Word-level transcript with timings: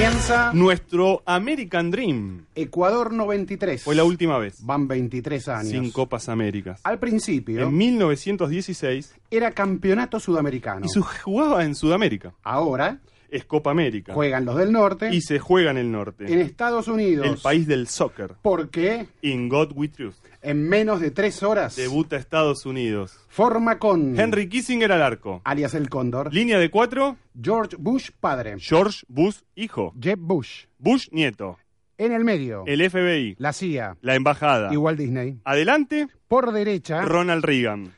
Comienza 0.00 0.50
Nuestro 0.54 1.22
American 1.26 1.90
Dream. 1.90 2.46
Ecuador 2.54 3.12
93. 3.12 3.82
Fue 3.82 3.94
la 3.94 4.02
última 4.02 4.38
vez. 4.38 4.64
Van 4.64 4.88
23 4.88 5.48
años. 5.48 5.68
Sin 5.72 5.90
Copas 5.90 6.30
Américas. 6.30 6.80
Al 6.84 6.98
principio 6.98 7.64
En 7.64 7.76
1916 7.76 9.14
era 9.30 9.50
campeonato 9.50 10.18
sudamericano. 10.18 10.86
y 10.86 10.88
se 10.88 11.00
jugaba 11.02 11.66
en 11.66 11.74
Sudamérica. 11.74 12.32
Ahora 12.42 13.00
Es 13.28 13.44
Copa 13.44 13.72
América. 13.72 14.14
juegan 14.14 14.46
los 14.46 14.56
del 14.56 14.72
norte 14.72 15.14
Y 15.14 15.20
se 15.20 15.38
juega 15.38 15.70
en 15.70 15.76
el 15.76 15.92
norte. 15.92 16.32
en 16.32 16.40
Estados 16.40 16.88
Unidos. 16.88 17.26
El 17.26 17.36
país 17.36 17.66
del 17.66 17.86
soccer. 17.86 18.36
Porque 18.40 19.06
In 19.20 19.50
God 19.50 19.72
We 19.74 19.88
Trust. 19.88 20.24
En 20.42 20.68
menos 20.68 21.00
de 21.00 21.10
tres 21.10 21.42
horas 21.42 21.76
Debuta 21.76 22.16
Estados 22.16 22.64
Unidos. 22.66 23.18
forma 23.28 23.78
con 23.78 24.18
Henry 24.18 24.48
Kissinger 24.48 24.90
al 24.92 25.02
arco. 25.02 25.40
alias 25.44 25.74
el 25.74 25.88
Cóndor, 25.88 26.32
Línea 26.32 26.58
de 26.58 26.70
cuatro. 26.70 27.16
George 27.40 27.76
Bush 27.78 28.10
padre, 28.18 28.56
George 28.58 29.00
Bush 29.08 29.38
hijo. 29.54 29.92
Jeb 30.00 30.18
Bush. 30.18 30.64
Bush 30.78 31.08
nieto. 31.12 31.58
En 31.98 32.12
el 32.12 32.24
medio, 32.24 32.64
El 32.66 32.80
FBI. 32.88 33.34
la 33.38 33.52
CIA 33.52 33.96
La 34.00 34.14
embajada. 34.14 34.72
y 34.72 34.76
Walt 34.78 34.98
Disney. 34.98 35.38
Adelante. 35.44 36.08
Por 36.28 36.52
derecha, 36.52 37.02
Ronald 37.02 37.44
Reagan. 37.44 37.92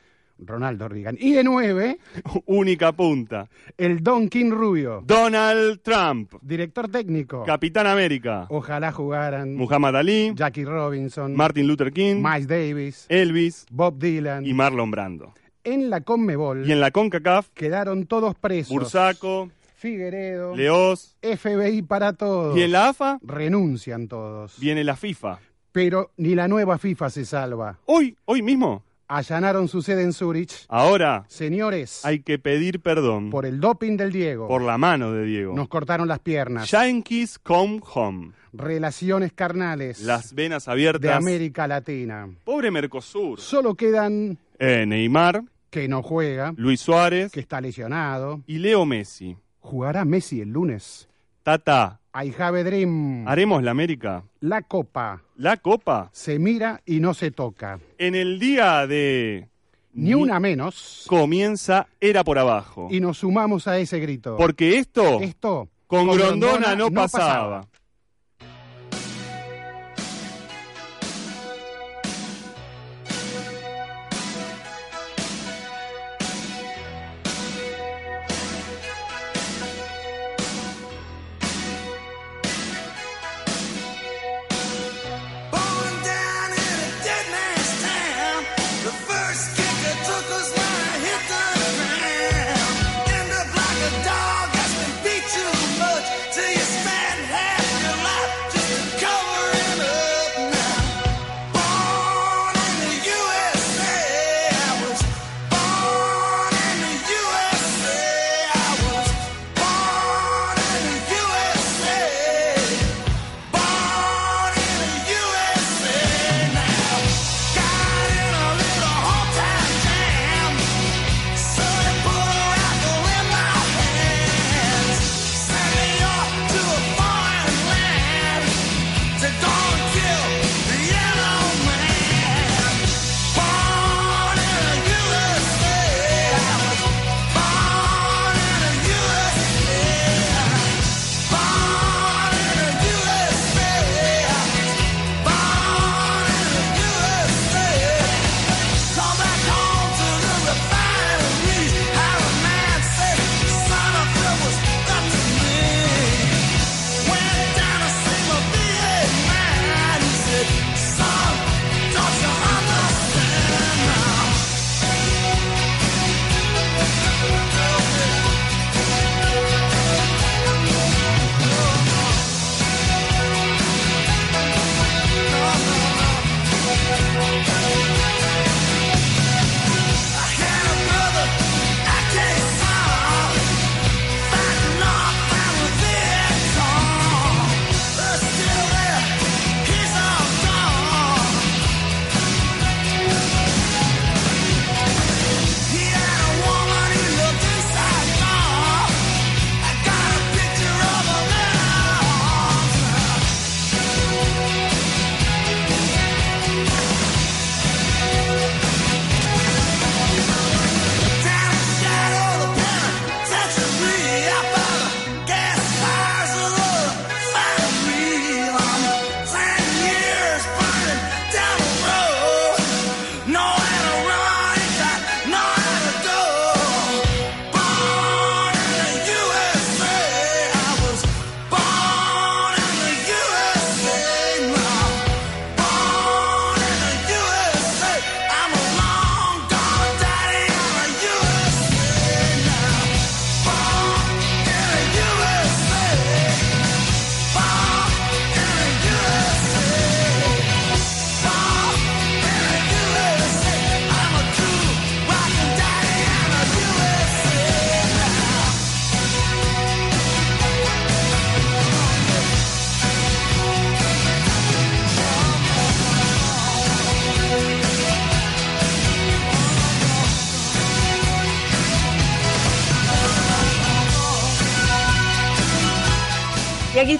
Ronaldo 0.47 0.87
Reagan. 0.89 1.17
Y 1.19 1.33
de 1.33 1.43
nueve, 1.43 1.99
Única 2.45 2.91
punta. 2.91 3.49
el 3.77 4.03
Don 4.03 4.27
King 4.29 4.51
Rubio, 4.51 5.03
Donald 5.05 5.81
Trump. 5.81 6.33
director 6.41 6.89
técnico. 6.89 7.43
Capitán 7.45 7.87
América. 7.87 8.47
Ojalá 8.49 8.91
jugaran 8.91 9.55
Muhammad 9.55 9.95
Ali. 9.97 10.31
Jackie 10.35 10.65
Robinson, 10.65 11.35
Martin 11.35 11.67
Luther 11.67 11.91
King. 11.91 12.15
Miles 12.21 12.47
Davis, 12.47 13.05
Elvis. 13.09 13.65
Bob 13.71 13.97
Dylan. 13.99 14.45
Y 14.45 14.53
Marlon 14.53 14.91
Brando. 14.91 15.33
En 15.65 15.89
la 15.89 16.01
Conmebol 16.01 16.67
Y 16.67 16.73
en 16.73 16.81
la 16.81 16.91
CONCACAF. 16.91 17.49
quedaron 17.53 18.05
todos 18.05 18.35
presos. 18.35 18.71
Bursaco. 18.73 19.49
Figueredo, 19.75 20.55
Leos. 20.55 21.15
FBI 21.21 21.81
para 21.81 22.13
todos. 22.13 22.57
Y 22.57 22.61
en 22.63 22.71
la 22.71 22.89
AFA. 22.89 23.19
Renuncian 23.21 24.07
todos. 24.07 24.57
Viene 24.59 24.83
la 24.83 24.95
FIFA. 24.95 25.39
Pero 25.73 26.11
ni 26.17 26.35
la 26.35 26.47
nueva 26.47 26.77
FIFA 26.77 27.09
se 27.09 27.25
salva. 27.25 27.79
Hoy, 27.85 28.15
hoy 28.25 28.41
mismo. 28.41 28.83
Allanaron 29.07 29.67
su 29.67 29.81
sede 29.81 30.03
en 30.03 30.13
Zurich. 30.13 30.65
Ahora 30.69 31.25
Señores, 31.27 32.03
hay 32.05 32.19
que 32.21 32.39
pedir 32.39 32.79
perdón 32.81 33.29
por 33.29 33.45
el 33.45 33.59
doping 33.59 33.97
del 33.97 34.11
Diego, 34.11 34.47
por 34.47 34.61
la 34.61 34.77
mano 34.77 35.11
de 35.11 35.25
Diego. 35.25 35.53
nos 35.55 35.67
cortaron 35.67 36.07
las 36.07 36.19
piernas. 36.19 36.69
Yankees 36.71 37.37
come 37.39 37.79
home. 37.93 38.31
Relaciones 38.53 39.33
carnales 39.33 39.99
Las 40.01 40.33
venas 40.33 40.67
abiertas. 40.67 41.01
de 41.01 41.11
América 41.11 41.67
Latina. 41.67 42.29
Pobre 42.43 42.71
Mercosur. 42.71 43.39
Solo 43.39 43.75
quedan 43.75 44.37
Eh, 44.59 44.85
Neymar, 44.87 45.43
que 45.69 45.87
no 45.87 46.01
juega, 46.03 46.53
Luis 46.55 46.79
Suárez 46.79 47.31
que 47.31 47.39
está 47.39 47.59
lesionado. 47.59 48.41
y 48.47 48.59
Leo 48.59 48.85
Messi. 48.85 49.35
¿Jugará 49.59 50.05
Messi 50.05 50.39
el 50.41 50.49
lunes? 50.49 51.07
Tata, 51.41 51.99
I 52.15 52.33
have 52.37 52.59
a 52.59 52.63
dream. 52.63 53.27
haremos 53.27 53.63
la 53.63 53.71
América. 53.71 54.23
La 54.39 54.61
copa 54.61 55.23
La 55.35 55.57
Copa. 55.57 56.09
se 56.13 56.37
mira 56.37 56.81
y 56.85 56.99
no 56.99 57.13
se 57.13 57.31
toca. 57.31 57.79
En 57.97 58.13
el 58.15 58.39
día 58.39 58.85
de... 58.85 59.47
Ni 59.93 60.13
una 60.13 60.39
menos. 60.39 61.05
Comienza 61.07 61.87
Era 61.99 62.23
por 62.23 62.39
abajo. 62.39 62.87
Y 62.91 62.99
nos 62.99 63.19
sumamos 63.19 63.67
a 63.67 63.77
ese 63.77 63.99
grito. 63.99 64.37
Porque 64.37 64.77
esto 64.77 65.21
Esto 65.21 65.69
con 65.87 66.07
Grondona 66.09 66.75
no 66.75 66.91
pasaba. 66.91 67.67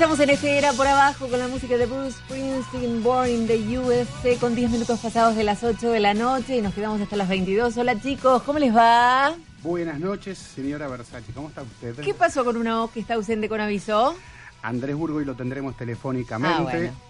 Estamos 0.04 0.20
en 0.20 0.32
este 0.32 0.58
Era 0.58 0.74
por 0.74 0.86
Abajo 0.86 1.30
con 1.30 1.40
la 1.40 1.48
música 1.48 1.78
de 1.78 1.86
Bruce 1.86 2.18
Springsteen, 2.26 3.02
Born 3.02 3.30
in 3.30 3.48
the 3.48 3.80
USA, 3.80 4.38
con 4.38 4.54
10 4.54 4.72
minutos 4.72 5.00
pasados 5.00 5.38
de 5.38 5.46
las 5.46 5.64
8 5.64 5.92
de 5.92 6.02
la 6.02 6.14
noche 6.14 6.58
y 6.58 6.62
nos 6.62 6.74
quedamos 6.74 7.00
hasta 7.00 7.16
las 7.16 7.30
22. 7.30 7.78
Hola 7.78 7.98
chicos, 8.02 8.44
¿cómo 8.44 8.60
les 8.60 8.76
va? 8.76 9.34
Buenas 9.62 10.02
noches, 10.02 10.38
señora 10.38 10.90
Versace. 10.90 11.32
¿Cómo 11.34 11.48
está 11.48 11.62
usted? 11.62 11.96
¿Qué 12.04 12.14
pasó 12.14 12.44
con 12.44 12.58
una 12.58 12.82
voz 12.82 12.92
que 12.92 13.00
está 13.00 13.14
ausente 13.14 13.48
con 13.48 13.62
aviso? 13.62 14.14
Andrés 14.64 14.96
Burgo 14.96 15.22
y 15.22 15.26
lo 15.26 15.36
tendremos 15.36 15.76
telefónicamente. 15.78 16.58
Ah, 16.58 16.62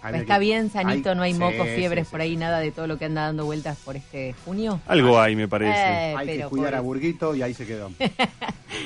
bueno. 0.10 0.18
Está 0.18 0.34
que- 0.36 0.40
bien, 0.40 0.72
sanito, 0.72 1.14
no 1.16 1.22
hay 1.22 1.36
mocos, 1.36 1.68
sí, 1.68 1.76
fiebres 1.76 2.08
sí, 2.08 2.12
por 2.12 2.20
sí. 2.20 2.24
ahí, 2.28 2.36
nada 2.36 2.60
de 2.60 2.72
todo 2.72 2.88
lo 2.88 2.98
que 2.98 3.06
anda 3.06 3.22
dando 3.28 3.46
vueltas 3.46 3.78
por 3.86 3.96
este 3.96 4.34
junio. 4.44 4.82
Algo 4.88 5.20
hay, 5.20 5.36
me 5.36 5.48
parece. 5.48 5.72
Eh, 5.78 6.16
Hay 6.18 6.28
que 6.40 6.44
cuidar 6.46 6.74
a 6.76 6.82
Burguito 6.82 7.36
y 7.36 7.44
ahí 7.44 7.54
se 7.54 7.66
quedó. 7.68 7.92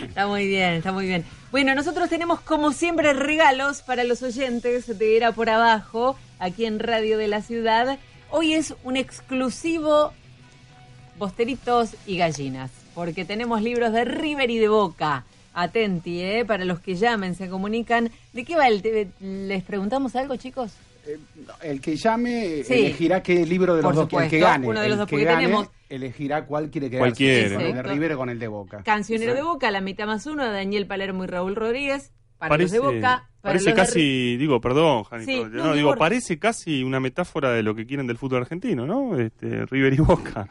Está 0.08 0.28
muy 0.28 0.46
bien, 0.48 0.74
está 0.74 0.92
muy 0.92 1.06
bien. 1.08 1.24
Bueno, 1.50 1.74
nosotros 1.74 2.10
tenemos 2.10 2.42
como 2.42 2.74
siempre 2.74 3.14
regalos 3.14 3.82
para 3.82 4.04
los 4.04 4.22
oyentes 4.22 5.00
de 5.00 5.16
Era 5.18 5.32
por 5.32 5.50
Abajo, 5.50 6.18
aquí 6.40 6.66
en 6.66 6.80
Radio 6.80 7.18
de 7.18 7.30
la 7.30 7.42
Ciudad. 7.42 7.98
Hoy 8.30 8.54
es 8.54 8.76
un 8.84 8.98
exclusivo 8.98 10.12
Bosteritos 11.18 11.96
y 12.06 12.18
Gallinas, 12.18 12.70
porque 12.94 13.26
tenemos 13.26 13.62
libros 13.62 13.92
de 13.94 14.06
River 14.06 14.52
y 14.52 14.58
de 14.60 14.68
Boca. 14.68 15.24
Atenti, 15.64 16.22
¿eh? 16.22 16.46
Para 16.46 16.66
los 16.66 16.80
que 16.80 16.96
llamen, 16.96 17.36
se 17.36 17.50
comunican. 17.50 18.10
¿De 18.34 18.44
qué 18.46 18.56
va 18.56 18.68
el 18.68 18.82
te- 18.82 19.08
¿Les 19.22 19.64
preguntamos 19.64 20.16
algo, 20.16 20.36
chicos? 20.36 20.74
Eh, 21.08 21.18
el 21.64 21.82
que 21.82 21.96
llame 21.96 22.64
Sí. 22.64 22.74
elegirá 22.74 23.24
qué 23.24 23.46
libro 23.46 23.76
de 23.76 23.82
los 23.82 23.90
Por 23.90 23.96
dos 23.96 24.10
quiere, 24.10 24.26
el 24.26 24.30
que 24.32 24.40
gane. 24.40 24.68
uno 24.68 24.82
de 24.82 24.88
los 24.90 24.96
el 24.96 25.00
dos, 25.00 25.08
que 25.08 25.16
porque 25.16 25.26
gane 25.26 25.44
tenemos- 25.46 25.70
elegirá 25.90 26.46
cuál 26.46 26.70
quiere 26.70 26.90
quedar. 26.90 27.00
Cualquiera. 27.02 27.56
Con 27.56 27.66
el 27.66 27.74
de. 27.76 27.84
River 27.84 28.12
o 28.14 28.18
con 28.18 28.30
el 28.30 28.40
de 28.40 28.48
Boca. 28.48 28.84
Cancionero 28.84 29.34
de. 29.34 29.42
Boca, 29.42 29.72
la 29.72 29.82
mitad 29.82 30.06
más 30.06 30.26
uno, 30.26 30.46
Daniel 30.46 30.86
Palermo 30.86 31.24
y 31.24 31.28
Raúl 31.28 31.56
Rodríguez. 31.56 32.12
Para 32.38 32.50
Parece, 32.50 32.78
los 32.78 32.86
de 32.92 32.96
Boca. 32.98 33.30
Para 33.42 33.54
parece 33.54 33.70
los 33.70 33.76
de 33.76 33.82
casi, 33.82 34.38
digo, 34.38 34.62
perdón, 34.62 35.06
Janito, 35.06 35.32
Sí, 35.32 35.40
no, 35.40 35.64
no, 35.64 35.74
digo, 35.74 35.88
mejor. 35.88 35.98
parece 35.98 36.38
casi 36.38 36.84
una 36.84 37.00
metáfora 37.00 37.52
de 37.52 37.64
lo 37.64 37.74
que 37.74 37.88
quieren 37.88 38.06
del 38.06 38.18
fútbol 38.20 38.42
argentino, 38.42 38.86
¿no? 38.86 39.18
Este, 39.20 39.66
River 39.66 39.94
y 39.94 39.98
Boca. 39.98 40.48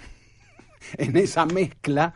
En 0.98 1.16
esa 1.18 1.46
mezcla 1.46 2.14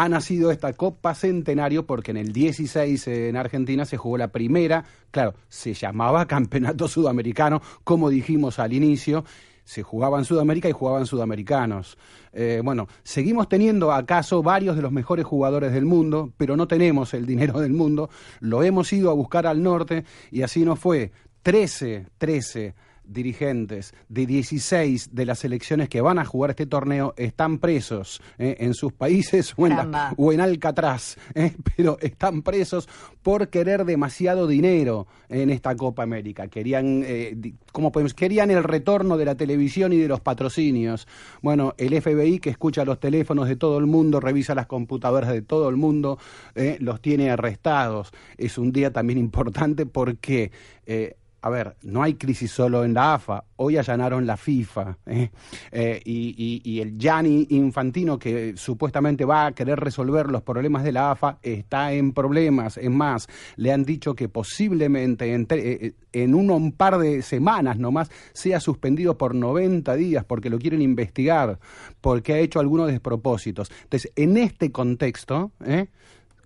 ha 0.00 0.08
nacido 0.08 0.50
esta 0.50 0.72
Copa 0.72 1.14
Centenario 1.14 1.84
porque 1.84 2.12
en 2.12 2.16
el 2.16 2.32
16 2.32 3.06
en 3.06 3.36
Argentina 3.36 3.84
se 3.84 3.98
jugó 3.98 4.16
la 4.16 4.28
primera, 4.28 4.82
claro, 5.10 5.34
se 5.50 5.74
llamaba 5.74 6.24
Campeonato 6.26 6.88
Sudamericano, 6.88 7.60
como 7.84 8.08
dijimos 8.08 8.58
al 8.58 8.72
inicio, 8.72 9.26
se 9.62 9.82
jugaba 9.82 10.18
en 10.18 10.24
Sudamérica 10.24 10.70
y 10.70 10.72
jugaban 10.72 11.04
sudamericanos. 11.04 11.98
Eh, 12.32 12.62
bueno, 12.64 12.88
seguimos 13.02 13.50
teniendo 13.50 13.92
acaso 13.92 14.42
varios 14.42 14.74
de 14.74 14.80
los 14.80 14.90
mejores 14.90 15.26
jugadores 15.26 15.70
del 15.74 15.84
mundo, 15.84 16.32
pero 16.38 16.56
no 16.56 16.66
tenemos 16.66 17.12
el 17.12 17.26
dinero 17.26 17.60
del 17.60 17.72
mundo, 17.72 18.08
lo 18.40 18.62
hemos 18.62 18.90
ido 18.94 19.10
a 19.10 19.14
buscar 19.14 19.46
al 19.46 19.62
norte 19.62 20.04
y 20.30 20.40
así 20.40 20.64
nos 20.64 20.78
fue. 20.78 21.12
13, 21.42 22.06
13 22.16 22.74
dirigentes 23.12 23.94
de 24.08 24.26
16 24.26 25.14
de 25.14 25.26
las 25.26 25.40
selecciones 25.40 25.88
que 25.88 26.00
van 26.00 26.18
a 26.18 26.24
jugar 26.24 26.50
este 26.50 26.66
torneo 26.66 27.14
están 27.16 27.58
presos 27.58 28.22
eh, 28.38 28.56
en 28.60 28.74
sus 28.74 28.92
países 28.92 29.52
o 29.56 29.66
en, 29.66 29.70
la- 29.70 29.76
Caramba. 29.78 30.14
o 30.16 30.32
en 30.32 30.40
Alcatraz, 30.40 31.16
eh, 31.34 31.54
pero 31.76 31.98
están 32.00 32.42
presos 32.42 32.88
por 33.22 33.48
querer 33.48 33.84
demasiado 33.84 34.46
dinero 34.46 35.06
en 35.28 35.50
esta 35.50 35.76
Copa 35.76 36.02
América. 36.02 36.48
Querían, 36.48 37.02
eh, 37.04 37.34
di- 37.36 37.54
¿cómo 37.72 37.92
podemos? 37.92 38.14
Querían 38.14 38.50
el 38.50 38.62
retorno 38.64 39.16
de 39.16 39.24
la 39.24 39.34
televisión 39.34 39.92
y 39.92 39.98
de 39.98 40.08
los 40.08 40.20
patrocinios. 40.20 41.06
Bueno, 41.42 41.74
el 41.78 42.00
FBI 42.00 42.38
que 42.38 42.50
escucha 42.50 42.84
los 42.84 42.98
teléfonos 43.00 43.48
de 43.48 43.56
todo 43.56 43.78
el 43.78 43.86
mundo, 43.86 44.20
revisa 44.20 44.54
las 44.54 44.66
computadoras 44.66 45.30
de 45.32 45.42
todo 45.42 45.68
el 45.68 45.76
mundo, 45.76 46.18
los 46.78 47.00
tiene 47.00 47.30
arrestados. 47.30 48.10
Es 48.38 48.56
un 48.58 48.72
día 48.72 48.92
también 48.92 49.18
importante 49.30 49.86
porque 49.86 50.50
eh, 50.86 51.16
a 51.42 51.50
ver, 51.50 51.76
no 51.82 52.02
hay 52.02 52.14
crisis 52.14 52.50
solo 52.50 52.84
en 52.84 52.94
la 52.94 53.14
AFA. 53.14 53.44
Hoy 53.56 53.76
allanaron 53.76 54.26
la 54.26 54.36
FIFA. 54.36 54.98
¿eh? 55.06 55.30
Eh, 55.72 56.00
y, 56.04 56.34
y- 56.36 56.70
y 56.70 56.80
el 56.80 56.98
Gianni 56.98 57.46
Infantino, 57.50 58.18
que 58.18 58.54
supuestamente 58.56 59.24
va 59.24 59.46
a 59.46 59.52
querer 59.52 59.78
resolver 59.80 60.30
los 60.30 60.42
problemas 60.42 60.84
de 60.84 60.92
la 60.92 61.10
AFA, 61.12 61.38
está 61.42 61.92
en 61.92 62.12
problemas. 62.12 62.76
Es 62.76 62.90
más, 62.90 63.28
le 63.56 63.72
han 63.72 63.84
dicho 63.84 64.14
que 64.14 64.28
posiblemente 64.28 65.34
eh, 65.34 65.46
eh, 65.50 65.92
en 66.12 66.34
un 66.34 66.72
par 66.72 66.98
de 66.98 67.22
semanas 67.22 67.78
nomás 67.78 68.10
sea 68.32 68.60
suspendido 68.60 69.16
por 69.16 69.34
90 69.34 69.94
días 69.96 70.24
porque 70.24 70.50
lo 70.50 70.58
quieren 70.58 70.82
investigar, 70.82 71.58
porque 72.00 72.34
ha 72.34 72.38
hecho 72.38 72.60
algunos 72.60 72.88
despropósitos. 72.88 73.70
Entonces, 73.84 74.12
en 74.16 74.36
este 74.36 74.72
contexto, 74.72 75.52
¿eh? 75.64 75.88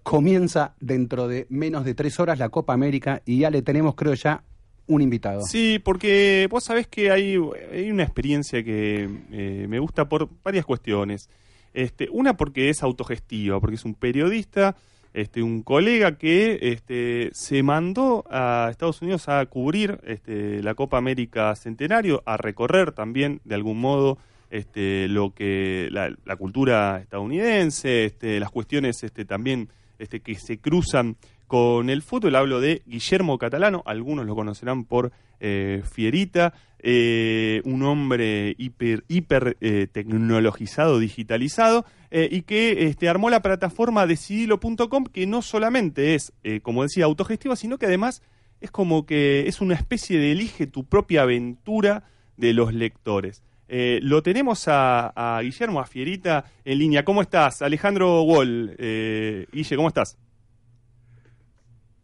comienza 0.02 0.74
dentro 0.80 1.28
de 1.28 1.46
menos 1.48 1.84
de 1.84 1.94
tres 1.94 2.20
horas 2.20 2.38
la 2.38 2.50
Copa 2.50 2.74
América 2.74 3.22
y 3.24 3.38
ya 3.38 3.50
le 3.50 3.62
tenemos, 3.62 3.94
creo 3.94 4.14
ya, 4.14 4.42
un 4.86 5.02
invitado. 5.02 5.42
Sí, 5.42 5.80
porque 5.82 6.46
vos 6.50 6.64
sabés 6.64 6.86
que 6.86 7.10
hay, 7.10 7.38
hay 7.72 7.90
una 7.90 8.02
experiencia 8.02 8.62
que 8.62 9.08
eh, 9.32 9.66
me 9.68 9.78
gusta 9.78 10.08
por 10.08 10.28
varias 10.42 10.64
cuestiones. 10.64 11.28
Este, 11.72 12.08
una 12.10 12.36
porque 12.36 12.68
es 12.68 12.82
autogestiva, 12.82 13.60
porque 13.60 13.76
es 13.76 13.84
un 13.84 13.94
periodista, 13.94 14.76
este, 15.12 15.42
un 15.42 15.62
colega 15.62 16.18
que 16.18 16.58
este, 16.60 17.30
se 17.32 17.62
mandó 17.62 18.24
a 18.30 18.68
Estados 18.70 19.02
Unidos 19.02 19.28
a 19.28 19.44
cubrir 19.46 20.00
este, 20.04 20.62
la 20.62 20.74
Copa 20.74 20.98
América 20.98 21.54
Centenario, 21.56 22.22
a 22.26 22.36
recorrer 22.36 22.92
también 22.92 23.40
de 23.44 23.54
algún 23.54 23.80
modo 23.80 24.18
este, 24.50 25.08
lo 25.08 25.34
que 25.34 25.88
la, 25.90 26.14
la 26.24 26.36
cultura 26.36 27.00
estadounidense, 27.00 28.04
este, 28.04 28.38
las 28.38 28.50
cuestiones 28.50 29.02
este, 29.02 29.24
también 29.24 29.68
este, 29.98 30.20
que 30.20 30.34
se 30.34 30.58
cruzan 30.58 31.16
con 31.46 31.90
el 31.90 32.02
fútbol. 32.02 32.36
Hablo 32.36 32.60
de 32.60 32.82
Guillermo 32.86 33.38
Catalano, 33.38 33.82
algunos 33.86 34.26
lo 34.26 34.34
conocerán 34.34 34.84
por 34.84 35.12
eh, 35.40 35.82
Fierita, 35.84 36.54
eh, 36.78 37.60
un 37.64 37.82
hombre 37.82 38.54
hiper, 38.58 39.04
hiper 39.08 39.56
eh, 39.60 39.86
tecnologizado, 39.90 40.98
digitalizado, 40.98 41.84
y 42.10 42.42
que 42.42 42.86
este, 42.86 43.08
armó 43.08 43.28
la 43.28 43.42
plataforma 43.42 44.06
decidilo.com, 44.06 45.06
que 45.06 45.26
no 45.26 45.42
solamente 45.42 46.14
es, 46.14 46.32
como 46.62 46.84
decía, 46.84 47.06
autogestiva, 47.06 47.56
sino 47.56 47.76
que 47.76 47.86
además 47.86 48.22
es 48.60 48.70
como 48.70 49.04
que 49.04 49.48
es 49.48 49.60
una 49.60 49.74
especie 49.74 50.20
de 50.20 50.30
elige 50.30 50.68
tu 50.68 50.84
propia 50.84 51.22
aventura 51.22 52.04
de 52.36 52.52
los 52.52 52.72
lectores. 52.72 53.42
Lo 53.68 54.22
tenemos 54.22 54.68
a, 54.68 55.08
a 55.08 55.42
Guillermo, 55.42 55.80
a 55.80 55.86
Fierita, 55.86 56.44
en 56.64 56.78
línea. 56.78 57.04
¿Cómo 57.04 57.20
estás? 57.20 57.62
Alejandro 57.62 58.22
Wall. 58.22 58.76
Eh, 58.78 59.46
Guille, 59.52 59.74
¿cómo 59.74 59.88
estás? 59.88 60.16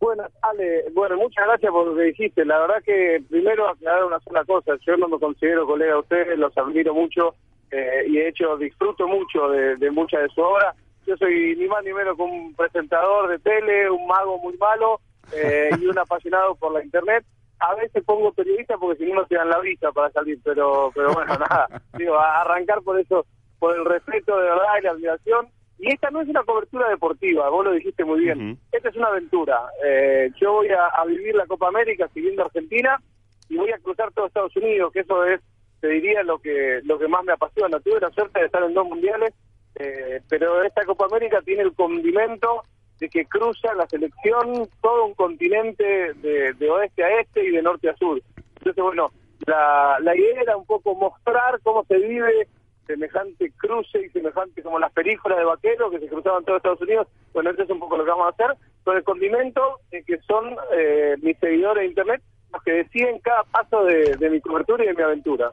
Bueno, 0.00 0.24
Ale, 0.40 0.86
bueno, 0.94 1.18
muchas 1.18 1.46
gracias 1.46 1.70
por 1.70 1.86
lo 1.86 1.94
que 1.94 2.04
dijiste. 2.04 2.44
La 2.46 2.58
verdad 2.58 2.82
que 2.82 3.22
primero 3.28 3.68
aclarar 3.68 4.04
una 4.04 4.18
sola 4.20 4.44
cosa. 4.46 4.72
Yo 4.86 4.96
no 4.96 5.08
me 5.08 5.18
considero 5.18 5.66
colega 5.66 5.92
de 5.92 6.00
ustedes, 6.00 6.38
los 6.38 6.56
admiro 6.56 6.94
mucho 6.94 7.34
eh, 7.70 8.04
y 8.08 8.14
de 8.14 8.28
hecho 8.28 8.56
disfruto 8.56 9.06
mucho 9.06 9.50
de, 9.50 9.76
de 9.76 9.90
mucha 9.90 10.18
de 10.18 10.28
su 10.30 10.40
obra. 10.40 10.74
yo 11.06 11.16
soy 11.18 11.54
ni 11.56 11.66
más 11.66 11.84
ni 11.84 11.92
menos 11.92 12.16
que 12.16 12.22
un 12.22 12.54
presentador 12.54 13.28
de 13.28 13.38
tele, 13.40 13.90
un 13.90 14.06
mago 14.06 14.38
muy 14.38 14.56
malo 14.56 15.00
eh, 15.32 15.68
y 15.78 15.86
un 15.86 15.98
apasionado 15.98 16.54
por 16.54 16.72
la 16.72 16.82
internet. 16.82 17.24
A 17.58 17.74
veces 17.74 18.02
pongo 18.02 18.32
periodista 18.32 18.78
porque 18.78 19.04
si 19.04 19.10
no 19.10 19.20
no 19.20 19.26
te 19.26 19.34
dan 19.34 19.50
la 19.50 19.60
vista 19.60 19.92
para 19.92 20.10
salir, 20.12 20.38
pero 20.42 20.90
pero 20.94 21.12
bueno, 21.12 21.34
nada, 21.38 21.68
digo, 21.98 22.18
arrancar 22.18 22.80
por 22.80 22.98
eso, 22.98 23.26
por 23.58 23.76
el 23.76 23.84
respeto 23.84 24.34
de 24.38 24.44
verdad 24.44 24.78
y 24.78 24.82
la 24.82 24.90
admiración. 24.92 25.48
Y 25.82 25.90
esta 25.90 26.10
no 26.10 26.20
es 26.20 26.28
una 26.28 26.42
cobertura 26.44 26.90
deportiva, 26.90 27.48
vos 27.48 27.64
lo 27.64 27.72
dijiste 27.72 28.04
muy 28.04 28.20
bien. 28.20 28.58
Esta 28.70 28.90
es 28.90 28.96
una 28.96 29.08
aventura. 29.08 29.58
Eh, 29.82 30.30
yo 30.38 30.52
voy 30.52 30.68
a, 30.68 30.86
a 30.88 31.06
vivir 31.06 31.34
la 31.34 31.46
Copa 31.46 31.68
América 31.68 32.06
siguiendo 32.12 32.44
Argentina 32.44 33.00
y 33.48 33.56
voy 33.56 33.72
a 33.72 33.78
cruzar 33.78 34.12
todo 34.12 34.26
Estados 34.26 34.54
Unidos, 34.56 34.92
que 34.92 35.00
eso 35.00 35.24
es, 35.24 35.40
te 35.80 35.88
diría, 35.88 36.22
lo 36.22 36.38
que 36.38 36.80
lo 36.84 36.98
que 36.98 37.08
más 37.08 37.24
me 37.24 37.32
apasiona. 37.32 37.80
Tuve 37.80 37.98
la 37.98 38.10
suerte 38.10 38.40
de 38.40 38.46
estar 38.46 38.62
en 38.62 38.74
dos 38.74 38.86
mundiales, 38.86 39.32
eh, 39.76 40.20
pero 40.28 40.62
esta 40.62 40.84
Copa 40.84 41.06
América 41.06 41.40
tiene 41.42 41.62
el 41.62 41.72
condimento 41.72 42.62
de 42.98 43.08
que 43.08 43.24
cruza 43.24 43.72
la 43.74 43.88
selección 43.88 44.68
todo 44.82 45.06
un 45.06 45.14
continente 45.14 46.12
de, 46.12 46.52
de 46.52 46.70
oeste 46.70 47.02
a 47.02 47.20
este 47.20 47.42
y 47.42 47.50
de 47.52 47.62
norte 47.62 47.88
a 47.88 47.96
sur. 47.96 48.20
Entonces, 48.58 48.84
bueno, 48.84 49.10
la, 49.46 49.96
la 50.02 50.14
idea 50.14 50.42
era 50.42 50.56
un 50.58 50.66
poco 50.66 50.94
mostrar 50.94 51.58
cómo 51.62 51.84
se 51.84 51.96
vive 51.96 52.46
semejante 52.90 53.52
cruce 53.56 54.06
y 54.06 54.10
semejante 54.10 54.62
como 54.62 54.78
las 54.78 54.92
películas 54.92 55.38
de 55.38 55.44
vaqueros 55.44 55.90
que 55.90 56.00
se 56.00 56.08
cruzaban 56.08 56.44
todo 56.44 56.56
Estados 56.56 56.80
Unidos. 56.80 57.06
Bueno, 57.32 57.50
eso 57.50 57.62
es 57.62 57.70
un 57.70 57.78
poco 57.78 57.96
lo 57.96 58.04
que 58.04 58.10
vamos 58.10 58.26
a 58.26 58.30
hacer, 58.30 58.56
con 58.84 58.96
el 58.96 59.04
condimento 59.04 59.80
de 59.90 60.02
que 60.02 60.18
son 60.22 60.56
eh, 60.72 61.16
mis 61.22 61.38
seguidores 61.38 61.82
de 61.82 61.88
Internet 61.88 62.22
los 62.52 62.62
que 62.64 62.72
deciden 62.72 63.20
cada 63.20 63.44
paso 63.44 63.84
de 63.84 64.30
mi 64.30 64.40
cobertura 64.40 64.82
y 64.82 64.88
de 64.88 64.94
mi 64.94 65.02
aventura. 65.02 65.52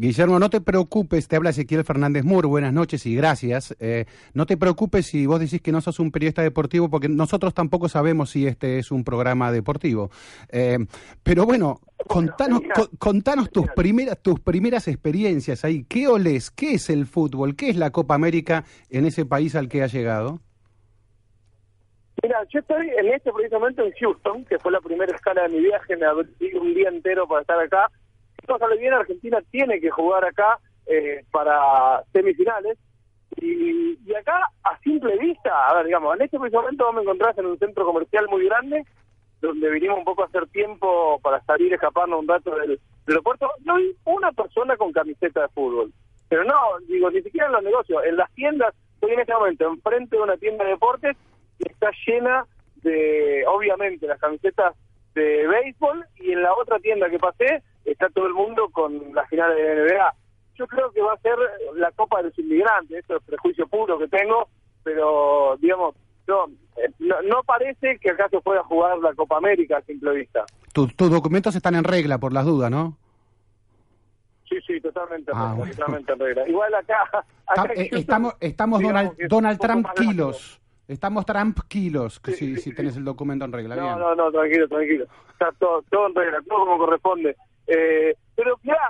Guillermo, 0.00 0.38
no 0.38 0.48
te 0.48 0.62
preocupes, 0.62 1.28
te 1.28 1.36
habla 1.36 1.50
Ezequiel 1.50 1.84
Fernández 1.84 2.24
Moore, 2.24 2.48
buenas 2.48 2.72
noches 2.72 3.04
y 3.04 3.14
gracias. 3.14 3.76
Eh, 3.80 4.06
no 4.32 4.46
te 4.46 4.56
preocupes 4.56 5.04
si 5.04 5.26
vos 5.26 5.38
decís 5.38 5.60
que 5.60 5.72
no 5.72 5.82
sos 5.82 6.00
un 6.00 6.10
periodista 6.10 6.40
deportivo, 6.40 6.88
porque 6.88 7.10
nosotros 7.10 7.52
tampoco 7.52 7.86
sabemos 7.86 8.30
si 8.30 8.46
este 8.46 8.78
es 8.78 8.90
un 8.92 9.04
programa 9.04 9.52
deportivo. 9.52 10.10
Eh, 10.48 10.78
pero 11.22 11.44
bueno, 11.44 11.80
contanos, 12.08 12.60
genial. 12.60 12.76
co- 12.76 12.90
contanos 12.98 13.50
tus 13.50 13.66
primeras, 13.76 14.18
tus 14.22 14.40
primeras 14.40 14.88
experiencias 14.88 15.66
ahí. 15.66 15.84
¿Qué 15.86 16.08
olés? 16.08 16.50
¿Qué 16.50 16.72
es 16.76 16.88
el 16.88 17.04
fútbol? 17.04 17.54
¿Qué 17.54 17.68
es 17.68 17.76
la 17.76 17.90
Copa 17.90 18.14
América 18.14 18.64
en 18.88 19.04
ese 19.04 19.26
país 19.26 19.54
al 19.54 19.68
que 19.68 19.82
ha 19.82 19.86
llegado? 19.86 20.40
Mira, 22.22 22.38
yo 22.50 22.60
estoy 22.60 22.88
en 22.88 23.06
este 23.12 23.30
precisamente 23.32 23.82
en 23.86 23.92
Houston, 24.00 24.46
que 24.46 24.58
fue 24.60 24.72
la 24.72 24.80
primera 24.80 25.14
escala 25.14 25.42
de 25.42 25.50
mi 25.50 25.60
viaje, 25.60 25.94
me 25.98 26.06
abrí 26.06 26.54
un 26.58 26.72
día 26.72 26.88
entero 26.88 27.28
para 27.28 27.42
estar 27.42 27.60
acá. 27.60 27.90
Todo 28.46 28.58
sale 28.58 28.76
bien, 28.78 28.94
Argentina 28.94 29.38
tiene 29.50 29.80
que 29.80 29.90
jugar 29.90 30.24
acá 30.24 30.58
eh, 30.86 31.24
para 31.30 32.02
semifinales. 32.12 32.78
Y, 33.36 33.98
y 34.04 34.14
acá, 34.14 34.50
a 34.64 34.78
simple 34.80 35.16
vista, 35.16 35.68
a 35.68 35.74
ver, 35.74 35.86
digamos, 35.86 36.16
en 36.16 36.22
este 36.22 36.38
momento 36.38 36.84
vos 36.84 36.94
me 36.94 37.02
encontrás 37.02 37.38
en 37.38 37.46
un 37.46 37.58
centro 37.58 37.84
comercial 37.84 38.26
muy 38.28 38.44
grande, 38.44 38.84
donde 39.40 39.70
vinimos 39.70 39.98
un 39.98 40.04
poco 40.04 40.22
a 40.22 40.26
hacer 40.26 40.46
tiempo 40.48 41.18
para 41.22 41.40
salir, 41.44 41.72
escaparnos 41.72 42.20
un 42.20 42.28
rato 42.28 42.50
del, 42.56 42.68
del 42.68 42.80
aeropuerto. 43.08 43.48
No 43.64 43.76
hay 43.76 43.96
una 44.04 44.32
persona 44.32 44.76
con 44.76 44.92
camiseta 44.92 45.42
de 45.42 45.48
fútbol. 45.48 45.92
Pero 46.28 46.44
no, 46.44 46.54
digo, 46.86 47.10
ni 47.10 47.22
siquiera 47.22 47.46
en 47.46 47.52
los 47.52 47.62
negocios, 47.62 48.02
en 48.04 48.16
las 48.16 48.30
tiendas, 48.34 48.74
estoy 48.94 49.12
en 49.12 49.20
este 49.20 49.34
momento 49.34 49.66
enfrente 49.68 50.16
de 50.16 50.22
una 50.22 50.36
tienda 50.36 50.64
de 50.64 50.70
deportes 50.70 51.16
y 51.58 51.68
está 51.68 51.90
llena 52.06 52.44
de, 52.82 53.44
obviamente, 53.46 54.06
las 54.06 54.20
camisetas 54.20 54.74
de 55.14 55.46
béisbol 55.46 56.06
y 56.16 56.32
en 56.32 56.42
la 56.42 56.54
otra 56.54 56.78
tienda 56.78 57.10
que 57.10 57.18
pasé 57.18 57.62
está 57.84 58.08
todo 58.10 58.26
el 58.26 58.34
mundo 58.34 58.68
con 58.70 59.14
las 59.14 59.28
finales 59.28 59.56
de 59.56 59.74
NBA. 59.94 60.14
Yo 60.56 60.66
creo 60.66 60.90
que 60.92 61.00
va 61.00 61.14
a 61.14 61.20
ser 61.20 61.36
la 61.76 61.90
Copa 61.92 62.18
de 62.18 62.24
los 62.28 62.38
Inmigrantes, 62.38 62.98
esto 62.98 63.16
es 63.16 63.22
prejuicio 63.24 63.66
puro 63.66 63.98
que 63.98 64.08
tengo, 64.08 64.48
pero 64.82 65.56
digamos, 65.58 65.94
no, 66.26 66.46
eh, 66.76 66.90
no, 66.98 67.22
no 67.22 67.42
parece 67.44 67.98
que 67.98 68.10
acá 68.10 68.28
se 68.28 68.40
pueda 68.40 68.62
jugar 68.64 68.98
la 68.98 69.14
Copa 69.14 69.38
América 69.38 69.78
a 69.78 69.82
simple 69.82 70.12
vista. 70.14 70.44
Tu- 70.72 70.88
tus 70.88 71.10
documentos 71.10 71.54
están 71.56 71.74
en 71.76 71.84
regla, 71.84 72.18
por 72.18 72.32
las 72.32 72.44
dudas, 72.44 72.70
¿no? 72.70 72.96
Sí, 74.48 74.56
sí, 74.66 74.80
totalmente, 74.80 75.30
en 75.30 75.36
Ah, 75.38 75.54
regla, 75.56 75.74
totalmente 75.76 76.12
en 76.12 76.18
regla. 76.18 76.48
Igual 76.48 76.74
acá, 76.74 76.96
acá 77.46 77.62
Está- 77.72 77.74
eh, 77.74 77.88
estamos 77.92 78.34
estamos 78.40 78.78
digamos 78.80 79.04
Donald, 79.16 79.28
Donald 79.30 79.60
Trump 79.60 79.86
kilos. 79.96 80.60
Estamos 80.88 81.24
Trump 81.24 81.56
kilos, 81.68 82.20
Sí, 82.24 82.32
si, 82.32 82.36
sí, 82.46 82.56
si 82.56 82.70
sí. 82.70 82.74
tenés 82.74 82.96
el 82.96 83.04
documento 83.04 83.44
en 83.44 83.52
regla. 83.52 83.76
No, 83.76 83.82
bien. 83.82 83.98
no, 84.00 84.14
no, 84.16 84.32
tranquilo, 84.32 84.66
tranquilo. 84.68 85.06
Está 85.32 85.52
todo, 85.52 85.82
todo 85.88 86.08
en 86.08 86.14
regla, 86.16 86.40
todo 86.48 86.58
como 86.66 86.78
corresponde. 86.78 87.36
Eh, 87.66 88.14
pero 88.34 88.58
mira, 88.62 88.80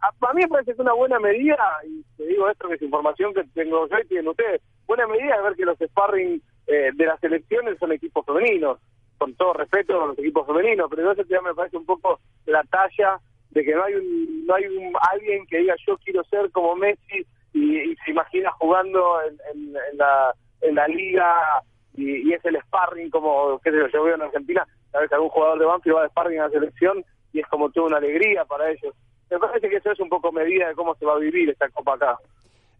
a, 0.00 0.08
a 0.08 0.34
mí 0.34 0.42
me 0.42 0.48
parece 0.48 0.74
que 0.74 0.82
una 0.82 0.92
buena 0.92 1.18
medida, 1.18 1.58
y 1.86 2.02
te 2.16 2.26
digo 2.26 2.48
esto 2.48 2.68
que 2.68 2.74
es 2.74 2.82
información 2.82 3.32
que 3.34 3.44
tengo 3.54 3.88
yo 3.88 3.98
y 3.98 4.06
tienen 4.06 4.28
ustedes, 4.28 4.60
buena 4.86 5.06
medida 5.06 5.36
es 5.36 5.42
ver 5.42 5.54
que 5.54 5.64
los 5.64 5.78
sparring 5.78 6.42
eh, 6.66 6.90
de 6.94 7.06
las 7.06 7.22
elecciones 7.22 7.78
son 7.78 7.92
equipos 7.92 8.24
femeninos, 8.24 8.78
con 9.18 9.34
todo 9.34 9.52
respeto 9.54 10.02
a 10.02 10.06
los 10.06 10.18
equipos 10.18 10.46
femeninos, 10.46 10.88
pero 10.90 11.12
eso 11.12 11.22
ya 11.28 11.40
me 11.40 11.54
parece 11.54 11.76
un 11.76 11.86
poco 11.86 12.20
la 12.46 12.62
talla 12.64 13.18
de 13.50 13.64
que 13.64 13.74
no 13.74 13.84
hay 13.84 13.94
un, 13.94 14.46
no 14.46 14.54
hay 14.54 14.66
un, 14.66 14.92
alguien 15.12 15.46
que 15.46 15.58
diga 15.58 15.74
yo 15.86 15.96
quiero 15.98 16.24
ser 16.24 16.50
como 16.50 16.74
Messi 16.74 17.26
y, 17.52 17.94
se 18.04 18.10
imagina 18.10 18.50
jugando 18.52 19.18
en, 19.22 19.72
la, 19.96 20.88
liga 20.88 21.62
y, 21.96 22.32
es 22.32 22.44
el 22.44 22.60
sparring 22.62 23.10
como, 23.10 23.60
qué 23.60 23.70
sé 23.70 23.78
yo, 23.78 23.88
yo 23.88 24.04
veo 24.04 24.14
en 24.16 24.22
Argentina, 24.22 24.66
a 24.92 24.98
veces 24.98 25.12
algún 25.12 25.28
jugador 25.28 25.58
de 25.58 25.66
Banfield 25.66 25.96
va 25.96 26.02
de 26.02 26.08
sparring 26.08 26.40
a 26.40 26.44
la 26.44 26.50
selección 26.50 27.04
y 27.34 27.40
es 27.40 27.46
como 27.48 27.68
toda 27.70 27.88
una 27.88 27.96
alegría 27.98 28.46
para 28.46 28.70
ellos. 28.70 28.94
Me 29.30 29.38
parece 29.38 29.68
que 29.68 29.76
eso 29.76 29.90
es 29.90 30.00
un 30.00 30.08
poco 30.08 30.32
medida 30.32 30.68
de 30.68 30.74
cómo 30.74 30.94
se 30.94 31.04
va 31.04 31.14
a 31.14 31.18
vivir 31.18 31.50
esta 31.50 31.68
Copa 31.68 31.94
acá. 31.94 32.16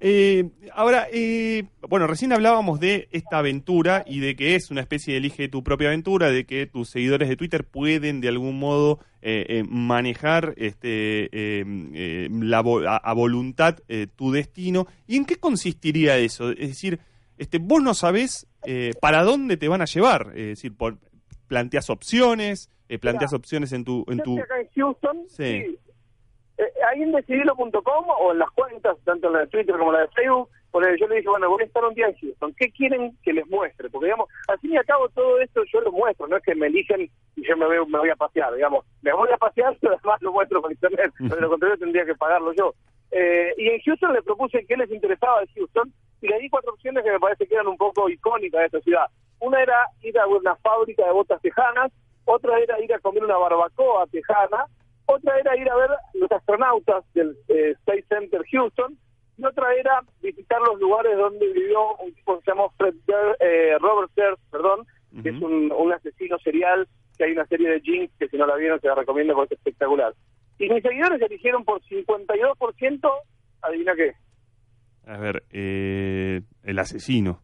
Eh, 0.01 0.51
ahora, 0.73 1.09
eh, 1.13 1.65
bueno, 1.89 2.07
recién 2.07 2.33
hablábamos 2.33 2.79
de 2.79 3.09
esta 3.11 3.39
aventura 3.39 4.05
y 4.07 4.21
de 4.21 4.37
que 4.37 4.55
es 4.55 4.71
una 4.71 4.81
especie 4.81 5.15
de 5.15 5.19
elige 5.19 5.49
tu 5.49 5.65
propia 5.65 5.89
aventura, 5.89 6.31
de 6.31 6.45
que 6.45 6.67
tus 6.67 6.91
seguidores 6.91 7.29
de 7.29 7.37
Twitter 7.37 7.65
pueden 7.65 8.21
de 8.21 8.29
algún 8.29 8.59
modo 8.59 9.01
eh, 9.23 9.47
eh, 9.49 9.65
manejar 9.67 10.55
este, 10.57 11.25
eh, 11.33 11.65
eh, 11.95 12.29
la 12.31 12.59
a, 12.59 12.97
a 12.97 13.13
voluntad 13.15 13.79
tu 14.15 14.31
destino. 14.31 14.87
¿Y 15.07 15.17
en 15.17 15.25
qué 15.25 15.37
consistiría 15.37 16.19
eso? 16.19 16.51
Es 16.51 16.69
decir, 16.69 17.01
este, 17.39 17.59
vos 17.59 17.83
no 17.83 17.95
sabés 17.95 18.47
para 19.01 19.23
dónde 19.23 19.57
te 19.57 19.69
van 19.69 19.81
a 19.81 19.87
llevar. 19.87 20.33
Es 20.35 20.47
decir, 20.47 20.77
por, 20.77 20.99
planteas 21.47 21.89
opciones, 21.89 22.69
eh, 22.89 22.99
planteas 22.99 23.33
Mira, 23.33 23.39
opciones 23.39 23.73
en 23.73 23.85
tu... 23.85 24.05
En 24.09 24.19
tu 24.21 24.39
acá 24.39 24.61
en 24.61 24.69
Houston, 24.75 25.25
Sí. 25.29 25.63
sí. 25.63 25.79
Eh, 26.57 26.73
ahí 26.89 27.03
en 27.03 27.11
decidilo.com 27.13 28.05
o 28.21 28.33
en 28.33 28.39
las 28.39 28.51
cuentas, 28.53 28.97
tanto 29.05 29.27
en 29.27 29.33
la 29.33 29.41
de 29.41 29.47
Twitter 29.49 29.77
como 29.77 29.91
la 29.91 30.03
de 30.03 30.09
Facebook, 30.09 30.49
ponele, 30.71 30.99
yo 30.99 31.09
le 31.09 31.17
dije, 31.17 31.29
bueno, 31.29 31.49
voy 31.51 31.63
a 31.63 31.67
estar 31.67 31.85
un 31.85 31.95
día 31.95 32.07
en 32.07 32.17
Houston, 32.17 32.55
¿qué 32.57 32.71
quieren 32.71 33.17
que 33.25 33.33
les 33.33 33.47
muestre? 33.49 33.91
Porque, 33.91 34.07
digamos, 34.07 34.29
al 34.47 34.59
fin 34.61 34.73
y 34.73 34.77
al 34.77 34.85
cabo 34.85 35.09
todo 35.09 35.41
esto 35.41 35.63
yo 35.73 35.81
lo 35.81 35.91
muestro, 35.91 36.29
no 36.29 36.37
es 36.37 36.43
que 36.45 36.55
me 36.55 36.69
eligen 36.69 37.11
y 37.37 37.49
yo 37.49 37.57
me, 37.57 37.67
veo, 37.67 37.87
me 37.87 37.99
voy 37.99 38.11
a 38.11 38.17
pasear, 38.17 38.55
digamos, 38.55 38.85
me 39.03 39.13
voy 39.13 39.29
a 39.33 39.37
pasear, 39.37 39.77
pero 39.81 39.95
además 39.97 40.23
lo 40.23 40.33
muestro 40.33 40.63
por 40.63 40.71
internet, 40.71 41.13
pero 41.19 41.41
lo 41.41 41.49
contrario 41.51 41.79
tendría 41.79 42.05
que 42.05 42.15
pagarlo 42.15 42.53
yo. 42.53 42.75
Eh, 43.11 43.53
y 43.57 43.69
en 43.69 43.81
Houston 43.81 44.13
le 44.13 44.23
propuse 44.23 44.65
qué 44.67 44.77
les 44.77 44.91
interesaba 44.91 45.41
de 45.41 45.49
Houston 45.55 45.93
y 46.21 46.29
le 46.29 46.39
di 46.39 46.49
cuatro 46.49 46.73
opciones 46.73 47.03
que 47.05 47.11
me 47.11 47.21
parece 47.21 47.47
que 47.47 47.55
eran 47.55 47.67
un 47.67 47.77
poco 47.77 48.09
icónicas 48.09 48.61
de 48.61 48.67
esta 48.67 48.81
ciudad. 48.81 49.07
Una 49.41 49.61
era 49.61 49.87
ir 50.03 50.19
a 50.19 50.27
una 50.27 50.55
fábrica 50.57 51.05
de 51.05 51.13
botas 51.13 51.41
tejanas, 51.43 51.93
otra 52.25 52.59
era 52.59 52.83
ir 52.83 52.93
a 52.93 52.99
comer 52.99 53.25
una 53.25 53.37
barbacoa 53.37 54.07
tejana, 54.07 54.67
otra 55.07 55.39
era 55.39 55.57
ir 55.57 55.69
a 55.69 55.77
ver 55.77 55.91
los 56.15 56.31
astronautas 56.33 57.05
del 57.15 57.37
eh, 57.49 57.75
Space 57.81 58.07
Center 58.09 58.43
Houston, 58.51 58.97
y 59.37 59.45
otra 59.45 59.75
era 59.75 60.01
visitar 60.23 60.61
los 60.61 60.81
lugares 60.81 61.17
donde 61.17 61.53
vivió 61.53 61.97
un 61.97 62.15
tipo 62.15 62.39
que 62.39 62.45
se 62.45 62.51
llamó 62.51 62.73
Fred 62.77 62.95
eh, 63.41 63.77
Robert 63.81 64.11
Durst, 64.15 64.43
perdón, 64.51 64.87
que 65.23 65.29
es 65.29 65.43
un, 65.43 65.71
un 65.71 65.93
asesino 65.93 66.39
serial, 66.39 66.89
que 67.17 67.25
hay 67.25 67.33
una 67.33 67.47
serie 67.47 67.69
de 67.69 67.81
Jinx 67.81 68.13
que 68.19 68.29
si 68.29 68.37
no 68.37 68.47
la 68.47 68.57
vieron 68.57 68.81
se 68.81 68.89
la 68.89 68.97
recomiendo 68.97 69.35
porque 69.35 69.55
es 69.55 69.61
espectacular. 69.61 70.15
Y 70.59 70.69
mis 70.69 70.83
seguidores 70.83 71.21
eligieron 71.21 71.65
por 71.65 71.81
52%, 71.83 73.11
adivina 73.63 73.95
qué, 73.95 74.13
A 75.07 75.19
ver, 75.19 75.43
eh, 75.51 76.43
el 76.63 76.79
asesino. 76.79 77.41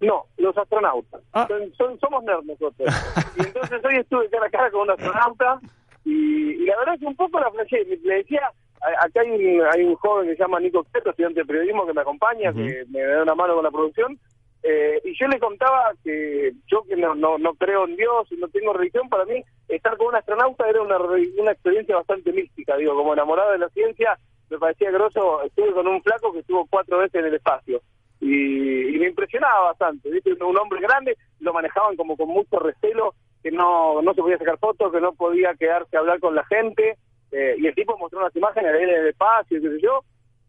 No, 0.00 0.24
los 0.38 0.56
astronautas. 0.56 1.20
Ah. 1.32 1.46
Son, 1.48 1.72
son- 1.74 2.00
somos 2.00 2.24
nerds 2.24 2.44
nosotros. 2.46 2.88
y 3.36 3.42
entonces 3.42 3.84
hoy 3.84 3.96
estuve 3.96 4.28
cara 4.30 4.46
a 4.46 4.50
cara 4.50 4.70
con 4.70 4.82
un 4.82 4.90
astronauta 4.90 5.60
y, 6.04 6.52
y 6.62 6.64
la 6.66 6.76
verdad 6.78 6.94
es 6.94 7.00
que 7.00 7.06
un 7.06 7.16
poco 7.16 7.38
la 7.40 7.50
flashé. 7.50 7.84
Le 7.84 8.14
decía, 8.16 8.50
acá 8.80 9.20
hay 9.20 9.30
un, 9.30 9.62
hay 9.72 9.84
un 9.84 9.94
joven 9.96 10.28
que 10.28 10.36
se 10.36 10.42
llama 10.42 10.58
Nico 10.60 10.86
Queto, 10.92 11.10
estudiante 11.10 11.40
de 11.40 11.46
periodismo, 11.46 11.86
que 11.86 11.92
me 11.92 12.00
acompaña, 12.00 12.52
que 12.52 12.84
me 12.90 13.02
da 13.02 13.22
una 13.22 13.34
mano 13.34 13.54
con 13.56 13.64
la 13.64 13.70
producción. 13.70 14.18
eh, 14.62 15.00
y 15.04 15.14
yo 15.18 15.26
le 15.28 15.38
contaba 15.38 15.92
que 16.02 16.52
yo 16.66 16.82
que 16.84 16.96
no, 16.96 17.14
no, 17.14 17.36
no 17.38 17.52
creo 17.54 17.84
en 17.86 17.96
Dios 17.96 18.26
y 18.32 18.36
no 18.36 18.48
tengo 18.48 18.72
religión, 18.72 19.08
para 19.10 19.24
mí 19.26 19.42
estar 19.68 19.96
con 19.98 20.08
un 20.08 20.14
astronauta 20.16 20.68
era 20.68 20.80
una, 20.82 20.96
una 20.98 21.52
experiencia 21.52 21.96
bastante 21.96 22.32
mística. 22.32 22.76
Digo, 22.76 22.94
como 22.94 23.12
enamorado 23.12 23.52
de 23.52 23.58
la 23.58 23.68
ciencia, 23.68 24.18
me 24.48 24.58
parecía 24.58 24.90
grosso. 24.90 25.42
Estuve 25.42 25.72
con 25.72 25.86
un 25.86 26.02
flaco 26.02 26.32
que 26.32 26.38
estuvo 26.40 26.66
cuatro 26.70 26.98
veces 26.98 27.20
en 27.20 27.26
el 27.26 27.34
espacio 27.34 27.82
y, 28.20 28.94
y 28.96 28.98
me 28.98 29.08
impresionaba 29.08 29.66
bastante. 29.68 30.10
¿viste? 30.10 30.32
Un 30.44 30.58
hombre 30.58 30.80
grande, 30.80 31.16
lo 31.40 31.52
manejaban 31.52 31.96
como 31.96 32.16
con 32.16 32.28
mucho 32.28 32.58
recelo, 32.58 33.14
que 33.42 33.50
no, 33.50 34.02
no 34.02 34.12
se 34.14 34.20
podía 34.20 34.38
sacar 34.38 34.58
fotos, 34.58 34.92
que 34.92 35.00
no 35.00 35.12
podía 35.14 35.54
quedarse 35.54 35.96
a 35.96 36.00
hablar 36.00 36.20
con 36.20 36.34
la 36.34 36.44
gente. 36.44 36.96
eh, 37.32 37.54
y 37.58 37.66
el 37.66 37.74
tipo 37.74 37.96
mostró 37.96 38.20
unas 38.20 38.34
imágenes 38.36 38.72
de 38.72 38.82
él 38.82 38.90
en 38.90 39.00
el 39.00 39.08
espacio, 39.08 39.60
qué 39.60 39.68
sé 39.68 39.80
yo. 39.80 40.00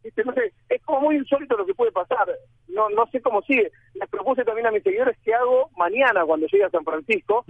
¿Viste? 0.04 0.24
No 0.26 0.34
sé, 0.34 0.52
es 0.68 0.82
como 0.82 1.02
muy 1.02 1.16
insólito 1.18 1.56
lo 1.56 1.66
que 1.66 1.76
puede 1.76 1.92
pasar. 1.92 2.28
No 2.68 2.90
no 2.90 3.06
sé 3.12 3.22
cómo 3.22 3.42
sigue. 3.44 3.72
Les 3.94 4.10
propuse 4.10 4.44
también 4.44 4.66
a 4.66 4.72
mis 4.72 4.82
seguidores 4.82 5.18
que 5.24 5.34
hago 5.34 5.70
mañana 5.78 6.26
cuando 6.26 6.48
llegue 6.48 6.64
a 6.64 6.70
San 6.72 6.84
Francisco 6.84 7.44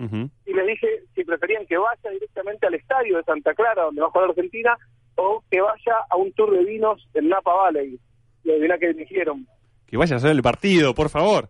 y 0.46 0.54
les 0.54 0.68
dije 0.68 0.88
si 1.16 1.24
preferían 1.24 1.66
que 1.66 1.78
vaya 1.78 2.10
directamente 2.12 2.68
al 2.68 2.74
estadio 2.74 3.18
de 3.18 3.24
Santa 3.24 3.54
Clara, 3.54 3.84
donde 3.84 4.02
va 4.02 4.08
a 4.08 4.10
jugar 4.12 4.30
Argentina, 4.30 4.78
o 5.16 5.44
que 5.50 5.62
vaya 5.62 5.96
a 6.10 6.18
un 6.18 6.34
tour 6.34 6.52
de 6.52 6.66
vinos 6.66 7.08
en 7.14 7.30
Napa 7.30 7.54
Valley. 7.54 7.98
Y 8.44 8.52
adivina 8.52 8.78
que 8.78 8.90
eligieron. 8.90 9.48
Que 9.92 9.98
vaya 9.98 10.16
a 10.16 10.18
hacer 10.18 10.32
el 10.32 10.42
partido, 10.42 10.96
por 10.96 11.10
favor. 11.10 11.50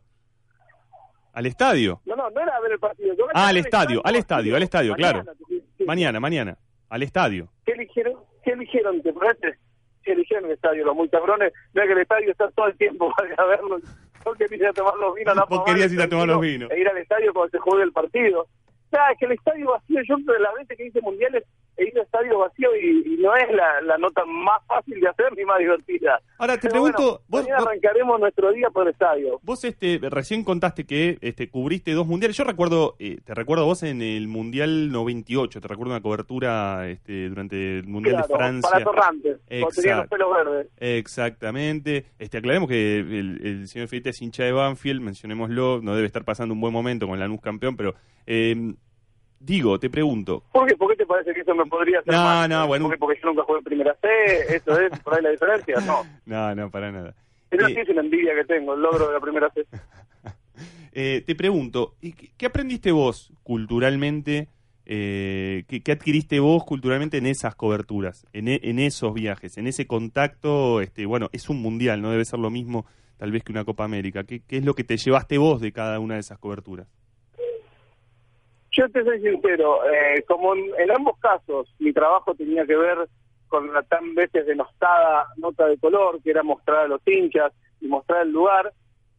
Al 1.34 1.46
estadio. 1.46 2.02
No, 2.06 2.16
no, 2.16 2.30
no 2.32 2.42
era 2.42 2.58
a 2.58 2.60
ver 2.60 2.72
el 2.74 2.80
partido. 2.80 3.16
vaya 3.16 3.32
Ah, 3.36 3.48
al 3.48 3.56
ver 3.56 3.60
el 3.62 3.66
estadio, 3.66 4.02
al 4.04 4.16
estadio, 4.16 4.56
al 4.56 4.64
estadio, 4.64 4.92
Mañana, 4.94 5.22
claro. 5.22 5.38
sí, 5.48 5.64
sí. 5.78 5.84
Mañana, 5.86 6.20
mañana. 6.20 6.58
Al 6.90 7.04
estadio. 7.04 7.48
¿Qué 7.66 7.72
eligieron? 7.74 8.16
¿Qué 8.44 8.52
eligieron? 8.52 9.02
¿Te 9.02 9.14
parece? 9.14 9.58
Sí, 10.04 10.12
eligieron 10.12 10.46
el 10.48 10.54
estadio, 10.54 10.84
los 10.84 10.96
muy 10.96 11.08
cabrones. 11.08 11.54
Mira 11.74 11.86
que 11.86 11.94
el 11.94 12.00
estadio 12.00 12.32
está 12.32 12.50
todo 12.52 12.68
el 12.68 12.76
tiempo 12.78 13.14
para 13.18 13.46
verlo. 13.46 13.78
Yo 14.26 14.34
quería 14.34 14.58
ir 14.58 14.66
a 14.68 14.74
tomar 14.74 14.96
los 14.98 15.16
vinos. 15.16 15.32
a 15.32 15.36
Napa 15.40 15.56
Vos 15.56 15.64
querías 15.66 15.94
ir 15.94 16.02
a 16.02 16.10
tomar 16.10 16.28
los 16.28 16.42
vinos. 16.42 16.70
E 16.72 16.80
ir 16.80 16.88
al 16.90 16.98
estadio 16.98 17.34
cuando 17.34 17.52
se 17.52 17.60
juegue 17.60 17.84
el 17.84 17.92
partido. 17.94 18.48
Sea, 18.90 19.12
es 19.12 19.20
que 19.20 19.26
el 19.26 19.32
estadio 19.34 19.70
vacío, 19.72 20.02
yo 20.06 20.16
de 20.18 20.40
las 20.40 20.54
veces 20.56 20.78
que 20.78 20.86
hice 20.88 21.00
mundiales, 21.02 21.44
he 21.78 21.88
ido 21.90 22.02
a 22.02 22.04
estadio 22.04 22.40
vacío 22.40 22.70
y, 22.76 23.14
y 23.14 23.18
no 23.18 23.36
es 23.36 23.50
la, 23.54 23.82
la 23.82 23.98
nota 23.98 24.24
más 24.26 24.62
fácil 24.68 25.00
de 25.00 25.08
hacer 25.08 25.36
ni 25.36 25.46
más 25.46 25.60
divertida. 25.60 26.20
Ahora, 26.38 26.56
te 26.56 26.62
Pero 26.70 26.72
pregunto, 26.74 27.02
bueno, 27.02 27.20
vos- 27.28 27.42
mañana 27.44 27.58
vos- 27.60 27.68
arrancaremos 27.68 28.20
nuestro 28.20 28.52
día 28.52 28.70
por 28.70 28.88
el 28.88 28.94
estadio. 28.94 29.40
Vos 29.44 29.64
este, 29.64 30.00
recién 30.10 30.44
contaste 30.44 30.86
que 30.86 31.18
este, 31.22 31.50
cubriste 31.50 31.92
dos 31.94 32.06
mundiales. 32.08 32.36
Yo 32.38 32.44
recuerdo, 32.44 32.96
eh, 33.00 33.20
te 33.24 33.34
recuerdo 33.34 33.66
vos 33.66 33.84
en 33.84 34.02
el 34.02 34.28
Mundial 34.28 34.92
98, 34.92 35.62
te 35.62 35.68
recuerdo 35.68 35.94
una 35.94 36.02
cobertura 36.02 36.88
este, 36.90 37.30
durante 37.30 37.80
el 37.80 37.88
Mundial 37.88 38.16
Claro, 38.16 38.28
de 38.28 38.36
Francia. 38.36 38.70
para 38.72 38.84
Torrantes, 38.84 39.38
tenía 39.48 39.98
los 39.98 40.08
pelos 40.08 40.28
verdes. 40.36 40.68
Exactamente. 41.22 42.06
Este, 42.20 42.38
aclaremos 42.38 42.70
que 42.70 43.00
el, 43.00 43.40
el 43.44 43.68
señor 43.68 43.88
Felipe 43.88 44.10
es 44.10 44.22
hincha 44.22 44.44
de 44.44 44.52
Banfield, 44.52 45.02
mencionémoslo, 45.02 45.82
no 45.82 45.96
debe 45.96 46.08
estar 46.08 46.24
pasando 46.24 46.54
un 46.54 46.62
buen 46.62 46.74
momento 46.74 47.08
con 47.08 47.20
Lanús 47.20 47.42
campeón, 47.42 47.76
pero 47.78 47.94
eh, 48.26 48.74
digo, 49.44 49.80
te 49.80 49.90
pregunto, 49.90 50.44
¿Por 50.52 50.68
qué? 50.68 50.76
¿Por 50.76 50.90
qué 50.92 50.98
te 50.98 51.06
parece 51.06 51.34
que 51.34 51.42
eso 51.42 51.56
me 51.56 51.66
podría 51.66 52.00
hacer 52.00 52.14
No, 52.14 52.24
mal? 52.24 52.50
no, 52.50 52.68
bueno. 52.68 52.86
¿Por 52.86 52.94
qué? 52.94 53.00
Porque 53.00 53.20
yo 53.22 53.28
nunca 53.30 53.44
jugué 53.44 53.60
en 53.60 53.64
primera 53.66 53.96
C, 54.02 54.08
eso 54.56 54.78
es, 54.80 54.92
por 55.04 55.16
ahí 55.16 55.22
la 55.24 55.30
diferencia, 55.32 55.80
no. 55.82 56.06
no, 56.26 56.56
no, 56.56 56.70
para 56.72 56.92
nada. 56.92 57.16
Eso 57.50 57.66
Eh, 57.68 57.74
sí 57.74 57.80
es 57.82 57.90
una 57.90 58.02
envidia 58.02 58.34
que 58.36 58.46
tengo, 58.46 58.74
el 58.74 58.82
logro 58.82 59.08
de 59.08 59.14
la 59.14 59.20
primera 59.20 59.50
C. 59.54 59.66
Eh, 60.94 61.24
te 61.26 61.36
pregunto, 61.36 61.96
¿y 62.02 62.12
¿qué, 62.12 62.32
qué 62.38 62.46
aprendiste 62.48 62.92
vos 62.92 63.32
culturalmente? 63.44 64.50
eh, 64.86 65.64
¿qué, 65.70 65.82
qué 65.82 65.92
adquiriste 65.94 66.40
vos 66.42 66.66
culturalmente 66.66 67.18
en 67.18 67.28
esas 67.28 67.56
coberturas, 67.56 68.28
en, 68.34 68.50
e- 68.50 68.60
en 68.64 68.78
esos 68.80 69.14
viajes, 69.14 69.58
en 69.58 69.68
ese 69.68 69.88
contacto? 69.88 70.82
Este, 70.82 71.06
bueno, 71.06 71.30
es 71.32 71.50
un 71.50 71.62
mundial, 71.62 72.02
no 72.02 72.12
debe 72.12 72.26
ser 72.26 72.40
lo 72.40 72.50
mismo 72.50 72.86
tal 73.18 73.32
vez 73.32 73.42
que 73.44 73.54
una 73.54 73.64
Copa 73.64 73.86
América. 73.86 74.26
¿Qué, 74.26 74.42
qué 74.46 74.58
es 74.58 74.66
lo 74.66 74.74
que 74.74 74.84
te 74.84 74.98
llevaste 74.98 75.38
vos 75.38 75.62
de 75.62 75.72
cada 75.72 75.98
una 76.00 76.16
de 76.16 76.20
esas 76.22 76.40
coberturas? 76.40 76.88
Yo 78.72 78.90
te 78.90 79.04
soy 79.04 79.22
sincero, 79.22 79.86
eh, 79.86 80.24
como 80.28 80.56
en, 80.56 80.72
en 80.78 80.92
ambos 80.92 81.18
casos 81.20 81.74
mi 81.80 81.92
trabajo 81.92 82.34
tenía 82.36 82.66
que 82.66 82.76
ver 82.76 82.98
con 83.48 83.72
la 83.74 83.84
tan 83.84 84.16
veces 84.16 84.46
denostada 84.46 85.28
nota 85.38 85.68
de 85.68 85.78
color, 85.78 86.22
que 86.24 86.32
era 86.32 86.42
mostrar 86.42 86.86
a 86.86 86.88
los 86.88 87.02
hinchas 87.06 87.52
y 87.82 87.88
mostrar 87.88 88.22
el 88.22 88.32
lugar, 88.32 88.72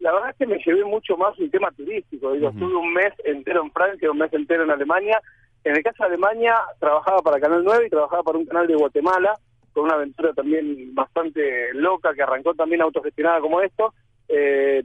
la 0.03 0.13
verdad 0.13 0.31
es 0.31 0.37
que 0.37 0.47
me 0.47 0.59
llevé 0.59 0.85
mucho 0.85 1.17
más 1.17 1.39
un 1.39 1.49
tema 1.49 1.71
turístico. 1.71 2.33
Digo, 2.33 2.49
estuve 2.49 2.75
un 2.75 2.93
mes 2.93 3.13
entero 3.25 3.63
en 3.63 3.71
Francia, 3.71 4.11
un 4.11 4.19
mes 4.19 4.33
entero 4.33 4.65
en 4.65 4.73
Alemania. 4.73 5.21
En 5.63 5.77
el 5.77 5.83
caso 5.85 6.03
de 6.03 6.09
Alemania, 6.09 6.57
trabajaba 6.81 7.23
para 7.23 7.39
Canal 7.39 7.63
9 7.63 7.87
y 7.87 7.91
trabajaba 7.91 8.25
para 8.25 8.39
un 8.39 8.47
canal 8.47 8.67
de 8.67 8.75
Guatemala, 8.75 9.39
con 9.73 9.85
una 9.85 9.95
aventura 9.95 10.33
también 10.33 10.93
bastante 10.93 11.73
loca, 11.75 12.15
que 12.15 12.23
arrancó 12.23 12.53
también 12.55 12.83
autogestionada 12.83 13.41
como 13.41 13.61
esto. 13.61 13.95
Eh, 14.27 14.83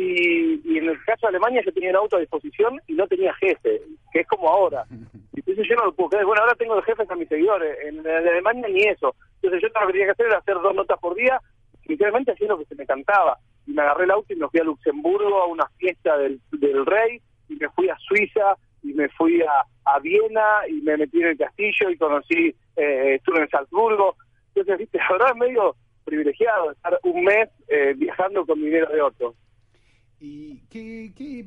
y, 0.00 0.60
y 0.64 0.78
en 0.78 0.88
el 0.88 1.04
caso 1.04 1.26
de 1.26 1.28
Alemania 1.28 1.62
yo 1.64 1.72
tenía 1.72 1.90
el 1.90 1.96
auto 1.96 2.16
a 2.16 2.20
disposición 2.20 2.80
y 2.86 2.94
no 2.94 3.06
tenía 3.06 3.34
jefe, 3.34 3.82
que 4.12 4.20
es 4.20 4.26
como 4.26 4.48
ahora. 4.48 4.84
Entonces 5.36 5.66
yo 5.68 5.76
no 5.76 5.86
lo 5.86 5.92
puedo 5.92 6.10
creer. 6.10 6.26
Bueno, 6.26 6.42
ahora 6.42 6.54
tengo 6.54 6.76
de 6.76 6.82
jefes 6.82 7.10
a 7.10 7.16
mis 7.16 7.28
seguidores. 7.28 7.78
En, 7.84 7.98
en 7.98 8.28
Alemania 8.28 8.68
ni 8.68 8.82
eso. 8.82 9.14
Entonces 9.36 9.62
yo 9.62 9.72
todo 9.72 9.82
lo 9.82 9.86
que 9.88 9.92
tenía 9.92 10.06
que 10.06 10.12
hacer 10.12 10.26
era 10.26 10.38
hacer 10.38 10.54
dos 10.54 10.74
notas 10.74 10.98
por 11.00 11.14
día, 11.14 11.40
literalmente 11.86 12.32
hacía 12.32 12.48
lo 12.48 12.58
que 12.58 12.66
se 12.66 12.74
me 12.74 12.86
cantaba. 12.86 13.38
Y 13.66 13.72
me 13.72 13.82
agarré 13.82 14.04
el 14.04 14.10
auto 14.10 14.32
y 14.32 14.36
me 14.36 14.48
fui 14.48 14.60
a 14.60 14.64
Luxemburgo 14.64 15.42
a 15.42 15.46
una 15.46 15.66
fiesta 15.78 16.16
del, 16.18 16.40
del 16.52 16.86
rey, 16.86 17.20
y 17.48 17.56
me 17.56 17.68
fui 17.70 17.88
a 17.88 17.96
Suiza, 17.98 18.56
y 18.82 18.94
me 18.94 19.08
fui 19.10 19.42
a, 19.42 19.64
a 19.84 19.98
Viena, 19.98 20.66
y 20.68 20.80
me 20.82 20.96
metí 20.96 21.20
en 21.20 21.28
el 21.28 21.38
castillo 21.38 21.90
y 21.90 21.96
conocí, 21.96 22.54
eh, 22.76 23.14
estuve 23.16 23.40
en 23.40 23.48
Salzburgo. 23.48 24.16
Entonces, 24.48 24.78
viste, 24.78 24.98
verdad 25.10 25.30
es 25.30 25.36
medio 25.36 25.76
privilegiado 26.04 26.72
estar 26.72 26.98
un 27.04 27.24
mes 27.24 27.48
eh, 27.68 27.94
viajando 27.96 28.46
con 28.46 28.60
dinero 28.60 28.90
de 28.90 29.02
otro. 29.02 29.34
¿Y 30.20 30.60
qué, 30.68 31.12
qué 31.16 31.46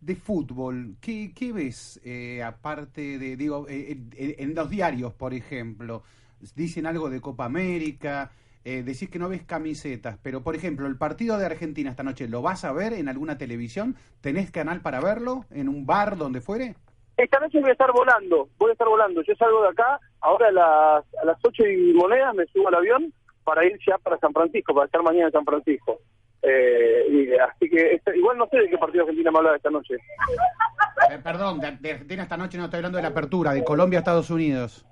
de 0.00 0.14
fútbol? 0.14 0.94
¿Qué, 1.00 1.32
qué 1.34 1.52
ves 1.52 2.00
eh, 2.04 2.40
aparte 2.42 3.18
de, 3.18 3.36
digo, 3.36 3.66
eh, 3.68 3.98
en, 4.38 4.54
los 4.54 4.70
diarios, 4.70 5.12
por 5.12 5.34
ejemplo? 5.34 6.04
Dicen 6.54 6.86
algo 6.86 7.10
de 7.10 7.20
Copa 7.20 7.46
América, 7.46 8.30
eh, 8.64 8.84
decís 8.84 9.10
que 9.10 9.18
no 9.18 9.28
ves 9.28 9.42
camisetas, 9.42 10.18
pero 10.22 10.42
por 10.44 10.54
ejemplo, 10.54 10.86
el 10.86 10.96
partido 10.96 11.36
de 11.36 11.46
Argentina 11.46 11.90
esta 11.90 12.04
noche, 12.04 12.28
¿lo 12.28 12.42
vas 12.42 12.64
a 12.64 12.72
ver 12.72 12.92
en 12.92 13.08
alguna 13.08 13.38
televisión? 13.38 13.96
¿Tenés 14.20 14.52
canal 14.52 14.82
para 14.82 15.00
verlo? 15.00 15.44
¿En 15.50 15.68
un 15.68 15.84
bar, 15.84 16.16
donde 16.16 16.40
fuere? 16.40 16.76
Esta 17.16 17.40
noche 17.40 17.60
voy 17.60 17.70
a 17.70 17.72
estar 17.72 17.92
volando, 17.92 18.48
voy 18.56 18.70
a 18.70 18.72
estar 18.72 18.88
volando. 18.88 19.22
Yo 19.22 19.34
salgo 19.34 19.62
de 19.62 19.68
acá, 19.70 19.98
ahora 20.20 20.48
a 20.48 20.52
las, 20.52 21.14
a 21.20 21.24
las 21.24 21.38
8 21.42 21.66
y 21.66 21.92
monedas 21.92 22.34
me 22.36 22.46
subo 22.46 22.68
al 22.68 22.76
avión 22.76 23.12
para 23.42 23.64
ir 23.66 23.76
ya 23.84 23.98
para 23.98 24.16
San 24.18 24.32
Francisco, 24.32 24.74
para 24.74 24.86
estar 24.86 25.02
mañana 25.02 25.26
en 25.26 25.32
San 25.32 25.44
Francisco. 25.44 25.98
Eh, 26.42 27.06
y, 27.08 27.34
así 27.34 27.70
que, 27.70 27.94
este- 27.94 28.16
igual 28.16 28.36
no 28.36 28.46
sé 28.48 28.58
de 28.58 28.68
qué 28.68 28.78
partido 28.78 29.04
Argentina 29.04 29.30
me 29.30 29.38
habla 29.38 29.56
esta 29.56 29.70
noche. 29.70 29.94
Eh, 31.10 31.18
perdón, 31.22 31.60
de, 31.60 31.72
de 31.78 31.92
Argentina 31.92 32.22
esta 32.24 32.36
noche 32.36 32.58
no 32.58 32.64
estoy 32.64 32.78
hablando 32.78 32.96
de 32.96 33.02
la 33.02 33.08
apertura, 33.08 33.52
de 33.52 33.64
Colombia 33.64 33.98
a 33.98 34.00
Estados 34.00 34.30
Unidos. 34.30 34.84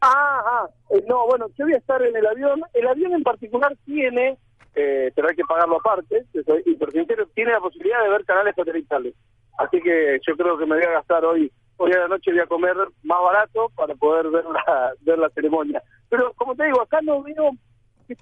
Ah, 0.00 0.42
ah, 0.46 0.68
eh, 0.90 1.04
no, 1.08 1.26
bueno, 1.26 1.46
yo 1.56 1.64
voy 1.64 1.74
a 1.74 1.78
estar 1.78 2.00
en 2.02 2.14
el 2.16 2.26
avión. 2.26 2.62
El 2.72 2.86
avión 2.86 3.12
en 3.14 3.22
particular 3.22 3.76
tiene, 3.84 4.38
eh, 4.74 5.12
pero 5.14 5.28
hay 5.28 5.34
que 5.36 5.44
pagarlo 5.44 5.76
aparte, 5.76 6.24
soy 6.46 6.62
hiper 6.66 6.92
sincero, 6.92 7.26
tiene 7.34 7.52
la 7.52 7.60
posibilidad 7.60 8.02
de 8.02 8.10
ver 8.10 8.24
canales 8.24 8.54
satelitales. 8.54 9.14
Así 9.58 9.80
que 9.80 10.20
yo 10.26 10.36
creo 10.36 10.56
que 10.56 10.66
me 10.66 10.76
voy 10.76 10.84
a 10.84 10.92
gastar 10.92 11.24
hoy, 11.24 11.50
hoy 11.78 11.92
a 11.92 11.98
la 11.98 12.08
noche 12.08 12.30
voy 12.30 12.40
a 12.40 12.46
comer 12.46 12.76
más 13.02 13.20
barato 13.22 13.70
para 13.74 13.94
poder 13.96 14.28
ver 14.28 14.44
la, 14.44 14.92
ver 15.00 15.18
la 15.18 15.28
ceremonia. 15.30 15.82
Pero 16.08 16.32
como 16.34 16.54
te 16.54 16.64
digo, 16.64 16.80
acá 16.80 17.00
no 17.02 17.22
veo, 17.22 17.50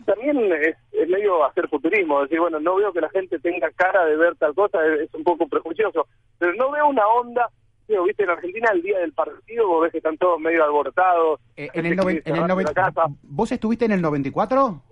también 0.04 0.36
es, 0.52 0.76
es 0.92 1.08
medio 1.08 1.44
hacer 1.44 1.68
futurismo, 1.68 2.22
decir, 2.22 2.40
bueno, 2.40 2.58
no 2.60 2.76
veo 2.76 2.92
que 2.92 3.00
la 3.00 3.10
gente 3.10 3.38
tenga 3.38 3.70
cara 3.72 4.04
de 4.04 4.16
ver 4.16 4.34
tal 4.36 4.54
cosa, 4.54 4.78
es, 4.86 5.02
es 5.02 5.14
un 5.14 5.24
poco 5.24 5.46
prejuicioso, 5.48 6.06
pero 6.38 6.54
no 6.54 6.70
veo 6.70 6.88
una 6.88 7.06
onda, 7.06 7.50
digo, 7.88 8.04
viste, 8.04 8.24
en 8.24 8.30
Argentina 8.30 8.70
el 8.72 8.82
día 8.82 8.98
del 8.98 9.12
partido 9.12 9.66
vos 9.68 9.82
ves 9.82 9.92
que 9.92 9.98
están 9.98 10.16
todos 10.18 10.40
medio 10.40 10.64
alborotados. 10.64 11.40
Eh, 11.56 11.68
en 11.72 11.86
el, 11.86 11.96
noven- 11.96 12.22
en 12.24 12.34
el 12.34 12.42
va 12.42 12.46
de 12.48 12.52
noven- 12.54 12.64
la 12.66 12.74
casa. 12.74 13.06
¿Vos 13.22 13.52
estuviste 13.52 13.84
en 13.84 13.92
el 13.92 14.02
94? 14.02 14.82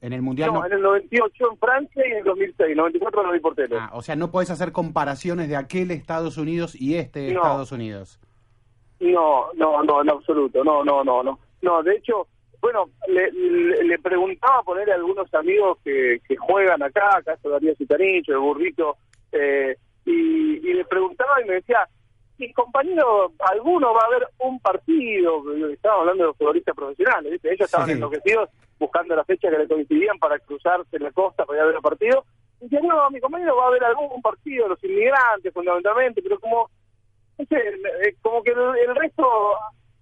En 0.00 0.12
el 0.12 0.22
Mundial 0.22 0.52
No, 0.52 0.60
no- 0.60 0.66
en 0.66 0.72
el 0.72 0.82
98 0.82 1.44
en 1.52 1.58
Francia 1.58 2.02
y 2.06 2.10
en 2.10 2.18
el 2.18 2.24
2006. 2.24 2.76
94 2.76 3.22
lo 3.22 3.32
vi 3.32 3.38
por 3.38 3.54
tele. 3.54 3.76
Ah, 3.78 3.90
o 3.92 4.02
sea, 4.02 4.16
no 4.16 4.30
podés 4.32 4.50
hacer 4.50 4.72
comparaciones 4.72 5.48
de 5.48 5.54
aquel 5.56 5.92
Estados 5.92 6.38
Unidos 6.38 6.74
y 6.80 6.96
este 6.96 7.32
No. 7.32 7.40
Estados 7.40 7.70
Unidos. 7.70 8.18
No, 8.98 9.52
no, 9.54 9.82
no, 9.84 10.02
en 10.02 10.10
absoluto. 10.10 10.64
No, 10.64 10.82
no, 10.84 11.04
no, 11.04 11.22
no. 11.22 11.38
No, 11.60 11.82
de 11.84 11.94
hecho, 11.94 12.26
bueno, 12.62 12.86
le, 13.08 13.30
le, 13.32 13.84
le 13.84 13.98
preguntaba 13.98 14.60
a 14.60 14.62
poner 14.62 14.90
a 14.90 14.94
algunos 14.94 15.32
amigos 15.34 15.78
que, 15.84 16.20
que 16.26 16.36
juegan 16.36 16.82
acá, 16.82 17.18
acá 17.18 17.34
está 17.34 17.48
Darío 17.50 17.74
Citanich, 17.74 18.28
el 18.28 18.38
burrito, 18.38 18.96
eh, 19.32 19.76
y, 20.06 20.10
y 20.70 20.72
le 20.74 20.84
preguntaba 20.86 21.42
y 21.42 21.44
me 21.44 21.54
decía, 21.54 21.86
mi 22.38 22.52
compañero, 22.52 23.32
alguno 23.40 23.92
va 23.92 24.00
a 24.06 24.10
ver 24.10 24.28
un 24.38 24.58
partido, 24.60 25.42
estaban 25.70 26.00
hablando 26.00 26.22
de 26.24 26.28
los 26.28 26.36
futbolistas 26.36 26.74
profesionales, 26.74 27.32
¿viste? 27.32 27.48
ellos 27.52 27.66
estaban 27.66 27.86
Sí. 27.88 27.92
enloquecidos 27.94 28.48
buscando 28.78 29.14
la 29.14 29.24
fecha 29.24 29.50
que 29.50 29.58
le 29.58 29.68
coincidían 29.68 30.18
para 30.18 30.38
cruzarse 30.40 30.98
la 30.98 31.12
costa 31.12 31.44
para 31.44 31.58
ir 31.58 31.62
a 31.62 31.66
ver 31.66 31.76
el 31.76 31.82
partido. 31.82 32.24
Y 32.60 32.64
decía, 32.64 32.80
no, 32.82 33.10
mi 33.10 33.20
compañero 33.20 33.56
va 33.56 33.66
a 33.66 33.70
ver 33.70 33.84
algún 33.84 34.20
partido, 34.22 34.68
los 34.68 34.82
inmigrantes 34.84 35.52
fundamentalmente, 35.52 36.20
pero 36.22 36.38
como, 36.40 36.68
no 37.38 37.44
sé, 37.44 37.56
eh, 37.58 38.14
como 38.22 38.42
que 38.42 38.50
el, 38.52 38.58
el 38.88 38.96
resto, 38.96 39.24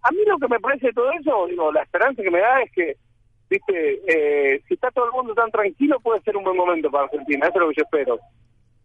a 0.03 0.11
mí 0.13 0.19
lo 0.27 0.39
que 0.39 0.49
me 0.49 0.61
parece 0.61 0.89
de 0.89 0.93
todo 0.93 1.11
eso, 1.13 1.47
digo, 1.47 1.73
la 1.73 1.83
esperanza 1.83 2.23
que 2.23 2.31
me 2.31 2.41
da 2.41 2.63
es 2.63 2.73
que, 2.73 2.97
viste, 3.49 4.01
eh, 4.07 4.63
si 4.67 4.75
está 4.75 4.91
todo 4.91 5.07
el 5.07 5.13
mundo 5.13 5.35
tan 5.35 5.51
tranquilo, 5.51 6.01
puede 6.01 6.21
ser 6.23 6.37
un 6.37 6.45
buen 6.45 6.57
momento 6.57 6.91
para 6.91 7.05
Argentina, 7.05 7.47
eso 7.47 7.55
es 7.57 7.61
lo 7.61 7.69
que 7.69 7.77
yo 7.77 7.83
espero. 7.85 8.19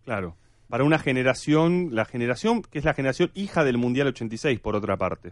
Claro. 0.03 0.35
Para 0.69 0.83
una 0.83 0.97
generación, 0.99 1.89
la 1.91 2.05
generación 2.05 2.61
que 2.63 2.79
es 2.79 2.85
la 2.85 2.93
generación 2.93 3.31
hija 3.35 3.63
del 3.63 3.77
Mundial 3.77 4.07
86, 4.07 4.59
por 4.59 4.75
otra 4.75 4.97
parte. 4.97 5.31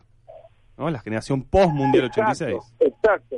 ¿No? 0.77 0.89
La 0.89 0.99
generación 0.99 1.43
post-Mundial 1.43 2.05
86. 2.05 2.55
Exacto, 2.79 3.37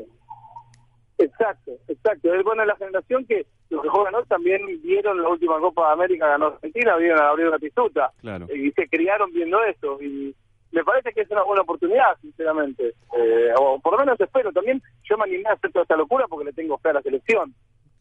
exacto, 1.18 1.72
exacto. 1.88 2.34
Es 2.34 2.44
buena 2.44 2.66
la 2.66 2.76
generación 2.76 3.26
que 3.26 3.46
los 3.70 3.82
que 3.82 3.90
juegan 3.90 4.16
hoy 4.16 4.24
también 4.28 4.62
vieron 4.84 5.22
la 5.22 5.30
última 5.30 5.60
Copa 5.60 5.88
de 5.88 5.94
América 5.94 6.28
ganó 6.28 6.48
Argentina, 6.48 6.96
vieron 6.98 7.20
a 7.20 7.26
Gabriel 7.26 7.52
Batistuta 7.52 8.12
Claro. 8.22 8.48
y 8.54 8.72
se 8.72 8.88
criaron 8.88 9.32
viendo 9.34 9.64
eso 9.64 10.02
y, 10.02 10.36
me 10.72 10.84
parece 10.84 11.14
que 11.14 11.22
es 11.22 11.32
una 11.32 11.44
buena 11.44 11.62
oportunidad, 11.62 12.18
sinceramente. 12.22 12.94
Eh, 13.18 13.54
o 13.58 13.80
por 13.80 13.94
lo 13.94 14.00
menos 14.00 14.20
espero 14.20 14.52
también. 14.52 14.82
Yo 15.04 15.18
me 15.18 15.24
animé 15.24 15.50
a 15.50 15.54
hacer 15.54 15.72
toda 15.72 15.84
esta 15.84 15.96
locura 15.96 16.26
porque 16.28 16.46
le 16.46 16.54
tengo 16.54 16.78
fe 16.78 16.90
a 16.90 16.94
la 16.94 17.02
selección. 17.02 17.54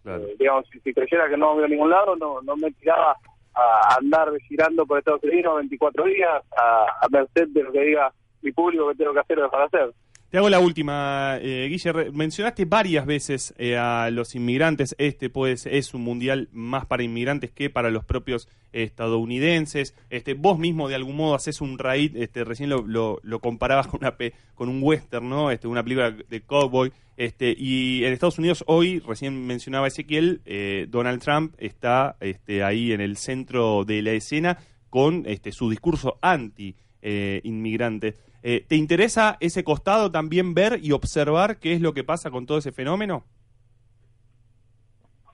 Claro. 0.03 0.25
Eh, 0.25 0.37
digamos, 0.39 0.67
si, 0.71 0.81
si 0.81 0.93
creyera 0.93 1.29
que 1.29 1.37
no 1.37 1.55
voy 1.55 1.65
a 1.65 1.69
ningún 1.69 1.91
lado, 1.91 2.17
no, 2.17 2.43
no 2.43 2.57
me 2.57 2.71
tiraba 2.73 3.17
a 3.55 3.97
andar 3.99 4.31
girando 4.49 4.85
por 4.85 4.99
Estados 4.99 5.23
Unidos 5.23 5.57
24 5.57 6.05
días 6.07 6.43
a, 6.57 6.87
a 7.01 7.09
merced 7.09 7.49
de 7.49 7.63
lo 7.63 7.71
que 7.71 7.81
diga 7.81 8.13
mi 8.43 8.53
público 8.53 8.89
que 8.89 8.97
tengo 8.97 9.13
que 9.13 9.21
hacer 9.21 9.39
o 9.39 9.43
dejar 9.45 9.61
de 9.61 9.67
hacer. 9.67 9.95
Te 10.35 10.39
hago 10.39 10.51
la 10.51 10.59
última, 10.59 11.39
eh, 11.41 11.69
Guille. 11.71 11.93
Re- 11.93 12.11
Mencionaste 12.11 12.65
varias 12.65 13.07
veces 13.07 13.55
eh, 13.57 13.77
a 13.77 14.11
los 14.11 14.35
inmigrantes. 14.35 14.97
Este 14.99 15.31
pues, 15.31 15.65
es 15.65 15.95
un 15.95 16.03
mundial 16.03 16.49
más 16.51 16.87
para 16.87 17.05
inmigrantes 17.05 17.53
que 17.53 17.71
para 17.71 17.89
los 17.89 18.05
propios 18.05 18.49
estadounidenses. 18.73 19.95
Este, 20.11 20.35
vos 20.35 20.59
mismo 20.59 20.89
de 20.89 20.97
algún 20.97 21.15
modo 21.15 21.37
haces 21.37 21.61
un 21.61 21.79
raid. 21.79 22.17
Este, 22.17 22.43
recién 22.43 22.69
lo, 22.69 22.85
lo, 22.85 23.39
comparabas 23.39 23.87
con 23.87 24.01
una 24.03 24.17
con 24.57 24.69
un 24.69 24.81
western, 24.83 25.29
¿no? 25.29 25.53
Este, 25.53 25.69
una 25.69 25.85
película 25.85 26.11
de 26.11 26.41
cowboy. 26.41 26.91
Este, 27.17 27.55
y 27.57 28.05
en 28.05 28.13
Estados 28.13 28.41
Unidos 28.41 28.65
hoy, 28.67 28.99
recién 29.07 29.47
mencionaba 29.47 29.87
Ezequiel, 29.87 30.41
eh, 30.47 30.89
Donald 30.89 31.23
Trump 31.23 31.55
está 31.59 32.17
este, 32.19 32.65
ahí 32.65 32.91
en 32.91 33.01
el 33.01 33.19
centro 33.19 33.85
de 33.85 34.03
la 34.03 34.11
escena 34.11 34.59
con 34.91 35.23
este, 35.27 35.53
su 35.53 35.71
discurso 35.71 36.19
anti 36.21 36.75
eh, 37.03 37.41
inmigrante. 37.45 38.17
Eh, 38.47 38.63
¿Te 38.69 38.77
interesa 38.77 39.39
ese 39.41 39.65
costado 39.65 40.11
también 40.11 40.53
ver 40.53 40.79
y 40.83 40.93
observar 40.93 41.57
qué 41.57 41.73
es 41.73 41.81
lo 41.81 41.95
que 41.95 42.05
pasa 42.05 42.31
con 42.31 42.45
todo 42.45 42.59
ese 42.59 42.73
fenómeno? 42.73 43.25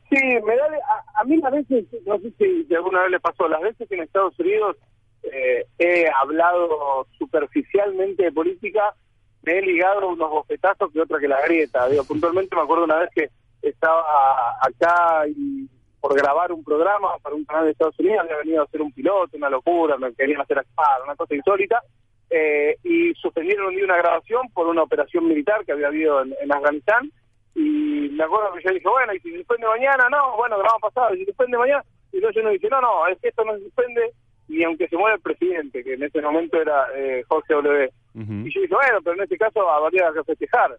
Sí, 0.09 0.17
me 0.17 0.57
da, 0.57 0.65
a, 0.65 1.21
a 1.21 1.25
mí 1.25 1.41
a 1.43 1.51
veces, 1.51 1.87
no 2.07 2.21
sé 2.21 2.33
si 2.39 2.63
de 2.63 2.77
alguna 2.77 3.03
vez 3.03 3.11
le 3.11 3.19
pasó, 3.19 3.49
las 3.49 3.63
veces 3.63 3.89
que 3.89 3.97
en 3.97 4.03
Estados 4.03 4.39
Unidos 4.39 4.77
eh, 5.25 5.67
he 5.81 6.09
hablado 6.09 7.09
superficialmente 7.19 8.23
de 8.23 8.31
política, 8.31 8.95
me 9.43 9.59
he 9.59 9.63
ligado 9.63 10.09
unos 10.09 10.31
bofetazos 10.31 10.93
que 10.93 11.01
otra 11.01 11.19
que 11.19 11.27
la 11.27 11.43
grieta. 11.43 11.89
Digo, 11.89 12.05
puntualmente 12.05 12.55
me 12.55 12.63
acuerdo 12.63 12.85
una 12.85 13.01
vez 13.01 13.11
que 13.13 13.29
estaba 13.61 14.57
acá 14.61 15.27
y 15.27 15.69
por 16.01 16.15
grabar 16.15 16.53
un 16.53 16.63
programa 16.63 17.19
para 17.21 17.35
un 17.35 17.45
canal 17.45 17.65
de 17.65 17.73
Estados 17.73 17.99
Unidos, 17.99 18.21
había 18.21 18.37
venido 18.37 18.61
a 18.61 18.67
hacer 18.67 18.81
un 18.81 18.93
piloto, 18.93 19.37
una 19.37 19.51
locura, 19.51 19.99
me 19.99 20.15
querían 20.15 20.41
hacer 20.41 20.61
actuar, 20.61 21.03
una 21.03 21.17
cosa 21.17 21.35
insólita, 21.35 21.83
eh, 22.31 22.77
y 22.85 23.13
suspendieron 23.15 23.67
un 23.67 23.77
día 23.77 23.85
una 23.85 23.97
grabación 23.97 24.49
por 24.55 24.67
una 24.67 24.83
operación 24.83 25.27
militar 25.29 25.65
que 25.65 25.73
había 25.73 25.89
habido 25.89 26.23
en, 26.23 26.35
en 26.41 26.53
Afganistán, 26.53 27.11
y 27.55 28.09
me 28.13 28.25
acuerdo 28.25 28.53
que 28.55 28.63
yo 28.63 28.75
dije, 28.75 28.89
bueno, 28.89 29.13
y 29.13 29.21
si 29.21 29.31
se 29.31 29.39
suspende 29.39 29.67
mañana, 29.67 30.09
no, 30.09 30.37
bueno, 30.37 30.59
grabamos 30.59 30.93
pasado, 30.93 31.15
y 31.15 31.19
si 31.19 31.25
se 31.25 31.31
suspende 31.31 31.59
mañana, 31.59 31.85
y 32.13 32.17
entonces 32.17 32.43
uno 32.43 32.53
dice, 32.53 32.69
no, 32.69 32.81
no, 32.81 33.07
es 33.09 33.19
que 33.21 33.29
esto 33.29 33.45
no 33.45 33.55
se 33.57 33.65
suspende 33.65 34.13
ni 34.51 34.65
aunque 34.65 34.89
se 34.89 34.97
muera 34.97 35.15
el 35.15 35.23
presidente, 35.23 35.85
que 35.85 35.95
en 35.95 36.03
ese 36.03 36.21
momento 36.21 36.61
era 36.61 36.89
eh, 36.97 37.23
Jorge 37.29 37.55
W. 37.55 37.91
Y 38.15 38.53
yo 38.53 38.61
dije, 38.63 38.75
bueno, 38.75 38.99
pero 39.03 39.15
en 39.15 39.23
este 39.23 39.39
caso 39.39 39.71
habría 39.71 40.11
que 40.13 40.25
festejar. 40.25 40.77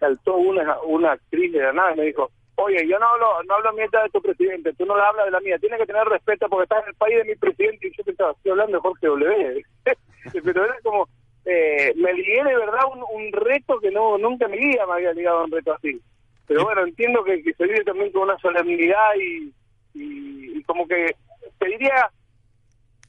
Saltó 0.00 0.36
una, 0.36 0.80
una 0.82 1.12
actriz 1.12 1.52
de 1.52 1.60
la 1.62 1.72
nada 1.72 1.92
y 1.94 1.98
me 1.98 2.06
dijo, 2.06 2.30
oye, 2.56 2.86
yo 2.88 2.98
no 2.98 3.06
hablo 3.06 3.42
no 3.44 3.54
hablo 3.54 3.72
mientras 3.72 4.04
de 4.04 4.10
tu 4.10 4.22
presidente, 4.22 4.72
tú 4.74 4.86
no 4.86 4.96
le 4.96 5.02
hablas 5.02 5.26
de 5.26 5.30
la 5.30 5.40
mía, 5.40 5.58
tienes 5.58 5.78
que 5.78 5.86
tener 5.86 6.06
respeto 6.06 6.48
porque 6.48 6.64
estás 6.64 6.82
en 6.82 6.90
el 6.90 6.94
país 6.96 7.16
de 7.18 7.24
mi 7.24 7.34
presidente 7.36 7.88
y 7.88 7.96
yo 7.96 8.04
pensaba, 8.04 8.32
estoy 8.32 8.52
hablando 8.52 8.76
de 8.76 8.82
Jorge 8.82 9.06
W. 9.06 9.64
pero 10.44 10.64
era 10.64 10.76
como, 10.82 11.08
eh, 11.44 11.92
me 11.96 12.12
ligué 12.12 12.42
de 12.44 12.56
verdad 12.56 12.80
un, 12.92 13.04
un 13.12 13.32
reto 13.32 13.78
que 13.80 13.90
no 13.90 14.18
nunca 14.18 14.46
en 14.46 14.52
mi 14.52 14.58
vida 14.58 14.86
me 14.86 14.94
había 14.94 15.12
ligado 15.12 15.38
a 15.38 15.44
un 15.44 15.50
reto 15.50 15.72
así. 15.72 16.00
Pero 16.46 16.64
bueno, 16.64 16.82
entiendo 16.82 17.24
que, 17.24 17.42
que 17.42 17.52
se 17.54 17.64
vive 17.64 17.84
también 17.84 18.12
con 18.12 18.22
una 18.22 18.38
solemnidad 18.38 19.14
y, 19.18 19.52
y, 19.94 20.58
y 20.58 20.62
como 20.64 20.86
que 20.86 21.14
te 21.58 21.66
diría 21.66 22.10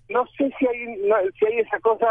no 0.09 0.25
sé 0.37 0.49
si 0.57 0.67
hay 0.67 0.97
no, 1.05 1.15
si 1.37 1.45
hay 1.45 1.59
esa 1.59 1.79
cosa 1.79 2.07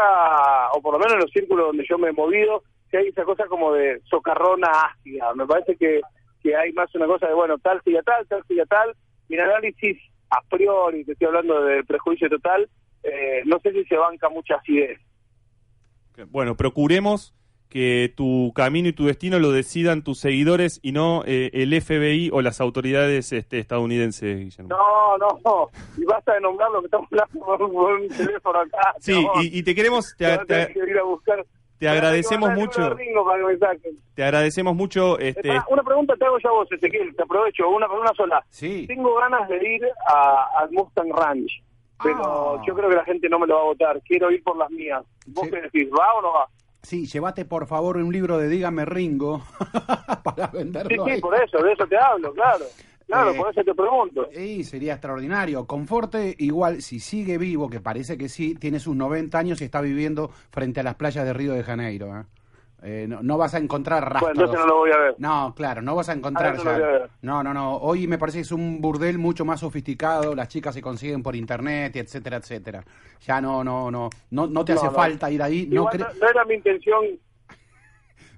o 0.73 0.81
por 0.81 0.93
lo 0.93 0.99
menos 0.99 1.13
en 1.13 1.19
los 1.21 1.31
círculos 1.31 1.67
donde 1.67 1.85
yo 1.89 1.97
me 1.97 2.09
he 2.09 2.13
movido 2.13 2.63
si 2.91 2.97
hay 2.97 3.07
esa 3.07 3.23
cosa 3.23 3.45
como 3.47 3.73
de 3.73 3.99
socarrona 4.05 4.67
ácida 4.67 5.33
me 5.33 5.47
parece 5.47 5.75
que, 5.75 6.01
que 6.41 6.55
hay 6.55 6.71
más 6.73 6.93
una 6.95 7.05
cosa 7.07 7.27
de 7.27 7.33
bueno 7.33 7.57
tal 7.57 7.81
sigue 7.83 8.01
tal 8.03 8.25
tal 8.27 8.43
sigue 8.47 8.65
tal. 8.65 8.95
Y 9.29 9.35
el 9.35 9.41
análisis 9.41 9.97
a 10.29 10.41
priori 10.49 11.03
te 11.05 11.13
estoy 11.13 11.27
hablando 11.27 11.63
del 11.63 11.85
prejuicio 11.85 12.29
total 12.29 12.69
eh, 13.03 13.41
no 13.45 13.59
sé 13.59 13.71
si 13.71 13.85
se 13.85 13.95
banca 13.95 14.27
mucha 14.29 14.55
acidez. 14.55 14.99
Bueno, 16.29 16.55
procuremos 16.57 17.33
que 17.69 18.11
tu 18.15 18.51
camino 18.55 18.87
y 18.89 18.93
tu 18.93 19.05
destino 19.05 19.39
lo 19.39 19.51
decidan 19.51 20.01
tus 20.01 20.19
seguidores 20.19 20.79
y 20.81 20.93
no 20.93 21.23
eh, 21.27 21.51
el 21.53 21.79
FBI 21.79 22.29
o 22.33 22.41
las 22.41 22.59
autoridades 22.61 23.31
este, 23.33 23.59
estadounidenses, 23.59 24.37
Guillermo. 24.39 24.69
no 24.69 25.17
no 25.17 25.39
no 25.43 25.69
y 25.97 26.05
basta 26.05 26.33
de 26.33 26.41
nombrar 26.41 26.71
lo 26.71 26.79
que 26.79 26.85
estamos 26.85 27.07
hablando 27.11 27.69
por, 27.71 27.93
un 27.99 28.07
teléfono 28.07 28.59
acá 28.61 28.95
Sí, 28.99 29.13
y, 29.41 29.59
y 29.59 29.63
te 29.63 29.75
queremos, 29.75 30.15
te, 30.17 30.37
te- 30.47 30.73
que 30.73 30.79
ir 30.79 30.97
a 30.97 31.03
buscar 31.03 31.45
te 31.79 31.87
agradecemos 31.89 32.51
mucho, 32.53 32.95
te 34.15 34.23
agradecemos 34.23 34.75
mucho, 34.75 35.19
este, 35.19 35.39
Espera, 35.41 35.65
una 35.69 35.83
pregunta 35.83 36.15
te 36.17 36.25
hago 36.25 36.37
yo 36.39 36.49
a 36.49 36.51
vos, 36.53 36.71
Ezequiel, 36.71 37.15
te 37.15 37.23
aprovecho, 37.23 37.69
una, 37.69 37.87
una 37.91 38.13
sola. 38.15 38.43
Sí. 38.49 38.85
Tengo 38.87 39.13
ganas 39.15 39.47
de 39.49 39.57
ir 39.75 39.81
a, 40.07 40.47
al 40.59 40.71
Mustang 40.71 41.11
Ranch, 41.11 41.51
pero 42.03 42.57
Ah. 42.57 42.61
yo 42.65 42.73
creo 42.75 42.89
que 42.89 42.95
la 42.95 43.05
gente 43.05 43.29
no 43.29 43.39
me 43.39 43.47
lo 43.47 43.55
va 43.55 43.61
a 43.61 43.65
votar. 43.65 44.01
Quiero 44.01 44.31
ir 44.31 44.43
por 44.43 44.57
las 44.57 44.69
mías. 44.71 45.03
¿Vos 45.27 45.45
Sí. 45.45 45.51
qué 45.51 45.61
decís, 45.61 45.89
va 45.91 46.13
o 46.15 46.21
no 46.21 46.33
va? 46.33 46.47
Sí, 46.83 47.05
llévate 47.05 47.43
por 47.45 47.67
favor 47.67 47.97
un 47.97 48.11
libro 48.13 48.37
de 48.37 48.47
Dígame 48.47 48.85
Ringo 48.85 49.41
para 50.23 50.49
Sí, 50.51 50.57
venderlo. 50.57 51.05
sí, 51.05 51.11
ahí. 51.11 51.21
por 51.21 51.35
eso, 51.35 51.57
de 51.59 51.73
eso 51.73 51.85
te 51.87 51.97
hablo, 51.97 52.31
claro. 52.33 52.65
Claro, 53.07 53.31
Eh, 53.31 53.37
por 53.37 53.49
eso 53.51 53.63
te 53.63 53.73
pregunto. 53.73 54.29
Y 54.37 54.63
sería 54.63 54.93
extraordinario. 54.93 55.65
Conforte, 55.65 56.35
igual, 56.39 56.81
si 56.81 56.99
sigue 56.99 57.37
vivo, 57.37 57.69
que 57.69 57.79
parece 57.79 58.17
que 58.17 58.27
sí, 58.29 58.55
tiene 58.55 58.79
sus 58.79 58.95
90 58.95 59.37
años 59.39 59.61
y 59.61 59.63
está 59.63 59.79
viviendo 59.81 60.29
frente 60.51 60.81
a 60.81 60.83
las 60.83 60.95
playas 60.95 61.25
de 61.25 61.33
Río 61.33 61.53
de 61.53 61.63
Janeiro. 61.63 62.19
¿eh? 62.19 62.23
Eh, 62.83 63.05
no, 63.09 63.23
no 63.23 63.37
vas 63.37 63.55
a 63.55 63.57
encontrar 63.57 64.03
Bueno, 64.03 64.13
rastros. 64.19 64.31
entonces 64.37 64.59
no 64.59 64.67
lo 64.67 64.77
voy 64.77 64.91
a 64.91 64.97
ver. 64.97 65.15
No, 65.17 65.53
claro, 65.55 65.81
no 65.81 65.95
vas 65.95 66.09
a 66.09 66.13
encontrar 66.13 66.53
Ah, 66.53 66.57
no 66.57 66.63
lo 66.63 66.71
ya. 66.71 66.77
voy 66.77 66.83
a 66.83 66.87
ver. 66.99 67.09
No, 67.23 67.41
no, 67.43 67.53
no. 67.53 67.77
Hoy 67.77 68.05
me 68.07 68.17
parece 68.19 68.37
que 68.39 68.41
es 68.43 68.51
un 68.51 68.81
burdel 68.81 69.17
mucho 69.17 69.45
más 69.45 69.61
sofisticado. 69.61 70.35
Las 70.35 70.49
chicas 70.49 70.75
se 70.75 70.81
consiguen 70.81 71.23
por 71.23 71.35
internet, 71.35 71.95
etcétera, 71.95 72.37
etcétera. 72.37 72.83
Ya 73.25 73.41
no, 73.41 73.63
no, 73.63 73.89
no. 73.89 74.09
No, 74.31 74.45
no 74.47 74.63
te 74.65 74.73
No, 74.73 74.79
hace 74.79 74.87
no. 74.89 74.93
falta 74.93 75.31
ir 75.31 75.41
ahí. 75.41 75.65
No 75.67 75.75
Igual 75.83 75.99
no, 75.99 76.05
no 76.21 76.29
era 76.29 76.45
mi 76.45 76.53
intención... 76.55 77.05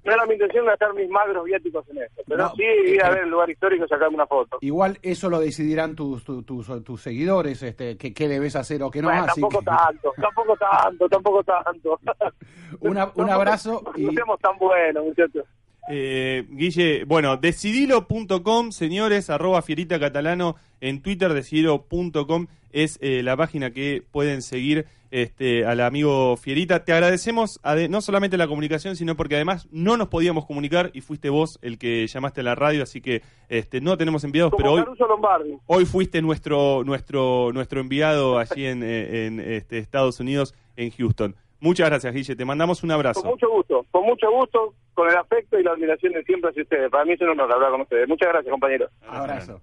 No 0.04 0.12
era 0.12 0.24
mi 0.26 0.32
intención 0.34 0.64
gastar 0.66 0.94
mis 0.94 1.08
magros 1.10 1.44
viáticos 1.44 1.84
en 1.90 1.98
esto, 2.02 2.22
pero 2.26 2.44
No, 2.44 2.52
sí 2.56 2.62
ir 2.62 3.02
a 3.04 3.10
ver 3.10 3.24
el 3.24 3.28
lugar 3.30 3.50
histórico 3.50 3.84
y 3.84 3.88
sacarme 3.88 4.14
una 4.14 4.26
foto. 4.26 4.58
Igual 4.62 4.98
eso 5.02 5.28
lo 5.28 5.38
decidirán 5.40 5.94
tus, 5.94 6.24
tus, 6.24 6.44
tus, 6.46 6.84
tus 6.84 7.02
seguidores, 7.02 7.62
este, 7.62 7.96
que, 7.98 8.14
qué 8.14 8.26
debes 8.28 8.56
hacer 8.56 8.82
o 8.82 8.90
qué 8.90 9.02
no. 9.02 9.08
Bueno, 9.08 9.24
así 9.24 9.40
tampoco 9.40 9.58
que- 9.60 9.66
tanto, 9.66 10.12
tampoco 10.16 10.56
tanto, 10.56 11.08
tampoco 11.08 11.44
tanto. 11.44 12.00
Una- 12.80 13.04
un 13.04 13.10
Tampoco- 13.12 13.30
abrazo 13.32 13.82
y- 13.96 14.04
No 14.04 14.12
seamos 14.12 14.40
tan 14.40 14.56
buenos, 14.58 15.04
muchachos. 15.04 15.44
Eh, 15.92 16.46
Guille, 16.50 17.04
bueno, 17.04 17.36
decidilo.com, 17.36 18.70
señores, 18.70 19.28
arroba 19.30 19.60
fierita 19.62 19.98
catalano 19.98 20.56
en 20.80 21.02
Twitter, 21.02 21.32
decidilo.com 21.34 22.46
es 22.72 22.98
eh, 23.02 23.22
la 23.24 23.36
página 23.36 23.72
que 23.72 24.02
pueden 24.12 24.42
seguir 24.42 24.86
este, 25.10 25.64
al 25.66 25.80
amigo 25.80 26.36
Fierita. 26.36 26.84
Te 26.84 26.92
agradecemos 26.92 27.60
ade- 27.62 27.88
no 27.88 28.00
solamente 28.00 28.36
la 28.36 28.46
comunicación, 28.46 28.96
sino 28.96 29.16
porque 29.16 29.34
además 29.36 29.68
no 29.70 29.96
nos 29.96 30.08
podíamos 30.08 30.46
comunicar 30.46 30.90
y 30.94 31.00
fuiste 31.00 31.30
vos 31.30 31.58
el 31.62 31.78
que 31.78 32.06
llamaste 32.06 32.40
a 32.42 32.44
la 32.44 32.54
radio, 32.54 32.82
así 32.82 33.00
que 33.00 33.22
este, 33.48 33.80
no 33.80 33.96
tenemos 33.96 34.22
enviados, 34.24 34.52
Como 34.52 34.62
pero 34.76 34.92
hoy, 34.92 34.96
Lombardi. 35.08 35.56
hoy 35.66 35.84
fuiste 35.84 36.22
nuestro, 36.22 36.84
nuestro, 36.84 37.52
nuestro 37.52 37.80
enviado 37.80 38.38
allí 38.38 38.66
en, 38.66 38.82
eh, 38.82 39.26
en, 39.26 39.40
este, 39.40 39.78
Estados 39.78 40.20
Unidos, 40.20 40.54
en 40.76 40.90
Houston. 40.90 41.34
Muchas 41.62 41.88
gracias, 41.90 42.14
Guille. 42.14 42.36
Te 42.36 42.44
mandamos 42.44 42.82
un 42.82 42.90
abrazo. 42.90 43.20
Con 43.20 43.32
mucho 43.32 43.50
gusto, 43.50 43.84
con 43.90 44.04
mucho 44.06 44.30
gusto, 44.30 44.74
con 44.94 45.10
el 45.10 45.16
afecto 45.16 45.58
y 45.58 45.62
la 45.62 45.72
admiración 45.72 46.12
de 46.14 46.22
siempre 46.24 46.50
hacia 46.50 46.62
ustedes. 46.62 46.90
Para 46.90 47.04
mí 47.04 47.12
es 47.12 47.20
un 47.20 47.28
honor 47.30 47.52
hablar 47.52 47.70
con 47.72 47.82
ustedes. 47.82 48.08
Muchas 48.08 48.28
gracias, 48.30 48.50
compañeros. 48.50 48.90
Abrazo. 49.06 49.60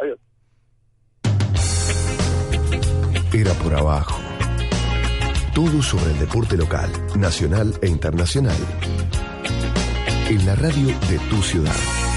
Adiós. 0.00 0.18
Era 3.34 3.52
por 3.62 3.74
abajo. 3.74 4.18
Todo 5.54 5.82
sobre 5.82 6.12
el 6.12 6.18
deporte 6.20 6.56
local, 6.56 6.90
nacional 7.16 7.74
e 7.82 7.88
internacional. 7.88 8.56
En 10.28 10.46
la 10.46 10.54
radio 10.54 10.86
de 11.08 11.18
tu 11.28 11.42
ciudad. 11.42 12.09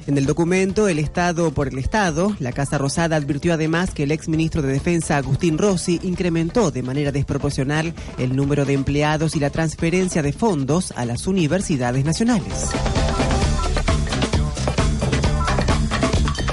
En 0.06 0.16
el 0.16 0.24
documento 0.24 0.86
El 0.86 1.00
Estado 1.00 1.50
por 1.50 1.66
el 1.66 1.78
Estado, 1.78 2.36
la 2.38 2.52
Casa 2.52 2.78
Rosada 2.78 3.16
advirtió 3.16 3.52
además 3.52 3.90
que 3.90 4.04
el 4.04 4.12
exministro 4.12 4.62
de 4.62 4.72
Defensa 4.72 5.16
Agustín 5.16 5.58
Rossi 5.58 5.98
incrementó 6.04 6.70
de 6.70 6.84
manera 6.84 7.10
desproporcional 7.10 7.92
el 8.16 8.36
número 8.36 8.64
de 8.64 8.74
empleados 8.74 9.34
y 9.34 9.40
la 9.40 9.50
transferencia 9.50 10.22
de 10.22 10.32
fondos 10.32 10.92
a 10.92 11.04
las 11.04 11.26
universidades 11.26 12.04
nacionales. 12.04 12.70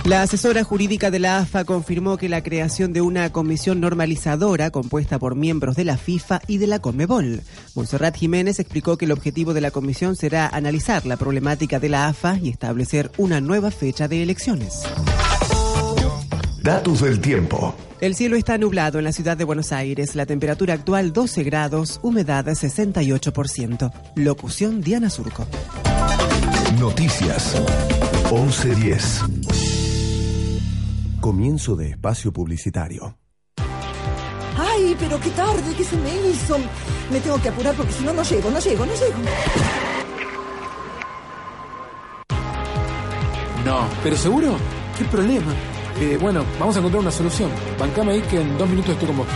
La 0.06 0.22
asesora 0.22 0.66
jurídica 0.66 1.12
de 1.12 1.20
la 1.20 1.38
AFA 1.38 1.64
confirmó 1.64 2.18
que 2.18 2.28
la 2.28 2.44
creación 2.44 2.92
de 2.92 3.00
una 3.00 3.32
comisión 3.32 3.80
normalizadora 3.80 4.70
compuesta 4.70 5.18
por 5.18 5.36
miembros 5.36 5.78
de 5.78 5.86
la 5.86 5.96
FIFA 5.96 6.42
y 6.46 6.58
de 6.58 6.68
la 6.68 6.80
CONMEBOL. 6.80 7.42
Monserrat 7.74 8.18
Jiménez 8.18 8.60
explicó 8.60 8.98
que 8.98 9.06
el 9.06 9.14
objetivo 9.14 9.54
de 9.54 9.62
la 9.62 9.72
comisión 9.72 10.18
será 10.18 10.50
analizar 10.50 11.06
la 11.06 11.16
problemática 11.16 11.80
de 11.80 11.88
la 11.88 12.08
AFA 12.08 12.38
y 12.38 12.50
establecer 12.50 13.12
una 13.18 13.40
nueva 13.40 13.72
fecha 13.72 14.10
de 14.10 14.24
elecciones. 14.24 14.84
Datos 16.62 17.02
del 17.02 17.22
tiempo. 17.22 17.74
El 18.02 18.16
cielo 18.16 18.36
está 18.36 18.58
nublado 18.58 19.00
en 19.00 19.06
la 19.06 19.14
ciudad 19.14 19.38
de 19.38 19.46
Buenos 19.46 19.72
Aires. 19.72 20.16
La 20.16 20.26
temperatura 20.26 20.74
actual 20.74 21.14
12 21.14 21.44
grados, 21.44 22.02
humedad 22.04 22.46
68%. 22.46 23.92
Locución 24.16 24.82
Diana 24.82 25.10
Surco. 25.10 25.48
Noticias 26.78 27.56
1110. 28.30 29.43
Comienzo 31.24 31.78
de 31.78 31.92
espacio 31.92 32.34
publicitario. 32.34 33.18
Ay, 34.58 34.94
pero 35.00 35.18
qué 35.22 35.30
tarde, 35.30 35.74
¿qué 35.78 35.86
se 35.86 35.96
me 35.96 36.14
hizo? 36.28 36.58
Me 37.10 37.22
tengo 37.22 37.42
que 37.42 37.48
apurar 37.48 37.74
porque 37.76 37.94
si 37.94 38.04
no, 38.04 38.12
no 38.12 38.24
llego, 38.24 38.52
no 38.52 38.60
llego, 38.60 38.86
no 38.86 38.92
llego. 38.94 39.18
No, 43.64 43.88
pero 44.04 44.18
seguro, 44.18 44.58
¿qué 44.98 45.06
problema? 45.06 45.54
Eh, 46.02 46.18
bueno, 46.20 46.44
vamos 46.60 46.76
a 46.76 46.80
encontrar 46.80 47.02
una 47.04 47.12
solución. 47.12 47.50
Bancame 47.80 48.12
ahí 48.12 48.22
que 48.24 48.42
en 48.42 48.58
dos 48.58 48.68
minutos 48.68 48.92
estoy 48.92 49.08
con 49.08 49.18
vos. 49.20 49.28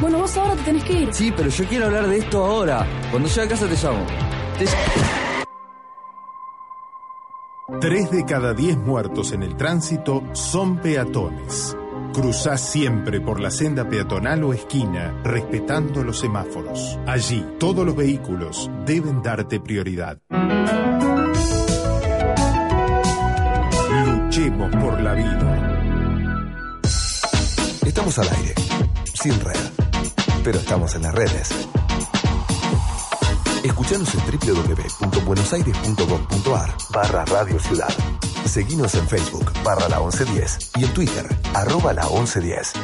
Bueno, 0.00 0.18
vos 0.18 0.36
ahora 0.36 0.54
te 0.54 0.62
tenés 0.62 0.84
que 0.84 0.92
ir. 0.92 1.08
Sí, 1.12 1.34
pero 1.36 1.48
yo 1.48 1.64
quiero 1.64 1.86
hablar 1.86 2.06
de 2.06 2.18
esto 2.18 2.44
ahora. 2.44 2.86
Cuando 3.10 3.28
llegue 3.28 3.42
a 3.42 3.48
casa 3.48 3.66
te 3.66 3.74
llamo. 3.74 4.06
Te- 4.60 5.33
Tres 7.80 8.10
de 8.10 8.26
cada 8.26 8.52
diez 8.52 8.76
muertos 8.76 9.32
en 9.32 9.42
el 9.42 9.56
tránsito 9.56 10.22
son 10.34 10.76
peatones. 10.80 11.74
Cruzá 12.12 12.58
siempre 12.58 13.22
por 13.22 13.40
la 13.40 13.50
senda 13.50 13.88
peatonal 13.88 14.44
o 14.44 14.52
esquina, 14.52 15.18
respetando 15.24 16.04
los 16.04 16.18
semáforos. 16.18 16.98
Allí, 17.06 17.42
todos 17.58 17.86
los 17.86 17.96
vehículos 17.96 18.70
deben 18.84 19.22
darte 19.22 19.60
prioridad. 19.60 20.18
Luchemos 24.04 24.76
por 24.76 25.00
la 25.00 25.14
vida. 25.14 25.80
Estamos 27.86 28.18
al 28.18 28.28
aire, 28.28 28.54
sin 29.14 29.40
red, 29.40 29.56
pero 30.44 30.58
estamos 30.58 30.94
en 30.96 31.02
las 31.02 31.14
redes. 31.14 31.68
Escuchanos 33.64 34.14
en 34.14 34.20
www.buenosaires.gov.ar 34.20 36.74
barra 36.92 37.24
Radio 37.24 37.58
Ciudad. 37.58 37.88
Seguinos 38.44 38.94
en 38.94 39.08
Facebook 39.08 39.50
barra 39.64 39.88
la 39.88 39.98
1110 40.00 40.72
y 40.76 40.84
en 40.84 40.92
Twitter 40.92 41.26
arroba 41.54 41.94
la 41.94 42.02
1110. 42.02 42.74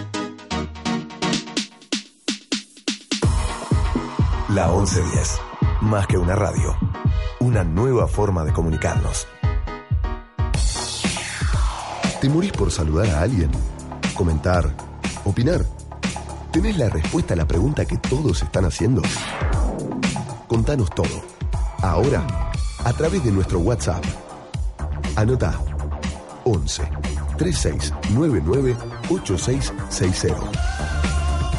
La 4.55 4.69
1110. 4.69 5.39
Más 5.83 6.07
que 6.07 6.17
una 6.17 6.35
radio. 6.35 6.75
Una 7.41 7.63
nueva 7.63 8.09
forma 8.09 8.43
de 8.45 8.55
comunicarnos. 8.55 9.29
¿Te 12.23 12.31
morís 12.31 12.53
por 12.53 12.73
saludar 12.73 13.11
a 13.11 13.21
alguien? 13.21 13.51
¿Comentar? 14.15 14.75
¿Opinar? 15.27 15.63
¿Tenés 16.51 16.79
la 16.79 16.89
respuesta 16.89 17.35
a 17.35 17.37
la 17.37 17.47
pregunta 17.47 17.85
que 17.85 17.99
todos 17.99 18.43
están 18.43 18.65
haciendo? 18.65 19.03
Contanos 20.51 20.91
todo. 20.91 21.23
Ahora, 21.81 22.27
a 22.85 22.93
través 22.93 23.23
de 23.23 23.31
nuestro 23.31 23.61
WhatsApp. 23.61 24.05
Anota 25.15 25.57
11 26.43 26.83
3699 27.39 28.77
8660. 29.09 30.37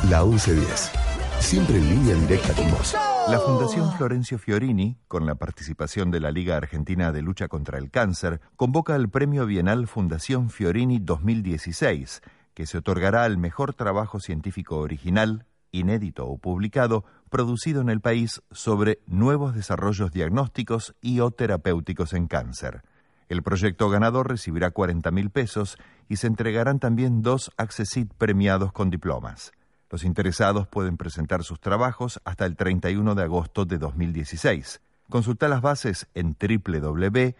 La 0.09 0.25
1110. 0.25 0.91
Siempre 1.39 1.77
en 1.77 1.89
línea 1.89 2.15
directa 2.15 2.53
con 2.53 2.69
vos. 2.71 2.93
La 3.29 3.39
Fundación 3.39 3.93
Florencio 3.93 4.37
Fiorini, 4.37 4.97
con 5.07 5.25
la 5.25 5.35
participación 5.35 6.11
de 6.11 6.19
la 6.19 6.31
Liga 6.31 6.57
Argentina 6.57 7.13
de 7.13 7.21
Lucha 7.21 7.47
contra 7.47 7.77
el 7.77 7.91
Cáncer, 7.91 8.41
convoca 8.57 8.97
el 8.97 9.07
Premio 9.07 9.45
Bienal 9.45 9.87
Fundación 9.87 10.49
Fiorini 10.49 10.99
2016, 10.99 12.21
que 12.53 12.65
se 12.65 12.79
otorgará 12.79 13.23
al 13.23 13.37
mejor 13.37 13.73
trabajo 13.73 14.19
científico 14.19 14.79
original, 14.79 15.45
inédito 15.71 16.27
o 16.27 16.37
publicado, 16.37 17.05
producido 17.29 17.81
en 17.81 17.89
el 17.89 18.01
país 18.01 18.41
sobre 18.51 18.99
nuevos 19.07 19.55
desarrollos 19.55 20.11
diagnósticos 20.11 20.95
y 21.01 21.19
o 21.19 21.31
terapéuticos 21.31 22.13
en 22.13 22.27
cáncer. 22.27 22.83
El 23.29 23.43
proyecto 23.43 23.89
ganador 23.89 24.27
recibirá 24.27 24.71
40 24.71 25.09
mil 25.11 25.29
pesos 25.29 25.77
y 26.09 26.17
se 26.17 26.27
entregarán 26.27 26.79
también 26.79 27.21
dos 27.21 27.51
Accessit 27.55 28.13
premiados 28.13 28.73
con 28.73 28.89
diplomas. 28.89 29.53
Los 29.89 30.03
interesados 30.03 30.67
pueden 30.67 30.97
presentar 30.97 31.43
sus 31.43 31.59
trabajos 31.59 32.19
hasta 32.25 32.45
el 32.45 32.55
31 32.55 33.15
de 33.15 33.23
agosto 33.23 33.65
de 33.65 33.77
2016. 33.77 34.81
Consulta 35.09 35.47
las 35.47 35.61
bases 35.61 36.07
en 36.13 36.35
www.fff.org.ar. 36.39 37.33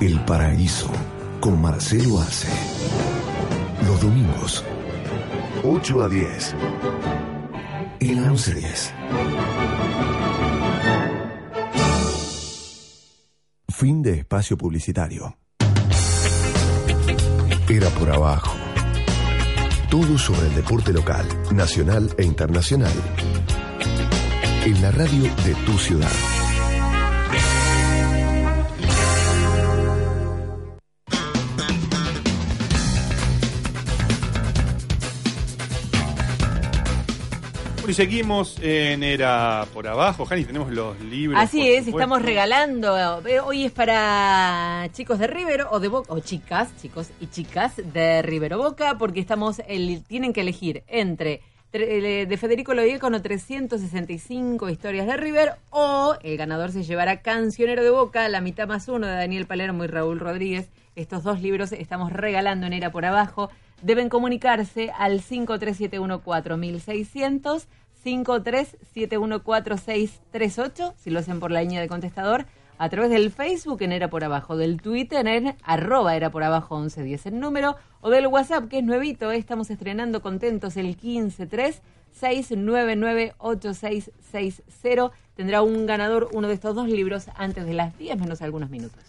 El 0.00 0.20
Paraíso 0.20 0.90
con 1.40 1.60
Marcelo 1.60 2.20
Arce. 2.20 2.73
Los 3.86 4.00
domingos, 4.00 4.64
8 5.62 6.02
a 6.02 6.08
10. 6.08 6.54
En 8.00 8.22
la 8.22 8.30
1110. 8.30 8.94
Fin 13.68 14.02
de 14.02 14.18
espacio 14.18 14.56
publicitario. 14.56 15.36
Era 17.68 17.88
por 17.90 18.10
abajo. 18.10 18.56
Todo 19.90 20.16
sobre 20.18 20.48
el 20.48 20.54
deporte 20.54 20.92
local, 20.92 21.26
nacional 21.52 22.14
e 22.16 22.24
internacional. 22.24 22.92
En 24.64 24.80
la 24.80 24.90
radio 24.92 25.24
de 25.44 25.54
tu 25.66 25.76
ciudad. 25.78 26.43
Y 37.88 37.94
seguimos 37.94 38.56
en 38.62 39.02
Era 39.02 39.66
por 39.72 39.86
Abajo. 39.86 40.24
Jani, 40.24 40.44
tenemos 40.44 40.70
los 40.72 40.98
libros. 41.00 41.40
Así 41.40 41.60
es, 41.68 41.84
supuesto. 41.84 41.98
estamos 41.98 42.22
regalando. 42.22 42.96
eh, 43.26 43.40
Hoy 43.40 43.64
es 43.64 43.72
para 43.72 44.88
chicos 44.92 45.18
de 45.18 45.26
River 45.26 45.66
o 45.70 45.80
de 45.80 45.88
Boca, 45.88 46.12
o 46.12 46.20
chicas, 46.20 46.70
chicos 46.80 47.08
y 47.20 47.26
chicas 47.26 47.74
de 47.76 48.22
River 48.22 48.54
o 48.54 48.58
Boca, 48.58 48.96
porque 48.98 49.20
estamos 49.20 49.60
el, 49.68 50.02
tienen 50.04 50.32
que 50.32 50.40
elegir 50.40 50.82
entre 50.86 51.40
tre- 51.40 51.40
de 51.74 52.36
Federico 52.38 52.72
Loiecono 52.72 53.20
365 53.20 54.70
historias 54.70 55.08
de 55.08 55.16
River 55.16 55.56
o 55.70 56.14
el 56.22 56.36
ganador 56.36 56.70
se 56.70 56.84
llevará 56.84 57.20
Cancionero 57.20 57.82
de 57.82 57.90
Boca, 57.90 58.28
la 58.28 58.40
mitad 58.40 58.68
más 58.68 58.86
uno 58.86 59.08
de 59.08 59.16
Daniel 59.16 59.46
Palermo 59.46 59.82
y 59.82 59.88
Raúl 59.88 60.20
Rodríguez. 60.20 60.70
Estos 60.94 61.24
dos 61.24 61.42
libros 61.42 61.72
estamos 61.72 62.12
regalando 62.12 62.68
en 62.68 62.74
Era 62.74 62.92
por 62.92 63.04
Abajo. 63.04 63.50
Deben 63.82 64.08
comunicarse 64.08 64.92
al 64.96 65.20
53714600 65.20 67.66
53714638, 68.04 70.94
si 70.96 71.10
lo 71.10 71.18
hacen 71.18 71.40
por 71.40 71.50
la 71.50 71.62
línea 71.62 71.80
de 71.80 71.88
contestador, 71.88 72.46
a 72.78 72.88
través 72.88 73.10
del 73.10 73.30
Facebook 73.30 73.82
en 73.82 73.92
Era 73.92 74.08
por 74.08 74.24
Abajo, 74.24 74.56
del 74.56 74.80
Twitter 74.80 75.26
en 75.26 75.54
arroba 75.62 76.16
Era 76.16 76.30
por 76.30 76.42
Abajo 76.42 76.78
1110 76.78 77.26
el 77.26 77.40
número, 77.40 77.76
o 78.00 78.10
del 78.10 78.26
WhatsApp, 78.26 78.68
que 78.68 78.78
es 78.78 78.84
nuevito, 78.84 79.30
eh, 79.30 79.36
estamos 79.36 79.70
estrenando 79.70 80.22
contentos 80.22 80.76
el 80.76 80.94
153 80.94 81.80
699 82.12 83.34
8660. 83.38 85.10
Tendrá 85.34 85.62
un 85.62 85.86
ganador 85.86 86.28
uno 86.32 86.48
de 86.48 86.54
estos 86.54 86.74
dos 86.74 86.88
libros 86.88 87.26
antes 87.36 87.66
de 87.66 87.74
las 87.74 87.96
10 87.98 88.18
menos 88.18 88.42
algunos 88.42 88.70
minutos. 88.70 89.02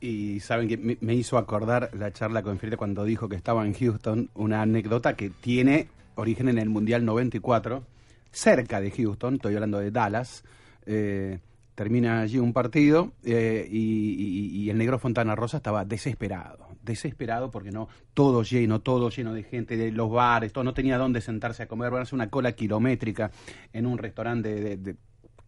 Y 0.00 0.38
saben 0.40 0.68
que 0.68 0.98
me, 1.00 1.14
hizo 1.14 1.38
acordar 1.38 1.90
la 1.92 2.12
charla 2.12 2.42
con 2.42 2.58
Frida 2.58 2.76
cuando 2.76 3.04
dijo 3.04 3.28
que 3.28 3.34
estaba 3.34 3.66
en 3.66 3.74
Houston, 3.74 4.30
una 4.34 4.62
anécdota 4.62 5.16
que 5.16 5.30
tiene 5.30 5.88
origen 6.14 6.48
en 6.48 6.58
el 6.58 6.68
Mundial 6.68 7.04
94, 7.04 7.82
cerca 8.30 8.80
de 8.80 8.92
Houston, 8.92 9.34
estoy 9.34 9.54
hablando 9.54 9.78
de 9.78 9.90
Dallas. 9.90 10.44
eh, 10.86 11.40
termina 11.78 12.22
allí 12.22 12.38
un 12.40 12.52
partido 12.52 13.12
eh, 13.24 13.68
y, 13.70 14.68
el 14.68 14.76
negro 14.76 14.98
Fontana 14.98 15.36
Rosa 15.36 15.58
estaba 15.58 15.84
desesperado, 15.84 16.66
desesperado 16.82 17.52
porque 17.52 17.70
no, 17.70 17.88
todo 18.14 18.42
lleno, 18.42 18.80
todo 18.80 19.10
lleno 19.10 19.32
de 19.32 19.44
gente, 19.44 19.76
de 19.76 19.92
los 19.92 20.10
bares, 20.10 20.52
todo, 20.52 20.64
no 20.64 20.74
tenía 20.74 20.98
dónde 20.98 21.20
sentarse 21.20 21.62
a 21.62 21.68
comer, 21.68 21.90
van 21.92 22.00
a 22.00 22.02
hacer 22.02 22.16
una 22.16 22.30
cola 22.30 22.50
kilométrica 22.52 23.30
en 23.72 23.86
un 23.86 23.96
restaurante 23.96 24.52
de- 24.52 24.60
de- 24.60 24.76
de 24.76 24.96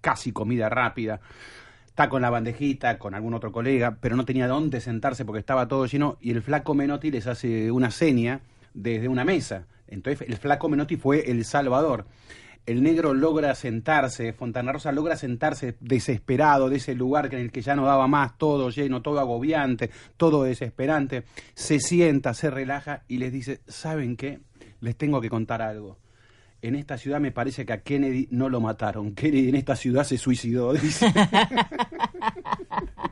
casi 0.00 0.30
comida 0.30 0.68
rápida 0.68 1.20
está 1.86 2.08
con 2.08 2.22
la 2.22 2.30
bandejita, 2.30 2.96
con 2.98 3.14
algún 3.16 3.34
otro 3.34 3.50
colega, 3.50 3.98
pero 4.00 4.14
no 4.14 4.24
tenía 4.24 4.46
dónde 4.46 4.80
sentarse 4.80 5.24
porque 5.24 5.40
estaba 5.40 5.66
todo 5.66 5.84
lleno 5.86 6.16
y 6.20 6.30
el 6.30 6.42
flaco 6.42 6.74
Menotti 6.74 7.10
les 7.10 7.26
hace 7.26 7.72
una 7.72 7.90
seña 7.90 8.40
desde 8.72 9.08
una 9.08 9.24
mesa. 9.24 9.66
Entonces 9.88 10.26
el 10.28 10.36
flaco 10.36 10.68
Menotti 10.68 10.96
fue 10.96 11.28
el 11.30 11.44
salvador. 11.44 12.06
El 12.66 12.82
negro 12.82 13.14
logra 13.14 13.54
sentarse, 13.54 14.32
Fontana 14.32 14.72
Rosa 14.72 14.92
logra 14.92 15.16
sentarse 15.16 15.76
desesperado 15.80 16.68
de 16.68 16.76
ese 16.76 16.94
lugar 16.94 17.34
en 17.34 17.40
el 17.40 17.52
que 17.52 17.62
ya 17.62 17.74
no 17.74 17.84
daba 17.84 18.06
más, 18.06 18.38
todo 18.38 18.70
lleno, 18.70 19.02
todo 19.02 19.18
agobiante, 19.18 19.90
todo 20.16 20.44
desesperante. 20.44 21.24
Se 21.54 21.80
sienta, 21.80 22.34
se 22.34 22.50
relaja 22.50 23.02
y 23.08 23.18
les 23.18 23.32
dice, 23.32 23.60
¿saben 23.66 24.16
qué? 24.16 24.40
Les 24.80 24.96
tengo 24.96 25.20
que 25.20 25.30
contar 25.30 25.62
algo. 25.62 25.98
En 26.62 26.74
esta 26.74 26.98
ciudad 26.98 27.20
me 27.20 27.32
parece 27.32 27.64
que 27.64 27.72
a 27.72 27.80
Kennedy 27.80 28.28
no 28.30 28.50
lo 28.50 28.60
mataron. 28.60 29.14
Kennedy 29.14 29.48
en 29.48 29.54
esta 29.54 29.76
ciudad 29.76 30.04
se 30.04 30.18
suicidó, 30.18 30.72
dice. 30.74 31.10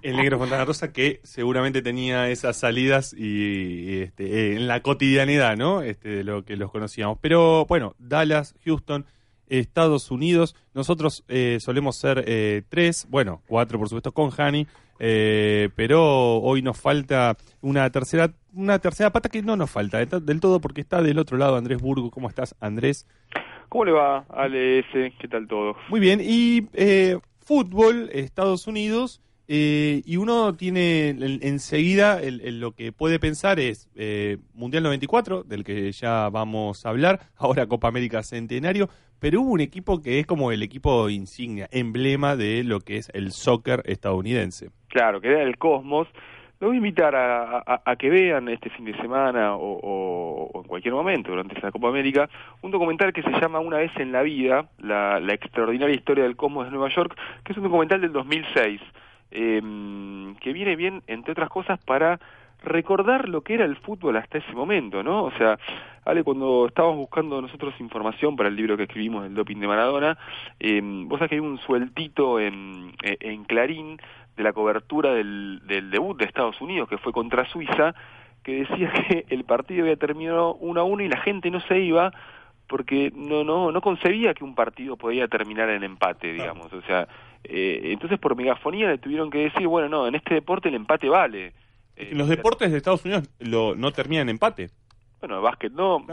El 0.02 0.16
negro 0.16 0.38
Fontana 0.38 0.66
Rosa 0.66 0.92
que 0.92 1.20
seguramente 1.24 1.80
tenía 1.80 2.28
esas 2.28 2.58
salidas 2.58 3.14
y, 3.16 4.02
este, 4.02 4.54
en 4.54 4.68
la 4.68 4.82
cotidianidad, 4.82 5.56
¿no? 5.56 5.80
Este, 5.80 6.10
de 6.10 6.24
lo 6.24 6.44
que 6.44 6.56
los 6.56 6.70
conocíamos. 6.70 7.18
Pero 7.22 7.64
bueno, 7.64 7.94
Dallas, 7.98 8.54
Houston, 8.64 9.06
Estados 9.48 10.10
Unidos, 10.10 10.54
nosotros 10.74 11.24
eh, 11.28 11.58
solemos 11.60 11.96
ser 11.96 12.24
eh, 12.26 12.62
tres, 12.68 13.06
bueno, 13.10 13.42
cuatro 13.46 13.78
por 13.78 13.88
supuesto 13.88 14.12
con 14.12 14.30
Hani, 14.36 14.66
eh, 15.00 15.68
pero 15.76 16.38
hoy 16.38 16.62
nos 16.62 16.78
falta 16.80 17.36
una 17.60 17.88
tercera, 17.90 18.32
una 18.52 18.78
tercera 18.78 19.10
pata 19.10 19.28
que 19.28 19.42
no 19.42 19.56
nos 19.56 19.70
falta 19.70 19.98
de- 20.04 20.20
del 20.20 20.40
todo 20.40 20.60
porque 20.60 20.80
está 20.80 21.02
del 21.02 21.18
otro 21.18 21.36
lado 21.38 21.56
Andrés 21.56 21.80
Burgo. 21.80 22.10
¿Cómo 22.10 22.28
estás, 22.28 22.54
Andrés? 22.60 23.06
¿Cómo 23.68 23.84
le 23.84 23.92
va, 23.92 24.24
Ale 24.30 24.80
S? 24.80 25.12
¿Qué 25.20 25.28
tal 25.28 25.46
todo? 25.46 25.76
Muy 25.88 26.00
bien, 26.00 26.20
y 26.22 26.66
eh, 26.72 27.18
fútbol, 27.40 28.08
Estados 28.12 28.66
Unidos, 28.66 29.20
eh, 29.46 30.02
y 30.04 30.16
uno 30.16 30.54
tiene 30.56 31.08
en- 31.10 31.38
enseguida 31.42 32.20
el- 32.20 32.60
lo 32.60 32.72
que 32.72 32.92
puede 32.92 33.18
pensar 33.18 33.60
es 33.60 33.88
eh, 33.94 34.38
Mundial 34.54 34.82
94, 34.82 35.42
del 35.42 35.64
que 35.64 35.90
ya 35.92 36.28
vamos 36.28 36.84
a 36.84 36.88
hablar, 36.90 37.20
ahora 37.36 37.66
Copa 37.66 37.88
América 37.88 38.22
Centenario, 38.22 38.88
pero 39.20 39.40
hubo 39.40 39.52
un 39.52 39.60
equipo 39.60 40.00
que 40.00 40.20
es 40.20 40.26
como 40.26 40.52
el 40.52 40.62
equipo 40.62 41.08
insignia, 41.08 41.68
emblema 41.70 42.36
de 42.36 42.64
lo 42.64 42.80
que 42.80 42.96
es 42.96 43.10
el 43.14 43.32
soccer 43.32 43.82
estadounidense. 43.86 44.70
Claro, 44.88 45.20
que 45.20 45.28
era 45.28 45.42
el 45.42 45.58
Cosmos. 45.58 46.08
Lo 46.60 46.68
voy 46.68 46.76
a 46.76 46.78
invitar 46.78 47.14
a, 47.14 47.96
que 47.96 48.10
vean 48.10 48.48
este 48.48 48.68
fin 48.70 48.84
de 48.84 48.96
semana 48.96 49.54
o, 49.54 50.50
en 50.56 50.64
cualquier 50.64 50.92
momento 50.92 51.30
durante 51.30 51.54
esta 51.54 51.70
Copa 51.70 51.88
América 51.88 52.28
un 52.62 52.72
documental 52.72 53.12
que 53.12 53.22
se 53.22 53.30
llama 53.30 53.60
Una 53.60 53.76
vez 53.76 53.92
en 53.96 54.10
la 54.10 54.22
vida, 54.22 54.66
la, 54.78 55.20
la 55.20 55.34
extraordinaria 55.34 55.94
historia 55.94 56.24
del 56.24 56.34
Cosmos 56.34 56.64
de 56.64 56.72
Nueva 56.72 56.92
York, 56.92 57.16
que 57.44 57.52
es 57.52 57.58
un 57.58 57.64
documental 57.64 58.00
del 58.00 58.12
2006, 58.12 58.80
eh, 59.30 59.62
que 60.40 60.52
viene 60.52 60.74
bien, 60.74 61.02
entre 61.06 61.32
otras 61.32 61.48
cosas, 61.48 61.78
para 61.84 62.18
recordar 62.62 63.28
lo 63.28 63.42
que 63.42 63.54
era 63.54 63.64
el 63.64 63.76
fútbol 63.76 64.16
hasta 64.16 64.38
ese 64.38 64.52
momento, 64.52 65.02
¿no? 65.02 65.24
O 65.24 65.30
sea, 65.32 65.58
Ale, 66.04 66.24
cuando 66.24 66.66
estábamos 66.66 66.98
buscando 66.98 67.40
nosotros 67.40 67.74
información 67.80 68.36
para 68.36 68.48
el 68.48 68.56
libro 68.56 68.76
que 68.76 68.84
escribimos, 68.84 69.26
El 69.26 69.34
doping 69.34 69.58
de 69.58 69.66
Maradona, 69.66 70.18
eh, 70.58 70.80
vos 70.82 71.18
sabés 71.18 71.30
que 71.30 71.36
hay 71.36 71.40
un 71.40 71.58
sueltito 71.58 72.40
en, 72.40 72.92
en 73.02 73.44
Clarín 73.44 73.98
de 74.36 74.42
la 74.42 74.52
cobertura 74.52 75.12
del, 75.12 75.60
del 75.66 75.90
debut 75.90 76.16
de 76.16 76.24
Estados 76.24 76.60
Unidos, 76.60 76.88
que 76.88 76.98
fue 76.98 77.12
contra 77.12 77.48
Suiza, 77.48 77.94
que 78.42 78.64
decía 78.64 78.90
que 79.08 79.26
el 79.28 79.44
partido 79.44 79.82
había 79.82 79.96
terminado 79.96 80.54
1 80.54 80.80
a 80.80 80.84
1 80.84 81.02
y 81.02 81.08
la 81.08 81.20
gente 81.20 81.50
no 81.50 81.60
se 81.60 81.78
iba 81.80 82.12
porque 82.68 83.10
no 83.14 83.44
no 83.44 83.72
no 83.72 83.80
concebía 83.80 84.34
que 84.34 84.44
un 84.44 84.54
partido 84.54 84.96
podía 84.96 85.26
terminar 85.26 85.70
en 85.70 85.84
empate, 85.84 86.32
digamos. 86.32 86.72
O 86.72 86.82
sea, 86.82 87.08
eh, 87.44 87.80
entonces 87.84 88.18
por 88.18 88.36
megafonía 88.36 88.88
le 88.88 88.98
tuvieron 88.98 89.30
que 89.30 89.38
decir, 89.38 89.66
bueno, 89.66 89.88
no, 89.88 90.06
en 90.06 90.14
este 90.14 90.34
deporte 90.34 90.68
el 90.68 90.74
empate 90.74 91.08
vale. 91.08 91.52
Eh, 91.98 92.10
Los 92.12 92.28
deportes 92.28 92.70
de 92.70 92.76
Estados 92.78 93.04
Unidos 93.04 93.28
lo, 93.40 93.74
no 93.74 93.90
terminan 93.92 94.28
en 94.28 94.36
empate. 94.36 94.70
bueno, 95.20 95.42
básquet 95.42 95.72
no, 95.72 96.04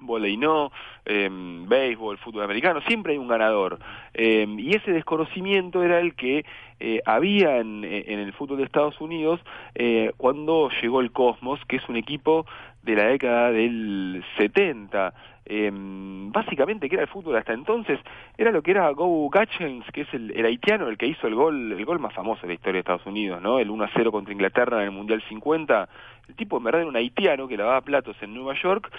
volei 0.00 0.36
no, 0.36 0.70
eh, 1.06 1.28
béisbol, 1.30 2.18
fútbol 2.18 2.42
americano, 2.42 2.80
siempre 2.82 3.12
hay 3.12 3.18
un 3.18 3.28
ganador. 3.28 3.78
Eh, 4.12 4.44
y 4.58 4.74
ese 4.74 4.90
desconocimiento 4.90 5.82
era 5.82 6.00
el 6.00 6.14
que 6.14 6.44
eh, 6.80 7.00
había 7.06 7.58
en, 7.58 7.84
en 7.84 8.18
el 8.18 8.32
fútbol 8.32 8.58
de 8.58 8.64
Estados 8.64 9.00
Unidos 9.00 9.40
eh, 9.76 10.10
cuando 10.16 10.68
llegó 10.82 11.00
el 11.00 11.12
Cosmos, 11.12 11.60
que 11.68 11.76
es 11.76 11.88
un 11.88 11.96
equipo 11.96 12.44
de 12.84 12.94
la 12.94 13.06
década 13.06 13.50
del 13.50 14.24
70. 14.36 15.14
Eh, 15.46 15.70
básicamente, 15.72 16.88
que 16.88 16.96
era 16.96 17.02
el 17.02 17.08
fútbol 17.08 17.36
hasta 17.36 17.52
entonces, 17.52 17.98
era 18.38 18.50
lo 18.50 18.62
que 18.62 18.70
era 18.70 18.88
Go 18.90 19.28
Gatchens, 19.28 19.84
que 19.92 20.02
es 20.02 20.14
el, 20.14 20.44
haitiano, 20.44 20.88
el 20.88 20.96
que 20.96 21.06
hizo 21.06 21.26
el 21.26 21.34
gol, 21.34 21.72
el 21.72 21.84
gol 21.84 21.98
más 21.98 22.14
famoso 22.14 22.42
de 22.42 22.48
la 22.48 22.54
historia 22.54 22.74
de 22.74 22.80
Estados 22.80 23.06
Unidos, 23.06 23.42
¿no? 23.42 23.58
El 23.58 23.70
1 23.70 23.84
a 23.84 23.90
0 23.94 24.12
contra 24.12 24.32
Inglaterra 24.32 24.78
en 24.78 24.84
el 24.84 24.90
Mundial 24.90 25.22
50. 25.28 25.88
El 26.28 26.34
tipo 26.36 26.56
en 26.56 26.64
verdad 26.64 26.82
era 26.82 26.88
un 26.88 26.96
haitiano 26.96 27.48
que 27.48 27.56
lavaba 27.56 27.80
platos 27.82 28.16
en 28.22 28.34
Nueva 28.34 28.54
York 28.54 28.90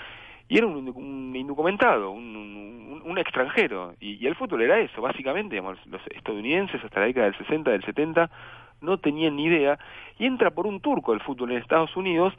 y 0.48 0.58
era 0.58 0.68
un, 0.68 1.36
indocumentado, 1.36 2.12
un, 2.12 3.18
extranjero. 3.18 3.94
Y, 4.00 4.28
el 4.28 4.36
fútbol 4.36 4.62
era 4.62 4.78
eso, 4.80 5.02
básicamente, 5.02 5.62
los 5.62 6.02
estadounidenses 6.14 6.84
hasta 6.84 7.00
la 7.00 7.06
década 7.06 7.28
del 7.28 7.38
60, 7.38 7.72
del 7.72 7.86
70, 7.86 8.30
no 8.82 8.98
tenían 8.98 9.38
ni 9.38 9.46
idea. 9.46 9.80
Y 10.20 10.26
entra 10.26 10.52
por 10.52 10.68
un 10.68 10.82
turco 10.82 11.14
el 11.14 11.22
fútbol 11.22 11.52
en 11.52 11.60
Estados 11.60 11.96
Unidos, 11.96 12.34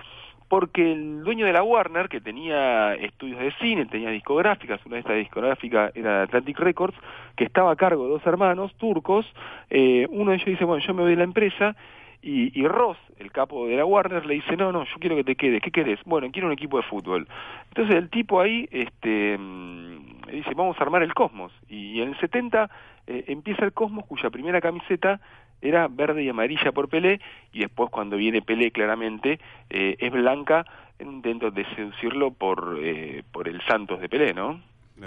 porque 0.48 0.92
el 0.92 1.24
dueño 1.24 1.46
de 1.46 1.52
la 1.52 1.62
Warner, 1.62 2.08
que 2.08 2.20
tenía 2.20 2.94
estudios 2.94 3.40
de 3.40 3.52
cine, 3.60 3.86
tenía 3.86 4.10
discográficas, 4.10 4.84
una 4.86 4.96
de 4.96 5.00
estas 5.00 5.16
discográficas 5.16 5.94
era 5.96 6.22
Atlantic 6.22 6.58
Records, 6.58 6.96
que 7.36 7.44
estaba 7.44 7.72
a 7.72 7.76
cargo 7.76 8.04
de 8.04 8.10
dos 8.10 8.26
hermanos 8.26 8.74
turcos, 8.76 9.26
eh, 9.70 10.06
uno 10.10 10.30
de 10.30 10.36
ellos 10.36 10.46
dice, 10.46 10.64
bueno, 10.64 10.84
yo 10.84 10.94
me 10.94 11.02
voy 11.02 11.10
de 11.10 11.16
la 11.16 11.24
empresa, 11.24 11.76
y, 12.22 12.58
y 12.58 12.66
Ross, 12.66 12.96
el 13.18 13.30
capo 13.30 13.66
de 13.66 13.76
la 13.76 13.84
Warner, 13.84 14.26
le 14.26 14.34
dice, 14.34 14.56
no, 14.56 14.72
no, 14.72 14.84
yo 14.84 14.94
quiero 14.98 15.16
que 15.16 15.24
te 15.24 15.36
quedes, 15.36 15.62
¿qué 15.62 15.70
querés? 15.70 16.00
Bueno, 16.04 16.28
quiero 16.32 16.48
un 16.48 16.54
equipo 16.54 16.76
de 16.76 16.82
fútbol. 16.82 17.28
Entonces 17.68 17.94
el 17.94 18.10
tipo 18.10 18.40
ahí 18.40 18.68
este, 18.72 19.38
mm, 19.38 20.22
dice, 20.32 20.54
vamos 20.54 20.76
a 20.78 20.82
armar 20.82 21.02
el 21.02 21.14
Cosmos. 21.14 21.52
Y, 21.68 22.00
en 22.00 22.08
el 22.08 22.18
70 22.18 22.68
eh, 23.06 23.24
empieza 23.28 23.64
el 23.64 23.72
Cosmos, 23.72 24.06
cuya 24.06 24.30
primera 24.30 24.60
camiseta 24.60 25.20
era 25.62 25.88
verde 25.88 26.22
y 26.24 26.28
amarilla 26.28 26.72
por 26.72 26.88
Pelé, 26.88 27.20
y 27.52 27.60
después 27.60 27.90
cuando 27.90 28.16
viene 28.16 28.42
Pelé 28.42 28.70
claramente 28.70 29.38
eh, 29.70 29.96
es 29.98 30.12
blanca 30.12 30.64
intento 30.98 31.50
de 31.50 31.64
seducirlo 31.74 32.30
por, 32.32 32.78
eh, 32.82 33.22
por 33.32 33.48
el 33.48 33.60
Santos 33.68 34.00
de 34.00 34.08
Pelé, 34.08 34.32
¿no? 34.32 34.60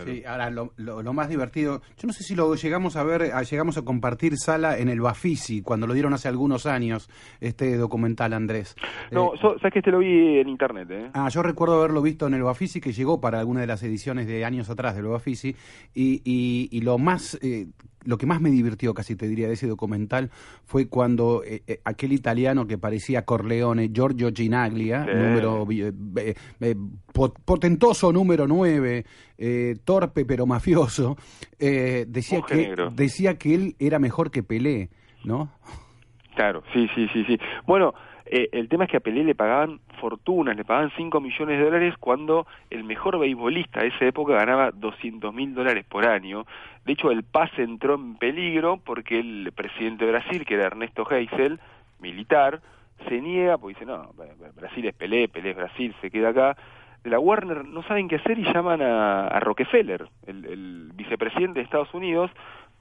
Sí, 0.05 0.21
ahora 0.23 0.51
lo, 0.51 0.71
lo- 0.77 1.01
lo 1.01 1.13
más 1.13 1.29
divertido, 1.29 1.81
yo 1.97 2.05
no 2.05 2.13
sé 2.13 2.23
si 2.23 2.35
lo 2.35 2.53
llegamos 2.53 2.95
a 2.95 3.01
ver, 3.03 3.31
a- 3.33 3.41
llegamos 3.41 3.75
a 3.75 3.81
compartir 3.81 4.37
sala 4.37 4.77
en 4.77 4.87
el 4.87 5.01
Bafisi, 5.01 5.63
cuando 5.63 5.87
lo 5.87 5.95
dieron 5.95 6.13
hace 6.13 6.27
algunos 6.27 6.67
años, 6.67 7.09
este 7.41 7.75
documental, 7.75 8.33
Andrés. 8.33 8.75
No, 9.09 9.33
Eh, 9.33 9.37
so- 9.41 9.57
sabes 9.57 9.73
que 9.73 9.79
este 9.79 9.89
lo 9.89 9.97
vi 9.97 10.37
en 10.37 10.47
internet, 10.47 10.87
¿eh? 10.91 11.09
Ah, 11.15 11.27
yo 11.29 11.41
recuerdo 11.41 11.79
haberlo 11.79 12.03
visto 12.03 12.27
en 12.27 12.35
el 12.35 12.43
Bafisi, 12.43 12.79
que 12.79 12.91
llegó 12.91 13.19
para 13.19 13.39
alguna 13.39 13.61
de 13.61 13.67
las 13.67 13.81
ediciones 13.81 14.27
de 14.27 14.45
años 14.45 14.69
atrás 14.69 14.95
del 14.95 15.05
Bafisi, 15.07 15.55
y, 15.95 16.21
y, 16.23 16.69
y 16.71 16.81
lo 16.81 16.99
más, 16.99 17.39
eh, 17.41 17.65
lo 18.05 18.17
que 18.17 18.25
más 18.25 18.39
me 18.41 18.49
divirtió, 18.49 18.93
casi 18.93 19.15
te 19.15 19.27
diría, 19.27 19.47
de 19.47 19.53
ese 19.53 19.67
documental, 19.67 20.29
fue 20.65 20.87
cuando 20.87 21.43
eh, 21.43 21.63
eh, 21.67 21.81
aquel 21.83 22.13
italiano 22.13 22.65
que 22.67 22.77
parecía 22.77 23.25
Corleone, 23.25 23.89
Giorgio 23.93 24.29
Ginaglia, 24.33 25.05
Sí. 25.05 25.11
número 25.13 25.67
eh, 25.69 26.75
pot- 27.13 27.37
potentoso 27.43 28.11
número 28.13 28.47
9, 28.47 29.05
eh, 29.37 29.75
torpe 29.83 30.25
pero 30.25 30.45
mafioso, 30.45 31.17
eh, 31.59 32.05
decía 32.07 32.41
que 32.47 32.55
negro. 32.55 32.89
decía 32.91 33.37
que 33.37 33.53
él 33.55 33.75
era 33.79 33.99
mejor 33.99 34.31
que 34.31 34.43
Pelé, 34.43 34.89
¿no? 35.23 35.51
Claro, 36.35 36.63
sí, 36.73 36.87
sí, 36.95 37.07
sí, 37.11 37.25
sí. 37.25 37.37
Bueno, 37.67 37.93
eh, 38.31 38.49
el 38.51 38.69
tema 38.69 38.85
es 38.85 38.91
que 38.91 38.97
a 38.97 38.99
Pelé 38.99 39.23
le 39.23 39.35
pagaban 39.35 39.79
fortunas, 39.99 40.55
le 40.55 40.63
pagaban 40.63 40.91
5 40.95 41.19
millones 41.19 41.57
de 41.57 41.65
dólares 41.65 41.95
cuando 41.99 42.45
el 42.69 42.83
mejor 42.83 43.17
beisbolista 43.17 43.81
de 43.81 43.87
esa 43.87 44.05
época 44.05 44.33
ganaba 44.33 44.71
200 44.71 45.33
mil 45.33 45.53
dólares 45.53 45.85
por 45.89 46.05
año. 46.05 46.45
De 46.85 46.93
hecho, 46.93 47.11
el 47.11 47.23
pase 47.23 47.63
entró 47.63 47.95
en 47.95 48.15
peligro 48.15 48.77
porque 48.77 49.19
el 49.19 49.51
presidente 49.55 50.05
de 50.05 50.11
Brasil, 50.11 50.45
que 50.45 50.53
era 50.53 50.67
Ernesto 50.67 51.05
Geisel, 51.05 51.59
militar, 51.99 52.61
se 53.07 53.19
niega 53.19 53.57
porque 53.57 53.79
dice, 53.79 53.85
no, 53.85 54.11
Brasil 54.55 54.85
es 54.85 54.95
Pelé, 54.95 55.27
Pelé 55.27 55.51
es 55.51 55.55
Brasil, 55.55 55.95
se 56.01 56.11
queda 56.11 56.29
acá. 56.29 56.57
De 57.03 57.09
la 57.09 57.19
Warner 57.19 57.65
no 57.65 57.81
saben 57.83 58.09
qué 58.09 58.17
hacer 58.17 58.37
y 58.37 58.43
llaman 58.43 58.81
a, 58.81 59.27
a 59.27 59.39
Rockefeller, 59.39 60.07
el, 60.27 60.45
el 60.45 60.91
vicepresidente 60.93 61.59
de 61.59 61.63
Estados 61.63 61.93
Unidos. 61.93 62.29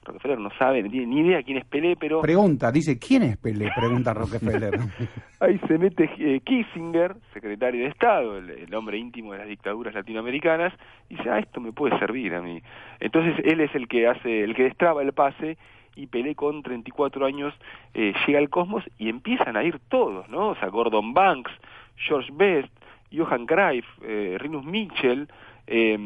Rockefeller 0.03 0.39
no 0.39 0.49
sabe, 0.57 0.81
no 0.81 0.89
tiene 0.89 1.07
ni 1.07 1.21
idea 1.21 1.43
quién 1.43 1.57
es 1.57 1.65
Pelé, 1.65 1.95
pero... 1.95 2.21
Pregunta, 2.21 2.71
dice, 2.71 2.97
¿quién 2.97 3.23
es 3.23 3.37
Pelé? 3.37 3.69
Pregunta 3.75 4.13
Rockefeller. 4.13 4.79
Ahí 5.39 5.59
se 5.67 5.77
mete 5.77 6.09
eh, 6.17 6.39
Kissinger, 6.41 7.15
secretario 7.33 7.83
de 7.83 7.89
Estado, 7.89 8.37
el, 8.37 8.49
el 8.49 8.73
hombre 8.75 8.97
íntimo 8.97 9.33
de 9.33 9.39
las 9.39 9.47
dictaduras 9.47 9.93
latinoamericanas, 9.93 10.73
y 11.09 11.15
dice, 11.15 11.29
ah, 11.29 11.39
esto 11.39 11.59
me 11.61 11.71
puede 11.71 11.97
servir 11.99 12.33
a 12.35 12.41
mí. 12.41 12.61
Entonces 12.99 13.35
él 13.45 13.61
es 13.61 13.73
el 13.75 13.87
que 13.87 14.07
hace, 14.07 14.43
el 14.43 14.55
que 14.55 14.63
destraba 14.63 15.01
el 15.01 15.13
pase, 15.13 15.57
y 15.95 16.07
Pelé 16.07 16.35
con 16.35 16.63
34 16.63 17.25
años 17.25 17.53
eh, 17.93 18.13
llega 18.25 18.39
al 18.39 18.49
Cosmos 18.49 18.83
y 18.97 19.09
empiezan 19.09 19.57
a 19.57 19.63
ir 19.63 19.79
todos, 19.89 20.29
¿no? 20.29 20.49
O 20.49 20.55
sea, 20.55 20.69
Gordon 20.69 21.13
Banks, 21.13 21.51
George 21.97 22.31
Best, 22.33 22.71
Johan 23.11 23.45
Cruyff, 23.45 23.85
eh, 24.03 24.37
Rinus 24.39 24.63
Mitchell, 24.63 25.27
eh, 25.69 25.97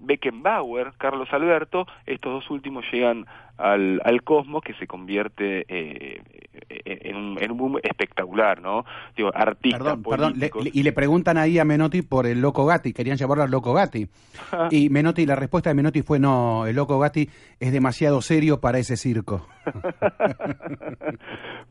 Beckenbauer, 0.00 0.92
Carlos 0.98 1.32
Alberto, 1.32 1.86
estos 2.04 2.32
dos 2.32 2.50
últimos 2.50 2.84
llegan 2.92 3.26
al, 3.58 4.00
al 4.04 4.22
Cosmos 4.22 4.62
que 4.62 4.74
se 4.74 4.86
convierte 4.86 5.64
eh, 5.68 6.20
en, 6.84 7.16
un, 7.16 7.42
en 7.42 7.50
un 7.52 7.56
boom 7.58 7.78
espectacular, 7.82 8.60
¿no? 8.60 8.84
Digo, 9.16 9.30
artistas, 9.34 9.80
Perdón, 9.80 10.02
perdón, 10.02 10.32
le- 10.38 10.48
políticos. 10.50 10.64
le- 10.64 10.70
y 10.74 10.82
le 10.82 10.92
preguntan 10.92 11.38
ahí 11.38 11.58
a 11.58 11.64
Menotti 11.64 12.02
por 12.02 12.26
el 12.26 12.40
Loco 12.40 12.66
Gatti, 12.66 12.92
querían 12.92 13.16
llamarlo 13.16 13.44
al 13.44 13.50
Loco 13.50 13.72
Gatti. 13.72 14.06
Y 14.70 14.88
Menotti, 14.90 15.24
la 15.26 15.36
respuesta 15.36 15.70
de 15.70 15.74
Menotti 15.74 16.02
fue 16.02 16.18
no, 16.18 16.66
el 16.66 16.74
Loco 16.76 16.98
Gatti 16.98 17.28
es 17.60 17.72
demasiado 17.72 18.20
serio 18.22 18.60
para 18.60 18.78
ese 18.78 18.96
circo. 18.96 19.46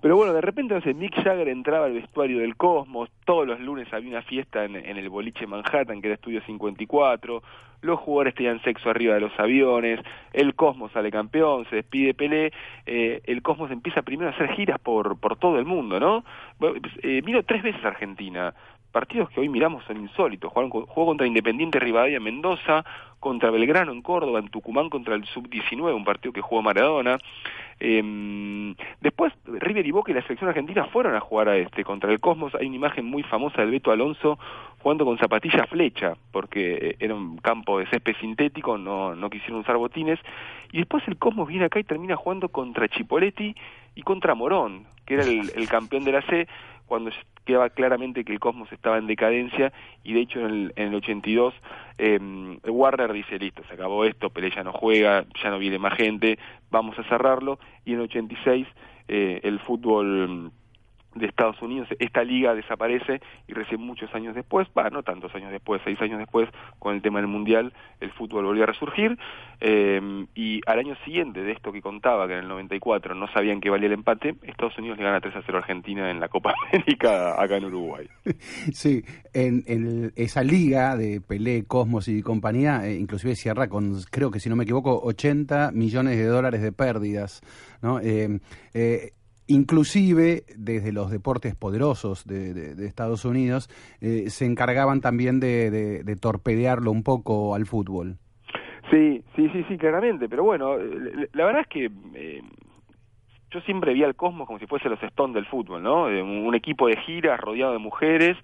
Pero 0.01 0.15
bueno, 0.17 0.33
de 0.33 0.41
repente, 0.41 0.79
sé, 0.81 0.93
Mick 0.93 1.15
Jagger 1.23 1.47
entraba 1.47 1.85
al 1.85 1.93
vestuario 1.93 2.39
del 2.39 2.55
Cosmos, 2.57 3.09
todos 3.25 3.47
los 3.47 3.59
lunes 3.59 3.87
había 3.93 4.09
una 4.09 4.21
fiesta 4.21 4.65
en, 4.65 4.75
en 4.75 4.97
el 4.97 5.09
boliche 5.09 5.47
Manhattan, 5.47 6.01
que 6.01 6.07
era 6.07 6.15
Estudio 6.15 6.41
54, 6.45 7.41
los 7.81 7.99
jugadores 7.99 8.35
tenían 8.35 8.61
sexo 8.63 8.89
arriba 8.89 9.13
de 9.15 9.21
los 9.21 9.31
aviones, 9.39 9.99
el 10.33 10.55
Cosmos 10.55 10.91
sale 10.91 11.11
campeón, 11.11 11.65
se 11.73 11.77
despide 11.77 12.13
Pelé, 12.13 12.53
eh, 12.85 13.21
el 13.25 13.41
Cosmos 13.41 13.71
empieza 13.71 14.03
primero 14.03 14.29
a 14.29 14.33
hacer 14.33 14.53
giras 14.53 14.79
por, 14.79 15.19
por 15.19 15.37
todo 15.37 15.57
el 15.57 15.65
mundo, 15.65 15.99
¿no? 15.99 16.23
Pues, 16.59 16.73
eh, 17.01 17.21
vino 17.25 17.41
tres 17.43 17.63
veces 17.63 17.83
a 17.83 17.89
Argentina, 17.89 18.53
partidos 18.93 19.29
que 19.31 19.41
hoy 19.41 19.49
miramos 19.49 19.83
son 19.85 19.97
insólitos, 19.97 20.53
Jugaron 20.53 20.69
jugó 20.69 21.05
contra 21.07 21.27
Independiente 21.27 21.79
Rivadavia 21.79 22.17
en 22.17 22.23
Mendoza, 22.23 22.85
contra 23.19 23.51
Belgrano 23.51 23.91
en 23.91 24.01
Córdoba, 24.01 24.39
en 24.39 24.49
Tucumán 24.49 24.89
contra 24.89 25.15
el 25.15 25.25
Sub-19, 25.25 25.93
un 25.95 26.05
partido 26.05 26.31
que 26.31 26.41
jugó 26.41 26.61
Maradona, 26.61 27.17
eh, 27.79 28.75
después 29.01 29.33
River 29.45 29.85
y 29.85 29.91
Boca 29.91 30.11
y 30.11 30.13
la 30.13 30.21
selección 30.21 30.49
argentina 30.49 30.85
fueron 30.85 31.15
a 31.15 31.19
jugar 31.19 31.49
a 31.49 31.57
este 31.57 31.83
contra 31.83 32.11
el 32.11 32.19
Cosmos. 32.19 32.53
Hay 32.55 32.67
una 32.67 32.75
imagen 32.75 33.05
muy 33.05 33.23
famosa 33.23 33.61
del 33.61 33.71
Beto 33.71 33.91
Alonso 33.91 34.37
jugando 34.79 35.05
con 35.05 35.17
zapatilla 35.17 35.65
flecha, 35.65 36.13
porque 36.31 36.75
eh, 36.75 36.95
era 36.99 37.15
un 37.15 37.37
campo 37.37 37.79
de 37.79 37.87
césped 37.87 38.15
sintético, 38.19 38.77
no, 38.77 39.15
no 39.15 39.29
quisieron 39.29 39.61
usar 39.61 39.77
botines. 39.77 40.19
Y 40.71 40.77
después 40.77 41.03
el 41.07 41.17
Cosmos 41.17 41.47
viene 41.47 41.65
acá 41.65 41.79
y 41.79 41.83
termina 41.83 42.15
jugando 42.15 42.49
contra 42.49 42.87
Chipoletti 42.87 43.55
y 43.95 44.01
contra 44.03 44.35
Morón, 44.35 44.85
que 45.05 45.15
era 45.15 45.23
el 45.23 45.67
campeón 45.67 46.03
de 46.03 46.11
la 46.11 46.21
C, 46.23 46.47
cuando 46.85 47.09
quedaba 47.45 47.69
claramente 47.69 48.23
que 48.23 48.33
el 48.33 48.39
Cosmos 48.39 48.71
estaba 48.71 48.97
en 48.97 49.07
decadencia 49.07 49.71
y 50.03 50.13
de 50.13 50.21
hecho 50.21 50.39
en 50.39 50.45
el, 50.45 50.73
en 50.75 50.87
el 50.89 50.95
82 50.95 51.53
eh, 51.97 52.19
Warner 52.65 53.13
dice 53.13 53.37
listo, 53.37 53.63
se 53.67 53.73
acabó 53.73 54.05
esto, 54.05 54.29
Pelé 54.29 54.51
ya 54.51 54.63
no 54.63 54.71
juega, 54.71 55.25
ya 55.43 55.49
no 55.49 55.59
viene 55.59 55.79
más 55.79 55.95
gente, 55.95 56.39
vamos 56.71 56.97
a 56.97 57.03
cerrarlo 57.03 57.59
y 57.85 57.93
en 57.93 57.99
el 57.99 58.05
86 58.05 58.67
eh, 59.07 59.41
el 59.43 59.59
fútbol 59.59 60.51
de 61.15 61.25
Estados 61.25 61.61
Unidos, 61.61 61.87
esta 61.99 62.23
liga 62.23 62.53
desaparece 62.55 63.21
y 63.47 63.53
recién 63.53 63.81
muchos 63.81 64.13
años 64.13 64.35
después, 64.35 64.67
va, 64.77 64.89
no 64.89 65.03
tantos 65.03 65.33
años 65.35 65.51
después, 65.51 65.81
seis 65.83 65.99
años 66.01 66.19
después, 66.19 66.49
con 66.79 66.95
el 66.95 67.01
tema 67.01 67.19
del 67.19 67.27
Mundial, 67.27 67.73
el 67.99 68.11
fútbol 68.11 68.45
volvió 68.45 68.63
a 68.63 68.67
resurgir 68.67 69.17
eh, 69.59 70.25
y 70.35 70.61
al 70.65 70.79
año 70.79 70.95
siguiente 71.05 71.41
de 71.41 71.51
esto 71.51 71.71
que 71.71 71.81
contaba, 71.81 72.27
que 72.27 72.33
en 72.33 72.39
el 72.39 72.47
94 72.47 73.15
no 73.15 73.27
sabían 73.27 73.61
que 73.61 73.69
valía 73.69 73.87
el 73.87 73.93
empate, 73.93 74.35
Estados 74.43 74.77
Unidos 74.77 74.97
le 74.97 75.03
gana 75.03 75.21
3 75.21 75.35
a 75.35 75.41
0 75.45 75.57
a 75.57 75.61
Argentina 75.61 76.11
en 76.11 76.19
la 76.19 76.27
Copa 76.27 76.53
América 76.71 77.41
acá 77.41 77.57
en 77.57 77.65
Uruguay. 77.65 78.07
Sí, 78.73 79.03
en, 79.33 80.11
esa 80.15 80.43
liga 80.43 80.95
de 80.95 81.21
Pelé, 81.21 81.65
Cosmos 81.65 82.07
y 82.07 82.21
compañía, 82.21 82.85
eh, 82.87 82.95
inclusive 82.95 83.35
cierra 83.35 83.67
con, 83.67 83.95
creo 84.09 84.31
que 84.31 84.39
si 84.39 84.49
no 84.49 84.55
me 84.55 84.63
equivoco, 84.63 84.99
80 85.03 85.71
millones 85.71 86.17
de 86.17 86.25
dólares 86.25 86.61
de 86.61 86.71
pérdidas, 86.71 87.41
¿no? 87.81 87.99
Eh, 87.99 88.39
eh, 88.73 89.11
inclusive 89.47 90.43
desde 90.55 90.91
los 90.91 91.11
deportes 91.11 91.55
poderosos 91.55 92.25
de, 92.25 92.53
Estados 92.85 93.25
Unidos 93.25 93.69
eh, 94.01 94.29
se 94.29 94.45
encargaban 94.45 95.01
también 95.01 95.39
de, 95.39 95.69
de- 95.71 96.03
de 96.03 96.15
torpedearlo 96.15 96.91
un 96.91 97.03
poco 97.03 97.55
al 97.55 97.65
fútbol. 97.65 98.17
Sí, 98.91 99.23
sí, 99.35 99.49
sí, 99.53 99.65
sí, 99.67 99.77
claramente, 99.77 100.27
pero 100.29 100.43
bueno, 100.43 100.75
eh, 100.79 101.29
la 101.33 101.45
verdad 101.45 101.61
es 101.61 101.67
que 101.67 101.89
eh, 102.15 102.41
yo 103.51 103.61
siempre 103.61 103.93
vi 103.93 104.03
al 104.03 104.15
Cosmos 104.15 104.45
como 104.47 104.59
si 104.59 104.67
fuese 104.67 104.89
los 104.89 105.01
Stones 105.01 105.35
del 105.35 105.45
fútbol, 105.45 105.81
¿no? 105.81 106.03
Un, 106.05 106.45
un 106.45 106.55
equipo 106.55 106.87
de 106.87 106.97
giras 106.97 107.39
rodeado 107.39 107.71
de 107.73 107.79
mujeres 107.79 108.37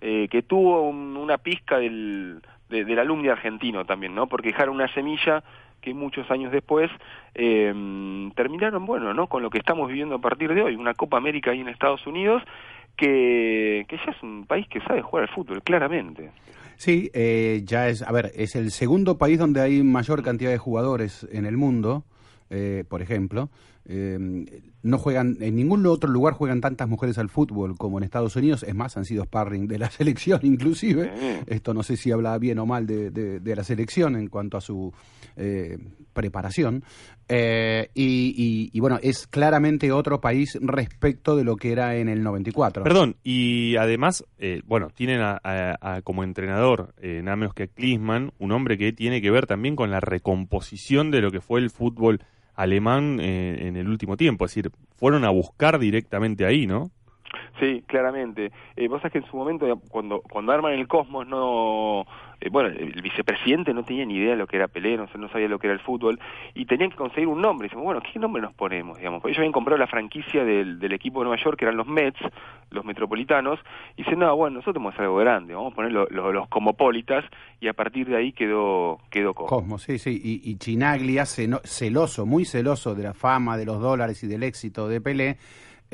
eh, 0.00 0.28
que 0.30 0.42
tuvo 0.42 0.88
un- 0.88 1.16
una 1.16 1.38
pizca 1.38 1.78
del, 1.78 2.40
de- 2.68 2.84
del 2.84 2.98
alumni 2.98 3.28
argentino 3.28 3.84
también, 3.84 4.14
¿no? 4.14 4.26
Porque 4.26 4.48
dejaron 4.48 4.74
una 4.74 4.92
semilla 4.94 5.44
que 5.82 5.92
muchos 5.92 6.30
años 6.30 6.52
después 6.52 6.90
eh, 7.34 8.30
terminaron, 8.34 8.86
bueno, 8.86 9.12
¿no? 9.12 9.26
Con 9.26 9.42
lo 9.42 9.50
que 9.50 9.58
estamos 9.58 9.88
viviendo 9.88 10.14
a 10.14 10.20
partir 10.20 10.54
de 10.54 10.62
hoy, 10.62 10.76
una 10.76 10.94
Copa 10.94 11.18
América 11.18 11.50
ahí 11.50 11.60
en 11.60 11.68
Estados 11.68 12.06
Unidos 12.06 12.42
que, 12.96 13.84
que 13.88 13.96
ya 13.96 14.12
es 14.12 14.22
un 14.22 14.46
país 14.46 14.66
que 14.68 14.80
sabe 14.80 15.02
jugar 15.02 15.24
al 15.24 15.34
fútbol, 15.34 15.62
claramente. 15.62 16.30
Sí, 16.76 17.10
eh, 17.14 17.62
ya 17.64 17.88
es, 17.88 18.02
a 18.02 18.12
ver, 18.12 18.32
es 18.34 18.56
el 18.56 18.70
segundo 18.70 19.18
país 19.18 19.38
donde 19.38 19.60
hay 19.60 19.82
mayor 19.82 20.22
cantidad 20.22 20.50
de 20.50 20.58
jugadores 20.58 21.26
en 21.30 21.46
el 21.46 21.56
mundo, 21.56 22.04
eh, 22.50 22.84
por 22.88 23.02
ejemplo. 23.02 23.50
Eh, 23.84 24.18
no 24.84 24.98
juegan, 24.98 25.36
en 25.40 25.56
ningún 25.56 25.84
otro 25.86 26.10
lugar 26.10 26.34
juegan 26.34 26.60
tantas 26.60 26.88
mujeres 26.88 27.18
al 27.18 27.28
fútbol 27.28 27.76
como 27.76 27.98
en 27.98 28.04
Estados 28.04 28.34
Unidos. 28.36 28.62
Es 28.64 28.74
más, 28.74 28.96
han 28.96 29.04
sido 29.04 29.24
sparring 29.24 29.66
de 29.68 29.78
la 29.78 29.90
selección 29.90 30.40
inclusive. 30.42 31.12
Esto 31.46 31.74
no 31.74 31.82
sé 31.82 31.96
si 31.96 32.10
habla 32.12 32.36
bien 32.38 32.58
o 32.58 32.66
mal 32.66 32.86
de, 32.86 33.10
de- 33.10 33.40
de 33.40 33.56
la 33.56 33.64
selección 33.64 34.16
en 34.16 34.28
cuanto 34.28 34.56
a 34.56 34.60
su 34.60 34.92
eh, 35.36 35.78
preparación. 36.12 36.84
Eh, 37.28 37.88
y, 37.94 38.34
y- 38.36 38.70
y 38.76 38.80
bueno, 38.80 38.98
es 39.02 39.26
claramente 39.26 39.90
otro 39.92 40.20
país 40.20 40.58
respecto 40.60 41.36
de 41.36 41.44
lo 41.44 41.56
que 41.56 41.72
era 41.72 41.96
en 41.96 42.08
el 42.08 42.22
94. 42.22 42.82
Perdón, 42.84 43.16
y 43.22 43.76
además, 43.76 44.24
eh, 44.38 44.62
bueno, 44.66 44.88
tienen 44.94 45.20
a, 45.20 45.40
a- 45.42 45.96
a 45.96 46.02
como 46.02 46.24
entrenador 46.24 46.92
eh, 47.00 47.20
nada 47.22 47.36
menos 47.36 47.54
que 47.54 47.64
a 47.64 47.66
Klinsmann, 47.68 48.32
un 48.38 48.52
hombre 48.52 48.76
que 48.76 48.92
tiene 48.92 49.22
que 49.22 49.30
ver 49.30 49.46
también 49.46 49.76
con 49.76 49.90
la 49.90 50.00
recomposición 50.00 51.10
de 51.10 51.20
lo 51.20 51.30
que 51.30 51.40
fue 51.40 51.60
el 51.60 51.70
fútbol 51.70 52.20
alemán 52.54 53.18
eh, 53.20 53.68
en 53.68 53.76
el 53.76 53.88
último 53.88 54.16
tiempo. 54.16 54.44
Es 54.44 54.54
decir, 54.54 54.70
fueron 54.96 55.24
a 55.24 55.30
buscar 55.30 55.78
directamente 55.78 56.44
ahí, 56.44 56.66
¿no? 56.66 56.90
Sí, 57.60 57.82
claramente. 57.86 58.52
Eh, 58.76 58.88
sabés 58.88 59.12
que 59.12 59.18
en 59.18 59.26
su 59.26 59.36
momento, 59.36 59.66
cuando, 59.88 60.20
cuando 60.20 60.52
arman 60.52 60.72
el 60.72 60.88
Cosmos, 60.88 61.26
no... 61.26 62.04
eh, 62.42 62.48
bueno, 62.50 62.68
el 62.68 63.00
vicepresidente 63.00 63.72
no 63.72 63.84
tenía 63.84 64.04
ni 64.04 64.16
idea 64.16 64.30
de 64.32 64.36
lo 64.36 64.46
que 64.46 64.56
era 64.56 64.68
Pelé, 64.68 64.96
no, 64.96 65.06
no 65.16 65.28
sabía 65.28 65.48
lo 65.48 65.58
que 65.58 65.68
era 65.68 65.74
el 65.74 65.80
fútbol, 65.80 66.18
y 66.54 66.66
tenían 66.66 66.90
que 66.90 66.96
conseguir 66.96 67.28
un 67.28 67.40
nombre. 67.40 67.66
Y 67.66 67.68
decimos, 67.68 67.84
bueno, 67.84 68.00
¿qué 68.12 68.18
nombre 68.18 68.42
nos 68.42 68.52
ponemos? 68.54 68.98
Digamos, 68.98 69.20
porque 69.22 69.30
ellos 69.32 69.38
habían 69.38 69.52
comprado 69.52 69.78
la 69.78 69.86
franquicia 69.86 70.44
del, 70.44 70.92
equipo 70.92 71.20
de 71.20 71.26
Nueva 71.28 71.42
York, 71.42 71.58
que 71.58 71.64
eran 71.64 71.76
los 71.76 71.86
Mets, 71.86 72.18
los 72.70 72.84
metropolitanos, 72.84 73.60
y 73.96 74.02
dicen, 74.02 74.18
no, 74.18 74.34
bueno, 74.36 74.56
nosotros 74.58 74.84
hacer 74.88 75.02
algo 75.04 75.16
grande, 75.18 75.54
vamos 75.54 75.72
a 75.72 75.76
poner 75.76 75.92
lo- 75.92 76.06
lo- 76.10 76.32
los 76.32 76.48
Cosmopolitas, 76.48 77.24
y 77.60 77.68
a 77.68 77.72
partir 77.72 78.08
de 78.08 78.16
ahí 78.16 78.32
quedó, 78.32 78.98
quedó 79.10 79.34
Cosmos. 79.34 79.50
Cosmos, 79.62 79.82
sí, 79.82 79.98
sí. 79.98 80.20
Y, 80.22 80.50
y 80.50 80.56
Chinaglia, 80.56 81.24
celoso, 81.26 82.26
muy 82.26 82.44
celoso 82.44 82.94
de 82.94 83.02
la 83.04 83.14
fama, 83.14 83.56
de 83.56 83.64
los 83.66 83.80
dólares 83.80 84.22
y 84.24 84.26
del 84.26 84.42
éxito 84.42 84.88
de 84.88 85.00
Pelé, 85.00 85.36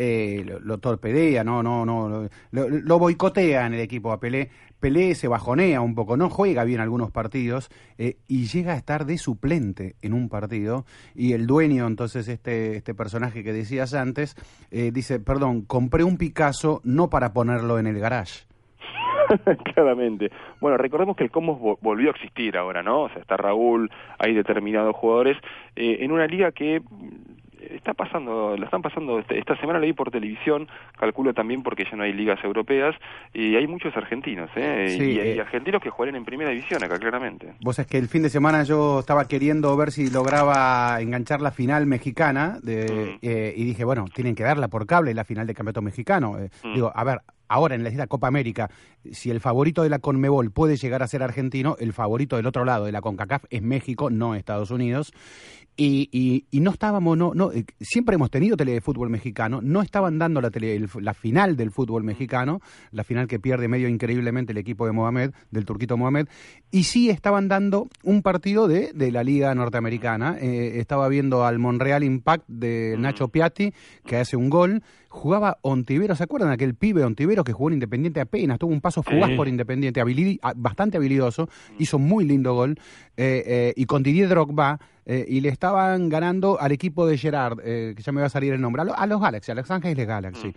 eh, 0.01 0.47
lo, 0.63 0.79
torpedea, 0.79 1.43
no, 1.43 1.63
no, 1.63 1.85
no, 1.85 2.29
lo, 2.53 2.99
boicotea 3.01 3.67
en 3.67 3.75
el 3.75 3.81
equipo 3.81 4.13
a 4.13 4.21
Pelé. 4.21 4.49
Pelé 4.79 5.17
se 5.17 5.27
bajonea 5.27 5.81
un 5.81 5.97
poco, 5.97 6.17
no 6.17 6.31
juega 6.31 6.63
bien 6.63 6.79
algunos 6.81 7.11
partidos 7.11 7.69
eh, 7.99 8.17
y 8.29 8.47
llega 8.47 8.75
a 8.75 8.77
estar 8.77 9.07
de 9.07 9.19
suplente 9.19 9.97
en 10.03 10.15
un 10.15 10.29
partido. 10.29 10.85
Y 11.17 11.33
el 11.33 11.49
dueño, 11.49 11.89
entonces, 11.89 12.29
este, 12.29 12.77
este 12.77 12.95
personaje 12.95 13.43
que 13.43 13.53
decías 13.53 13.93
antes, 13.93 14.37
eh, 14.71 14.93
dice, 14.93 15.19
perdón, 15.19 15.63
compré 15.63 16.05
un 16.05 16.17
Picasso 16.17 16.81
no 16.85 17.11
para 17.11 17.33
ponerlo 17.33 17.81
en 17.81 17.89
el 17.89 17.99
garage. 17.99 18.47
Claramente. 19.75 20.31
Bueno, 20.61 20.77
recordemos 20.79 21.17
que 21.17 21.25
el 21.25 21.31
Cosmos 21.31 21.59
vo- 21.61 21.79
volvió 21.83 22.09
a 22.09 22.13
existir 22.13 22.57
ahora, 22.57 22.83
¿no? 22.83 23.03
O 23.03 23.09
sea, 23.09 23.21
está 23.21 23.37
Raúl, 23.37 23.91
hay 24.19 24.33
determinados 24.33 24.95
jugadores, 24.97 25.37
eh, 25.77 25.99
en 26.01 26.13
una 26.13 26.27
liga 26.27 26.53
que 26.53 26.81
está 27.75 27.95
pasando, 27.95 28.57
la 28.57 28.65
están 28.67 28.83
pasando, 28.83 29.19
este- 29.19 29.39
esta 29.39 29.57
semana 29.61 29.79
lo 29.79 29.87
vi 29.87 29.93
por 29.93 30.11
televisión, 30.11 30.69
calculo 30.99 31.35
también 31.35 31.63
porque 31.63 31.85
ya 31.85 31.97
no 31.97 32.03
hay 32.03 32.13
ligas 32.13 32.43
europeas, 32.45 32.95
y 33.33 33.57
hay 33.57 33.67
muchos 33.67 33.97
argentinos, 33.97 34.51
¿eh? 34.57 34.97
Sí, 34.99 35.03
y, 35.05 35.11
y 35.13 35.19
eh. 35.19 35.41
argentinos 35.41 35.83
que 35.83 35.91
juegan 35.91 36.17
en 36.17 36.25
primera 36.25 36.51
división 36.51 36.83
acá, 36.83 36.99
claramente. 36.99 37.55
Vos 37.61 37.79
es 37.79 37.87
que 37.87 37.99
el 37.99 38.09
fin 38.09 38.23
de 38.23 38.31
semana 38.31 38.63
yo 38.65 39.01
estaba 39.01 39.27
queriendo 39.29 39.77
ver 39.77 39.91
si 39.93 40.11
lograba 40.11 41.01
enganchar 41.01 41.41
la 41.41 41.51
final 41.51 41.87
mexicana 41.87 42.59
de, 42.63 43.19
eh, 43.23 43.55
y 43.57 43.65
dije, 43.65 43.85
bueno, 43.85 44.07
tienen 44.15 44.35
que 44.35 44.43
darla 44.43 44.69
por 44.69 44.87
cable 44.87 45.15
la 45.15 45.25
final 45.25 45.47
de 45.47 45.55
campeonato 45.55 45.83
mexicano. 45.83 46.39
Eh, 46.39 46.49
Mm. 46.63 46.75
Digo, 46.75 46.93
a 46.95 47.05
ver, 47.05 47.19
ahora 47.49 47.75
en 47.75 47.85
la 47.85 48.07
Copa 48.07 48.27
América, 48.29 48.69
si 49.13 49.31
el 49.31 49.41
favorito 49.41 49.83
de 49.83 49.91
la 49.91 49.99
Conmebol 49.99 50.51
puede 50.51 50.77
llegar 50.77 51.03
a 51.03 51.07
ser 51.07 51.23
argentino, 51.23 51.77
el 51.79 51.93
favorito 51.93 52.37
del 52.37 52.47
otro 52.47 52.65
lado 52.65 52.85
de 52.87 52.93
la 52.93 53.01
CONCACAF 53.01 53.45
es 53.51 53.63
México, 53.63 54.11
no 54.11 54.35
Estados 54.35 54.71
Unidos. 54.71 55.13
Y, 55.81 56.09
y, 56.11 56.45
y 56.51 56.59
no 56.59 56.73
estábamos, 56.73 57.17
no, 57.17 57.35
no, 57.35 57.53
eh, 57.53 57.65
siempre 57.81 58.17
hemos 58.17 58.33
tenido 58.33 58.57
telefútbol 58.57 59.11
mexicano, 59.11 59.61
no 59.63 59.81
estaban 59.81 60.19
dando 60.19 60.41
la, 60.41 60.51
tele, 60.51 60.75
el- 60.75 60.89
la 61.01 61.15
final 61.15 61.57
del 61.57 61.71
fútbol 61.71 62.03
mexicano, 62.03 62.61
la 62.91 63.05
final 63.05 63.29
que 63.29 63.39
pierde 63.39 63.69
medio 63.69 63.89
increíblemente 63.89 64.51
el 64.51 64.59
equipo 64.59 64.87
de 64.87 64.93
Mohamed, 64.93 65.31
del 65.53 65.65
turquito 65.65 65.97
Mohamed, 65.97 66.27
y 66.73 66.83
sí 66.83 67.11
estaban 67.11 67.47
dando 67.47 67.87
un 68.03 68.23
partido 68.23 68.67
de, 68.67 68.91
de 68.93 69.13
la 69.13 69.23
liga 69.23 69.55
norteamericana. 69.55 70.37
Eh, 70.41 70.81
estaba 70.81 71.07
viendo 71.09 71.45
al 71.47 71.61
Monreal 71.61 72.03
Impact 72.03 72.45
de 72.49 72.97
Nacho 72.99 73.29
Piatti, 73.29 73.73
que 74.05 74.17
hace 74.17 74.37
un 74.37 74.51
gol, 74.51 74.83
jugaba 75.19 75.59
Ontivero, 75.63 76.15
¿se 76.17 76.25
acuerdan 76.25 76.51
aquel 76.51 76.75
pibe 76.75 77.05
Ontivero 77.05 77.45
que 77.45 77.53
jugó 77.53 77.69
en 77.71 77.75
Independiente 77.75 78.21
apenas, 78.21 78.59
tuvo 78.59 78.73
un 78.73 78.81
paso 78.81 79.03
fugaz 79.03 79.31
Sí. 79.31 79.37
por 79.37 79.49
Independiente, 79.49 80.01
habili- 80.03 80.39
bastante 80.57 80.97
habilidoso, 80.97 81.49
hizo 81.79 81.99
muy 81.99 82.25
lindo 82.25 82.55
gol, 82.55 82.79
eh, 83.17 83.43
eh, 83.47 83.73
y 83.77 83.85
con 83.87 84.03
Didier 84.03 84.29
Drogba, 84.29 84.79
eh, 85.11 85.25
y 85.27 85.41
le 85.41 85.49
estaban 85.49 86.11
ganando 86.11 86.61
al 86.61 86.71
equipo 86.71 87.07
de 87.07 87.17
Gerard, 87.17 87.61
eh, 87.65 87.95
que 87.97 88.03
ya 88.03 88.13
me 88.13 88.21
va 88.21 88.27
a 88.27 88.31
salir 88.31 88.53
el 88.53 88.61
nombre, 88.61 88.83
a, 88.83 88.85
lo- 88.85 88.97
a 88.99 89.07
los 89.07 89.21
Galaxy, 89.21 89.51
a 89.51 89.55
Los 89.55 89.71
Ángeles 89.71 90.07
Galaxy. 90.07 90.53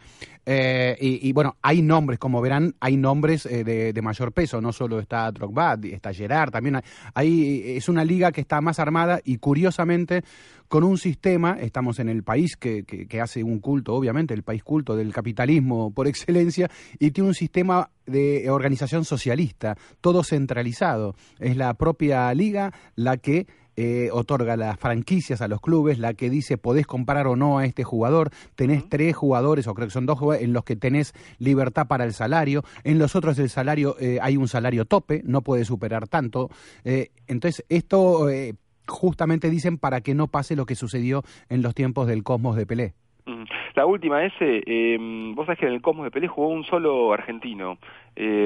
Eh, 0.46 0.98
y, 1.00 1.30
y, 1.30 1.32
bueno, 1.32 1.56
hay 1.62 1.82
nombres, 1.82 2.20
como 2.20 2.42
verán, 2.42 2.76
hay 2.82 2.98
nombres 2.98 3.44
de, 3.44 3.94
de 3.94 4.02
mayor 4.02 4.34
peso, 4.34 4.60
no 4.60 4.74
solo 4.74 5.00
está 5.00 5.32
Drogba, 5.32 5.78
está 5.84 6.12
Gerard, 6.14 6.52
también 6.52 6.76
hay, 6.76 6.82
hay- 7.14 7.78
es 7.78 7.88
una 7.88 8.04
liga 8.04 8.32
que 8.34 8.42
está 8.42 8.60
más 8.60 8.80
armada 8.80 9.22
y 9.24 9.38
curiosamente 9.38 10.24
con 10.68 10.84
un 10.86 10.98
sistema, 10.98 11.58
estamos 11.60 12.00
en 12.00 12.10
el 12.10 12.24
país 12.24 12.56
que, 12.58 12.84
que- 12.84 13.06
que 13.08 13.22
hace 13.22 13.44
un 13.44 13.60
culto, 13.60 13.94
obviamente, 13.94 14.34
el 14.34 14.44
país 14.44 14.51
culto 14.60 14.96
del 14.96 15.14
capitalismo 15.14 15.92
por 15.92 16.08
excelencia, 16.08 16.70
y 17.00 17.12
tiene 17.12 17.30
un 17.30 17.36
sistema 17.36 17.90
de 18.06 18.50
organización 18.50 19.06
socialista, 19.06 19.78
todo 20.02 20.24
centralizado. 20.24 21.16
Es 21.40 21.58
la 21.58 21.74
propia 21.74 22.34
liga 22.34 22.74
la 22.96 23.18
que 23.18 23.48
eh, 23.78 24.10
otorga 24.12 24.58
las 24.58 24.78
franquicias 24.80 25.42
a 25.42 25.48
los 25.48 25.62
clubes, 25.62 25.98
la 25.98 26.14
que 26.14 26.30
dice 26.30 26.58
podés 26.58 26.86
comprar 26.86 27.28
o 27.28 27.36
no 27.36 27.60
a 27.60 27.66
este 27.66 27.84
jugador, 27.84 28.30
tenés 28.56 28.88
tres 28.90 29.16
jugadores, 29.16 29.66
o 29.68 29.74
creo 29.74 29.88
que 29.88 29.94
son 29.94 30.06
dos 30.06 30.20
jugadores, 30.20 30.46
en 30.46 30.54
los 30.54 30.64
que 30.64 30.76
tenés 30.76 31.14
libertad 31.40 31.88
para 31.88 32.04
el 32.04 32.14
salario, 32.14 32.64
en 32.84 33.00
los 33.00 33.16
otros 33.16 33.40
el 33.40 33.50
salario, 33.50 33.96
eh, 34.00 34.20
hay 34.22 34.38
un 34.38 34.48
salario 34.48 34.86
tope, 34.86 35.22
no 35.26 35.42
puede 35.42 35.66
superar 35.66 36.08
tanto. 36.08 36.50
Eh, 36.84 37.12
entonces, 37.28 37.66
esto 37.70 38.30
eh, 38.30 38.56
justamente 38.88 39.50
dicen 39.50 39.78
para 39.78 40.02
que 40.02 40.14
no 40.14 40.28
pase 40.28 40.56
lo 40.56 40.66
que 40.66 40.76
sucedió 40.76 41.24
en 41.50 41.62
los 41.62 41.74
tiempos 41.74 42.08
del 42.08 42.24
Cosmos 42.24 42.56
de 42.58 42.66
Pelé. 42.66 42.94
Mm. 43.26 43.44
La 43.76 43.86
última, 43.86 44.24
ese, 44.26 44.64
eh, 44.66 44.98
vos 45.36 45.46
sabés 45.46 45.60
que 45.60 45.68
en 45.68 45.74
el 45.74 45.82
Cosmos 45.82 46.06
de 46.06 46.12
Pelé 46.12 46.28
jugó 46.28 46.48
un 46.48 46.64
solo 46.64 47.14
argentino. 47.14 47.78
Eh, 48.16 48.44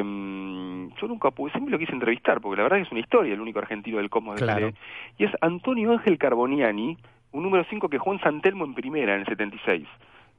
yo 1.00 1.08
nunca 1.08 1.32
pude, 1.32 1.52
siempre 1.52 1.72
lo 1.72 1.80
quise 1.80 1.94
entrevistar, 1.94 2.42
porque 2.42 2.58
la 2.58 2.64
verdad 2.64 2.78
que 2.78 2.84
es 2.84 2.92
una 2.92 3.00
historia 3.00 3.34
el 3.34 3.42
único 3.42 3.60
argentino 3.60 3.98
del 3.98 4.10
Cosmos 4.10 4.36
de 4.36 4.42
Claro. 4.44 4.68
Pelé. 4.68 4.78
Y 5.18 5.24
es 5.26 5.32
Antonio 5.42 5.92
Ángel 5.94 6.18
Carboniani, 6.18 6.98
un 7.32 7.44
número 7.44 7.66
5 7.70 7.90
que 7.90 7.98
jugó 7.98 8.14
en 8.16 8.22
San 8.22 8.42
Telmo 8.42 8.66
en 8.66 8.74
primera 8.74 9.14
en 9.16 9.22
el 9.22 9.26
76. 9.28 9.88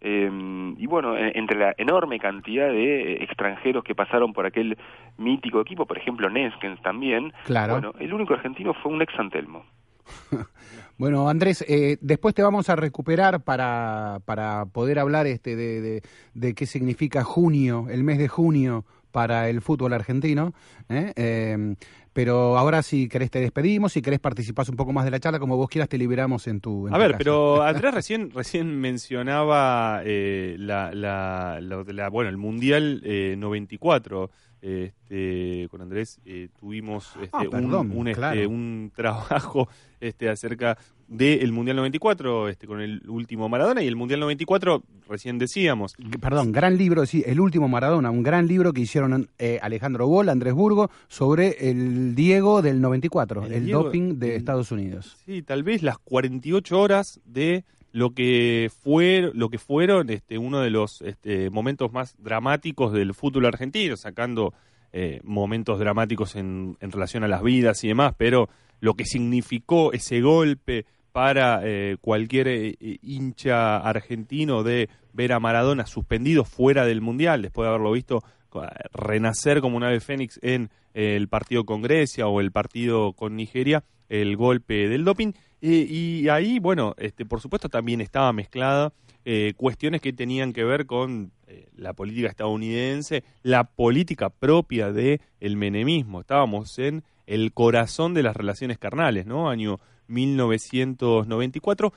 Eh, 0.03 0.31
y 0.77 0.87
bueno, 0.87 1.17
en- 1.17 1.33
entre 1.39 1.59
la 1.59 1.75
enorme 1.79 2.19
cantidad 2.21 2.69
de 2.69 3.13
eh, 3.15 3.25
extranjeros 3.25 3.83
que 3.83 3.95
pasaron 3.95 4.35
por 4.35 4.45
aquel 4.45 4.77
mítico 5.17 5.61
equipo, 5.63 5.87
por 5.87 5.97
ejemplo 5.97 6.29
Neskens 6.29 6.81
también, 6.83 7.33
Claro. 7.47 7.73
bueno, 7.73 7.93
el 7.99 8.13
único 8.13 8.35
argentino 8.35 8.75
fue 8.75 8.93
un 8.93 9.01
ex 9.01 9.15
San 9.15 9.31
Telmo. 9.31 9.65
Bueno, 10.99 11.29
Andrés, 11.29 11.63
eh, 11.69 11.99
después 12.01 12.35
te 12.35 12.43
vamos 12.43 12.71
a 12.71 12.77
recuperar 12.77 13.43
para, 13.43 14.21
para 14.25 14.65
poder 14.67 14.99
hablar 14.99 15.27
este 15.27 15.55
de, 15.57 15.81
de- 15.81 16.03
de 16.35 16.55
qué 16.55 16.65
significa 16.67 17.23
junio, 17.23 17.87
el 17.91 18.03
mes 18.03 18.19
de 18.19 18.29
junio 18.29 18.85
para 19.11 19.49
el 19.51 19.61
fútbol 19.61 19.93
argentino. 19.93 20.55
¿eh? 20.89 21.13
Eh, 21.17 21.75
pero 22.13 22.57
ahora 22.57 22.83
si 22.83 23.09
querés 23.09 23.31
te 23.31 23.41
despedimos, 23.41 23.93
si 23.93 24.01
querés 24.01 24.21
participar 24.21 24.65
un 24.71 24.77
poco 24.77 24.95
más 24.95 25.05
de 25.05 25.11
la 25.11 25.21
charla, 25.21 25.39
como 25.39 25.59
vos 25.59 25.69
quieras, 25.69 25.89
te 25.91 25.99
liberamos 25.99 26.47
en 26.47 26.61
tu... 26.61 26.89
en 26.89 26.95
A 26.95 26.97
tu 26.97 27.01
ver, 27.03 27.11
casa. 27.13 27.19
pero 27.19 27.63
Andrés 27.63 27.93
recién 27.93 28.31
recién 28.31 28.81
mencionaba 28.81 30.01
eh, 30.05 30.57
la, 30.59 30.95
la, 30.95 31.61
de 31.85 31.93
la- 31.93 32.09
bueno 32.09 32.31
el 32.31 32.39
mundial 32.39 33.03
eh, 33.05 33.35
94. 33.39 34.31
Este, 34.63 35.69
con 35.71 35.81
Andrés 35.83 36.19
eh, 36.25 36.49
tuvimos 36.59 37.13
este, 37.23 37.29
Ah, 37.33 37.43
un- 37.43 37.51
perdón, 37.51 37.93
un, 37.95 38.09
este, 38.09 38.19
claro. 38.21 38.49
un 38.51 38.93
trabajo 38.95 39.69
este, 40.01 40.29
acerca 40.29 40.77
del 41.09 41.53
mundial 41.53 41.77
94 41.77 42.49
este, 42.49 42.67
con 42.67 42.81
el 42.81 43.03
último 43.09 43.49
Maradona 43.49 43.83
y 43.83 43.87
el 43.87 43.95
mundial 43.95 44.19
94 44.21 44.83
recién 45.09 45.39
decíamos. 45.39 45.95
Perdón, 46.21 46.51
gran 46.51 46.77
libro, 46.77 47.07
sí, 47.07 47.23
El 47.25 47.39
último 47.41 47.69
Maradona, 47.69 48.11
un 48.11 48.25
gran 48.25 48.49
libro 48.49 48.73
que 48.73 48.81
hicieron 48.81 49.29
eh, 49.39 49.61
Alejandro 49.63 50.09
Boll, 50.09 50.29
Andrés 50.29 50.55
Burgo, 50.55 50.91
sobre 51.09 51.71
el 51.71 52.15
Diego 52.17 52.61
del 52.61 52.81
94, 52.81 53.45
el, 53.47 53.53
El 53.53 53.65
Diego- 53.67 53.85
doping 53.85 54.19
de 54.19 54.35
Estados 54.37 54.73
Unidos. 54.73 55.17
Sí, 55.25 55.43
tal 55.43 55.63
vez 55.63 55.83
las 55.85 55.99
48 55.99 56.81
horas 56.81 57.21
de 57.25 57.65
lo 57.97 58.11
que 58.11 58.71
fue 58.83 59.31
lo 59.33 59.49
que 59.49 59.59
fueron 59.59 60.11
este 60.11 60.37
uno 60.37 60.61
de 60.61 60.69
los 60.69 61.01
este, 61.01 61.49
momentos 61.49 61.91
más 61.95 62.15
dramáticos 62.23 62.93
del 62.93 63.15
fútbol 63.15 63.47
argentino, 63.47 63.97
sacando 63.97 64.53
eh, 64.93 65.21
momentos 65.25 65.79
dramáticos 65.79 66.37
en, 66.37 66.77
en 66.81 66.93
relación 66.93 67.25
a 67.25 67.29
las 67.29 67.43
vidas 67.43 67.83
y 67.85 67.89
demás, 67.89 68.13
pero 68.19 68.51
lo 68.81 68.93
que 68.95 69.07
significó 69.07 69.95
ese 69.95 70.21
golpe 70.21 70.85
para 71.13 71.63
eh, 71.65 71.97
cualquier 72.03 72.49
eh, 72.49 72.77
eh, 72.79 72.99
hincha 73.01 73.79
argentino 73.79 74.63
de 74.63 74.91
ver 75.15 75.33
a 75.33 75.41
Maradona 75.41 75.87
suspendido 75.87 76.45
fuera 76.45 76.85
del 76.85 77.01
mundial 77.01 77.41
después 77.41 77.65
de 77.65 77.71
haberlo 77.71 77.93
visto 77.93 78.23
co- 78.51 78.67
renacer 78.93 79.63
como 79.63 79.79
un 79.79 79.85
ave 79.85 80.01
fénix 80.01 80.39
en 80.43 80.69
eh, 80.93 81.17
el 81.17 81.29
partido 81.29 81.65
con 81.65 81.81
Grecia 81.81 82.27
o 82.27 82.43
el 82.43 82.53
partido 82.53 83.15
con 83.15 83.37
Nigeria, 83.37 83.85
el 84.11 84.37
golpe 84.37 84.87
del 84.89 85.05
doping. 85.05 85.33
Eh, 85.69 85.85
y 85.91 86.29
ahí, 86.29 86.61
bueno, 86.61 86.95
este, 86.97 87.27
por 87.27 87.41
supuesto 87.41 87.69
también 87.69 88.01
estaba 88.01 88.33
mezclada 88.33 88.93
eh, 89.25 89.55
cuestiones 89.57 90.01
que 90.01 90.13
tenían 90.13 90.53
que 90.53 90.63
ver 90.63 90.87
con 90.87 91.33
eh, 91.49 91.69
la 91.75 91.93
política 91.93 92.29
estadounidense, 92.29 93.25
la 93.43 93.65
política 93.65 94.31
propia 94.31 94.93
de 94.93 95.21
el 95.41 95.57
menemismo. 95.57 96.21
Estábamos 96.21 96.79
en 96.79 97.03
el 97.27 97.53
corazón 97.53 98.15
de 98.15 98.23
las 98.23 98.37
relaciones 98.37 98.79
carnales, 98.79 99.27
¿no? 99.27 99.51
Año 99.51 99.81
1994. 100.07 101.93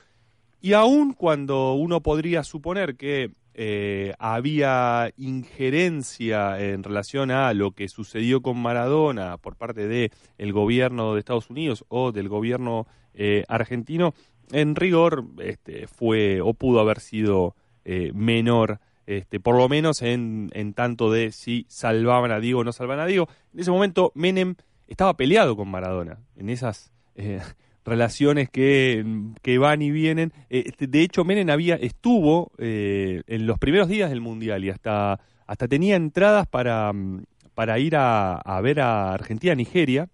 Y 0.60 0.72
aun 0.72 1.12
cuando 1.12 1.74
uno 1.74 2.00
podría 2.00 2.42
suponer 2.42 2.96
que 2.96 3.30
eh, 3.62 4.14
había 4.18 5.12
injerencia 5.18 6.58
en 6.58 6.82
relación 6.82 7.30
a 7.30 7.52
lo 7.52 7.72
que 7.72 7.88
sucedió 7.88 8.40
con 8.40 8.56
Maradona 8.56 9.36
por 9.36 9.56
parte 9.56 9.86
de 9.86 10.12
el 10.38 10.54
gobierno 10.54 11.12
de 11.12 11.18
Estados 11.18 11.50
Unidos 11.50 11.84
o 11.88 12.10
del 12.10 12.30
gobierno 12.30 12.86
eh, 13.12 13.44
argentino, 13.48 14.14
en 14.50 14.76
rigor 14.76 15.26
este, 15.42 15.86
fue 15.88 16.40
o 16.40 16.54
pudo 16.54 16.80
haber 16.80 17.00
sido 17.00 17.54
eh, 17.84 18.12
menor 18.14 18.80
este, 19.06 19.40
por 19.40 19.56
lo 19.56 19.68
menos 19.68 20.00
en, 20.00 20.48
en 20.54 20.72
tanto 20.72 21.12
de 21.12 21.30
si 21.30 21.66
salvaban 21.68 22.32
a 22.32 22.40
Diego 22.40 22.60
o 22.60 22.64
no 22.64 22.72
salvaban 22.72 23.04
a 23.04 23.06
Diego. 23.06 23.28
En 23.52 23.60
ese 23.60 23.70
momento 23.70 24.10
Menem 24.14 24.54
estaba 24.88 25.18
peleado 25.18 25.54
con 25.54 25.68
Maradona, 25.68 26.18
en 26.34 26.48
esas 26.48 26.92
eh, 27.14 27.42
relaciones 27.84 28.50
que, 28.50 29.04
que, 29.42 29.58
van 29.58 29.82
y 29.82 29.90
vienen. 29.90 30.32
Eh, 30.48 30.64
este, 30.66 30.86
de 30.86 31.02
hecho, 31.02 31.24
Menem 31.24 31.50
había, 31.50 31.76
estuvo 31.76 32.52
eh, 32.58 33.22
en 33.26 33.46
los 33.46 33.58
primeros 33.58 33.88
días 33.88 34.10
del 34.10 34.20
Mundial 34.20 34.64
y 34.64 34.70
hasta, 34.70 35.20
hasta 35.46 35.68
tenía 35.68 35.96
entradas 35.96 36.46
para, 36.46 36.92
para 37.54 37.78
ir 37.78 37.94
a, 37.96 38.60
ver 38.62 38.80
a 38.80 39.14
Argentina-Nigeria 39.14 40.08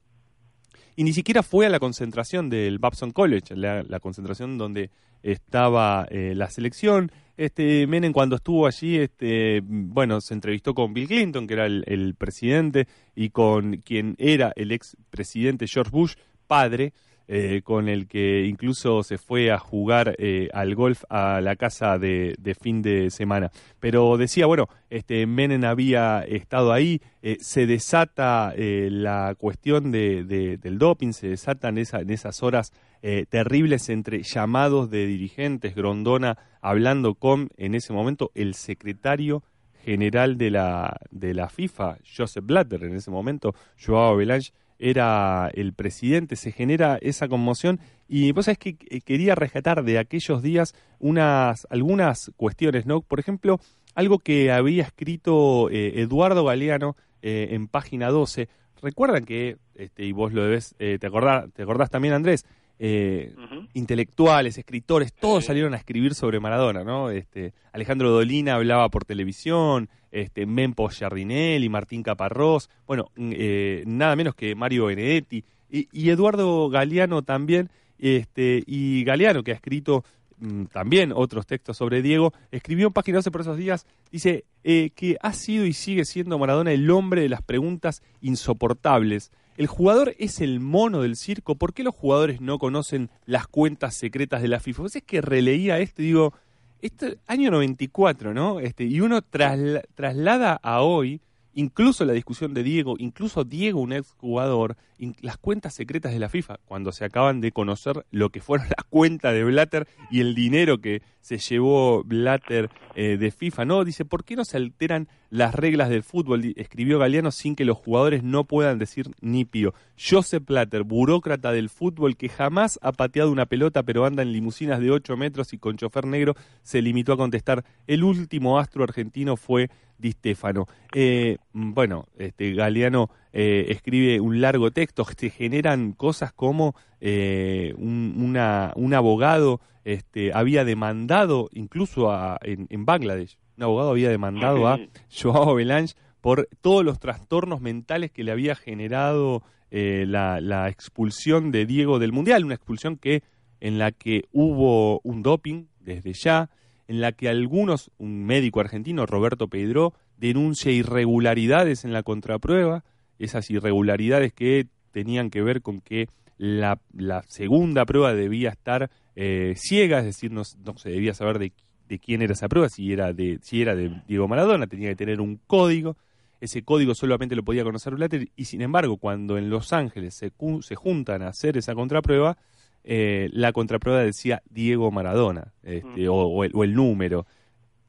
y 0.95 1.05
ni 1.05 1.13
siquiera 1.13 1.43
fue 1.43 1.67
a 1.67 1.69
la 1.69 1.79
concentración 1.79 2.49
del 2.49 2.79
Babson 2.79 3.11
College, 3.11 3.55
la, 3.55 3.83
la 3.83 4.01
concentración 4.01 4.57
donde 4.57 4.91
estaba 5.23 6.07
eh, 6.11 6.33
la 6.35 6.49
selección. 6.49 7.11
Este 7.37 7.87
Menem 7.87 8.13
cuando 8.13 8.37
estuvo 8.37 8.67
allí, 8.67 8.97
este, 8.97 9.61
bueno, 9.63 10.23
se 10.23 10.33
entrevistó 10.33 10.75
con 10.75 10.95
Bill 10.95 11.09
Clinton, 11.09 11.47
que 11.47 11.55
era 11.55 11.67
el, 11.67 11.85
el 11.87 12.15
presidente, 12.15 12.87
y 13.15 13.29
con 13.29 13.79
quien 13.79 14.15
era 14.19 14.53
el 14.57 14.73
ex 14.73 14.97
presidente 15.11 15.67
George 15.67 15.91
Bush, 15.91 16.15
padre, 16.47 16.95
eh, 17.29 17.63
con 17.65 17.89
el 17.89 18.07
que 18.07 18.45
incluso 18.47 19.03
se 19.03 19.19
fue 19.19 19.51
a 19.51 19.59
jugar 19.59 20.15
eh, 20.19 20.49
al 20.53 20.75
golf 20.75 21.05
a 21.09 21.41
la 21.41 21.57
casa 21.57 21.99
de, 21.99 22.35
de, 22.39 22.55
fin 22.55 22.83
de 22.83 23.11
semana. 23.11 23.51
Pero 23.81 24.17
decía, 24.17 24.47
bueno, 24.47 24.69
este 24.91 25.27
Menem 25.27 25.65
había 25.65 26.21
estado 26.21 26.73
ahí, 26.73 27.01
eh, 27.23 27.39
se 27.41 27.67
desata 27.67 28.53
eh, 28.57 28.89
la 28.91 29.35
cuestión 29.37 29.91
de, 29.91 30.25
de, 30.25 30.57
del 30.59 30.79
doping, 30.79 31.13
se 31.13 31.29
desatan 31.29 31.79
esa, 31.79 32.01
en 32.01 32.11
esas 32.11 32.43
horas 32.43 32.73
eh, 33.03 33.27
terribles 33.29 33.89
entre 33.89 34.23
llamados 34.23 34.91
de 34.91 35.07
dirigentes, 35.07 35.75
Grondona 35.75 36.39
hablando 36.61 37.15
con, 37.15 37.51
en 37.57 37.75
ese 37.75 37.93
momento, 37.93 38.31
el 38.35 38.55
secretario 38.55 39.43
general 39.85 40.37
de 40.37 40.51
la, 40.51 40.99
de 41.11 41.35
la 41.35 41.49
FIFA, 41.49 41.99
Joseph 42.17 42.45
Blatter, 42.45 42.83
en 42.85 42.97
ese 42.97 43.11
momento, 43.11 43.55
Joao 43.85 44.17
Belange, 44.17 44.53
era 44.79 45.51
el 45.55 45.73
presidente, 45.73 46.37
se 46.37 46.53
genera 46.53 46.99
esa 47.01 47.29
conmoción 47.29 47.81
y 48.09 48.33
vos 48.33 48.45
sabés 48.45 48.59
que 48.59 48.77
quería 48.77 49.35
rescatar 49.35 49.85
de 49.85 49.99
aquellos 49.99 50.43
días 50.43 50.75
unas 50.99 51.67
algunas 51.71 52.31
cuestiones, 52.37 52.87
¿no? 52.87 53.01
Por 53.01 53.21
ejemplo, 53.21 53.59
algo 53.97 54.19
que 54.19 54.53
había 54.53 54.85
escrito 54.85 55.71
eh, 55.71 56.03
Eduardo 56.03 56.45
Galeano 56.45 56.97
eh, 57.23 57.49
en 57.53 57.67
página 57.67 58.11
12. 58.11 58.49
Recuerdan 58.83 59.25
que, 59.25 59.57
este, 59.75 60.05
y 60.05 60.13
vos 60.13 60.33
lo 60.33 60.45
debes, 60.45 60.75
eh, 60.79 60.99
te, 61.01 61.07
acordás, 61.07 61.51
te 61.55 61.63
acordás 61.63 61.91
también, 61.91 62.13
Andrés, 62.13 62.45
eh, 62.79 63.35
uh 63.37 63.41
-huh. 63.41 63.69
intelectuales, 63.75 64.59
escritores, 64.59 65.13
todos 65.13 65.45
sí. 65.45 65.49
salieron 65.49 65.75
a 65.75 65.79
escribir 65.79 66.15
sobre 66.15 66.41
Maradona, 66.41 66.85
¿no? 66.85 67.11
Este, 67.11 67.55
Alejandro 67.73 68.11
Dolina 68.11 68.55
hablaba 68.55 68.89
por 68.91 69.05
televisión, 69.05 69.89
este, 70.11 70.47
Mempo 70.47 70.89
Giardinelli, 70.89 71.69
Martín 71.69 72.03
Caparrós, 72.03 72.69
bueno, 72.87 73.11
eh, 73.17 73.83
nada 73.87 74.17
menos 74.17 74.35
que 74.35 74.55
Mario 74.55 74.87
Benedetti, 74.87 75.45
y, 75.71 75.89
y, 75.93 76.11
Eduardo 76.11 76.69
Galeano 76.69 77.23
también, 77.23 77.71
este, 77.99 78.63
y 78.67 79.05
Galeano, 79.05 79.43
que 79.43 79.53
ha 79.53 79.55
escrito 79.55 80.05
mm, 80.39 80.65
también 80.67 81.13
otros 81.15 81.47
textos 81.47 81.77
sobre 81.77 82.03
Diego, 82.03 82.33
escribió 82.51 82.89
en 82.89 82.93
Página 82.93 83.19
12 83.19 83.31
por 83.31 83.41
esos 83.41 83.57
días, 83.57 83.87
dice 84.11 84.45
eh, 84.65 84.91
que 84.95 85.17
ha 85.21 85.33
sido 85.33 85.65
y 85.65 85.73
sigue 85.73 86.05
siendo 86.05 86.39
Maradona 86.39 86.73
el 86.73 86.91
hombre 86.91 87.23
de 87.23 87.29
las 87.29 87.43
preguntas 87.43 88.03
insoportables, 88.21 89.33
¿El 89.57 89.67
jugador 89.67 90.15
es 90.19 90.41
el 90.41 90.61
mono 90.61 91.03
del 91.03 91.17
circo? 91.17 91.55
¿Por 91.55 91.73
qué 91.73 91.83
los 91.83 91.95
jugadores 91.95 92.41
no 92.41 92.59
conocen 92.59 93.11
las 93.25 93.47
cuentas 93.47 93.95
secretas 93.95 94.43
de 94.43 94.49
la 94.49 94.61
FIFA? 94.61 94.83
Pues 94.83 94.97
es 94.97 95.03
que 95.03 95.23
releía 95.23 95.79
esto 95.79 96.03
y 96.03 96.07
digo, 96.07 96.35
este 96.83 97.19
año 97.27 97.51
94, 97.51 98.35
¿no? 98.35 98.61
Este, 98.61 98.85
y 98.85 99.01
uno 99.01 99.23
trasla 99.23 99.83
traslada 99.95 100.61
a 100.63 100.83
hoy, 100.83 101.21
incluso 101.55 102.05
la 102.05 102.13
discusión 102.13 102.53
de 102.53 102.63
Diego, 102.63 102.97
incluso 102.99 103.45
Diego, 103.45 103.81
un 103.81 103.95
ex 103.95 104.13
jugador, 104.19 104.77
las 105.21 105.39
cuentas 105.39 105.75
secretas 105.75 106.13
de 106.13 106.19
la 106.19 106.29
FIFA, 106.29 106.59
cuando 106.65 106.93
se 106.93 107.05
acaban 107.05 107.41
de 107.41 107.53
conocer 107.53 108.07
lo 108.11 108.31
que 108.31 108.41
fueron 108.41 108.67
las 108.77 108.85
cuentas 108.89 109.35
de 109.35 109.45
Blatter 109.45 109.87
y 110.11 110.21
el 110.21 110.35
dinero 110.35 110.81
que 110.81 111.03
se 111.21 111.39
llevó 111.39 112.05
Blatter 112.05 112.71
eh, 112.95 113.17
de 113.17 113.31
FIFA, 113.31 113.65
¿no? 113.65 113.85
Dice, 113.85 114.05
¿por 114.05 114.25
qué 114.25 114.37
no 114.37 114.45
se 114.45 114.57
alteran 114.57 115.09
las 115.29 115.55
reglas 115.55 115.89
del 115.89 116.03
fútbol? 116.03 116.53
Escribió 116.57 116.99
Galeano 116.99 117.33
sin 117.33 117.57
que 117.57 117.65
los 117.65 117.77
jugadores 117.77 118.23
no 118.23 118.45
puedan 118.45 118.79
decir 118.79 119.11
ni 119.21 119.45
pío. 119.45 119.75
Joseph 119.99 120.45
Blatter, 120.47 120.85
burócrata 120.85 121.53
del 121.53 121.69
fútbol 121.69 122.17
que 122.17 122.29
jamás 122.29 122.79
ha 122.83 122.93
pateado 122.93 123.33
una 123.33 123.47
pelota 123.47 123.83
pero 123.83 124.05
anda 124.05 124.23
en 124.23 124.33
limusinas 124.33 124.81
de 124.81 124.91
8 124.91 125.17
metros 125.17 125.53
y 125.53 125.59
con 125.59 125.77
chofer 125.77 126.07
negro, 126.07 126.35
se 126.63 126.81
limitó 126.81 127.13
a 127.13 127.17
contestar, 127.17 127.65
el 127.87 128.05
último 128.05 128.59
astro 128.59 128.85
argentino 128.85 129.37
fue 129.37 129.69
Di 129.99 130.13
Stefano. 130.13 130.67
Eh, 130.95 131.39
bueno, 131.53 132.07
este 132.19 132.53
Galeano 132.53 133.11
eh, 133.39 133.71
escribe 133.71 134.19
un 134.19 134.41
largo 134.41 134.71
texto, 134.71 135.05
se 135.15 135.29
generan 135.29 135.93
cosas 135.93 136.33
como 136.33 136.75
eh, 137.03 137.75
un, 137.77 138.15
una, 138.17 138.73
un, 138.77 138.95
abogado 138.95 139.61
este, 139.85 140.33
había 140.33 140.65
demandado, 140.65 141.51
incluso 141.53 142.11
a, 142.11 142.39
en, 142.41 142.67
en, 142.71 142.87
Bangladesh, 142.87 143.37
un 143.59 143.65
abogado 143.65 143.91
había 143.91 144.09
demandado 144.09 144.67
a 144.67 144.79
Joao 145.15 145.55
Belange 145.55 145.97
por 146.23 146.49
todos 146.63 146.83
los 146.83 146.99
trastornos 146.99 147.61
mentales 147.61 148.11
que 148.11 148.25
le 148.25 148.33
había 148.33 148.55
generado 148.55 149.43
eh, 149.71 150.07
la, 150.09 150.41
la, 150.41 150.71
expulsión 150.71 151.51
de 151.51 151.67
Diego 151.67 151.99
del 151.99 152.13
Mundial, 152.13 152.43
una 152.43 152.55
expulsión 152.55 152.97
que 152.97 153.23
en 153.61 153.77
la 153.77 153.93
que 153.93 154.25
hubo 154.33 155.01
un 155.01 155.23
doping 155.23 155.67
desde 155.81 156.15
ya, 156.15 156.49
en 156.89 157.03
la 157.03 157.13
que 157.13 157.29
algunos, 157.29 157.91
un 157.99 158.25
médico 158.25 158.61
argentino, 158.61 159.05
Roberto 159.05 159.49
Pedro, 159.49 159.93
denuncia 160.17 160.73
irregularidades 160.73 161.85
en 161.85 161.93
la 161.93 162.03
contraprueba, 162.03 162.83
esas 163.19 163.51
irregularidades 163.51 164.33
que 164.33 164.67
tenían 164.93 165.31
que 165.31 165.43
ver 165.43 165.63
con 165.63 165.81
que 165.81 166.09
la, 166.39 166.79
la 166.93 167.23
segunda 167.29 167.85
prueba 167.85 168.15
debía 168.15 168.51
estar 168.51 168.91
eh, 169.15 169.55
ciega, 169.57 170.01
es 170.01 170.05
decir, 170.05 170.31
no, 170.31 170.43
no, 170.65 170.77
se 170.77 170.91
debía 170.91 171.15
saber 171.15 171.39
de, 171.39 171.53
de, 171.89 171.99
quién 171.99 172.23
era 172.23 172.35
esa 172.35 172.49
prueba, 172.49 172.69
si 172.69 172.93
era, 172.93 173.13
de, 173.13 173.39
si 173.43 173.63
era 173.63 173.75
de 173.75 174.03
Diego 174.07 174.29
Maradona, 174.29 174.67
tenía 174.67 174.91
que 174.91 174.97
tener 174.97 175.21
un 175.21 175.41
código, 175.47 175.97
ese 176.41 176.63
código 176.63 176.95
solamente 176.95 177.35
lo 177.35 177.43
podía 177.43 177.65
conocer 177.65 177.95
Blatter, 177.95 178.29
y 178.37 178.45
sin 178.45 178.61
embargo, 178.61 178.99
cuando 178.99 179.39
en 179.39 179.49
Los 179.49 179.73
Ángeles 179.73 180.15
se, 180.15 180.33
se 180.61 180.75
juntan 180.75 181.23
a 181.23 181.29
hacer 181.29 181.57
esa 181.57 181.75
contraprueba, 181.75 182.37
eh, 182.85 183.31
la 183.33 183.53
contraprueba 183.53 184.01
decía 184.01 184.43
Diego 184.51 184.91
Maradona, 184.91 185.53
este, 185.63 186.07
mm. 186.07 186.11
o, 186.11 186.27
o, 186.27 186.45
el, 186.45 186.53
o, 186.55 186.63
el, 186.63 186.75
número. 186.75 187.27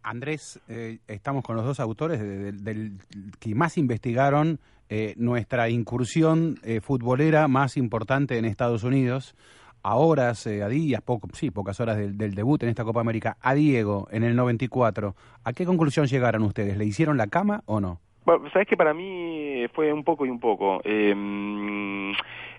Andrés, 0.02 0.60
eh, 0.70 1.00
estamos 1.08 1.44
con 1.44 1.58
los 1.58 1.66
dos 1.66 1.80
autores 1.82 2.20
del 2.20 2.98
que 3.40 3.54
más 3.54 3.78
investigaron 3.78 4.60
eh, 4.90 5.14
nuestra 5.18 5.70
incursión 5.70 6.56
eh, 6.64 6.82
futbolera 6.82 7.48
más 7.48 7.78
importante 7.78 8.38
en 8.38 8.46
Estados 8.46 8.84
Unidos. 8.84 9.36
A 9.84 9.96
horas, 9.96 10.48
a 10.48 10.68
días, 10.68 11.02
poco, 11.02 11.30
sí, 11.34 11.50
pocas 11.50 11.80
horas 11.80 11.98
del, 11.98 12.18
del, 12.18 12.34
debut 12.34 12.62
en 12.64 12.70
esta 12.70 12.84
Copa 12.84 13.00
América, 13.00 13.38
a 13.40 13.54
Diego 13.54 14.08
en 14.12 14.24
el 14.24 14.36
94, 14.36 15.16
¿a 15.46 15.54
qué 15.54 15.66
conclusión 15.66 16.08
llegaron 16.08 16.44
ustedes? 16.44 16.78
¿Le 16.78 16.84
hicieron 16.84 17.16
la 17.16 17.28
cama 17.28 17.62
o 17.68 17.80
no? 17.80 18.02
Bueno, 18.26 18.50
sabes 18.52 18.68
que 18.68 18.76
para 18.76 18.94
mí 18.94 19.66
fue 19.74 19.94
un 19.94 20.04
poco 20.04 20.26
y 20.26 20.30
un 20.30 20.42
poco. 20.42 20.82
Eh, 20.84 21.16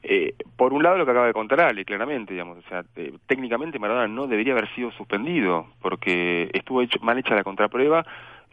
eh, 0.03 0.35
por 0.57 0.72
un 0.72 0.83
lado 0.83 0.97
lo 0.97 1.05
que 1.05 1.11
acaba 1.11 1.26
de 1.26 1.35
contar 1.35 1.61
Ale, 1.61 1.85
claramente, 1.85 2.33
digamos, 2.33 2.57
o 2.57 2.68
sea, 2.70 2.85
técnicamente 3.26 3.79
Maradona 3.79 4.09
no 4.09 4.26
debería 4.26 4.53
haber 4.55 4.72
sido 4.74 4.91
suspendido 4.93 5.66
porque 5.83 6.49
estuvo 6.55 6.81
hecho, 6.81 6.99
mal 7.01 7.18
hecha 7.18 7.35
la 7.35 7.45
contraprueba. 7.45 8.07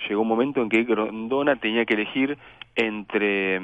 Llegó 0.07 0.21
un 0.21 0.27
momento 0.27 0.61
en 0.61 0.69
que 0.69 0.83
Grondona 0.83 1.55
tenía 1.55 1.85
que 1.85 1.93
elegir 1.93 2.37
entre 2.75 3.55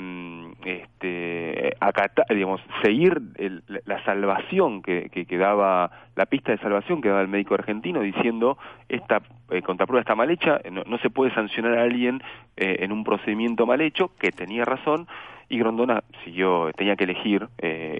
este, 0.65 1.75
acatar, 1.81 2.25
digamos, 2.29 2.61
seguir 2.81 3.21
el, 3.35 3.63
la 3.85 4.03
salvación 4.05 4.81
que, 4.81 5.09
que, 5.09 5.25
que, 5.25 5.37
daba, 5.37 5.91
la 6.15 6.25
pista 6.25 6.53
de 6.53 6.57
salvación 6.59 7.01
que 7.01 7.09
daba 7.09 7.21
el 7.21 7.27
médico 7.27 7.53
argentino 7.53 7.99
diciendo 8.01 8.57
esta 8.87 9.21
eh, 9.49 9.61
contraprueba 9.61 10.01
está 10.01 10.15
mal 10.15 10.31
hecha, 10.31 10.61
no, 10.71 10.83
no, 10.85 10.97
se 10.99 11.09
puede 11.09 11.33
sancionar 11.33 11.77
a 11.77 11.83
alguien 11.83 12.23
eh, 12.55 12.77
en 12.79 12.93
un 12.93 13.03
procedimiento 13.03 13.65
mal 13.65 13.81
hecho, 13.81 14.11
que 14.17 14.31
tenía 14.31 14.63
razón, 14.63 15.07
y 15.49 15.59
Grondona 15.59 16.03
siguió, 16.23 16.71
tenía 16.77 16.95
que 16.95 17.03
elegir 17.03 17.49
eh, 17.57 17.99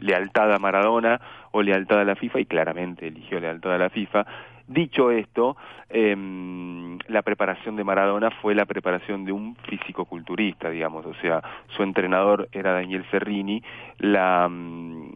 lealtad 0.00 0.52
a 0.52 0.58
Maradona 0.58 1.20
o 1.52 1.62
lealtad 1.62 2.00
a 2.00 2.04
la 2.04 2.16
FIFA, 2.16 2.40
y 2.40 2.46
claramente 2.46 3.06
eligió 3.06 3.38
lealtad 3.38 3.74
a 3.74 3.78
la 3.78 3.90
FIFA. 3.90 4.26
Dicho 4.68 5.10
esto, 5.10 5.56
eh, 5.88 6.14
la 7.08 7.22
preparación 7.22 7.74
de 7.76 7.84
Maradona 7.84 8.30
fue 8.30 8.54
la 8.54 8.66
preparación 8.66 9.24
de 9.24 9.32
un 9.32 9.56
físico-culturista, 9.66 10.68
digamos, 10.68 11.06
o 11.06 11.14
sea, 11.14 11.42
su 11.68 11.82
entrenador 11.82 12.48
era 12.52 12.72
Daniel 12.72 13.04
Ferrini, 13.04 13.62
la... 13.98 14.48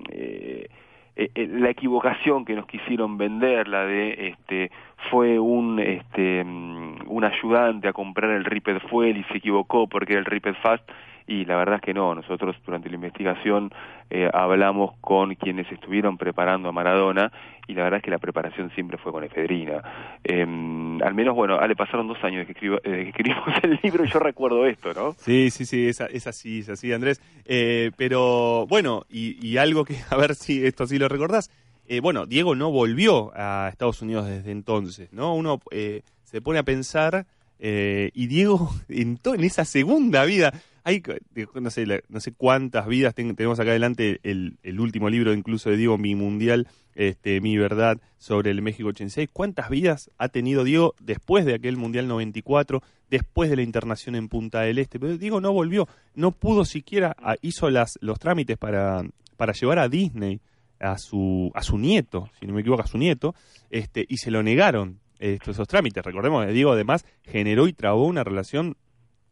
Eh, 0.09 0.68
la 1.14 1.68
equivocación 1.68 2.46
que 2.46 2.55
nos 2.55 2.66
quisieron 2.66 3.18
vender, 3.18 3.68
la 3.68 3.84
de 3.84 4.28
este 4.28 4.70
fue 5.11 5.38
un 5.38 5.78
este 5.78 6.42
un 6.42 7.22
ayudante 7.22 7.86
a 7.86 7.92
comprar 7.92 8.30
el 8.30 8.46
Riped 8.46 8.80
Fuel 8.88 9.18
y 9.18 9.24
se 9.24 9.36
equivocó 9.36 9.86
porque 9.86 10.14
era 10.14 10.20
el 10.20 10.24
Riped 10.24 10.55
Fast 10.62 10.88
y 11.32 11.46
la 11.46 11.56
verdad 11.56 11.76
es 11.76 11.80
que 11.80 11.94
no, 11.94 12.14
nosotros 12.14 12.54
durante 12.66 12.90
la 12.90 12.96
investigación 12.96 13.70
eh, 14.10 14.28
hablamos 14.34 14.94
con 15.00 15.34
quienes 15.34 15.70
estuvieron 15.72 16.18
preparando 16.18 16.68
a 16.68 16.72
Maradona 16.72 17.32
y 17.66 17.72
la 17.72 17.84
verdad 17.84 17.98
es 17.98 18.04
que 18.04 18.10
la 18.10 18.18
preparación 18.18 18.70
siempre 18.74 18.98
fue 18.98 19.12
con 19.12 19.24
efedrina. 19.24 19.82
Eh, 20.24 20.42
al 20.42 21.14
menos, 21.14 21.34
bueno, 21.34 21.56
ah, 21.58 21.66
le 21.66 21.74
pasaron 21.74 22.06
dos 22.06 22.22
años 22.22 22.46
que, 22.46 22.52
desde 22.52 22.80
que 22.82 23.08
escribimos 23.08 23.48
el 23.62 23.80
libro 23.82 24.04
y 24.04 24.10
yo 24.10 24.18
recuerdo 24.18 24.66
esto, 24.66 24.92
¿no? 24.92 25.12
Sí, 25.12 25.50
sí, 25.50 25.64
sí, 25.64 25.88
es, 25.88 26.00
es 26.00 26.26
así, 26.26 26.58
es 26.58 26.68
así, 26.68 26.92
Andrés. 26.92 27.22
Eh, 27.46 27.92
pero 27.96 28.66
bueno, 28.66 29.04
y, 29.08 29.44
y 29.46 29.56
algo 29.56 29.84
que, 29.86 29.96
a 30.10 30.16
ver 30.16 30.34
si 30.34 30.66
esto 30.66 30.86
sí 30.86 30.98
lo 30.98 31.08
recordás. 31.08 31.50
Eh, 31.86 32.00
bueno, 32.00 32.26
Diego 32.26 32.54
no 32.54 32.70
volvió 32.70 33.32
a 33.34 33.68
Estados 33.70 34.02
Unidos 34.02 34.26
desde 34.26 34.50
entonces, 34.50 35.12
¿no? 35.12 35.34
Uno 35.34 35.60
eh, 35.70 36.02
se 36.24 36.40
pone 36.40 36.58
a 36.58 36.62
pensar 36.62 37.26
eh, 37.58 38.10
y 38.14 38.26
Diego 38.26 38.70
en, 38.88 39.18
en 39.24 39.44
esa 39.44 39.64
segunda 39.64 40.24
vida, 40.24 40.52
hay 40.84 41.02
no 41.54 41.70
sé, 41.70 41.86
no 42.08 42.20
sé 42.20 42.32
cuántas 42.32 42.86
vidas 42.86 43.14
ten- 43.14 43.34
tenemos 43.36 43.60
acá 43.60 43.70
adelante 43.70 44.20
el, 44.22 44.58
el 44.62 44.80
último 44.80 45.08
libro 45.10 45.32
incluso 45.32 45.70
de 45.70 45.76
Diego, 45.76 45.98
Mi 45.98 46.14
Mundial, 46.14 46.66
este, 46.94 47.40
Mi 47.40 47.56
Verdad 47.56 47.98
sobre 48.18 48.50
el 48.50 48.62
México 48.62 48.88
86. 48.88 49.28
¿Cuántas 49.32 49.70
vidas 49.70 50.10
ha 50.18 50.28
tenido 50.28 50.64
Diego 50.64 50.94
después 51.00 51.44
de 51.44 51.54
aquel 51.54 51.76
Mundial 51.76 52.08
94, 52.08 52.82
después 53.10 53.48
de 53.50 53.56
la 53.56 53.62
internación 53.62 54.14
en 54.14 54.28
Punta 54.28 54.60
del 54.62 54.78
Este? 54.78 54.98
Pero 55.00 55.16
Diego 55.18 55.40
no 55.40 55.52
volvió, 55.52 55.88
no 56.14 56.32
pudo 56.32 56.64
siquiera, 56.64 57.14
a- 57.18 57.36
hizo 57.42 57.70
las, 57.70 57.98
los 58.00 58.18
trámites 58.18 58.58
para, 58.58 59.02
para 59.36 59.52
llevar 59.52 59.78
a 59.78 59.88
Disney 59.88 60.40
a 60.80 60.98
su, 60.98 61.50
a 61.54 61.62
su 61.62 61.78
nieto, 61.78 62.28
si 62.40 62.46
no 62.46 62.54
me 62.54 62.60
equivoco, 62.62 62.82
a 62.82 62.86
su 62.88 62.98
nieto, 62.98 63.36
este, 63.70 64.04
y 64.08 64.16
se 64.16 64.32
lo 64.32 64.42
negaron 64.42 64.98
esos 65.20 65.68
trámites. 65.68 66.04
Recordemos 66.04 66.44
que 66.44 66.52
Diego 66.52 66.72
además 66.72 67.04
generó 67.22 67.68
y 67.68 67.72
trabó 67.72 68.06
una 68.06 68.24
relación 68.24 68.76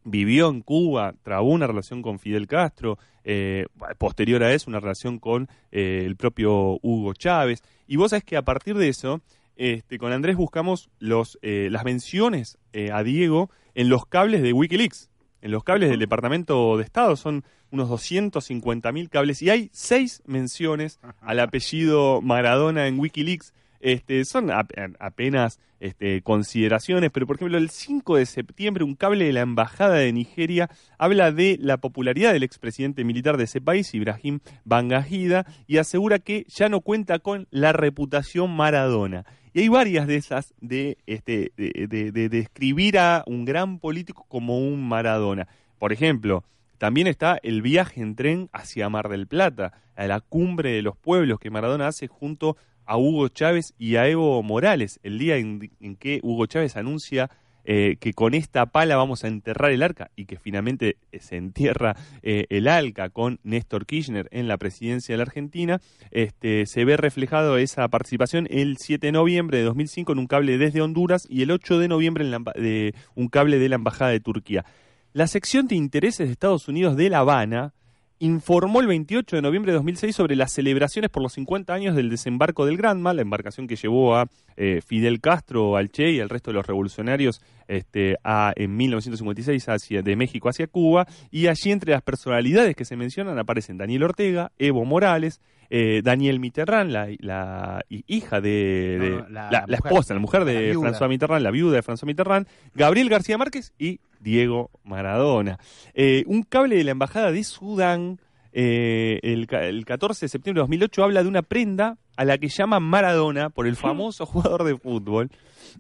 vivió 0.05 0.49
en 0.49 0.63
Cuba, 0.63 1.15
trabó 1.23 1.51
una 1.51 1.67
relación 1.67 2.03
con 2.03 2.19
Fidel 2.19 2.47
Castro, 2.47 2.99
eh, 3.25 3.67
posterior 3.99 4.43
a 4.43 4.53
eso 4.53 4.71
una 4.71 4.81
relación 4.81 5.19
con 5.19 5.49
eh, 5.71 6.03
el 6.07 6.17
propio 6.17 6.79
Hugo 6.83 7.15
Chávez. 7.15 7.63
Y 7.87 7.97
vos 7.97 8.11
sabés 8.11 8.25
que 8.25 8.37
a 8.37 8.43
partir 8.43 8.77
de 8.77 8.89
eso, 8.89 9.21
este, 9.57 9.99
con 9.99 10.11
Andrés 10.13 10.37
buscamos 10.37 10.89
los, 10.99 11.39
eh, 11.43 11.69
las 11.71 11.85
menciones 11.85 12.57
eh, 12.73 12.91
a 12.93 13.03
Diego 13.03 13.51
en 13.75 13.91
los 13.91 14.07
cables 14.07 14.41
de 14.41 14.55
Wikileaks, 14.55 15.11
en 15.43 15.51
los 15.51 15.65
cables 15.65 15.91
del 15.91 15.99
Departamento 15.99 16.79
de 16.79 16.85
Estado. 16.85 17.15
Son 17.15 17.45
unos 17.71 17.91
250 17.91 18.91
mil 18.93 19.11
cables 19.11 19.43
y 19.43 19.51
hay 19.51 19.69
seis 19.73 20.23
menciones 20.25 20.99
al 21.21 21.41
apellido 21.41 22.23
Maradona 22.23 22.87
en 22.87 22.99
Wikileaks. 22.99 23.53
Este, 23.81 24.25
son 24.27 24.51
ap- 24.51 24.71
apenas 24.99 25.59
este, 25.81 26.21
consideraciones, 26.23 27.11
pero 27.11 27.27
por 27.27 27.37
ejemplo 27.37 27.57
el 27.57 27.71
5 27.71 28.17
de 28.17 28.27
septiembre 28.27 28.85
un 28.85 28.95
cable 28.95 29.25
de 29.25 29.33
la 29.33 29.41
Embajada 29.41 29.95
de 29.95 30.13
Nigeria 30.13 30.69
habla 30.99 31.33
de 31.33 31.57
la 31.59 31.79
popularidad 31.79 32.35
del 32.35 32.43
expresidente 32.43 33.05
militar 33.05 33.39
de 33.39 33.45
ese 33.45 33.63
país, 33.63 33.95
Ibrahim 33.95 34.41
Bangahida, 34.65 35.47
y 35.67 35.79
asegura 35.79 36.19
que 36.19 36.45
ya 36.49 36.69
no 36.69 36.81
cuenta 36.83 37.19
con 37.19 37.47
la 37.51 37.73
reputación 37.73 38.55
Maradona. 38.55 39.25
Y 39.53 39.61
hay 39.61 39.69
varias 39.69 40.07
de 40.07 40.17
esas 40.17 40.55
de, 40.61 40.99
este, 41.07 41.53
de- 41.57 42.13
de 42.13 42.29
describir 42.29 42.99
a 42.99 43.25
un 43.27 43.45
gran 43.45 43.79
político 43.79 44.25
como 44.29 44.59
un 44.59 44.87
Maradona. 44.87 45.49
Por 45.79 45.93
ejemplo, 45.93 46.45
también 46.79 47.07
está 47.09 47.39
el 47.43 47.61
viaje 47.63 48.01
en 48.01 48.15
tren 48.15 48.49
hacia 48.53 48.89
Mar 48.89 49.09
del 49.09 49.27
Plata, 49.27 49.73
a 49.97 50.07
la 50.07 50.21
cumbre 50.21 50.71
de 50.73 50.83
los 50.83 50.97
pueblos 50.97 51.39
que 51.41 51.51
Maradona 51.51 51.89
hace 51.89 52.07
junto 52.07 52.57
a 52.91 52.97
Hugo 52.97 53.29
Chávez 53.29 53.73
y 53.79 53.95
a 53.95 54.09
Evo 54.09 54.43
Morales, 54.43 54.99
el 55.05 55.21
día 55.21 55.37
en, 55.37 55.71
que 56.01 56.19
Hugo 56.25 56.47
Chávez 56.47 56.77
anuncia 56.77 57.31
eh, 57.65 57.99
que 58.01 58.15
con 58.15 58.35
esta 58.35 58.67
pala 58.67 58.97
vamos 58.97 59.23
a 59.23 59.29
enterrar 59.29 59.71
el 59.71 59.85
arca 59.85 60.11
y 60.17 60.25
que 60.25 60.41
finalmente 60.41 60.97
eh, 61.13 61.21
se 61.21 61.37
entierra 61.37 61.95
eh, 62.25 62.47
el 62.51 62.67
arca 62.67 63.09
con 63.11 63.39
Néstor 63.45 63.87
Kirchner 63.87 64.27
en 64.33 64.49
la 64.49 64.57
presidencia 64.57 65.13
de 65.13 65.19
la 65.19 65.23
Argentina, 65.23 65.81
este, 66.11 66.67
se 66.67 66.85
ve 66.85 66.97
reflejado 66.97 67.59
esa 67.59 67.87
participación 67.87 68.49
el 68.51 68.77
7 68.77 69.07
de 69.07 69.13
noviembre 69.13 69.59
de 69.59 69.65
2005 69.65 70.11
en 70.11 70.19
un 70.19 70.27
cable 70.27 70.59
desde 70.59 70.83
Honduras 70.83 71.29
y 71.31 71.43
el 71.43 71.53
8 71.53 71.79
de 71.79 71.87
noviembre 71.87 72.25
en 72.25 72.33
la 72.33 72.41
de 72.57 72.97
un 73.15 73.29
cable 73.29 73.61
de 73.61 73.69
la 73.69 73.77
Embajada 73.77 74.11
de 74.11 74.19
Turquía. 74.19 74.65
La 75.13 75.29
sección 75.29 75.69
de 75.69 75.77
intereses 75.77 76.27
de 76.27 76.33
Estados 76.33 76.67
Unidos 76.67 76.97
de 76.97 77.09
La 77.09 77.21
Habana 77.21 77.73
informó 78.21 78.81
el 78.81 78.87
28 78.87 79.37
de 79.37 79.43
noviembre 79.43 79.73
de 79.73 79.77
2006 79.77 80.15
sobre 80.15 80.37
las 80.37 80.53
celebraciones 80.53 81.11
por 81.11 81.23
los 81.23 81.33
50 81.33 81.73
años 81.75 81.97
del 81.97 82.11
desembarco 82.11 82.67
del 82.67 82.77
Granma, 82.77 83.13
la 83.15 83.23
embarcación 83.23 83.67
que 83.67 83.77
llevó 83.77 84.15
a 84.15 84.29
eh, 84.57 84.81
Fidel 84.87 85.21
Castro, 85.21 85.77
al 85.77 85.91
Che 85.91 86.11
y 86.13 86.21
al 86.21 86.29
resto 86.29 86.51
de 86.51 86.57
los 86.57 86.67
revolucionarios 86.67 87.41
este, 87.67 88.17
a, 88.23 88.53
en 88.57 88.77
1956 88.77 89.69
hacia, 89.71 90.03
de 90.03 90.17
México 90.17 90.49
hacia 90.51 90.67
Cuba. 90.67 91.07
Y 91.31 91.47
allí 91.47 91.71
entre 91.73 91.93
las 91.93 92.03
personalidades 92.03 92.77
que 92.77 92.85
se 92.85 92.97
mencionan 92.97 93.39
aparecen 93.39 93.79
Daniel 93.79 94.03
Ortega, 94.05 94.53
Evo 94.59 94.85
Morales, 94.85 95.41
eh, 95.71 96.03
Daniel 96.05 96.41
Mitterrand, 96.41 96.91
la, 96.91 97.09
la 97.21 97.83
hi- 97.89 98.05
hija 98.07 98.41
de, 98.43 98.99
de- 99.01 99.11
No, 99.11 99.17
no, 99.23 99.29
la- 99.31 99.43
la, 99.45 99.51
la 99.51 99.51
la 99.51 99.77
mujer, 99.79 99.93
esposa, 99.93 100.15
la 100.15 100.21
mujer 100.21 100.45
de. 100.45 100.75
François 100.77 101.09
Mitterrand, 101.09 101.43
la 101.43 101.51
viuda 101.51 101.77
de 101.77 101.83
François 101.83 102.07
Mitterrand, 102.07 102.47
Gabriel 102.75 103.09
García 103.09 103.39
Márquez 103.39 103.73
y 103.79 104.01
Diego 104.21 104.71
Maradona. 104.85 105.59
Eh, 105.95 106.25
un 106.27 106.43
cable 106.45 106.77
de 106.77 106.85
la 106.85 106.93
Embajada 106.93 107.33
de 107.33 107.43
Sudán, 107.45 108.21
eh, 108.53 109.19
el, 109.23 109.47
el 109.51 109.85
14 109.85 110.27
de 110.27 110.29
septiembre 110.29 110.59
de 110.61 110.63
2008, 110.65 111.05
habla 111.05 111.23
de 111.23 111.29
una 111.29 111.43
prenda 111.43 111.97
a 112.17 112.25
la 112.25 112.39
que 112.39 112.49
llaman 112.49 112.83
Maradona 112.83 113.51
por 113.51 113.67
el 113.67 113.77
famoso 113.77 114.27
jugador 114.27 114.65
de 114.65 114.77
fútbol. 114.77 115.31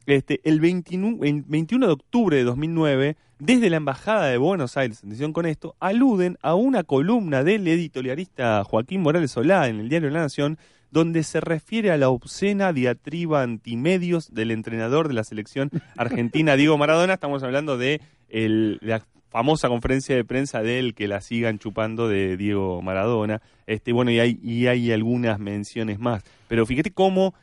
Este, 0.07 0.41
el 0.45 0.61
21, 0.61 1.25
en- 1.25 1.45
21 1.49 1.87
de 1.87 1.93
octubre 1.93 2.37
de 2.37 2.45
2009, 2.45 3.17
desde 3.39 3.71
la 3.71 3.77
Embajada 3.79 4.27
de 4.27 4.37
Buenos 4.39 4.77
Aires, 4.77 5.03
en 5.03 5.09
atención 5.11 5.33
con 5.33 5.47
esto, 5.47 5.75
aluden 5.81 6.37
a 6.43 6.55
una 6.55 6.83
columna 6.85 7.43
del 7.43 7.67
editorialista 7.67 8.63
Joaquín 8.65 9.01
Morales 9.03 9.33
Solá 9.33 9.69
en 9.69 9.81
el 9.81 9.89
diario 9.89 10.11
La 10.11 10.21
Nación, 10.21 10.59
donde 10.91 11.23
se 11.23 11.41
refiere 11.41 11.91
a 11.91 11.97
la 11.97 12.09
obscena 12.09 12.73
diatriba 12.73 13.43
antimedios 13.43 14.33
del 14.33 14.51
entrenador 14.51 15.09
de 15.09 15.15
la 15.15 15.25
selección 15.25 15.71
argentina, 15.97 16.57
Diego 16.57 16.79
Maradona. 16.79 17.15
Estamos 17.15 17.43
hablando 17.43 17.79
de 17.79 18.01
la 18.29 19.05
famosa 19.29 19.69
conferencia 19.69 20.17
de 20.17 20.25
prensa 20.25 20.63
del 20.63 20.95
que 20.95 21.09
la 21.09 21.21
sigan 21.21 21.59
chupando 21.59 22.09
de 22.09 22.37
Diego 22.37 22.83
Maradona. 22.83 23.41
Este, 23.67 23.93
bueno, 23.93 24.11
y 24.11 24.19
hay, 24.19 24.41
y 24.43 24.67
hay 24.67 24.91
algunas 24.93 25.39
menciones 25.39 25.99
más. 25.99 26.25
Pero 26.49 26.67
fíjate 26.67 26.91
cómo 26.91 27.35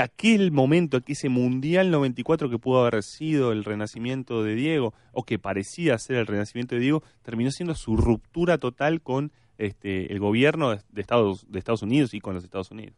aquel 0.00 0.50
momento, 0.50 0.98
ese 1.06 1.28
Mundial 1.28 1.92
94 1.92 2.50
que 2.50 2.58
pudo 2.58 2.84
haber 2.84 3.02
sido 3.04 3.52
el 3.52 3.64
renacimiento 3.64 4.42
de 4.42 4.56
Diego, 4.56 4.92
o 5.12 5.22
que 5.22 5.38
parecía 5.38 5.96
ser 5.98 6.16
el 6.16 6.26
renacimiento 6.26 6.74
de 6.74 6.80
Diego, 6.80 7.02
terminó 7.22 7.52
siendo 7.52 7.74
su 7.74 7.96
ruptura 7.96 8.58
total 8.58 9.00
con 9.00 9.30
este, 9.58 10.12
el 10.12 10.18
gobierno 10.18 10.70
de 10.70 11.00
Estados, 11.00 11.50
de 11.50 11.58
Estados 11.58 11.82
Unidos 11.82 12.14
y 12.14 12.20
con 12.20 12.34
los 12.34 12.44
Estados 12.44 12.70
Unidos. 12.70 12.94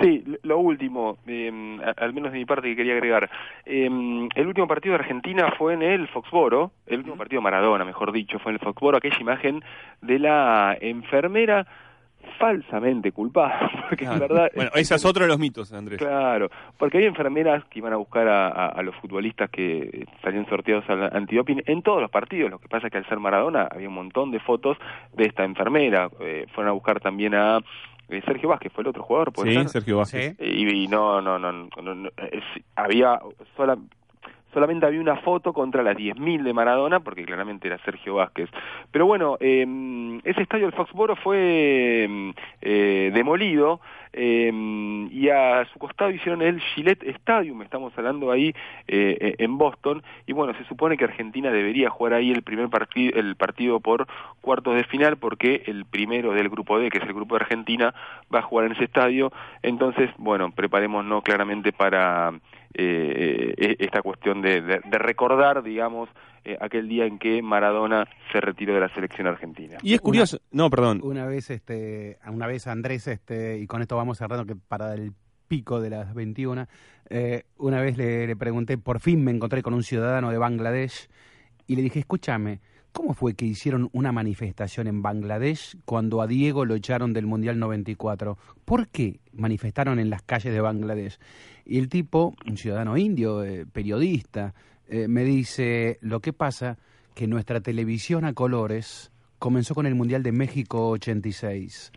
Sí, 0.00 0.24
lo- 0.42 0.58
último, 0.58 1.18
eh, 1.26 1.50
al 1.96 2.12
menos 2.12 2.32
de 2.32 2.38
mi 2.38 2.44
parte 2.44 2.68
que 2.68 2.76
quería 2.76 2.94
agregar. 2.94 3.30
Eh, 3.66 3.86
el 4.34 4.46
último 4.46 4.66
partido 4.66 4.94
de 4.94 5.00
Argentina 5.00 5.52
fue 5.58 5.74
en 5.74 5.82
el 5.82 6.08
Foxboro, 6.08 6.72
el 6.86 6.98
último 6.98 7.16
partido 7.16 7.40
de 7.40 7.44
Maradona, 7.44 7.84
mejor 7.84 8.10
dicho, 8.12 8.38
fue 8.38 8.50
en 8.52 8.54
el 8.54 8.60
Foxboro, 8.60 8.98
aquella 8.98 9.18
imagen 9.20 9.62
de 10.00 10.18
la 10.18 10.76
enfermera 10.80 11.66
falsamente 12.38 13.12
culpada, 13.12 13.70
porque 13.88 14.04
en 14.04 14.18
verdad... 14.18 14.50
Bueno, 14.54 14.70
ese 14.74 14.94
es 14.94 15.04
otro 15.04 15.22
de 15.24 15.28
los 15.28 15.38
mitos, 15.38 15.72
Andrés. 15.72 15.98
Claro, 15.98 16.50
porque 16.78 16.98
hay 16.98 17.04
enfermeras 17.04 17.64
que 17.66 17.78
iban 17.78 17.92
a 17.92 17.96
buscar 17.96 18.28
a, 18.28 18.48
a- 18.48 18.68
a 18.68 18.82
los 18.82 18.94
futbolistas 18.96 19.50
que 19.50 20.06
salían 20.22 20.46
sorteados 20.48 20.84
al 20.88 21.14
antidoping 21.16 21.62
en 21.66 21.82
todos 21.82 22.00
los 22.00 22.10
partidos. 22.10 22.50
Lo 22.50 22.58
que 22.58 22.68
pasa 22.68 22.86
es 22.86 22.90
que 22.92 22.98
al 22.98 23.08
ser 23.08 23.18
Maradona 23.18 23.68
había 23.70 23.88
un 23.88 23.94
montón 23.94 24.30
de 24.30 24.40
fotos 24.40 24.76
de 25.14 25.24
esta 25.26 25.44
enfermera. 25.44 26.08
Eh, 26.20 26.46
fueron 26.54 26.70
a 26.70 26.72
buscar 26.72 27.00
también 27.00 27.34
a 27.34 27.58
eh, 28.08 28.22
Sergio 28.26 28.48
Vázquez, 28.48 28.72
fue 28.72 28.82
el 28.82 28.88
otro 28.88 29.02
jugador, 29.02 29.32
¿puede 29.32 29.50
Sí, 29.50 29.56
ser? 29.56 29.68
Sergio 29.68 29.98
Vázquez. 29.98 30.36
Y, 30.40 30.84
y 30.84 30.88
no, 30.88 31.20
no, 31.22 31.38
no, 31.38 31.52
no, 31.52 31.68
no, 31.94 32.08
es- 32.30 32.64
había 32.76 33.18
sola, 33.56 33.76
solamente 34.52 34.86
había 34.86 35.00
una 35.00 35.16
foto 35.16 35.52
contra 35.52 35.82
las 35.82 35.96
10.000 35.96 36.42
de 36.42 36.52
Maradona, 36.52 37.00
porque 37.00 37.24
claramente 37.24 37.68
era 37.68 37.78
Sergio 37.78 38.14
Vázquez. 38.14 38.50
Pero 38.90 39.06
bueno, 39.06 39.36
eh, 39.40 40.20
ese 40.24 40.42
estadio 40.42 40.66
del 40.66 40.74
Foxboro 40.74 41.16
fue 41.16 42.32
eh, 42.60 43.10
demolido 43.14 43.80
eh, 44.12 44.50
y 45.10 45.28
a 45.30 45.64
su 45.72 45.78
costado 45.78 46.10
hicieron 46.10 46.42
el 46.42 46.60
Gillette 46.60 47.02
Stadium, 47.02 47.62
estamos 47.62 47.96
hablando 47.96 48.30
ahí 48.30 48.48
eh, 48.86 49.16
eh, 49.20 49.34
en 49.38 49.56
Boston, 49.56 50.02
y 50.26 50.32
bueno, 50.32 50.54
se 50.54 50.64
supone 50.64 50.96
que 50.96 51.04
Argentina 51.04 51.50
debería 51.50 51.88
jugar 51.88 52.14
ahí 52.14 52.30
el 52.30 52.42
primer 52.42 52.68
partido, 52.68 53.18
el 53.18 53.36
partido 53.36 53.80
por 53.80 54.06
cuartos 54.40 54.74
de 54.74 54.84
final, 54.84 55.16
porque 55.16 55.62
el 55.66 55.86
primero 55.86 56.32
del 56.32 56.50
grupo 56.50 56.78
D, 56.78 56.90
que 56.90 56.98
es 56.98 57.04
el 57.04 57.14
grupo 57.14 57.36
de 57.36 57.44
Argentina, 57.44 57.94
va 58.32 58.40
a 58.40 58.42
jugar 58.42 58.66
en 58.66 58.72
ese 58.72 58.84
estadio, 58.84 59.32
entonces, 59.62 60.10
bueno, 60.18 60.50
preparémonos 60.52 61.22
claramente 61.22 61.72
para 61.72 62.32
eh, 62.74 63.54
eh, 63.56 63.76
esta 63.78 64.02
cuestión 64.02 64.42
de, 64.42 64.60
de- 64.60 64.80
de 64.84 64.98
recordar, 64.98 65.62
digamos, 65.62 66.08
eh, 66.44 66.56
aquel 66.60 66.88
día 66.88 67.06
en 67.06 67.18
que 67.18 67.40
Maradona 67.42 68.06
se 68.32 68.40
retiró 68.40 68.74
de 68.74 68.80
la 68.80 68.92
selección 68.94 69.26
argentina. 69.26 69.78
Y 69.82 69.94
es 69.94 70.00
curioso, 70.00 70.38
no, 70.50 70.70
perdón. 70.70 71.00
Una 71.02 71.26
vez, 71.26 71.50
este, 71.50 72.18
una 72.26 72.46
vez 72.46 72.66
Andrés, 72.66 73.06
este, 73.06 73.58
y 73.58 73.66
con 73.66 73.80
esto 73.82 73.96
vamos 73.96 74.18
cerrando 74.18 74.44
que 74.46 74.56
para 74.56 74.94
el 74.94 75.12
pico 75.48 75.80
de 75.80 75.90
las 75.90 76.14
21, 76.14 76.66
eh, 77.10 77.44
una 77.58 77.80
vez 77.80 77.96
le, 77.96 78.26
le 78.26 78.36
pregunté, 78.36 78.78
por 78.78 79.00
fin 79.00 79.22
me 79.22 79.30
encontré 79.30 79.62
con 79.62 79.74
un 79.74 79.82
ciudadano 79.82 80.30
de 80.30 80.38
Bangladesh 80.38 81.08
y 81.66 81.76
le 81.76 81.82
dije, 81.82 81.98
escúchame, 82.00 82.60
¿Cómo 82.92 83.14
fue 83.14 83.34
que 83.34 83.46
hicieron 83.46 83.88
una 83.92 84.12
manifestación 84.12 84.86
en 84.86 85.00
Bangladesh 85.00 85.76
cuando 85.86 86.20
a 86.20 86.26
Diego 86.26 86.66
lo 86.66 86.74
echaron 86.74 87.14
del 87.14 87.26
Mundial 87.26 87.58
94? 87.58 88.36
¿Por 88.64 88.88
qué 88.88 89.20
manifestaron 89.32 89.98
en 89.98 90.10
las 90.10 90.22
calles 90.22 90.52
de 90.52 90.60
Bangladesh? 90.60 91.18
Y 91.64 91.78
el 91.78 91.88
tipo, 91.88 92.34
un 92.46 92.58
ciudadano 92.58 92.98
indio, 92.98 93.44
eh, 93.44 93.64
periodista, 93.64 94.54
eh, 94.88 95.08
me 95.08 95.24
dice, 95.24 95.98
lo 96.02 96.20
que 96.20 96.34
pasa 96.34 96.76
que 97.14 97.26
nuestra 97.26 97.60
televisión 97.60 98.26
a 98.26 98.34
colores 98.34 99.10
comenzó 99.38 99.74
con 99.74 99.86
el 99.86 99.94
Mundial 99.94 100.22
de 100.22 100.32
México 100.32 100.90
86. 100.90 101.92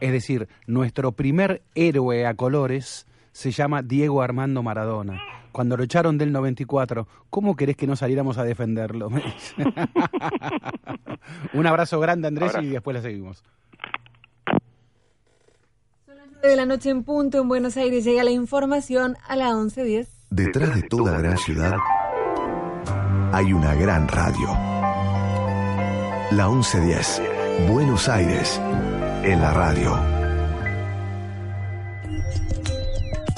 Es 0.00 0.12
decir, 0.12 0.48
nuestro 0.66 1.12
primer 1.12 1.62
héroe 1.74 2.24
a 2.24 2.34
colores 2.34 3.06
se 3.32 3.50
llama 3.50 3.82
Diego 3.82 4.22
Armando 4.22 4.62
Maradona. 4.62 5.20
Cuando 5.56 5.78
lo 5.78 5.84
echaron 5.84 6.18
del 6.18 6.32
94, 6.32 7.08
¿cómo 7.30 7.56
querés 7.56 7.78
que 7.78 7.86
no 7.86 7.96
saliéramos 7.96 8.36
a 8.36 8.44
defenderlo? 8.44 9.08
Un 11.54 11.66
abrazo 11.66 11.98
grande, 11.98 12.28
Andrés, 12.28 12.52
y 12.60 12.66
después 12.66 12.94
la 12.94 13.00
seguimos. 13.00 13.42
de 16.42 16.56
la 16.56 16.66
noche 16.66 16.90
en 16.90 17.04
punto 17.04 17.40
en 17.40 17.48
Buenos 17.48 17.78
Aires 17.78 18.04
llega 18.04 18.22
la 18.22 18.32
información 18.32 19.16
a 19.26 19.34
las 19.34 19.54
11.10. 19.54 20.08
Detrás 20.28 20.74
de 20.74 20.82
toda 20.82 21.18
gran 21.18 21.38
ciudad 21.38 21.78
hay 23.32 23.54
una 23.54 23.74
gran 23.76 24.08
radio. 24.08 24.48
La 26.32 26.50
1110, 26.50 27.22
Buenos 27.66 28.10
Aires, 28.10 28.60
en 29.22 29.40
la 29.40 29.54
radio. 29.54 30.15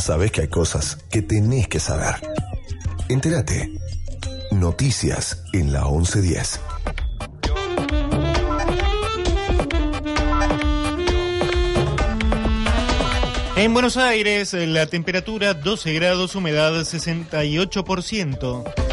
Sabes 0.08 0.32
que 0.32 0.40
hay 0.40 0.48
cosas 0.48 0.96
que 1.10 1.20
tenés 1.20 1.68
que 1.68 1.78
saber. 1.78 2.14
Entérate. 3.10 3.70
Noticias 4.52 5.44
en 5.52 5.70
la 5.70 5.84
1110. 5.84 6.60
En 13.56 13.74
Buenos 13.74 13.98
Aires, 13.98 14.54
la 14.54 14.86
temperatura 14.86 15.52
12 15.52 15.92
grados, 15.92 16.34
humedad 16.34 16.72
68%. 16.72 18.87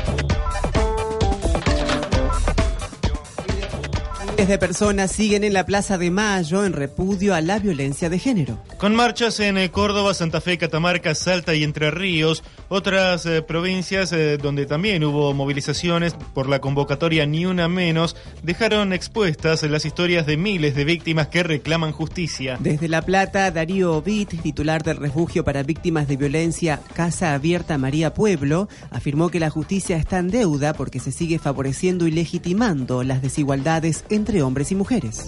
Miles 4.35 4.49
de 4.49 4.57
personas 4.57 5.13
siguen 5.13 5.45
en 5.45 5.53
la 5.53 5.65
Plaza 5.65 5.97
de 5.97 6.11
Mayo 6.11 6.65
en 6.65 6.73
repudio 6.73 7.33
a 7.33 7.39
la 7.39 7.57
violencia 7.57 8.09
de 8.09 8.19
género. 8.19 8.61
Con 8.77 8.93
marchas 8.93 9.39
en 9.39 9.57
eh, 9.57 9.71
Córdoba, 9.71 10.13
Santa 10.13 10.41
Fe, 10.41 10.57
Catamarca, 10.57 11.15
Salta 11.15 11.55
y 11.55 11.63
Entre 11.63 11.89
Ríos, 11.89 12.43
otras 12.67 13.25
eh, 13.25 13.41
provincias 13.41 14.11
eh, 14.11 14.37
donde 14.37 14.65
también 14.65 15.05
hubo 15.05 15.33
movilizaciones 15.33 16.15
por 16.33 16.49
la 16.49 16.59
convocatoria 16.59 17.25
Ni 17.25 17.45
Una 17.45 17.69
Menos, 17.69 18.17
dejaron 18.43 18.91
expuestas 18.91 19.63
las 19.63 19.85
historias 19.85 20.25
de 20.25 20.35
miles 20.35 20.75
de 20.75 20.83
víctimas 20.83 21.29
que 21.29 21.41
reclaman 21.41 21.93
justicia. 21.93 22.57
Desde 22.59 22.89
La 22.89 23.03
Plata, 23.03 23.49
Darío 23.51 24.01
Bit, 24.01 24.41
titular 24.41 24.83
del 24.83 24.97
refugio 24.97 25.45
para 25.45 25.63
víctimas 25.63 26.09
de 26.09 26.17
violencia 26.17 26.81
Casa 26.93 27.33
Abierta 27.35 27.77
María 27.77 28.13
Pueblo, 28.13 28.67
afirmó 28.91 29.29
que 29.29 29.39
la 29.39 29.49
justicia 29.49 29.95
está 29.95 30.17
en 30.17 30.29
deuda 30.29 30.73
porque 30.73 30.99
se 30.99 31.13
sigue 31.13 31.39
favoreciendo 31.39 32.05
y 32.05 32.11
legitimando 32.11 33.01
las 33.03 33.21
desigualdades 33.21 34.03
entre 34.25 34.41
hombres 34.41 34.71
y 34.71 34.75
mujeres. 34.75 35.27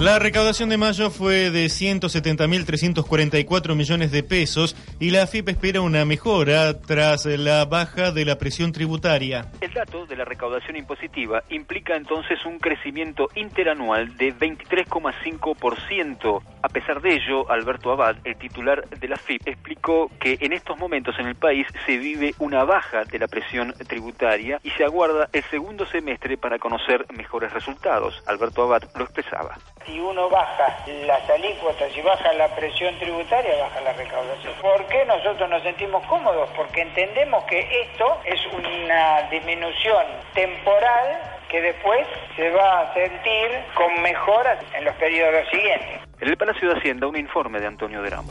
La 0.00 0.18
recaudación 0.18 0.68
de 0.70 0.78
mayo 0.78 1.10
fue 1.10 1.50
de 1.50 1.66
170.344 1.66 3.76
millones 3.76 4.10
de 4.10 4.22
pesos 4.22 4.74
y 4.98 5.10
la 5.10 5.24
AFIP 5.24 5.50
espera 5.50 5.82
una 5.82 6.06
mejora 6.06 6.80
tras 6.80 7.26
la 7.26 7.66
baja 7.66 8.10
de 8.10 8.24
la 8.24 8.38
presión 8.38 8.72
tributaria. 8.72 9.50
El 9.60 9.74
dato 9.74 10.06
de 10.06 10.16
la 10.16 10.24
recaudación 10.24 10.76
impositiva 10.76 11.42
implica 11.50 11.96
entonces 11.96 12.38
un 12.46 12.58
crecimiento 12.58 13.28
interanual 13.36 14.16
de 14.16 14.34
23,5%. 14.34 16.42
A 16.62 16.68
pesar 16.68 17.00
de 17.00 17.14
ello, 17.14 17.50
Alberto 17.50 17.90
Abad, 17.90 18.16
el 18.24 18.36
titular 18.36 18.86
de 18.86 19.08
la 19.08 19.14
AFIP, 19.14 19.48
explicó 19.48 20.10
que 20.20 20.36
en 20.40 20.52
estos 20.52 20.78
momentos 20.78 21.18
en 21.18 21.26
el 21.26 21.34
país 21.34 21.66
se 21.86 21.96
vive 21.96 22.34
una 22.38 22.64
baja 22.64 23.04
de 23.04 23.18
la 23.18 23.28
presión 23.28 23.72
tributaria 23.88 24.60
y 24.62 24.70
se 24.72 24.84
aguarda 24.84 25.28
el 25.32 25.42
segundo 25.44 25.86
semestre 25.86 26.36
para 26.36 26.58
conocer 26.58 27.06
mejores 27.16 27.52
resultados. 27.54 28.22
Alberto 28.26 28.62
Abad 28.62 28.82
lo 28.94 29.04
expresaba. 29.04 29.56
Si 29.86 29.98
uno 29.98 30.28
baja 30.28 30.76
las 31.06 31.30
alícuotas 31.30 31.96
y 31.96 32.02
baja 32.02 32.32
la 32.34 32.54
presión 32.54 32.98
tributaria, 32.98 33.56
baja 33.62 33.80
la 33.80 33.92
recaudación. 33.94 34.52
¿Por 34.60 34.86
qué 34.86 35.04
nosotros 35.06 35.48
nos 35.48 35.62
sentimos 35.62 36.06
cómodos? 36.06 36.50
Porque 36.54 36.82
entendemos 36.82 37.42
que 37.44 37.60
esto 37.60 38.20
es 38.26 38.40
una 38.52 39.22
disminución 39.30 40.04
temporal 40.34 41.39
que 41.50 41.60
después 41.60 42.06
se 42.36 42.50
va 42.50 42.80
a 42.80 42.94
sentir 42.94 43.48
con 43.74 44.02
mejoras 44.02 44.58
en 44.74 44.84
los 44.84 44.94
periodos 44.96 45.48
siguientes. 45.50 46.00
En 46.20 46.28
el 46.28 46.36
Palacio 46.36 46.68
de 46.68 46.78
Hacienda, 46.78 47.06
un 47.06 47.16
informe 47.16 47.60
de 47.60 47.66
Antonio 47.66 48.02
Deramo. 48.02 48.30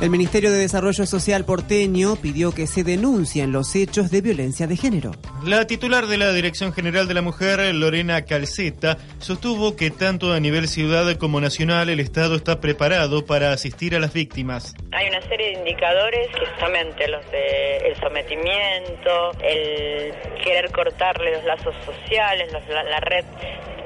El 0.00 0.10
Ministerio 0.10 0.50
de 0.50 0.58
Desarrollo 0.58 1.06
Social 1.06 1.44
porteño 1.46 2.16
pidió 2.16 2.52
que 2.52 2.66
se 2.66 2.82
denuncien 2.84 3.52
los 3.52 3.74
hechos 3.74 4.10
de 4.10 4.20
violencia 4.20 4.66
de 4.66 4.76
género. 4.76 5.12
La 5.46 5.66
titular 5.66 6.06
de 6.06 6.18
la 6.18 6.32
Dirección 6.32 6.72
General 6.74 7.08
de 7.08 7.14
la 7.14 7.22
Mujer, 7.22 7.60
Lorena 7.74 8.22
Calceta, 8.22 8.98
sostuvo 9.20 9.76
que 9.76 9.90
tanto 9.90 10.32
a 10.32 10.40
nivel 10.40 10.68
ciudad 10.68 11.16
como 11.16 11.40
nacional 11.40 11.88
el 11.88 12.00
Estado 12.00 12.34
está 12.34 12.60
preparado 12.60 13.24
para 13.24 13.52
asistir 13.52 13.94
a 13.94 14.00
las 14.00 14.12
víctimas. 14.12 14.74
Hay 14.92 15.08
una 15.08 15.22
serie 15.22 15.52
de 15.52 15.58
indicadores 15.60 16.28
justamente 16.38 17.08
los 17.08 17.24
de 17.30 17.76
el 17.88 17.96
sometimiento, 18.00 19.30
el 19.42 20.12
querer 20.42 20.70
cortarle 20.72 21.32
los 21.36 21.44
lazos 21.44 21.74
sociales, 21.86 22.52
los- 22.52 22.66
la, 22.68 22.82
la 22.82 23.00
red 23.00 23.24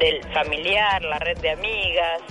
del 0.00 0.20
familiar, 0.32 1.02
la 1.02 1.18
red 1.18 1.36
de 1.38 1.50
amigas, 1.50 2.22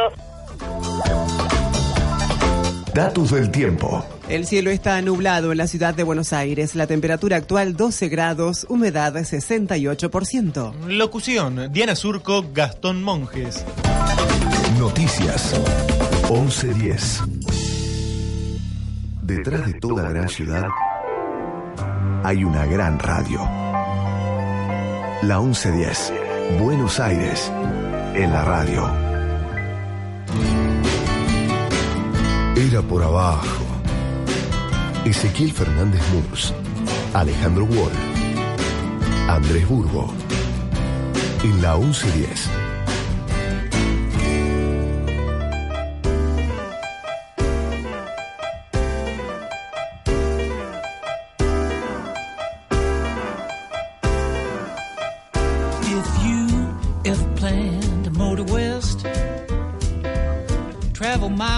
Datos 2.95 3.31
del 3.31 3.51
tiempo. 3.51 4.05
El 4.29 4.47
cielo 4.47 4.71
está 4.71 5.01
nublado 5.03 5.53
en 5.53 5.59
la 5.59 5.67
ciudad 5.67 5.95
de 5.95 6.03
Buenos 6.03 6.33
Aires. 6.33 6.75
La 6.75 6.87
temperatura 6.87 7.37
actual 7.37 7.77
12 7.77 8.09
grados, 8.09 8.67
humedad 8.69 9.15
68%. 9.15 10.87
Locución, 10.89 11.73
Diana 11.73 11.95
Surco, 11.95 12.45
Gastón 12.53 13.03
Monjes. 13.03 13.65
Noticias 14.79 15.55
1110. 16.31 17.23
Detrás 19.23 19.67
de 19.67 19.75
toda 19.75 20.09
gran 20.09 20.29
ciudad 20.29 20.67
hay 22.25 22.45
una 22.45 22.67
gran 22.67 22.99
radio. 22.99 23.68
La 25.23 25.41
1110. 25.41 26.13
Buenos 26.61 27.01
Aires. 27.01 27.51
En 28.15 28.33
la 28.33 28.45
radio. 28.45 28.89
Era 32.55 32.81
por 32.83 33.03
abajo. 33.03 33.65
Ezequiel 35.05 35.53
Fernández 35.53 36.03
Murs. 36.13 36.55
Alejandro 37.15 37.65
Wall. 37.65 37.93
Andrés 39.29 39.69
Burgo. 39.69 40.15
En 41.43 41.63
la 41.63 41.77
1110. 41.77 42.68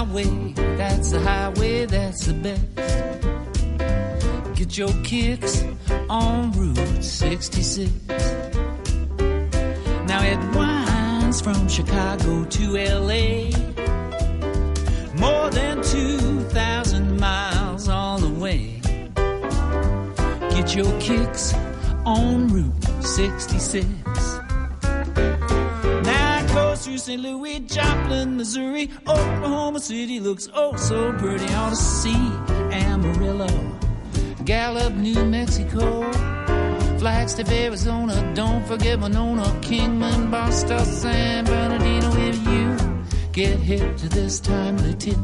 That's 0.01 1.11
the 1.11 1.21
highway, 1.21 1.85
that's 1.85 2.25
the 2.25 2.33
best. 2.33 2.65
Get 4.55 4.79
your 4.79 4.93
kicks 5.05 5.63
on 6.09 6.53
Route 6.53 7.05
66. 7.05 7.91
Now 10.09 10.23
it 10.23 10.39
winds 10.57 11.43
from 11.43 11.69
Chicago 11.69 12.47
to 12.47 12.79
LA. 12.79 13.51
More 15.17 15.51
than 15.51 15.83
2,000 15.83 17.21
miles 17.21 17.87
all 17.91 18.19
the 18.19 18.31
way. 18.41 18.81
Get 20.55 20.75
your 20.75 20.99
kicks 20.99 21.53
on 22.07 22.49
Route 22.49 23.05
66. 23.05 24.40
Through 26.91 26.99
St. 26.99 27.23
Louis, 27.23 27.61
Joplin, 27.61 28.37
Missouri, 28.37 28.91
Oklahoma 29.07 29.79
City 29.79 30.19
looks 30.19 30.49
oh 30.53 30.75
so 30.75 31.13
pretty. 31.19 31.47
On 31.55 31.71
to 31.71 31.77
see 31.77 32.33
Amarillo, 32.73 33.47
Gallup, 34.45 34.95
New 34.95 35.25
Mexico, 35.25 36.11
Flagstaff, 36.99 37.49
Arizona. 37.49 38.33
Don't 38.35 38.67
forget 38.67 38.99
Winona, 38.99 39.45
Kingman, 39.63 40.33
Boston, 40.33 40.85
San 40.85 41.45
Bernardino. 41.45 42.11
If 42.17 42.45
you 42.49 42.77
get 43.31 43.61
hip 43.61 43.97
to 43.99 44.09
this 44.09 44.41
timely 44.41 44.95
tip, 44.95 45.15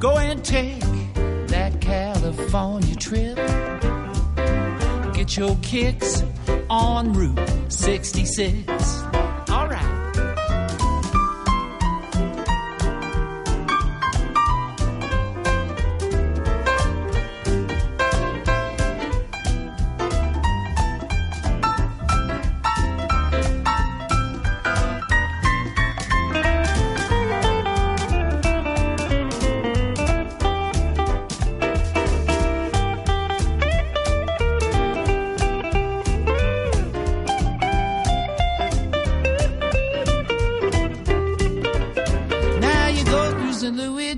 go 0.00 0.18
and 0.18 0.44
take 0.44 0.80
that 1.46 1.80
California 1.80 2.96
trip. 2.96 3.36
Get 5.14 5.36
your 5.36 5.56
kicks 5.62 6.24
on 6.68 7.12
Route 7.12 7.38
66. 7.68 9.21
All 9.52 9.68
right. 9.68 9.91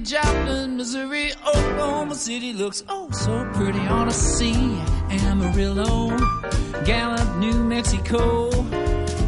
Joplin, 0.03 0.77
Missouri, 0.77 1.31
Oklahoma 1.47 2.15
City 2.17 2.53
looks 2.53 2.83
oh 2.89 3.09
so 3.13 3.49
pretty 3.55 3.79
on 3.79 4.09
a 4.09 4.11
sea. 4.11 4.79
Amarillo, 5.11 6.17
Gallup, 6.85 7.37
New 7.37 7.63
Mexico, 7.63 8.51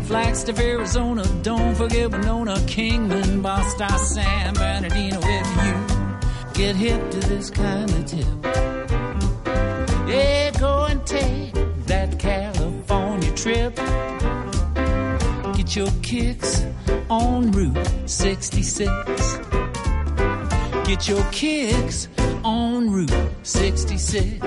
Flagstaff, 0.04 0.58
Arizona. 0.58 1.24
Don't 1.42 1.74
forget 1.76 2.10
Winona, 2.10 2.56
Kingman, 2.66 3.42
Boston, 3.42 3.98
San 3.98 4.54
Bernardino. 4.54 5.20
If 5.22 5.48
you 5.64 6.54
get 6.54 6.74
hip 6.74 7.10
to 7.12 7.20
this 7.20 7.50
kind 7.50 7.88
of 7.90 8.06
tip, 8.06 8.26
yeah, 10.08 10.50
go 10.58 10.86
and 10.86 11.06
take 11.06 11.54
that 11.86 12.18
California 12.18 13.32
trip. 13.34 13.76
Get 15.56 15.76
your 15.76 15.90
kicks 16.02 16.66
on 17.08 17.52
Route 17.52 17.88
66. 18.06 19.65
Get 20.86 21.08
your 21.08 21.24
kicks 21.32 22.08
on 22.44 22.92
Route 22.92 23.10
66. 23.42 24.38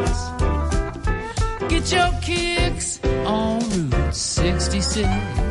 Get 1.68 1.92
your 1.92 2.12
kicks 2.22 3.04
on 3.26 3.90
Route 3.90 4.16
66. 4.16 5.49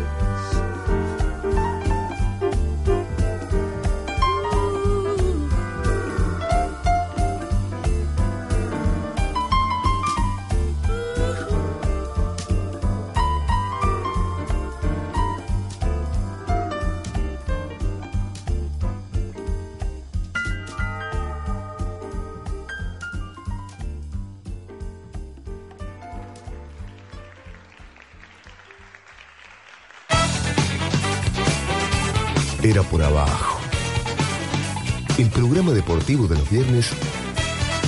De 36.08 36.16
los 36.16 36.50
viernes 36.50 36.90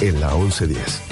en 0.02 0.20
la 0.20 0.34
1110. 0.34 1.02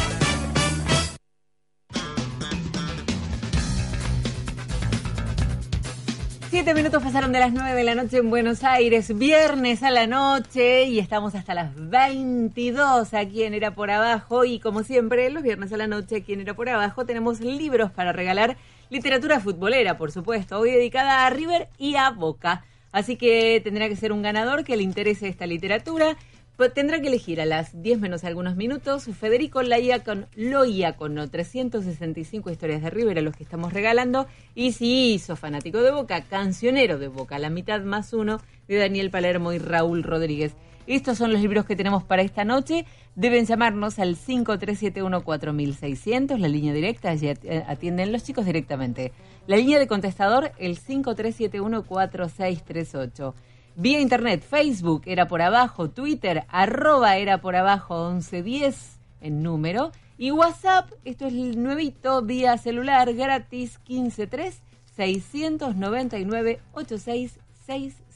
Siete 6.51 6.75
minutos 6.75 7.03
pasaron 7.03 7.33
de 7.33 7.39
las 7.39 7.55
nueve 7.55 7.73
de 7.73 7.85
la 7.85 7.95
noche 7.95 8.19
en 8.19 8.29
Buenos 8.29 8.63
Aires, 8.63 9.17
viernes 9.17 9.83
a 9.83 9.91
la 9.91 10.07
noche, 10.07 10.85
y 10.85 10.99
estamos 10.99 11.35
hasta 11.35 11.55
las 11.55 11.71
22 11.75 13.15
aquí 13.15 13.45
en 13.45 13.55
Era 13.55 13.75
por 13.75 13.91
Abajo. 13.91 14.45
Y 14.45 14.61
como 14.61 14.83
siempre, 14.83 15.31
los 15.31 15.43
viernes 15.43 15.73
a 15.73 15.79
la 15.79 15.87
noche 15.87 16.17
aquí 16.17 16.35
en 16.35 16.43
Era 16.43 16.53
por 16.53 16.69
Abajo 16.69 17.07
tenemos 17.07 17.41
libros 17.41 17.91
para 17.91 18.13
regalar, 18.13 18.59
literatura 18.91 19.41
futbolera, 19.41 19.97
por 19.97 20.13
supuesto, 20.13 20.59
hoy 20.59 20.73
dedicada 20.73 21.27
a 21.27 21.31
River 21.31 21.69
y 21.79 21.97
a 21.97 22.11
Boca. 22.11 22.67
Así 22.93 23.17
que 23.17 23.61
tendrá 23.63 23.89
que 23.89 23.97
ser 23.97 24.13
un 24.13 24.23
ganador 24.23 24.65
que 24.65 24.77
le 24.77 24.83
interese 24.83 25.29
esta 25.29 25.47
literatura. 25.47 26.17
Pues 26.59 26.75
tendrá 26.75 27.01
que 27.01 27.07
elegir 27.09 27.41
a 27.41 27.47
las 27.47 27.81
10 27.83 28.01
menos 28.01 28.25
algunos 28.25 28.57
minutos 28.57 29.05
Federico 29.17 29.63
Loiacono, 29.63 30.27
Loiacono 30.35 31.31
365 31.31 32.51
historias 32.51 32.83
de 32.83 32.91
River 32.91 33.19
a 33.19 33.23
los 33.23 33.37
que 33.37 33.45
estamos 33.45 33.73
regalando. 33.73 34.27
Y 34.57 34.73
si 34.73 35.13
hizo 35.15 35.37
fanático 35.37 35.81
de 35.83 35.93
Boca, 35.93 36.21
cancionero 36.23 36.99
de 36.99 37.07
Boca, 37.07 37.39
la 37.39 37.49
mitad 37.49 37.81
más 37.83 38.13
uno 38.13 38.41
de 38.67 38.77
Daniel 38.77 39.13
Palermo 39.13 39.53
y 39.53 39.59
Raúl 39.59 40.03
Rodríguez. 40.03 40.55
Estos 40.89 41.17
son 41.19 41.33
los 41.33 41.41
libros 41.43 41.65
que 41.65 41.77
tenemos 41.77 42.03
para 42.03 42.23
esta 42.23 42.45
noche. 42.45 42.85
Deben 43.15 43.47
llamarnos 43.47 44.01
al 44.01 44.17
5371-4600, 44.17 46.39
la 46.39 46.49
línea 46.49 46.73
directa, 46.73 47.11
allí 47.11 47.29
at- 47.29 47.45
atienden 47.69 48.11
los 48.11 48.25
chicos 48.25 48.47
directamente. 48.47 49.13
La 49.47 49.57
línea 49.59 49.79
de 49.79 49.87
contestador, 49.87 50.51
el 50.59 50.77
5371-4638. 50.81 53.35
Vía 53.81 54.01
internet, 54.01 54.43
Facebook, 54.43 55.03
era 55.07 55.29
por 55.29 55.41
abajo, 55.41 55.89
Twitter, 55.89 56.43
arroba 56.49 57.17
era 57.17 57.41
por 57.41 57.55
abajo 57.55 58.11
1110 58.11 58.99
en 59.21 59.45
número. 59.45 59.93
Y 60.17 60.33
WhatsApp, 60.33 60.91
esto 61.05 61.27
es 61.27 61.33
el 61.35 61.63
nuevito, 61.63 62.23
vía 62.23 62.59
celular, 62.59 63.15
gratis 63.15 63.79
153 63.87 64.63
699 64.97 66.61
8660. 66.73 68.08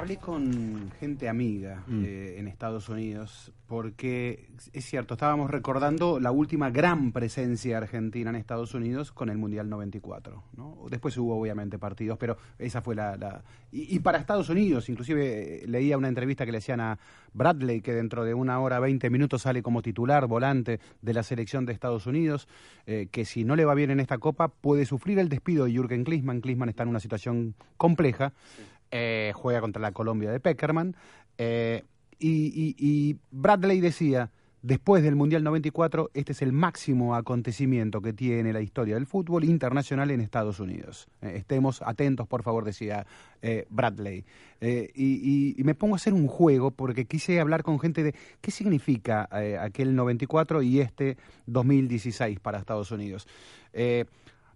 Hablé 0.00 0.16
con 0.16 0.90
gente 0.98 1.28
amiga 1.28 1.84
Mm. 1.86 2.04
eh, 2.04 2.34
en 2.38 2.48
Estados 2.48 2.88
Unidos 2.88 3.52
porque 3.66 4.48
es 4.72 4.84
cierto, 4.84 5.14
estábamos 5.14 5.48
recordando 5.50 6.18
la 6.18 6.32
última 6.32 6.70
gran 6.70 7.12
presencia 7.12 7.78
argentina 7.78 8.30
en 8.30 8.36
Estados 8.36 8.74
Unidos 8.74 9.12
con 9.12 9.28
el 9.28 9.38
Mundial 9.38 9.68
94. 9.68 10.42
¿no? 10.56 10.76
Después 10.90 11.16
hubo 11.18 11.38
obviamente 11.38 11.78
partidos, 11.78 12.18
pero 12.18 12.36
esa 12.58 12.80
fue 12.82 12.94
la... 12.96 13.16
la- 13.16 13.44
Y, 13.70 13.94
y 13.94 14.00
para 14.00 14.18
Estados 14.18 14.48
Unidos, 14.48 14.88
inclusive 14.88 15.64
eh, 15.64 15.68
leía 15.68 15.96
una 15.98 16.08
entrevista 16.08 16.44
que 16.46 16.50
le 16.52 16.58
hacían 16.58 16.80
a 16.80 16.98
Bradley, 17.32 17.80
que 17.80 17.92
dentro 17.94 18.24
de 18.24 18.34
una 18.34 18.58
hora 18.58 18.80
20 18.80 19.08
minutos 19.10 19.42
sale 19.42 19.62
como 19.62 19.82
titular, 19.82 20.26
volante 20.26 20.80
de 21.02 21.14
la 21.14 21.22
selección 21.22 21.64
de 21.66 21.72
Estados 21.74 22.06
Unidos, 22.06 22.48
eh, 22.86 23.06
que 23.12 23.24
si 23.24 23.44
no 23.44 23.54
le 23.54 23.64
va 23.66 23.74
bien 23.74 23.90
en 23.92 24.00
esta 24.00 24.18
copa 24.18 24.48
puede 24.48 24.84
sufrir 24.86 25.18
el 25.20 25.28
despido 25.28 25.66
de 25.66 25.72
Jürgen 25.72 26.02
Klinsmann. 26.04 26.40
Klinsmann 26.40 26.70
está 26.70 26.82
en 26.84 26.88
una 26.88 27.00
situación 27.00 27.54
compleja 27.76 28.32
eh, 28.90 29.32
juega 29.34 29.60
contra 29.60 29.80
la 29.82 29.92
Colombia 29.92 30.30
de 30.30 30.40
Peckerman. 30.40 30.96
eh, 31.38 31.84
y, 32.18 32.28
y- 32.28 32.74
y 32.78 33.16
Bradley 33.30 33.80
decía, 33.80 34.30
después 34.60 35.02
del 35.02 35.16
Mundial 35.16 35.42
94, 35.42 36.10
este 36.12 36.32
es 36.32 36.42
el 36.42 36.52
máximo 36.52 37.14
acontecimiento 37.14 38.02
que 38.02 38.12
tiene 38.12 38.52
la 38.52 38.60
historia 38.60 38.96
del 38.96 39.06
fútbol 39.06 39.44
internacional 39.44 40.10
en 40.10 40.20
Estados 40.20 40.60
Unidos. 40.60 41.08
Eh, 41.22 41.32
estemos 41.36 41.80
atentos, 41.80 42.26
por 42.28 42.42
favor, 42.42 42.64
decía 42.66 43.06
eh, 43.40 43.64
Bradley. 43.70 44.26
Y, 44.60 45.54
y- 45.58 45.64
me 45.64 45.74
pongo 45.74 45.94
a 45.94 45.96
hacer 45.96 46.12
un 46.12 46.26
juego 46.26 46.70
porque 46.72 47.06
quise 47.06 47.40
hablar 47.40 47.62
con 47.62 47.78
gente 47.80 48.02
de 48.02 48.14
qué 48.42 48.50
significa 48.50 49.26
aquel 49.62 49.96
94 49.96 50.60
y 50.60 50.80
este 50.80 51.16
2016 51.46 52.38
para 52.40 52.58
Estados 52.58 52.90
Unidos. 52.90 53.26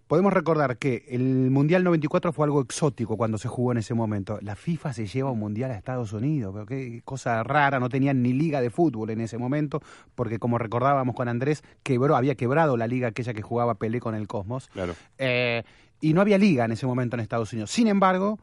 Podemos 0.07 0.31
recordar 0.33 0.77
que 0.77 1.03
el 1.09 1.49
Mundial 1.49 1.83
94 1.83 2.31
fue 2.31 2.45
algo 2.45 2.61
exótico 2.61 3.17
cuando 3.17 3.39
se 3.39 3.47
jugó 3.47 3.71
en 3.71 3.79
ese 3.79 3.95
momento. 3.95 4.37
La 4.41 4.55
FIFA 4.55 4.93
se 4.93 5.07
lleva 5.07 5.31
un 5.31 5.39
Mundial 5.39 5.71
a 5.71 5.75
Estados 5.75 6.13
Unidos, 6.13 6.53
pero 6.53 6.67
qué 6.67 7.01
cosa 7.03 7.41
rara, 7.43 7.79
no 7.79 7.89
tenían 7.89 8.21
ni 8.21 8.31
liga 8.31 8.61
de 8.61 8.69
fútbol 8.69 9.09
en 9.09 9.21
ese 9.21 9.39
momento, 9.39 9.81
porque 10.13 10.37
como 10.37 10.59
recordábamos 10.59 11.15
con 11.15 11.27
Andrés, 11.27 11.63
quebró, 11.81 12.15
había 12.15 12.35
quebrado 12.35 12.77
la 12.77 12.85
liga 12.85 13.07
aquella 13.07 13.33
que 13.33 13.41
jugaba 13.41 13.75
Pelé 13.75 13.99
con 13.99 14.13
el 14.13 14.27
Cosmos. 14.27 14.67
Claro. 14.73 14.93
Eh, 15.17 15.63
y 16.01 16.13
no 16.13 16.21
había 16.21 16.37
liga 16.37 16.65
en 16.65 16.73
ese 16.73 16.85
momento 16.85 17.15
en 17.15 17.21
Estados 17.21 17.51
Unidos. 17.51 17.71
Sin 17.71 17.87
embargo, 17.87 18.37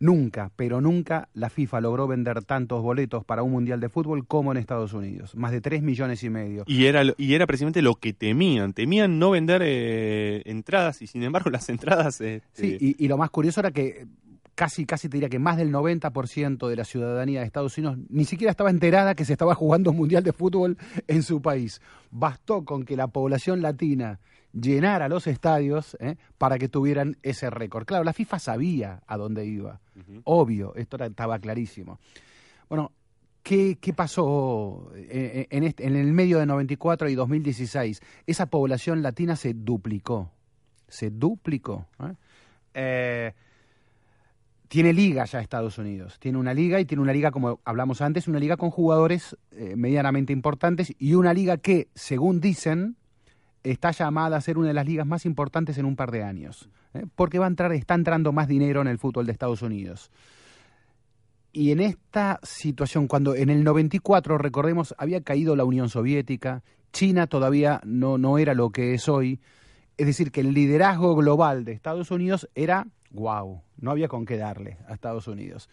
Nunca, 0.00 0.50
pero 0.54 0.80
nunca 0.80 1.28
la 1.34 1.50
FIFA 1.50 1.80
logró 1.80 2.06
vender 2.06 2.44
tantos 2.44 2.82
boletos 2.82 3.24
para 3.24 3.42
un 3.42 3.50
mundial 3.50 3.80
de 3.80 3.88
fútbol 3.88 4.26
como 4.26 4.52
en 4.52 4.58
Estados 4.58 4.92
Unidos. 4.92 5.34
Más 5.34 5.50
de 5.50 5.60
3 5.60 5.82
millones 5.82 6.22
y 6.22 6.30
medio. 6.30 6.64
Y 6.66 6.84
era, 6.84 7.02
y 7.16 7.34
era 7.34 7.46
precisamente 7.46 7.82
lo 7.82 7.96
que 7.96 8.12
temían. 8.12 8.74
Temían 8.74 9.18
no 9.18 9.30
vender 9.30 9.62
eh, 9.64 10.42
entradas 10.46 11.02
y 11.02 11.06
sin 11.06 11.22
embargo 11.24 11.50
las 11.50 11.68
entradas... 11.68 12.20
eh, 12.20 12.42
Sí, 12.52 12.72
eh, 12.72 12.78
y, 12.80 13.04
y 13.04 13.08
lo 13.08 13.16
más 13.16 13.30
curioso 13.30 13.60
era 13.60 13.70
que 13.72 14.06
casi, 14.54 14.86
casi 14.86 15.08
te 15.08 15.16
diría 15.16 15.28
que 15.28 15.38
más 15.38 15.56
del 15.56 15.72
90% 15.72 16.68
de 16.68 16.76
la 16.76 16.84
ciudadanía 16.84 17.40
de 17.40 17.46
Estados 17.46 17.78
Unidos 17.78 17.98
ni 18.08 18.24
siquiera 18.24 18.50
estaba 18.50 18.70
enterada 18.70 19.14
que 19.14 19.24
se 19.24 19.32
estaba 19.32 19.54
jugando 19.54 19.90
un 19.92 19.96
mundial 19.96 20.24
de 20.24 20.32
fútbol 20.32 20.76
en 21.06 21.22
su 21.22 21.40
país. 21.40 21.80
Bastó 22.10 22.64
con 22.64 22.84
que 22.84 22.96
la 22.96 23.06
población 23.06 23.62
latina 23.62 24.18
llenara 24.52 25.08
los 25.08 25.26
estadios 25.26 25.96
¿eh? 26.00 26.16
para 26.38 26.58
que 26.58 26.68
tuvieran 26.68 27.16
ese 27.22 27.50
récord. 27.50 27.84
Claro, 27.86 28.04
la 28.04 28.12
FIFA 28.12 28.38
sabía 28.38 29.02
a 29.06 29.16
dónde 29.16 29.44
iba. 29.46 29.80
Obvio, 30.24 30.74
esto 30.76 30.96
era- 30.96 31.06
estaba 31.06 31.38
clarísimo. 31.38 31.98
Bueno, 32.68 32.92
¿qué, 33.42 33.78
qué 33.80 33.92
pasó 33.92 34.90
eh, 34.94 35.46
en, 35.50 35.64
este- 35.64 35.86
en 35.86 35.96
el 35.96 36.12
medio 36.12 36.38
de 36.38 36.46
94 36.46 37.08
y 37.08 37.14
2016? 37.14 38.00
Esa 38.26 38.46
población 38.46 39.02
latina 39.02 39.36
se 39.36 39.54
duplicó. 39.54 40.30
Se 40.88 41.10
duplicó. 41.10 41.86
¿eh? 42.00 42.14
Eh, 42.74 43.32
tiene 44.68 44.92
liga 44.92 45.24
ya 45.24 45.40
Estados 45.40 45.78
Unidos. 45.78 46.18
Tiene 46.20 46.38
una 46.38 46.52
liga 46.52 46.78
y 46.78 46.84
tiene 46.84 47.02
una 47.02 47.12
liga, 47.12 47.30
como 47.30 47.60
hablamos 47.64 48.02
antes, 48.02 48.28
una 48.28 48.38
liga 48.38 48.56
con 48.58 48.70
jugadores 48.70 49.36
eh, 49.52 49.74
medianamente 49.76 50.32
importantes 50.32 50.92
y 50.98 51.14
una 51.14 51.32
liga 51.32 51.56
que, 51.56 51.88
según 51.94 52.40
dicen, 52.40 52.96
está 53.62 53.90
llamada 53.90 54.36
a 54.36 54.40
ser 54.40 54.58
una 54.58 54.68
de 54.68 54.74
las 54.74 54.86
ligas 54.86 55.06
más 55.06 55.26
importantes 55.26 55.78
en 55.78 55.84
un 55.84 55.96
par 55.96 56.10
de 56.10 56.22
años. 56.22 56.68
¿eh? 56.94 57.04
Porque 57.14 57.38
va 57.38 57.46
a 57.46 57.48
entrar, 57.48 57.72
está 57.72 57.94
entrando 57.94 58.32
más 58.32 58.48
dinero 58.48 58.80
en 58.80 58.88
el 58.88 58.98
fútbol 58.98 59.26
de 59.26 59.32
Estados 59.32 59.62
Unidos. 59.62 60.10
Y 61.52 61.72
en 61.72 61.80
esta 61.80 62.38
situación, 62.42 63.08
cuando 63.08 63.34
en 63.34 63.50
el 63.50 63.64
94, 63.64 64.38
recordemos, 64.38 64.94
había 64.98 65.22
caído 65.22 65.56
la 65.56 65.64
Unión 65.64 65.88
Soviética, 65.88 66.62
China 66.92 67.26
todavía 67.26 67.80
no, 67.84 68.18
no 68.18 68.38
era 68.38 68.54
lo 68.54 68.70
que 68.70 68.94
es 68.94 69.08
hoy, 69.08 69.40
es 69.96 70.06
decir, 70.06 70.30
que 70.30 70.40
el 70.40 70.52
liderazgo 70.52 71.16
global 71.16 71.64
de 71.64 71.72
Estados 71.72 72.10
Unidos 72.10 72.48
era, 72.54 72.86
wow, 73.10 73.62
no 73.78 73.90
había 73.90 74.08
con 74.08 74.24
qué 74.26 74.36
darle 74.36 74.78
a 74.86 74.94
Estados 74.94 75.26
Unidos. 75.26 75.68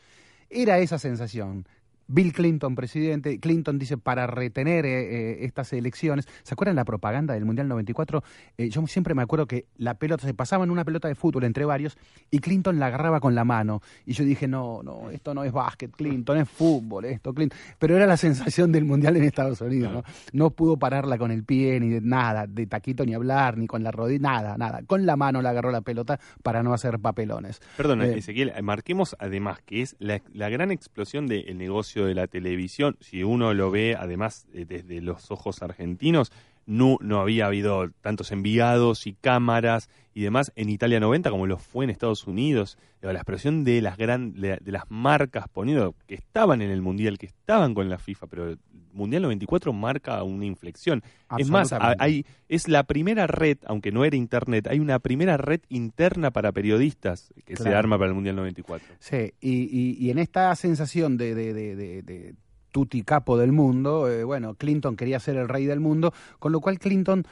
Era 0.49 0.79
esa 0.79 0.97
sensación. 0.97 1.67
Bill 2.07 2.33
Clinton, 2.33 2.75
presidente, 2.75 3.39
Clinton 3.39 3.79
dice 3.79 3.97
para 3.97 4.27
retener 4.27 4.85
eh, 4.85 4.91
eh, 4.91 5.37
estas 5.45 5.73
elecciones. 5.73 6.27
¿Se 6.43 6.53
acuerdan 6.53 6.75
la 6.75 6.85
propaganda 6.85 7.33
del 7.33 7.45
Mundial 7.45 7.67
94? 7.67 8.23
Eh, 8.57 8.69
yo 8.69 8.85
siempre 8.87 9.15
me 9.15 9.21
acuerdo 9.21 9.47
que 9.47 9.65
la 9.77 9.95
pelota, 9.95 10.25
se 10.25 10.33
pasaba 10.33 10.63
en 10.63 10.71
una 10.71 10.85
pelota 10.85 11.07
de 11.07 11.15
fútbol 11.15 11.43
entre 11.45 11.65
varios 11.65 11.97
y 12.29 12.39
Clinton 12.39 12.79
la 12.79 12.87
agarraba 12.87 13.19
con 13.19 13.33
la 13.35 13.43
mano. 13.43 13.81
Y 14.05 14.13
yo 14.13 14.23
dije, 14.23 14.47
no, 14.47 14.83
no, 14.83 15.09
esto 15.09 15.33
no 15.33 15.43
es 15.43 15.51
básquet, 15.51 15.91
Clinton, 15.91 16.37
es 16.37 16.49
fútbol, 16.49 17.05
esto, 17.05 17.33
Clinton. 17.33 17.57
Pero 17.79 17.95
era 17.95 18.05
la 18.05 18.17
sensación 18.17 18.71
del 18.71 18.85
Mundial 18.85 19.17
en 19.17 19.23
Estados 19.23 19.61
Unidos, 19.61 19.91
¿no? 19.91 20.03
No 20.33 20.51
pudo 20.51 20.77
pararla 20.77 21.17
con 21.17 21.31
el 21.31 21.43
pie, 21.43 21.79
ni 21.79 21.89
de 21.89 22.01
nada, 22.01 22.45
de 22.47 22.67
taquito 22.67 23.05
ni 23.05 23.13
hablar, 23.13 23.57
ni 23.57 23.67
con 23.67 23.83
la 23.83 23.91
rodilla, 23.91 24.19
nada, 24.19 24.57
nada. 24.57 24.81
Con 24.85 25.05
la 25.05 25.15
mano 25.15 25.41
la 25.41 25.49
agarró 25.51 25.71
la 25.71 25.81
pelota 25.81 26.19
para 26.43 26.61
no 26.61 26.73
hacer 26.73 26.99
papelones. 26.99 27.61
Perdona, 27.77 28.05
Eh, 28.05 28.17
Ezequiel, 28.19 28.53
marquemos 28.63 29.15
además 29.19 29.59
que 29.65 29.81
es 29.81 29.95
la, 29.99 30.21
la 30.33 30.49
gran 30.49 30.71
explosión 30.71 31.27
del 31.27 31.57
negocio 31.57 31.94
de 32.03 32.15
la 32.15 32.27
televisión. 32.27 32.97
Si 32.99 33.23
uno 33.23 33.53
lo 33.53 33.71
ve 33.71 33.95
además 33.97 34.47
eh, 34.53 34.65
desde 34.67 34.99
los 35.01 35.31
ojos 35.31 35.61
argentinos, 35.61 36.31
no, 36.65 36.97
no 36.99 37.21
había 37.21 37.45
habido 37.45 37.89
tantos 38.01 38.31
enviados 38.31 39.07
y 39.07 39.13
cámaras 39.13 39.89
y 40.13 40.21
demás 40.21 40.51
en 40.55 40.69
Italia 40.69 40.99
90 40.99 41.29
como 41.29 41.45
lo 41.45 41.57
fue 41.57 41.85
en 41.85 41.91
Estados 41.91 42.25
Unidos. 42.25 42.77
La 43.01 43.13
explosión 43.13 43.63
de 43.63 43.81
las, 43.81 43.97
gran, 43.97 44.33
de, 44.33 44.59
las 44.65 44.89
marcas 44.89 45.47
poniendo 45.47 45.93
que 46.07 46.15
estaban 46.15 46.63
en 46.63 46.71
el 46.71 46.81
Mundial, 46.81 47.19
que 47.19 47.27
estaban 47.27 47.75
con 47.75 47.87
la 47.87 47.99
FIFA, 47.99 48.27
pero 48.27 48.57
Mundial 48.95 49.21
94 49.23 49.71
marca 49.73 50.23
una 50.23 50.45
inflexión. 50.45 51.03
Es 51.37 51.49
más, 51.51 51.71
hay, 51.99 52.25
es 52.49 52.67
la 52.67 52.83
primera 52.83 53.27
red, 53.27 53.57
aunque 53.65 53.91
no 53.91 54.03
era 54.05 54.15
Internet, 54.15 54.67
hay 54.67 54.79
una 54.79 54.99
primera 54.99 55.37
red 55.37 55.61
interna 55.69 56.31
para 56.31 56.51
periodistas 56.51 57.33
que 57.45 57.55
se 57.55 57.69
arma 57.75 57.97
para 57.97 58.09
el 58.09 58.15
Mundial 58.15 58.35
94. 58.37 58.87
Sí, 58.99 59.33
y, 59.41 59.51
y- 59.63 59.97
y 59.99 60.09
en 60.11 60.17
esta 60.17 60.55
sensación 60.55 61.17
de, 61.17 61.35
de, 61.35 61.53
de, 61.53 61.75
de- 61.75 62.01
de 62.01 62.35
tutti 62.71 63.03
capo 63.03 63.37
del 63.37 63.53
mundo, 63.53 64.09
eh, 64.09 64.23
bueno, 64.25 64.55
Clinton 64.55 64.97
quería 64.97 65.19
ser 65.19 65.37
el 65.37 65.47
rey 65.47 65.65
del 65.65 65.79
mundo, 65.79 66.13
con 66.39 66.51
lo 66.51 66.59
cual 66.59 66.77
Clinton 66.77 67.23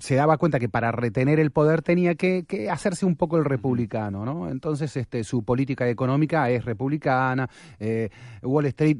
se 0.00 0.14
daba 0.14 0.38
cuenta 0.38 0.58
que 0.58 0.68
para 0.68 0.92
retener 0.92 1.38
el 1.38 1.50
poder 1.50 1.82
tenía 1.82 2.14
que, 2.14 2.44
que 2.44 2.70
hacerse 2.70 3.04
un 3.04 3.16
poco 3.16 3.36
el 3.36 3.44
republicano, 3.44 4.24
¿no? 4.24 4.48
Entonces, 4.48 4.96
este, 4.96 5.24
su 5.24 5.44
política 5.44 5.88
económica 5.88 6.48
es 6.50 6.64
republicana, 6.64 7.48
eh, 7.78 8.08
Wall 8.42 8.66
Street 8.66 8.96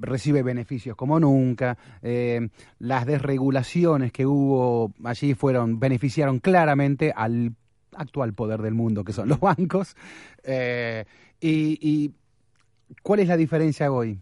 recibe 0.00 0.42
beneficios 0.42 0.96
como 0.96 1.18
nunca, 1.20 1.78
eh, 2.02 2.48
las 2.80 3.06
desregulaciones 3.06 4.12
que 4.12 4.26
hubo 4.26 4.92
allí 5.04 5.34
fueron 5.34 5.78
beneficiaron 5.78 6.40
claramente 6.40 7.12
al 7.14 7.54
actual 7.94 8.34
poder 8.34 8.60
del 8.62 8.74
mundo, 8.74 9.04
que 9.04 9.12
son 9.12 9.28
los 9.28 9.38
bancos. 9.38 9.96
Eh, 10.42 11.04
y, 11.40 11.78
y 11.80 12.12
cuál 13.02 13.20
es 13.20 13.28
la 13.28 13.36
diferencia 13.36 13.92
hoy? 13.92 14.18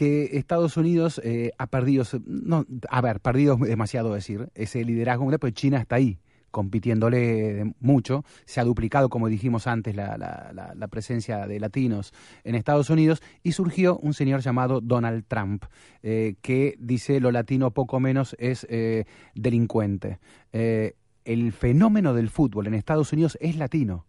Que 0.00 0.38
Estados 0.38 0.78
Unidos 0.78 1.20
eh, 1.22 1.50
ha 1.58 1.66
perdido, 1.66 2.04
no, 2.24 2.64
a 2.88 3.00
ver, 3.02 3.20
perdido 3.20 3.58
demasiado 3.58 4.14
decir, 4.14 4.48
ese 4.54 4.82
liderazgo 4.82 5.24
mundial, 5.24 5.40
pero 5.40 5.50
China 5.50 5.76
está 5.78 5.96
ahí 5.96 6.18
compitiéndole 6.50 7.74
mucho, 7.80 8.24
se 8.46 8.60
ha 8.60 8.64
duplicado, 8.64 9.10
como 9.10 9.28
dijimos 9.28 9.66
antes, 9.66 9.94
la, 9.94 10.16
la- 10.16 10.72
la- 10.74 10.88
presencia 10.88 11.46
de 11.46 11.60
latinos 11.60 12.14
en 12.44 12.54
Estados 12.54 12.88
Unidos 12.88 13.20
y 13.42 13.52
surgió 13.52 13.98
un 13.98 14.14
señor 14.14 14.40
llamado 14.40 14.80
Donald 14.80 15.24
Trump, 15.28 15.64
eh, 16.02 16.36
que 16.40 16.76
dice 16.78 17.20
lo 17.20 17.30
latino 17.30 17.70
poco 17.70 18.00
menos 18.00 18.34
es 18.38 18.66
eh, 18.70 19.04
delincuente. 19.34 20.18
El 20.50 21.52
fenómeno 21.52 22.14
del 22.14 22.30
fútbol 22.30 22.66
en 22.68 22.72
Estados 22.74 23.12
Unidos 23.12 23.36
es 23.42 23.56
latino. 23.56 24.06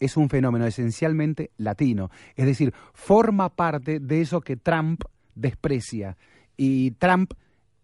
Es 0.00 0.16
un 0.16 0.28
fenómeno 0.30 0.66
esencialmente 0.66 1.52
latino. 1.58 2.10
Es 2.34 2.44
decir, 2.46 2.74
forma 2.92 3.50
parte 3.50 4.00
de 4.00 4.20
eso 4.20 4.40
que 4.40 4.56
Trump 4.56 5.04
desprecia. 5.38 6.16
Y 6.56 6.92
Trump 6.92 7.32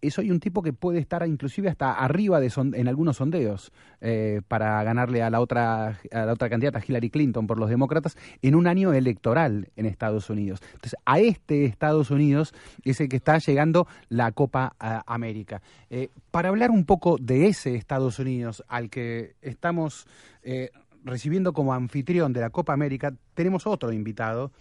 es 0.01 0.19
hoy 0.19 0.31
un 0.31 0.39
tipo 0.39 0.61
que 0.61 0.75
puede 0.75 0.99
estar 0.99 1.27
inclusive 1.27 1.71
hasta 1.71 1.93
arriba 1.95 2.39
de 2.39 2.51
son- 2.51 2.75
en 2.75 2.89
algunos 2.89 3.17
sondeos 3.17 3.73
eh, 4.03 4.43
para 4.49 4.83
ganarle 4.85 5.23
a 5.23 5.31
la 5.31 5.41
otra 5.41 5.99
a 6.13 6.27
la 6.27 6.33
otra 6.35 6.51
candidata 6.51 6.83
Hillary 6.87 7.09
Clinton 7.09 7.47
por 7.47 7.59
los 7.59 7.71
demócratas 7.71 8.19
en 8.43 8.55
un 8.55 8.67
año 8.67 8.93
electoral 8.93 9.69
en 9.77 9.87
Estados 9.87 10.29
Unidos. 10.29 10.61
Entonces, 10.75 10.97
a 11.07 11.21
este 11.21 11.65
Estados 11.65 12.11
Unidos 12.11 12.53
es 12.85 13.01
el 13.01 13.09
que 13.09 13.17
está 13.17 13.39
llegando 13.39 13.87
la 14.11 14.31
Copa 14.33 14.77
ah, 14.79 15.03
América. 15.07 15.63
Eh, 15.89 16.11
para 16.31 16.51
hablar 16.51 16.71
un 16.71 16.85
poco 16.85 17.17
de 17.19 17.47
ese 17.47 17.75
Estados 17.75 18.19
Unidos 18.19 18.63
al 18.69 18.91
que 18.91 19.37
estamos 19.41 20.07
eh, 20.43 20.69
recibiendo 21.03 21.55
como 21.55 21.73
anfitrión 21.73 22.35
de 22.35 22.41
la 22.43 22.51
Copa 22.51 22.75
América, 22.75 23.15
tenemos 23.33 23.67
otro 23.67 23.91
invitado 23.91 24.53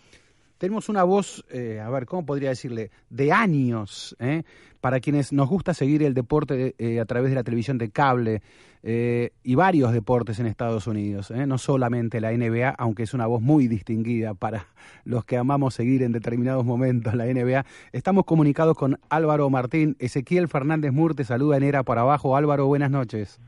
tenemos 0.58 0.90
una 0.90 1.04
voz, 1.04 1.46
eh, 1.50 1.80
a 1.80 1.90
ver, 1.90 2.06
¿cómo 2.06 2.26
podría 2.26 2.50
decirle? 2.50 2.92
De 3.10 3.32
años, 3.32 4.16
¿eh? 4.20 4.44
para 4.84 5.00
quienes 5.00 5.32
nos 5.32 5.48
gusta 5.48 5.74
seguir 5.74 6.04
el 6.04 6.14
deporte 6.14 6.76
eh, 6.78 7.00
a 7.00 7.06
través 7.06 7.30
de 7.30 7.36
la 7.36 7.44
televisión 7.44 7.78
de 7.78 7.90
cable 7.90 8.42
eh, 8.84 9.30
y 9.42 9.56
varios 9.56 9.94
deportes 9.94 10.42
en 10.42 10.46
Estados 10.46 10.88
Unidos, 10.88 11.32
¿eh? 11.32 11.48
no 11.48 11.58
solamente 11.58 12.20
la 12.20 12.34
NBA, 12.34 12.76
aunque 12.78 13.04
es 13.04 13.14
una 13.14 13.26
voz 13.26 13.42
muy 13.42 13.70
distinguida 13.70 14.34
para 14.34 14.66
los 15.06 15.24
que 15.24 15.38
amamos 15.38 15.74
seguir 15.74 16.04
en 16.04 16.12
determinados 16.12 16.66
momentos 16.66 17.14
la 17.14 17.24
NBA. 17.24 17.64
Estamos 17.94 18.26
comunicados 18.26 18.76
con 18.76 19.00
Álvaro 19.10 19.50
Martín. 19.50 19.96
Ezequiel 20.00 20.50
Fernández 20.50 20.92
Mur 20.92 21.16
te 21.16 21.24
saluda 21.24 21.56
en 21.56 21.64
Era 21.64 21.84
por 21.84 21.98
Abajo. 21.98 22.36
Álvaro, 22.36 22.68
buenas 22.68 22.92
noches. 22.92 23.40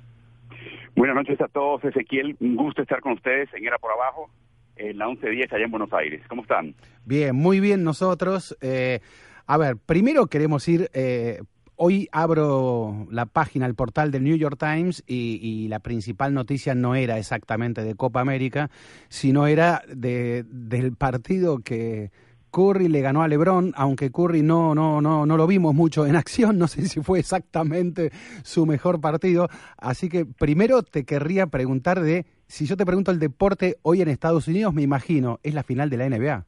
Buenas 0.95 1.17
noches 1.17 1.41
a 1.41 1.49
todos, 1.49 1.83
Ezequiel. 1.83 2.37
Un 2.39 2.55
gusto 2.55 2.81
estar 2.81 3.01
con 3.01 3.11
ustedes 3.11 3.53
en 3.53 3.65
Era 3.67 3.77
por 3.77 3.91
Abajo, 3.91 4.29
en 4.75 4.97
la 4.97 5.07
1110 5.07 5.53
allá 5.53 5.65
en 5.65 5.71
Buenos 5.71 5.93
Aires. 5.93 6.21
¿Cómo 6.27 6.41
están? 6.41 6.75
Bien, 7.05 7.35
muy 7.35 7.59
bien 7.59 7.83
nosotros. 7.83 8.57
Eh, 8.61 8.99
a 9.45 9.57
ver, 9.57 9.77
primero 9.77 10.27
queremos 10.27 10.67
ir, 10.67 10.89
eh, 10.93 11.41
hoy 11.75 12.07
abro 12.11 13.07
la 13.11 13.25
página, 13.25 13.65
el 13.65 13.75
portal 13.75 14.11
del 14.11 14.23
New 14.23 14.37
York 14.37 14.57
Times 14.59 15.03
y, 15.07 15.39
y 15.41 15.67
la 15.67 15.79
principal 15.79 16.33
noticia 16.33 16.75
no 16.75 16.95
era 16.95 17.17
exactamente 17.17 17.83
de 17.83 17.95
Copa 17.95 18.21
América, 18.21 18.69
sino 19.09 19.47
era 19.47 19.83
de, 19.87 20.45
del 20.49 20.93
partido 20.93 21.59
que 21.59 22.11
Curry 22.55 22.87
le 22.87 23.01
ganó 23.01 23.21
a 23.21 23.27
LeBron, 23.27 23.73
aunque 23.75 24.11
Curry 24.11 24.41
no, 24.41 24.73
no, 24.73 25.01
no, 25.01 25.25
no 25.25 25.35
lo 25.35 25.45
vimos 25.45 25.75
mucho 25.75 26.05
en 26.05 26.15
acción, 26.15 26.57
no 26.57 26.69
sé 26.69 26.87
si 26.87 27.01
fue 27.01 27.19
exactamente 27.19 28.11
su 28.43 28.65
mejor 28.65 29.01
partido. 29.01 29.49
Así 29.77 30.07
que 30.07 30.25
primero 30.25 30.81
te 30.81 31.03
querría 31.03 31.47
preguntar 31.47 31.99
de, 31.99 32.25
si 32.47 32.65
yo 32.65 32.77
te 32.77 32.85
pregunto 32.85 33.11
el 33.11 33.19
deporte 33.19 33.75
hoy 33.81 34.01
en 34.01 34.07
Estados 34.09 34.47
Unidos, 34.47 34.73
me 34.73 34.81
imagino, 34.81 35.39
es 35.43 35.53
la 35.53 35.63
final 35.63 35.89
de 35.89 35.97
la 35.97 36.09
NBA. 36.09 36.45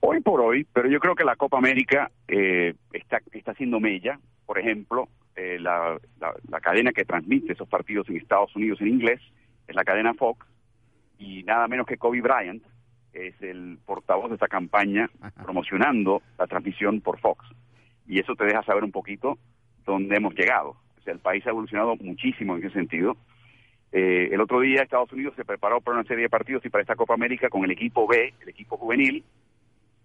Hoy 0.00 0.20
por 0.20 0.40
hoy, 0.40 0.66
pero 0.72 0.88
yo 0.88 1.00
creo 1.00 1.14
que 1.14 1.24
la 1.24 1.36
Copa 1.36 1.58
América 1.58 2.10
eh, 2.28 2.74
está, 2.92 3.20
está 3.32 3.52
haciendo 3.52 3.80
mella. 3.80 4.20
Por 4.46 4.58
ejemplo, 4.58 5.08
eh, 5.34 5.58
la, 5.60 5.98
la- 6.20 6.34
la 6.48 6.60
cadena 6.60 6.92
que 6.92 7.04
transmite 7.04 7.52
esos 7.52 7.68
partidos 7.68 8.08
en 8.08 8.16
Estados 8.16 8.54
Unidos 8.54 8.80
en 8.80 8.88
inglés 8.88 9.20
es 9.66 9.74
la 9.74 9.84
cadena 9.84 10.14
Fox 10.14 10.46
y 11.18 11.42
nada 11.42 11.66
menos 11.66 11.86
que 11.86 11.96
Kobe 11.96 12.20
Bryant 12.20 12.62
es 13.12 13.34
el 13.42 13.78
portavoz 13.84 14.28
de 14.28 14.34
esta 14.34 14.46
campaña 14.46 15.10
promocionando 15.42 16.22
la 16.38 16.46
transmisión 16.46 17.00
por 17.00 17.18
Fox. 17.18 17.44
Y 18.06 18.20
eso 18.20 18.36
te 18.36 18.44
deja 18.44 18.62
saber 18.62 18.84
un 18.84 18.92
poquito 18.92 19.36
dónde 19.84 20.16
hemos 20.16 20.34
llegado. 20.34 20.76
O 20.98 21.02
sea, 21.02 21.12
el 21.12 21.18
país 21.18 21.44
ha 21.46 21.50
evolucionado 21.50 21.96
muchísimo 21.96 22.56
en 22.56 22.64
ese 22.64 22.74
sentido. 22.74 23.16
Eh, 23.92 24.28
el 24.32 24.40
otro 24.40 24.60
día 24.60 24.82
Estados 24.82 25.12
Unidos 25.12 25.34
se 25.36 25.44
preparó 25.44 25.80
para 25.80 25.98
una 25.98 26.06
serie 26.06 26.24
de 26.24 26.28
partidos 26.28 26.64
y 26.64 26.68
para 26.68 26.82
esta 26.82 26.96
Copa 26.96 27.14
América 27.14 27.48
con 27.48 27.64
el 27.64 27.70
equipo 27.70 28.06
B, 28.06 28.34
el 28.40 28.48
equipo 28.48 28.76
juvenil, 28.76 29.24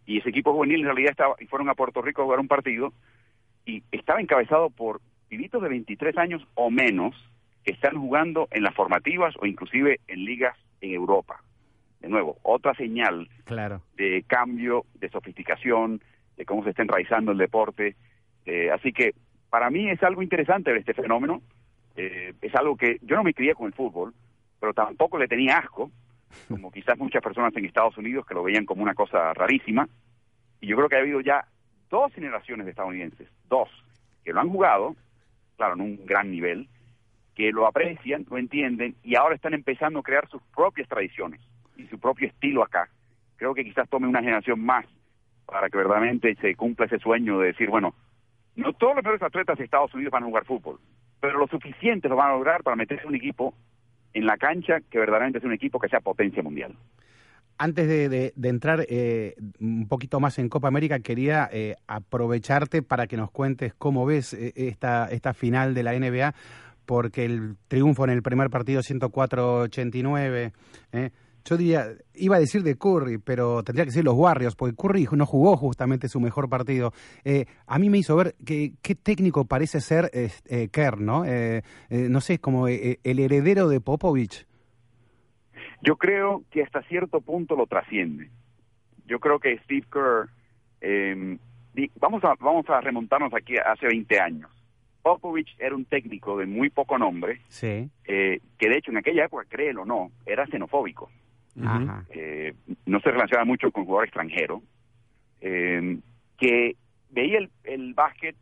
y 0.06 0.20
ese 0.20 0.30
equipo 0.30 0.54
juvenil 0.54 0.82
en 0.82 0.86
realidad 0.86 1.12
estaba, 1.12 1.36
y 1.40 1.48
fueron 1.48 1.70
a 1.70 1.76
Puerto 1.76 2.02
Rico 2.02 2.22
a 2.22 2.26
jugar 2.26 2.40
un 2.40 2.48
partido, 2.48 2.94
y 3.66 3.84
estaba 3.92 4.22
encabezado 4.22 4.70
por 4.70 5.02
pibitos 5.30 5.62
de 5.62 5.70
23 5.70 6.18
años 6.18 6.46
o 6.56 6.70
menos 6.70 7.16
que 7.64 7.72
están 7.72 8.00
jugando 8.00 8.48
en 8.52 8.64
las 8.64 8.76
formativas 8.76 9.34
o 9.40 9.46
inclusive 9.46 10.00
en 10.08 10.26
ligas 10.26 10.58
en 10.82 10.92
Europa. 10.92 11.42
De 12.02 12.10
nuevo, 12.10 12.38
otra 12.44 12.74
señal 12.76 13.30
Claro. 13.46 13.82
de 13.96 14.24
cambio, 14.28 14.86
de 14.96 15.10
sofisticación, 15.10 16.02
de 16.36 16.46
cómo 16.46 16.64
se 16.64 16.72
está 16.72 16.82
enraizando 16.82 17.32
el 17.32 17.38
deporte. 17.38 17.96
Eh, 18.46 18.70
así 18.72 18.92
que 18.92 19.14
para 19.50 19.70
mí 19.70 19.90
es 19.90 20.04
algo 20.04 20.22
interesante 20.22 20.72
ver 20.72 20.82
este 20.82 20.94
fenómeno. 20.94 21.42
Eh, 21.96 22.34
es 22.42 22.56
algo 22.56 22.76
que 22.76 22.98
yo 23.02 23.16
no 23.16 23.24
me 23.24 23.34
crié 23.34 23.54
con 23.54 23.68
el 23.68 23.74
fútbol, 23.74 24.14
pero 24.60 24.74
tampoco 24.74 25.18
le 25.18 25.28
tenía 25.28 25.58
asco, 25.58 25.92
como 26.48 26.72
quizás 26.74 26.98
muchas 26.98 27.22
personas 27.22 27.56
en 27.56 27.66
Estados 27.66 27.98
Unidos 27.98 28.26
que 28.26 28.34
lo 28.34 28.44
veían 28.44 28.66
como 28.66 28.84
una 28.84 28.96
cosa 28.96 29.34
rarísima. 29.34 29.88
Y 30.62 30.68
yo 30.68 30.76
creo 30.78 30.90
que 30.90 30.96
ha 30.96 31.00
habido 31.00 31.22
ya 31.22 31.46
dos 31.90 32.14
generaciones 32.14 32.66
de 32.66 32.72
estadounidenses, 32.72 33.28
dos, 33.50 33.70
que 34.24 34.34
lo 34.34 34.40
han 34.40 34.50
jugado, 34.50 34.96
claro, 35.58 35.76
en 35.76 35.82
un 35.82 36.06
gran 36.06 36.32
nivel, 36.32 36.68
que 37.36 37.52
lo 37.52 37.68
aprecian, 37.68 38.26
lo 38.30 38.38
entienden 38.38 38.96
y 39.04 39.16
ahora 39.16 39.36
están 39.36 39.54
empezando 39.54 40.00
a 40.00 40.04
crear 40.04 40.28
sus 40.30 40.42
propias 40.56 40.88
tradiciones 40.88 41.42
y 41.78 41.86
su 41.88 42.00
propio 42.00 42.28
estilo 42.28 42.64
acá. 42.64 42.90
Creo 43.38 43.54
que 43.54 43.64
quizás 43.64 43.90
tome 43.90 44.08
una 44.08 44.22
generación 44.22 44.64
más 44.64 44.86
para 45.46 45.70
que 45.70 45.78
verdaderamente 45.78 46.36
se 46.36 46.56
cumpla 46.56 46.86
ese 46.86 47.00
sueño 47.00 47.40
de 47.40 47.48
decir, 47.48 47.70
bueno, 47.70 47.94
no 48.56 48.74
todos 48.74 48.96
los 48.96 49.04
mejores 49.04 49.24
atletas 49.24 49.58
de 49.58 49.66
Estados 49.66 49.94
Unidos 49.94 50.12
van 50.12 50.24
a 50.24 50.28
jugar 50.28 50.46
fútbol, 50.46 50.80
pero 51.24 51.40
lo 51.40 51.48
suficiente 51.48 52.10
lo 52.10 52.18
van 52.18 52.32
a 52.32 52.34
lograr 52.34 52.64
para 52.64 52.76
meterse 52.76 53.08
un 53.08 53.16
equipo 53.16 53.54
en 54.14 54.26
la 54.26 54.36
cancha 54.36 54.82
que 54.82 55.00
verdaderamente 55.00 55.40
es 55.40 55.46
un 55.46 55.54
equipo 55.54 55.80
que 55.80 55.88
sea 55.88 56.02
potencia 56.02 56.44
mundial. 56.44 56.76
Antes 57.58 57.88
de, 57.88 58.34
entrar 58.44 58.86
eh, 58.90 59.34
un 59.62 59.88
poquito 59.88 60.20
más 60.20 60.38
en 60.38 60.50
Copa 60.50 60.68
América, 60.68 61.00
quería 61.00 61.48
eh, 61.50 61.76
aprovecharte 61.88 62.82
para 62.82 63.08
que 63.08 63.16
nos 63.16 63.32
cuentes 63.32 63.74
cómo 63.74 64.06
ves 64.06 64.34
eh, 64.34 64.52
esta, 64.58 65.06
esta 65.06 65.34
final 65.34 65.74
de 65.74 65.84
la 65.84 65.98
NBA, 65.98 66.34
porque 66.86 67.24
el 67.24 67.56
triunfo 67.70 68.04
en 68.04 68.10
el 68.10 68.22
primer 68.22 68.50
partido 68.50 68.82
104-89, 68.82 70.52
eh, 70.92 71.12
yo 71.46 71.58
diría, 71.58 71.88
iba 72.14 72.38
a 72.38 72.40
decir 72.40 72.64
de 72.64 72.78
Curry, 72.78 73.18
pero 73.18 73.64
tendría 73.64 73.86
que 73.86 73.92
ser 73.92 74.04
los 74.06 74.16
Warriors, 74.16 74.56
porque 74.56 74.76
Curry 74.76 75.08
no 75.12 75.26
jugó 75.26 75.58
justamente 75.58 76.08
su 76.08 76.20
mejor 76.20 76.48
partido. 76.50 76.94
Eh, 77.26 77.46
a 77.68 77.80
mí 77.80 77.90
me 77.90 77.98
hizo 77.98 78.16
ver 78.16 78.36
que, 78.46 78.74
qué 78.82 78.96
técnico 78.96 79.46
parece 79.46 79.82
ser 79.82 80.10
eh, 80.14 80.30
eh, 80.46 80.70
Kerr, 80.72 81.02
¿no? 81.02 81.26
Eh, 81.26 81.64
eh, 81.90 82.08
no 82.10 82.22
sé, 82.22 82.40
como 82.40 82.68
eh, 82.68 83.00
el 83.04 83.20
heredero 83.20 83.68
de 83.68 83.82
Popovich. 83.82 84.46
Yo 85.82 85.98
creo 85.98 86.44
que 86.50 86.64
hasta 86.64 86.82
cierto 86.84 87.22
punto 87.22 87.56
lo 87.56 87.68
trasciende. 87.68 88.30
Yo 89.06 89.20
creo 89.20 89.40
que 89.40 89.58
Steve 89.66 89.86
Kerr, 89.92 90.30
eh, 90.82 91.38
di- 91.74 91.92
vamos, 92.00 92.24
a, 92.24 92.36
vamos 92.40 92.70
a 92.70 92.80
remontarnos 92.80 93.34
aquí 93.34 93.58
a 93.58 93.74
hace 93.74 93.88
20 93.88 94.20
años. 94.20 94.50
Popovich 95.02 95.54
era 95.60 95.76
un 95.76 95.84
técnico 95.84 96.38
de 96.38 96.46
muy 96.46 96.70
poco 96.70 96.98
nombre, 96.98 97.42
Sí. 97.50 97.90
que 98.06 98.40
de 98.70 98.78
hecho 98.78 98.92
en 98.92 98.98
aquella 98.98 99.26
época, 99.26 99.44
créelo 99.50 99.82
o 99.82 99.86
no, 99.86 100.12
era 100.26 100.48
xenofóbico. 100.48 101.10
Eh, 102.10 102.54
no 102.86 103.00
se 103.00 103.12
relacionaba 103.12 103.46
mucho 103.46 103.72
con 103.72 103.86
jugador 103.86 104.06
extranjero, 104.06 104.62
eh, 105.42 106.00
que 106.38 106.76
veía 107.10 107.38
el, 107.38 107.50
el 107.64 107.94
básquet 107.94 108.36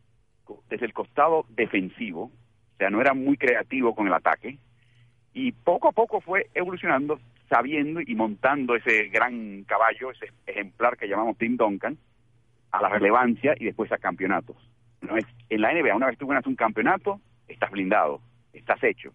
desde 0.69 0.85
el 0.85 0.93
costado 0.93 1.45
defensivo, 1.49 2.23
o 2.23 2.77
sea, 2.77 2.89
no 2.89 3.01
era 3.01 3.13
muy 3.13 3.37
creativo 3.37 3.95
con 3.95 4.07
el 4.07 4.13
ataque, 4.13 4.57
y 5.33 5.51
poco 5.51 5.89
a 5.89 5.91
poco 5.93 6.21
fue 6.21 6.49
evolucionando, 6.53 7.19
sabiendo 7.49 8.01
y 8.01 8.15
montando 8.15 8.75
ese 8.75 9.07
gran 9.09 9.63
caballo, 9.63 10.11
ese 10.11 10.31
ejemplar 10.45 10.97
que 10.97 11.07
llamamos 11.07 11.37
Tim 11.37 11.57
Duncan, 11.57 11.97
a 12.71 12.81
la 12.81 12.89
relevancia 12.89 13.53
y 13.59 13.65
después 13.65 13.91
a 13.91 13.97
campeonatos. 13.97 14.55
No 15.01 15.17
es, 15.17 15.25
en 15.49 15.61
la 15.61 15.73
NBA, 15.73 15.95
una 15.95 16.07
vez 16.07 16.17
tú 16.17 16.27
ganas 16.27 16.45
un 16.45 16.55
campeonato, 16.55 17.19
estás 17.47 17.71
blindado, 17.71 18.21
estás 18.53 18.81
hecho. 18.83 19.13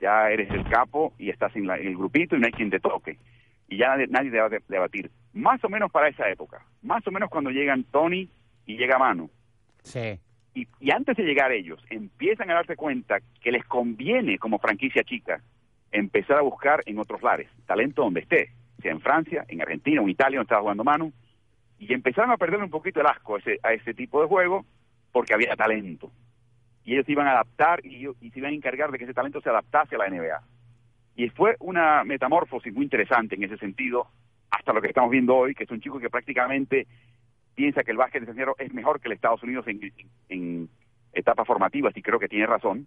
Ya 0.00 0.30
eres 0.30 0.50
el 0.50 0.64
capo 0.68 1.12
y 1.18 1.30
estás 1.30 1.54
en, 1.56 1.66
la- 1.66 1.78
en 1.78 1.88
el 1.88 1.96
grupito 1.96 2.36
y 2.36 2.40
no 2.40 2.46
hay 2.46 2.52
quien 2.52 2.70
te 2.70 2.80
toque. 2.80 3.18
Y 3.68 3.76
ya 3.76 3.88
nadie, 3.88 4.06
nadie 4.08 4.30
te 4.30 4.38
va 4.40 4.46
a 4.46 4.48
de- 4.48 4.62
debatir. 4.68 5.10
Más 5.32 5.62
o 5.64 5.68
menos 5.68 5.90
para 5.92 6.08
esa 6.08 6.28
época, 6.28 6.64
más 6.82 7.06
o 7.06 7.10
menos 7.10 7.28
cuando 7.30 7.50
llegan 7.50 7.84
Tony 7.84 8.28
y 8.66 8.76
llega 8.76 8.98
Manu. 8.98 9.30
Sí. 9.82 10.18
Y, 10.54 10.66
y 10.80 10.90
antes 10.90 11.16
de 11.16 11.22
llegar 11.22 11.52
ellos, 11.52 11.84
empiezan 11.90 12.50
a 12.50 12.54
darse 12.54 12.74
cuenta 12.76 13.18
que 13.40 13.52
les 13.52 13.64
conviene 13.64 14.38
como 14.38 14.58
franquicia 14.58 15.04
chica 15.04 15.40
empezar 15.92 16.38
a 16.38 16.42
buscar 16.42 16.82
en 16.86 16.98
otros 16.98 17.22
lares, 17.22 17.48
talento 17.66 18.02
donde 18.02 18.20
esté, 18.20 18.50
sea 18.82 18.90
en 18.92 19.00
Francia, 19.00 19.44
en 19.48 19.60
Argentina 19.62 20.00
o 20.00 20.04
en 20.04 20.10
Italia 20.10 20.38
donde 20.38 20.46
estaba 20.46 20.62
jugando 20.62 20.84
Manu, 20.84 21.12
y 21.78 21.92
empezaron 21.92 22.30
a 22.30 22.36
perder 22.36 22.62
un 22.62 22.70
poquito 22.70 23.00
el 23.00 23.06
asco 23.06 23.36
a 23.36 23.38
ese, 23.38 23.58
a 23.62 23.72
ese 23.72 23.94
tipo 23.94 24.20
de 24.20 24.28
juego 24.28 24.64
porque 25.12 25.34
había 25.34 25.54
talento. 25.56 26.10
Y 26.84 26.94
ellos 26.94 27.08
iban 27.08 27.26
a 27.26 27.32
adaptar 27.32 27.84
y, 27.84 28.06
se 28.30 28.38
iban 28.38 28.52
a 28.52 28.54
encargar 28.54 28.90
de 28.90 28.98
que 28.98 29.04
ese 29.04 29.14
talento 29.14 29.40
se 29.40 29.50
adaptase 29.50 29.94
a 29.94 29.98
la 29.98 30.08
NBA. 30.08 30.40
Y 31.16 31.28
fue 31.30 31.56
una 31.60 32.04
metamorfosis 32.04 32.72
muy 32.72 32.84
interesante 32.84 33.34
en 33.34 33.44
ese 33.44 33.58
sentido, 33.58 34.08
hasta 34.50 34.72
lo 34.72 34.80
que 34.80 34.88
estamos 34.88 35.10
viendo 35.10 35.36
hoy, 35.36 35.54
que 35.54 35.64
es 35.64 35.70
un 35.70 35.80
chico 35.80 35.98
que 36.00 36.10
prácticamente 36.10 36.86
piensa 37.54 37.82
que 37.82 37.90
el 37.90 37.96
básquet 37.96 38.22
extranjero 38.22 38.54
es 38.58 38.72
mejor 38.72 39.00
que 39.00 39.08
el 39.08 39.12
Estados 39.12 39.42
Unidos 39.42 39.66
en, 39.68 39.92
en- 40.28 40.68
etapas 41.12 41.46
formativas, 41.46 41.96
y 41.96 42.02
creo 42.02 42.20
que 42.20 42.28
tiene 42.28 42.46
razón, 42.46 42.86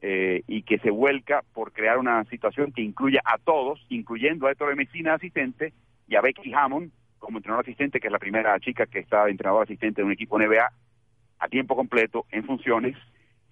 eh, 0.00 0.42
y 0.46 0.62
que 0.62 0.78
se 0.78 0.90
vuelca 0.90 1.42
por 1.52 1.72
crear 1.72 1.98
una 1.98 2.24
situación 2.24 2.72
que 2.72 2.82
incluya 2.82 3.20
a 3.24 3.38
todos, 3.38 3.84
incluyendo 3.90 4.46
a 4.46 4.52
Héctor 4.52 4.74
Messina, 4.74 5.14
asistente, 5.14 5.72
y 6.08 6.16
a 6.16 6.22
Becky 6.22 6.52
Hammond 6.54 6.90
como 7.18 7.38
entrenador 7.38 7.64
asistente, 7.64 8.00
que 8.00 8.08
es 8.08 8.12
la 8.12 8.18
primera 8.18 8.58
chica 8.58 8.86
que 8.86 8.98
está 8.98 9.24
de 9.24 9.30
entrenador 9.30 9.62
asistente 9.62 10.00
de 10.00 10.06
un 10.06 10.12
equipo 10.12 10.38
NBA 10.38 10.72
a 11.38 11.48
tiempo 11.48 11.76
completo, 11.76 12.26
en 12.30 12.44
funciones, 12.44 12.96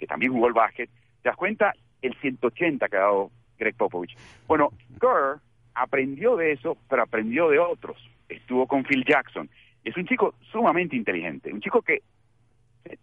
que 0.01 0.07
también 0.07 0.33
jugó 0.33 0.49
el 0.49 0.55
básquet. 0.55 0.89
¿Te 1.23 1.29
das 1.29 1.37
cuenta? 1.37 1.73
El 2.03 2.15
180 2.17 2.89
que 2.89 2.97
ha 2.97 3.01
dado 3.01 3.31
Greg 3.59 3.77
Popovich. 3.77 4.17
Bueno, 4.49 4.71
Kerr 5.01 5.39
aprendió 5.75 6.35
de 6.37 6.53
eso, 6.53 6.77
pero 6.89 7.03
aprendió 7.03 7.49
de 7.51 7.59
otros. 7.59 7.97
Estuvo 8.29 8.67
con 8.67 8.83
Phil 8.85 9.05
Jackson. 9.07 9.49
Es 9.85 9.97
un 9.97 10.07
chico 10.07 10.35
sumamente 10.51 10.97
inteligente, 10.97 11.53
un 11.53 11.61
chico 11.61 11.83
que 11.83 12.03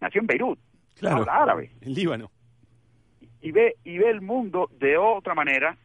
nació 0.00 0.20
en 0.20 0.26
Beirut, 0.26 0.58
Claro. 0.98 1.18
habla 1.18 1.42
árabe 1.42 1.70
En 1.80 1.94
Líbano. 1.94 2.30
y 3.40 3.52
ve 3.52 3.76
y 3.84 3.98
ve 3.98 4.10
el 4.10 4.20
mundo 4.20 4.68
de 4.80 4.96
otra 4.96 5.34
manera 5.34 5.76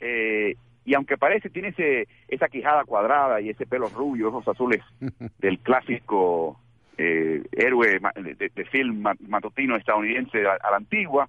eh, 0.00 0.56
y 0.84 0.94
aunque 0.94 1.16
parece 1.16 1.50
tiene 1.50 1.68
ese 1.68 2.08
esa 2.26 2.48
quijada 2.48 2.84
cuadrada 2.84 3.40
y 3.40 3.50
ese 3.50 3.64
pelo 3.66 3.88
rubio 3.88 4.28
ojos 4.28 4.48
azules 4.48 4.82
del 5.38 5.60
clásico 5.60 6.60
eh, 6.98 7.42
héroe 7.52 8.00
de, 8.14 8.50
de 8.54 8.64
film 8.66 9.00
ma- 9.02 9.16
matutino 9.20 9.76
estadounidense 9.76 10.46
a, 10.46 10.54
a 10.54 10.70
la 10.70 10.76
antigua 10.78 11.28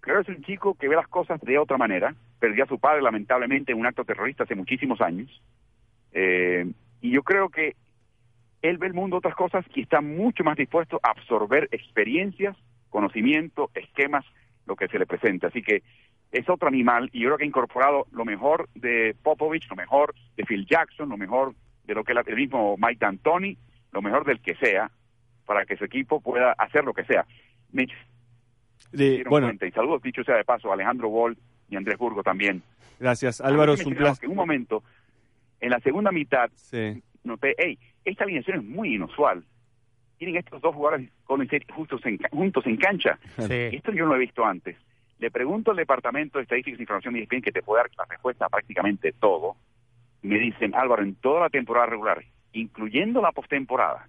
creo 0.00 0.22
que 0.22 0.32
es 0.32 0.38
un 0.38 0.44
chico 0.44 0.74
que 0.74 0.88
ve 0.88 0.96
las 0.96 1.08
cosas 1.08 1.40
de 1.40 1.58
otra 1.58 1.76
manera 1.78 2.14
perdió 2.38 2.64
a 2.64 2.68
su 2.68 2.78
padre 2.78 3.02
lamentablemente 3.02 3.72
en 3.72 3.78
un 3.78 3.86
acto 3.86 4.04
terrorista 4.04 4.44
hace 4.44 4.54
muchísimos 4.54 5.00
años 5.00 5.28
eh, 6.12 6.70
y 7.00 7.10
yo 7.10 7.22
creo 7.22 7.48
que 7.48 7.74
él 8.62 8.78
ve 8.78 8.86
el 8.86 8.94
mundo 8.94 9.16
otras 9.16 9.34
cosas 9.34 9.64
y 9.74 9.82
está 9.82 10.00
mucho 10.00 10.44
más 10.44 10.56
dispuesto 10.56 11.00
a 11.02 11.10
absorber 11.10 11.68
experiencias, 11.72 12.56
conocimiento, 12.90 13.70
esquemas, 13.74 14.24
lo 14.66 14.76
que 14.76 14.86
se 14.86 15.00
le 15.00 15.06
presenta. 15.06 15.48
Así 15.48 15.62
que 15.62 15.82
es 16.30 16.48
otro 16.48 16.68
animal 16.68 17.10
y 17.12 17.20
yo 17.20 17.28
creo 17.28 17.38
que 17.38 17.44
ha 17.44 17.48
incorporado 17.48 18.06
lo 18.12 18.24
mejor 18.24 18.68
de 18.76 19.16
Popovich, 19.20 19.68
lo 19.68 19.74
mejor 19.74 20.14
de 20.36 20.44
Phil 20.44 20.64
Jackson, 20.64 21.08
lo 21.08 21.16
mejor 21.16 21.54
de 21.84 21.94
lo 21.94 22.04
que 22.04 22.12
el 22.12 22.36
mismo 22.36 22.76
Mike 22.78 22.98
D'Antoni, 23.00 23.58
lo 23.92 24.02
mejor 24.02 24.24
del 24.24 24.40
que 24.40 24.54
sea, 24.56 24.90
para 25.46 25.64
que 25.64 25.76
su 25.76 25.84
equipo 25.84 26.20
pueda 26.20 26.52
hacer 26.52 26.84
lo 26.84 26.92
que 26.94 27.04
sea. 27.04 27.26
Me 27.72 27.86
De- 28.90 29.24
bueno, 29.28 29.46
cuenta, 29.48 29.66
y 29.66 29.70
saludos 29.72 30.02
dicho 30.02 30.22
sea 30.24 30.36
de 30.36 30.44
paso 30.44 30.70
a 30.70 30.74
Alejandro 30.74 31.08
Wall 31.08 31.36
y 31.70 31.76
Andrés 31.76 31.96
Burgo 31.98 32.22
también. 32.22 32.62
gracias 32.98 33.40
Álvaro, 33.40 33.72
es 33.74 33.84
un 33.86 33.94
placer. 33.94 34.24
En 34.24 34.30
un 34.30 34.36
momento, 34.36 34.82
en 35.60 35.70
la 35.70 35.80
segunda 35.80 36.10
mitad, 36.12 36.50
Sí. 36.54 37.02
noté, 37.24 37.54
hey, 37.58 37.78
esta 38.04 38.24
alineación 38.24 38.58
es 38.58 38.64
muy 38.64 38.94
inusual. 38.94 39.44
Tienen 40.18 40.36
estos 40.36 40.60
dos 40.60 40.74
jugadores 40.74 41.08
State 41.28 41.66
juntos 41.72 42.00
en, 42.04 42.18
ca- 42.18 42.28
juntos 42.30 42.66
en 42.66 42.76
cancha. 42.76 43.18
Sí. 43.38 43.76
Esto 43.76 43.92
yo 43.92 44.04
no 44.04 44.10
lo 44.10 44.16
he 44.16 44.20
visto 44.20 44.44
antes. 44.44 44.76
Le 45.18 45.30
pregunto 45.30 45.70
al 45.70 45.76
Departamento 45.78 46.38
de 46.38 46.42
Estadísticas 46.42 46.78
e 46.78 46.82
Información 46.82 47.14
de 47.14 47.20
ESPN, 47.20 47.40
que 47.42 47.52
te 47.52 47.62
puede 47.62 47.82
dar 47.84 47.90
la 47.96 48.04
respuesta 48.04 48.46
a 48.46 48.48
prácticamente 48.48 49.12
todo. 49.12 49.56
Me 50.22 50.38
dicen, 50.38 50.74
Álvaro, 50.74 51.02
en 51.02 51.14
toda 51.16 51.40
la 51.40 51.48
temporada 51.50 51.86
regular, 51.86 52.22
incluyendo 52.52 53.20
la 53.20 53.32
postemporada, 53.32 54.08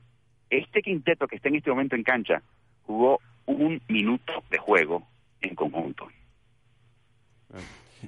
este 0.49 0.81
quinteto 0.81 1.27
que 1.27 1.37
está 1.37 1.49
en 1.49 1.55
este 1.55 1.69
momento 1.69 1.95
en 1.95 2.03
cancha 2.03 2.41
jugó 2.83 3.19
un 3.45 3.81
minuto 3.87 4.43
de 4.49 4.57
juego 4.57 5.07
en 5.41 5.55
conjunto. 5.55 6.07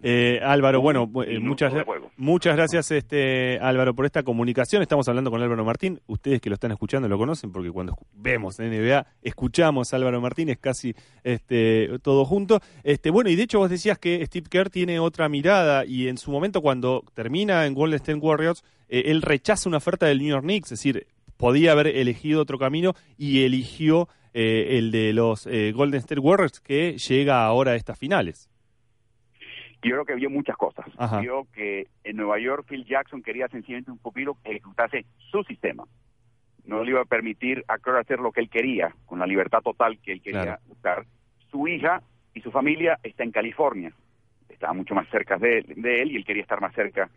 Eh, 0.03 0.39
Álvaro, 0.43 0.81
bueno, 0.81 1.09
eh, 1.26 1.39
muchas, 1.39 1.73
muchas 2.17 2.55
gracias 2.55 2.91
este 2.91 3.59
Álvaro 3.59 3.93
por 3.93 4.05
esta 4.05 4.23
comunicación. 4.23 4.81
Estamos 4.81 5.07
hablando 5.07 5.31
con 5.31 5.41
Álvaro 5.41 5.63
Martín. 5.65 5.99
Ustedes 6.07 6.41
que 6.41 6.49
lo 6.49 6.55
están 6.55 6.72
escuchando 6.72 7.07
lo 7.07 7.17
conocen 7.17 7.51
porque 7.51 7.72
cuando 7.72 7.97
vemos 8.13 8.59
NBA 8.59 9.05
escuchamos 9.22 9.93
a 9.93 9.97
Álvaro 9.97 10.22
Martín, 10.22 10.49
es 10.49 10.57
casi 10.57 10.95
este 11.23 11.89
todo 12.01 12.26
junto. 12.26 12.59
Este, 12.84 13.09
bueno, 13.09 13.30
y 13.30 13.35
de 13.35 13.43
hecho 13.43 13.59
vos 13.59 13.69
decías 13.69 13.97
que 13.97 14.26
Steve 14.26 14.47
Kerr 14.49 14.69
tiene 14.69 14.99
otra 14.99 15.30
mirada 15.30 15.85
y 15.85 16.07
en 16.07 16.17
su 16.17 16.31
momento 16.31 16.61
cuando 16.61 17.03
termina 17.13 17.65
en 17.65 17.73
Golden 17.73 17.97
State 17.97 18.19
Warriors, 18.19 18.63
eh, 18.89 19.03
él 19.07 19.22
rechaza 19.22 19.69
una 19.69 19.77
oferta 19.77 20.05
del 20.05 20.19
New 20.19 20.30
York 20.30 20.43
Knicks, 20.43 20.72
es 20.72 20.80
decir, 20.80 21.07
podía 21.38 21.72
haber 21.72 21.88
elegido 21.88 22.41
otro 22.41 22.57
camino 22.57 22.93
y 23.17 23.43
eligió 23.43 24.07
eh, 24.34 24.77
el 24.77 24.91
de 24.91 25.13
los 25.13 25.45
Golden 25.45 25.99
State 25.99 26.19
Warriors 26.19 26.59
que 26.59 26.97
llega 26.97 27.45
ahora 27.45 27.72
a 27.72 27.76
estas 27.76 27.97
finales. 27.97 28.49
Yo 29.85 29.91
creo 29.91 30.05
que 30.05 30.15
vio 30.15 30.29
muchas 30.31 30.57
cosas. 30.57 30.85
Ajá. 30.97 31.19
Vio 31.21 31.45
que 31.53 31.87
en 32.03 32.17
Nueva 32.17 32.39
York 32.39 32.65
Phil 32.67 32.85
Jackson 32.85 33.21
quería 33.21 33.47
sencillamente 33.49 33.91
un 33.91 33.99
pupilo 33.99 34.35
que 34.43 34.51
ejecutase 34.51 35.05
su 35.31 35.43
sistema. 35.43 35.83
No 36.65 36.83
le 36.83 36.89
iba 36.91 37.01
a 37.01 37.05
permitir 37.05 37.63
a 37.67 37.77
Kerr 37.77 37.97
hacer 37.97 38.19
lo 38.19 38.31
que 38.31 38.41
él 38.41 38.49
quería, 38.49 38.95
con 39.05 39.19
la 39.19 39.27
libertad 39.27 39.61
total 39.61 39.99
que 39.99 40.13
él 40.13 40.21
quería 40.21 40.41
Claro. 40.43 40.61
buscar. 40.67 41.05
Su 41.51 41.67
hija 41.67 42.01
y 42.33 42.41
su 42.41 42.49
familia 42.51 42.99
está 43.03 43.23
en 43.23 43.31
California. 43.31 43.93
Estaba 44.49 44.73
mucho 44.73 44.95
más 44.95 45.07
cerca 45.09 45.37
de, 45.37 45.63
de 45.67 46.01
él 46.01 46.11
y 46.11 46.15
él 46.15 46.25
quería 46.25 46.41
estar 46.41 46.59
más 46.61 46.73
cerca 46.73 47.07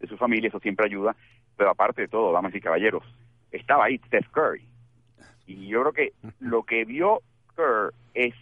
de 0.00 0.08
su 0.08 0.16
familia, 0.16 0.48
eso 0.48 0.58
siempre 0.58 0.86
ayuda. 0.86 1.14
Pero 1.56 1.70
aparte 1.70 2.02
de 2.02 2.08
todo, 2.08 2.32
damas 2.32 2.54
y 2.54 2.60
caballeros, 2.60 3.04
estaba 3.52 3.84
ahí 3.84 3.98
Steph 4.08 4.28
Curry. 4.32 4.64
Y 5.46 5.68
yo 5.68 5.82
creo 5.82 5.92
que 5.92 6.12
lo 6.40 6.64
que 6.64 6.84
vio 6.84 7.20
Kerr 7.54 7.92
es 8.14 8.34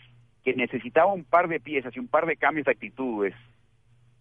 que 0.43 0.55
necesitaba 0.55 1.13
un 1.13 1.25
par 1.25 1.49
de 1.49 1.61
piezas 1.61 1.95
y 1.95 2.01
un 2.01 2.09
par 2.09 2.25
de 2.25 2.37
cambios 2.37 2.65
de 2.65 2.73
actitudes 2.73 3.35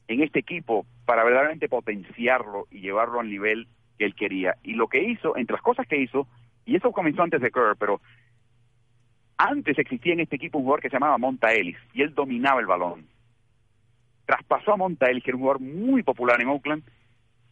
en 0.08 0.22
este 0.22 0.40
equipo 0.40 0.86
para 1.06 1.24
verdaderamente 1.24 1.70
potenciarlo 1.70 2.68
y 2.72 2.80
llevarlo 2.82 3.20
al 3.20 3.30
nivel 3.30 3.68
que 3.98 4.06
él 4.06 4.16
quería. 4.16 4.56
Y 4.64 4.74
lo 4.74 4.88
que 4.88 5.04
hizo, 5.04 5.38
entre 5.38 5.54
las 5.56 5.62
cosas 5.64 5.88
que 5.88 5.98
hizo, 6.02 6.28
y 6.66 6.76
eso 6.76 6.92
comenzó 6.92 7.24
antes 7.24 7.42
de 7.42 7.52
Kerr, 7.52 7.76
pero 7.78 8.02
antes 9.38 9.78
existía 9.78 10.14
en 10.14 10.22
este 10.22 10.36
equipo 10.36 10.58
un 10.58 10.64
jugador 10.66 10.82
que 10.82 10.90
se 10.90 10.96
llamaba 10.96 11.18
Monta 11.18 11.54
Ellis 11.54 11.78
y 11.94 12.02
él 12.02 12.14
dominaba 12.14 12.60
el 12.62 12.68
balón. 12.68 13.08
Traspasó 14.26 14.74
a 14.74 14.78
Monta 14.78 15.08
Ellis, 15.10 15.24
que 15.24 15.32
era 15.32 15.36
un 15.38 15.42
jugador 15.42 15.62
muy 15.62 16.04
popular 16.04 16.42
en 16.42 16.48
Oakland, 16.48 16.84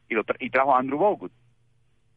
y, 0.07 0.13
lo 0.13 0.23
tra- 0.23 0.37
y 0.39 0.49
trajo 0.49 0.75
a 0.75 0.79
Andrew 0.79 0.97
Bogut. 0.99 1.31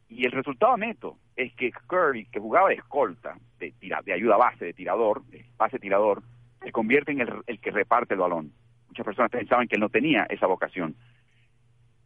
Y 0.08 0.26
el 0.26 0.32
resultado 0.32 0.76
neto 0.76 1.16
es 1.34 1.52
que 1.54 1.72
Curry, 1.88 2.26
que 2.26 2.38
jugaba 2.38 2.68
de 2.68 2.76
escolta, 2.76 3.36
de, 3.58 3.72
tira- 3.80 4.02
de 4.02 4.12
ayuda 4.12 4.36
base, 4.36 4.64
de 4.66 4.72
tirador, 4.72 5.24
de 5.26 5.44
base 5.56 5.78
tirador, 5.78 6.22
se 6.62 6.70
convierte 6.70 7.12
en 7.12 7.20
el, 7.22 7.32
el 7.46 7.58
que 7.60 7.70
reparte 7.70 8.14
el 8.14 8.20
balón. 8.20 8.52
Muchas 8.94 9.06
personas 9.06 9.30
pensaban 9.32 9.66
que 9.66 9.74
él 9.74 9.80
no 9.80 9.88
tenía 9.88 10.24
esa 10.30 10.46
vocación. 10.46 10.94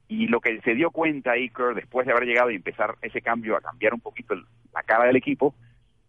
Y 0.09 0.27
lo 0.29 0.41
que 0.41 0.59
se 0.63 0.75
dio 0.75 0.91
cuenta 0.91 1.35
Kerr, 1.35 1.75
después 1.75 2.07
de 2.07 2.13
haber 2.15 2.25
llegado 2.27 2.51
y 2.51 2.55
empezar 2.55 2.95
ese 3.03 3.21
cambio 3.21 3.59
a 3.59 3.61
cambiar 3.61 3.93
un 3.93 4.01
poquito 4.01 4.33
el- 4.33 4.47
la 4.73 4.83
cara 4.85 5.05
del 5.05 5.17
equipo, 5.17 5.55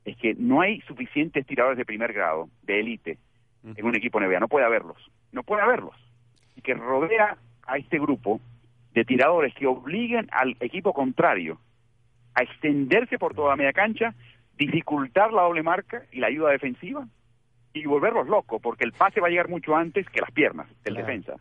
es 0.06 0.16
que 0.16 0.36
no 0.36 0.62
hay 0.62 0.80
suficientes 0.88 1.46
tiradores 1.46 1.78
de 1.78 1.84
primer 1.84 2.14
grado, 2.14 2.48
de 2.64 2.80
élite, 2.80 3.18
en 3.76 3.86
un 3.86 3.94
equipo 3.94 4.22
NBA. 4.22 4.40
No 4.40 4.48
puede 4.48 4.66
haberlos. 4.66 4.96
No 5.34 5.44
puede 5.44 5.64
haberlos. 5.64 5.98
Y 6.56 6.62
que 6.62 6.76
rodea 6.76 7.36
a 7.68 7.78
este 7.78 8.00
grupo 8.00 8.40
de 8.94 9.04
tiradores 9.04 9.54
que 9.56 9.68
obliguen 9.68 10.30
al 10.32 10.56
equipo 10.62 10.94
contrario 10.94 11.60
a 12.36 12.44
extenderse 12.44 13.20
por 13.20 13.34
toda 13.36 13.50
la 13.50 13.56
media 13.58 13.74
cancha, 13.74 14.16
dificultar 14.58 15.34
la 15.34 15.42
doble 15.42 15.62
marca 15.62 16.04
y 16.14 16.22
la 16.22 16.28
ayuda 16.28 16.52
defensiva 16.52 17.06
y 17.80 17.86
volverlos 17.86 18.28
locos, 18.28 18.62
porque 18.62 18.84
el 18.86 18.92
pase 18.94 19.20
va 19.22 19.28
a 19.28 19.30
llegar 19.30 19.50
mucho 19.50 19.76
antes 19.76 20.08
que 20.10 20.22
las 20.22 20.32
piernas 20.32 20.68
del 20.84 20.96
defensa. 20.96 21.34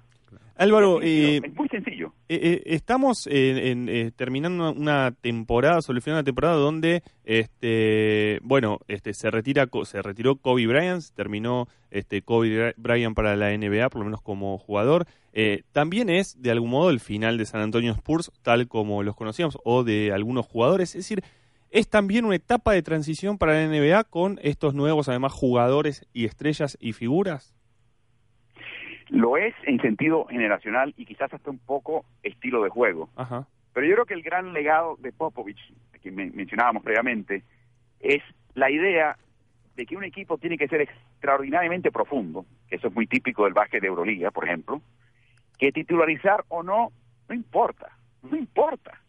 Álvaro, 0.56 1.00
eh, 1.02 1.40
Es 1.44 1.54
muy 1.54 1.68
sencillo. 1.68 2.12
eh, 2.28 2.40
eh, 2.42 2.62
estamos 2.66 3.28
en, 3.28 3.58
en, 3.58 3.88
eh, 3.88 4.10
terminando 4.16 4.72
una 4.72 5.12
temporada, 5.12 5.80
sobre 5.82 5.98
el 5.98 6.02
final 6.02 6.16
de 6.16 6.18
una 6.20 6.24
temporada 6.24 6.56
donde, 6.56 7.02
este, 7.24 8.40
bueno, 8.42 8.80
este, 8.88 9.14
se 9.14 9.30
retira, 9.30 9.68
se 9.84 10.02
retiró 10.02 10.34
Kobe 10.34 10.66
Bryant, 10.66 11.04
terminó 11.14 11.68
este 11.92 12.22
Kobe 12.22 12.74
Bryant 12.76 13.14
para 13.14 13.36
la 13.36 13.56
NBA, 13.56 13.88
por 13.88 14.00
lo 14.00 14.06
menos 14.06 14.20
como 14.20 14.58
jugador. 14.58 15.06
Eh, 15.32 15.62
también 15.70 16.10
es, 16.10 16.42
de 16.42 16.50
algún 16.50 16.70
modo, 16.70 16.90
el 16.90 16.98
final 16.98 17.38
de 17.38 17.46
San 17.46 17.60
Antonio 17.60 17.92
Spurs, 17.92 18.32
tal 18.42 18.66
como 18.66 19.04
los 19.04 19.14
conocíamos, 19.14 19.58
o 19.62 19.84
de 19.84 20.10
algunos 20.12 20.44
jugadores. 20.46 20.90
Es 20.96 21.04
decir, 21.08 21.22
es 21.70 21.88
también 21.88 22.24
una 22.24 22.36
etapa 22.36 22.72
de 22.72 22.82
transición 22.82 23.38
para 23.38 23.52
la 23.54 23.66
NBA 23.66 24.04
con 24.04 24.38
estos 24.42 24.74
nuevos, 24.74 25.08
además, 25.08 25.32
jugadores 25.32 26.06
y 26.12 26.24
estrellas 26.24 26.76
y 26.80 26.92
figuras. 26.92 27.54
Lo 29.08 29.36
es 29.36 29.54
en 29.64 29.80
sentido 29.80 30.26
generacional 30.26 30.92
y 30.96 31.06
quizás 31.06 31.32
hasta 31.32 31.50
un 31.50 31.58
poco 31.58 32.04
estilo 32.22 32.62
de 32.62 32.68
juego. 32.70 33.08
Ajá. 33.16 33.46
Pero 33.72 33.86
yo 33.86 33.94
creo 33.94 34.06
que 34.06 34.14
el 34.14 34.22
gran 34.22 34.52
legado 34.52 34.96
de 34.98 35.12
Popovich, 35.12 35.60
que 36.02 36.10
men- 36.10 36.32
mencionábamos 36.34 36.82
previamente, 36.82 37.42
es 38.00 38.22
la 38.54 38.70
idea 38.70 39.16
de 39.76 39.86
que 39.86 39.96
un 39.96 40.04
equipo 40.04 40.36
tiene 40.38 40.58
que 40.58 40.68
ser 40.68 40.82
extraordinariamente 40.82 41.90
profundo, 41.90 42.44
que 42.68 42.76
eso 42.76 42.88
es 42.88 42.94
muy 42.94 43.06
típico 43.06 43.44
del 43.44 43.54
básquet 43.54 43.80
de 43.80 43.88
Euroliga, 43.88 44.30
por 44.30 44.44
ejemplo, 44.44 44.82
que 45.58 45.72
titularizar 45.72 46.44
o 46.48 46.62
no, 46.62 46.90
no 47.28 47.34
importa, 47.34 47.96
no 48.22 48.36
importa. 48.36 49.00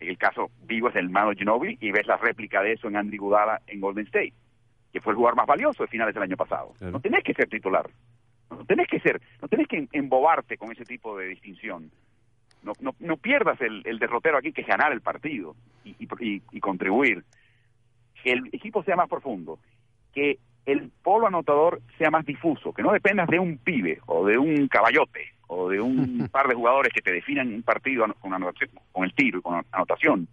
El 0.00 0.16
caso 0.18 0.50
vivo 0.64 0.88
es 0.88 0.96
el 0.96 1.08
Mano 1.10 1.32
Ginobili 1.32 1.76
y 1.80 1.90
ves 1.90 2.06
la 2.06 2.16
réplica 2.16 2.62
de 2.62 2.72
eso 2.72 2.88
en 2.88 2.96
Andy 2.96 3.16
Gudala 3.16 3.60
en 3.66 3.80
Golden 3.80 4.06
State, 4.06 4.32
que 4.92 5.00
fue 5.00 5.12
el 5.12 5.16
jugador 5.16 5.36
más 5.36 5.46
valioso 5.46 5.82
de 5.82 5.88
finales 5.88 6.14
del 6.14 6.22
año 6.24 6.36
pasado. 6.36 6.74
No 6.80 7.00
tenés 7.00 7.24
que 7.24 7.34
ser 7.34 7.48
titular, 7.48 7.88
no 8.50 8.64
tenés 8.64 8.88
que 8.88 9.00
ser, 9.00 9.20
no 9.42 9.48
tenés 9.48 9.66
que 9.68 9.88
embobarte 9.92 10.56
con 10.56 10.72
ese 10.72 10.84
tipo 10.84 11.16
de 11.18 11.26
distinción. 11.26 11.90
No, 12.62 12.72
no, 12.80 12.94
no 12.98 13.16
pierdas 13.16 13.60
el, 13.60 13.82
el 13.86 13.98
derrotero 13.98 14.36
aquí 14.38 14.52
que 14.52 14.62
es 14.62 14.66
ganar 14.66 14.92
el 14.92 15.00
partido 15.00 15.54
y, 15.84 15.90
y- 15.98 16.08
y- 16.20 16.42
y 16.52 16.60
contribuir. 16.60 17.22
Que 18.22 18.32
el 18.32 18.46
equipo 18.52 18.82
sea 18.82 18.96
más 18.96 19.08
profundo, 19.08 19.58
que 20.12 20.38
el 20.66 20.90
polo 21.02 21.28
anotador 21.28 21.80
sea 21.98 22.10
más 22.10 22.26
difuso, 22.26 22.72
que 22.72 22.82
no 22.82 22.92
dependas 22.92 23.28
de 23.28 23.38
un 23.38 23.58
pibe 23.58 24.00
o 24.06 24.26
de 24.26 24.36
un 24.38 24.66
caballote 24.68 25.32
o 25.48 25.68
de 25.68 25.80
un 25.80 26.28
par 26.32 26.46
de 26.48 26.54
jugadores 26.54 26.92
que 26.92 27.02
te 27.02 27.12
definan 27.12 27.52
un 27.52 27.62
partido 27.62 28.06
con, 28.20 28.32
anotación- 28.32 28.70
con 28.92 29.04
el 29.04 29.12
tiro 29.14 29.40
y 29.40 29.42
con 29.42 29.64
anotación. 29.72 30.28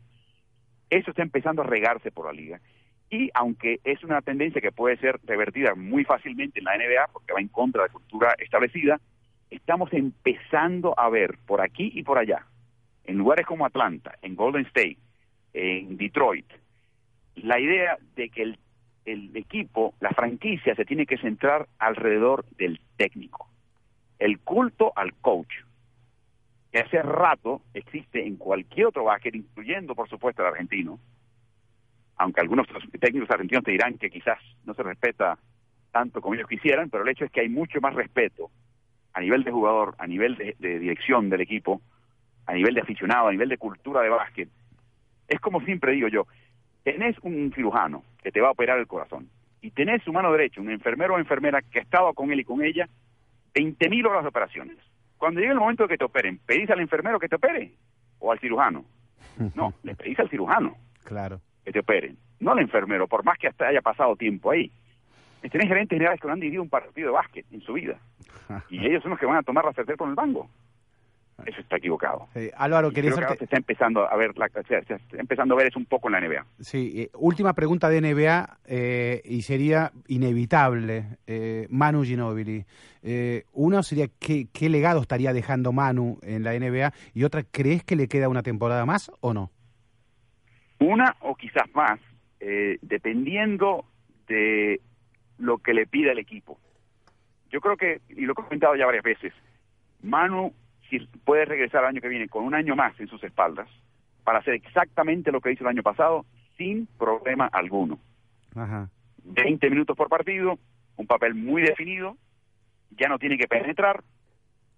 Eso 0.90 1.10
está 1.10 1.24
empezando 1.24 1.64
a 1.64 1.66
regarse 1.66 2.12
por 2.12 2.28
la 2.28 2.34
liga. 2.34 2.62
Y 3.10 3.30
aunque 3.34 3.80
es 3.84 4.04
una 4.04 4.22
tendencia 4.22 4.62
que 4.62 4.72
puede 4.72 4.98
ser 4.98 5.20
revertida 5.26 5.76
muy 5.76 6.04
fácilmente 6.06 6.60
en 6.60 6.66
la 6.66 6.78
NBA, 6.78 7.08
porque 7.12 7.34
va 7.34 7.40
en 7.40 7.48
contra 7.48 7.84
de 7.84 7.88
la 7.90 7.94
cultura 7.94 8.36
establecida, 8.40 9.00
estamos 9.50 9.92
empezando 9.94 10.98
a 11.00 11.10
ver 11.10 11.38
por 11.46 11.62
aquí 11.62 11.92
y 11.94 12.04
por 12.04 12.18
allá, 12.18 12.46
en 13.06 13.18
lugares 13.18 13.46
como 13.46 13.66
Atlanta, 13.66 14.16
en 14.22 14.36
Golden 14.36 14.66
State, 14.66 14.98
en 15.54 15.98
Detroit, 15.98 16.46
la 17.36 17.60
idea 17.60 17.98
de 18.16 18.30
que 18.30 18.42
el, 18.42 18.58
el 19.06 19.36
equipo, 19.38 19.94
la 20.00 20.10
franquicia, 20.10 20.74
se 20.76 20.86
tiene 20.86 21.06
que 21.06 21.18
centrar 21.18 21.68
alrededor 21.80 22.46
del 22.58 22.80
técnico, 22.98 23.48
el 24.20 24.40
culto 24.40 24.92
al 24.96 25.14
coach, 25.16 25.54
que 26.72 26.80
hace 26.80 27.02
rato 27.02 27.62
existe 27.74 28.26
en 28.26 28.36
cualquier 28.38 28.88
otro 28.88 29.06
básquet, 29.06 29.36
incluyendo 29.36 29.96
por 29.96 30.10
supuesto 30.10 30.42
el 30.42 30.50
argentino, 30.50 31.00
aunque 32.18 32.42
algunos 32.42 32.68
técnicos 33.00 33.30
argentinos 33.30 33.64
te 33.64 33.72
dirán 33.72 33.98
que 33.98 34.10
quizás 34.10 34.40
no 34.66 34.74
se 34.74 34.84
respeta 34.84 35.38
tanto 35.92 36.22
como 36.22 36.36
ellos 36.36 36.48
quisieran, 36.48 36.90
pero 36.90 37.04
el 37.04 37.10
hecho 37.10 37.26
es 37.26 37.32
que 37.32 37.42
hay 37.42 37.50
mucho 37.50 37.80
más 37.82 37.94
respeto 37.94 38.50
a 39.14 39.22
nivel 39.22 39.44
de 39.44 39.52
jugador, 39.52 39.96
a 39.98 40.08
nivel 40.08 40.36
de, 40.36 40.56
de 40.60 40.80
dirección 40.80 41.30
del 41.30 41.42
equipo, 41.42 41.82
a 42.46 42.54
nivel 42.54 42.76
de 42.76 42.82
aficionado, 42.82 43.28
a 43.28 43.32
nivel 43.32 43.50
de 43.50 43.58
cultura 43.58 44.02
de 44.02 44.10
básquet. 44.10 44.50
Es 45.28 45.40
como 45.40 45.62
siempre 45.62 45.94
digo 45.94 46.08
yo, 46.08 46.28
tenés 46.84 47.18
un 47.22 47.52
cirujano 47.54 48.04
que 48.22 48.32
te 48.32 48.42
va 48.42 48.50
a 48.50 48.52
operar 48.52 48.78
el 48.78 48.88
corazón 48.88 49.30
y 49.62 49.72
tenés 49.72 50.04
su 50.04 50.14
mano 50.14 50.32
derecha, 50.32 50.62
un 50.62 50.70
enfermero 50.70 51.16
o 51.16 51.20
enfermera 51.20 51.62
que 51.62 51.80
ha 51.80 51.82
estado 51.82 52.14
con 52.14 52.32
él 52.32 52.42
y 52.42 52.44
con 52.44 52.64
ella 52.64 52.88
20.000 53.56 54.06
horas 54.08 54.24
de 54.24 54.30
operaciones. 54.30 54.78
Cuando 55.18 55.40
llegue 55.40 55.54
el 55.54 55.60
momento 55.60 55.84
de 55.84 55.90
que 55.90 55.98
te 55.98 56.04
operen, 56.04 56.40
¿pedís 56.46 56.70
al 56.70 56.82
enfermero 56.82 57.20
que 57.20 57.30
te 57.30 57.38
opere 57.38 57.74
o 58.20 58.32
al 58.32 58.40
cirujano? 58.40 58.86
No, 59.56 59.74
le 59.84 59.96
pedís 59.96 60.18
al 60.20 60.30
cirujano 60.30 60.78
Claro. 61.04 61.42
que 61.66 61.72
te 61.72 61.80
operen, 61.80 62.18
no 62.40 62.52
al 62.54 62.60
enfermero, 62.60 63.08
por 63.08 63.24
más 63.26 63.38
que 63.38 63.48
hasta 63.48 63.68
haya 63.68 63.82
pasado 63.82 64.16
tiempo 64.16 64.52
ahí. 64.52 64.72
Tenés 65.42 65.68
gerentes 65.68 65.96
generales 65.98 66.20
que 66.22 66.28
no 66.28 66.34
han 66.34 66.40
dirigido 66.40 66.64
un 66.64 66.70
partido 66.70 67.10
de 67.10 67.14
básquet 67.14 67.46
en 67.52 67.62
su 67.62 67.74
vida 67.74 68.00
y 68.70 68.86
ellos 68.86 69.02
son 69.04 69.12
los 69.12 69.20
que 69.20 69.26
van 69.26 69.38
a 69.38 69.44
tomar 69.44 69.64
la 69.66 69.74
certeza 69.74 69.98
con 69.98 70.10
el 70.10 70.16
banco. 70.16 70.50
Eso 71.46 71.60
está 71.60 71.78
equivocado. 71.78 72.28
Álvaro, 72.56 72.92
quería 72.92 73.12
creo 73.12 73.20
que 73.20 73.26
ahora 73.26 73.38
se 73.38 73.44
está 73.44 73.58
empezando 73.58 74.10
a 74.10 74.16
ver, 74.16 74.38
la, 74.38 74.48
se, 74.48 74.82
se 74.86 74.94
está 74.94 75.20
empezando 75.20 75.54
a 75.54 75.58
ver 75.58 75.68
eso 75.68 75.78
un 75.78 75.86
poco 75.86 76.08
en 76.08 76.14
la 76.14 76.22
NBA. 76.22 76.46
Sí, 76.60 76.94
eh, 76.96 77.10
última 77.14 77.54
pregunta 77.54 77.90
de 77.90 78.02
NBA 78.02 78.60
eh, 78.66 79.22
y 79.26 79.42
sería 79.42 79.92
inevitable. 80.08 81.18
Eh, 81.28 81.68
Manu 81.70 82.04
Ginobili. 82.04 82.66
Eh, 83.04 83.44
uno 83.54 83.84
sería 83.84 84.08
¿qué, 84.20 84.48
qué 84.52 84.70
legado 84.70 85.02
estaría 85.02 85.32
dejando 85.34 85.72
Manu 85.72 86.18
en 86.24 86.44
la 86.44 86.58
NBA 86.58 86.92
y 87.14 87.24
otra, 87.24 87.44
¿crees 87.44 87.84
que 87.84 87.96
le 87.96 88.08
queda 88.08 88.30
una 88.30 88.42
temporada 88.42 88.86
más 88.86 89.12
o 89.20 89.34
no? 89.34 89.52
Una 90.80 91.16
o 91.20 91.36
quizás 91.36 91.70
más, 91.76 92.00
eh, 92.40 92.80
dependiendo 92.82 93.86
de 94.28 94.82
lo 95.38 95.60
que 95.60 95.74
le 95.74 95.86
pida 95.86 96.14
el 96.14 96.20
equipo. 96.20 96.60
Yo 97.52 97.62
creo 97.62 97.78
que, 97.78 98.02
y 98.10 98.22
lo 98.22 98.32
he 98.32 98.36
comentado 98.36 98.76
ya 98.76 98.86
varias 98.86 99.04
veces, 99.04 99.34
Manu 100.02 100.54
si 100.90 101.00
puede 101.24 101.46
regresar 101.46 101.84
el 101.84 101.90
año 101.90 102.02
que 102.02 102.10
viene 102.10 102.28
con 102.28 102.44
un 102.44 102.56
año 102.56 102.76
más 102.76 103.00
en 103.00 103.08
sus 103.08 103.24
espaldas 103.24 103.68
para 104.24 104.40
hacer 104.40 104.56
exactamente 104.56 105.32
lo 105.32 105.42
que 105.42 105.52
hizo 105.52 105.64
el 105.64 105.70
año 105.70 105.84
pasado 105.84 106.26
sin 106.58 106.88
problema 106.98 107.48
alguno. 107.52 108.00
Ajá. 108.56 108.90
20 109.24 109.70
minutos 109.70 109.96
por 109.98 110.10
partido, 110.10 110.58
un 110.98 111.08
papel 111.08 111.36
muy 111.36 111.62
definido, 111.62 112.18
ya 112.92 113.08
no 113.08 113.20
tiene 113.20 113.38
que 113.38 113.48
penetrar. 113.48 114.04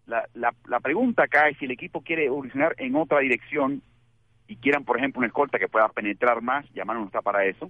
La, 0.05 0.25
la, 0.34 0.53
la 0.67 0.79
pregunta 0.79 1.23
acá 1.23 1.49
es 1.49 1.57
si 1.57 1.65
el 1.65 1.71
equipo 1.71 2.01
quiere 2.01 2.25
evolucionar 2.25 2.73
en 2.77 2.95
otra 2.95 3.19
dirección 3.19 3.81
y 4.47 4.55
quieran, 4.55 4.85
por 4.85 4.97
ejemplo, 4.97 5.19
una 5.19 5.27
escolta 5.27 5.59
que 5.59 5.67
pueda 5.67 5.89
penetrar 5.89 6.41
más, 6.41 6.65
y 6.73 6.79
a 6.79 6.85
Manu 6.85 7.01
no 7.01 7.05
está 7.07 7.21
para 7.21 7.45
eso. 7.45 7.69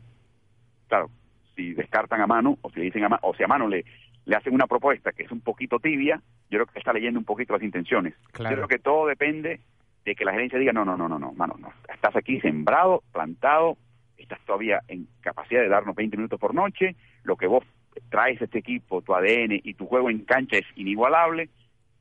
Claro, 0.88 1.10
si 1.56 1.74
descartan 1.74 2.22
a 2.22 2.28
Manu, 2.28 2.58
o 2.62 2.70
si 2.70 2.80
le 2.80 2.86
dicen 2.86 3.04
a 3.04 3.10
Manu, 3.10 3.20
o 3.24 3.34
si 3.34 3.44
a 3.44 3.48
Manu 3.48 3.68
le, 3.68 3.84
le 4.28 4.36
hacen 4.36 4.54
una 4.54 4.68
propuesta 4.68 5.14
que 5.14 5.24
es 5.24 5.32
un 5.32 5.40
poquito 5.40 5.80
tibia, 5.80 6.22
yo 6.50 6.58
creo 6.58 6.66
que 6.66 6.80
está 6.80 6.92
leyendo 6.92 7.18
un 7.18 7.26
poquito 7.26 7.54
las 7.54 7.64
intenciones. 7.64 8.14
Claro. 8.34 8.56
Yo 8.56 8.56
creo 8.58 8.68
que 8.68 8.84
todo 8.84 9.08
depende 9.08 9.62
de 10.04 10.16
que 10.16 10.26
la 10.26 10.34
gerencia 10.34 10.60
diga, 10.60 10.74
no, 10.74 10.84
no, 10.84 10.98
no, 10.98 11.08
no, 11.08 11.18
no, 11.18 11.32
Manu, 11.32 11.56
no, 11.58 11.72
estás 11.94 12.14
aquí 12.14 12.42
sembrado, 12.42 13.04
plantado, 13.14 13.78
estás 14.18 14.42
todavía 14.42 14.82
en 14.90 15.08
capacidad 15.22 15.62
de 15.62 15.70
darnos 15.70 15.96
20 15.96 16.18
minutos 16.18 16.38
por 16.42 16.54
noche, 16.54 16.98
lo 17.24 17.38
que 17.38 17.48
vos 17.48 17.64
traes 18.10 18.42
a 18.42 18.46
este 18.46 18.60
equipo, 18.60 19.02
tu 19.02 19.16
ADN 19.16 19.62
y 19.64 19.74
tu 19.76 19.88
juego 19.88 20.10
en 20.10 20.26
cancha 20.26 20.58
es 20.58 20.66
inigualable. 20.76 21.50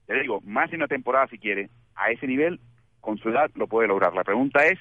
Te 0.06 0.20
digo, 0.20 0.40
más 0.42 0.70
en 0.70 0.80
una 0.80 0.88
temporada 0.88 1.28
si 1.28 1.38
quiere, 1.38 1.70
a 1.94 2.10
ese 2.10 2.26
nivel, 2.26 2.58
con 3.00 3.18
su 3.18 3.28
edad 3.28 3.52
lo 3.54 3.68
puede 3.68 3.86
lograr. 3.86 4.14
La 4.14 4.24
pregunta 4.24 4.66
es 4.66 4.80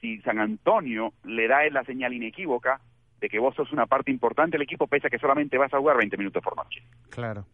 si 0.00 0.22
San 0.22 0.38
Antonio 0.38 1.12
le 1.22 1.48
da 1.48 1.68
la 1.70 1.84
señal 1.84 2.14
inequívoca 2.14 2.80
de 3.22 3.28
que 3.28 3.38
vos 3.38 3.54
sos 3.54 3.72
una 3.72 3.86
parte 3.86 4.10
importante 4.10 4.58
del 4.58 4.62
equipo, 4.62 4.88
pese 4.88 5.06
a 5.06 5.10
que 5.10 5.18
solamente 5.18 5.56
vas 5.56 5.72
a 5.72 5.78
jugar 5.78 5.96
20 5.96 6.16
minutos 6.16 6.42
por 6.42 6.56
noche. 6.56 6.82
Claro. 7.08 7.46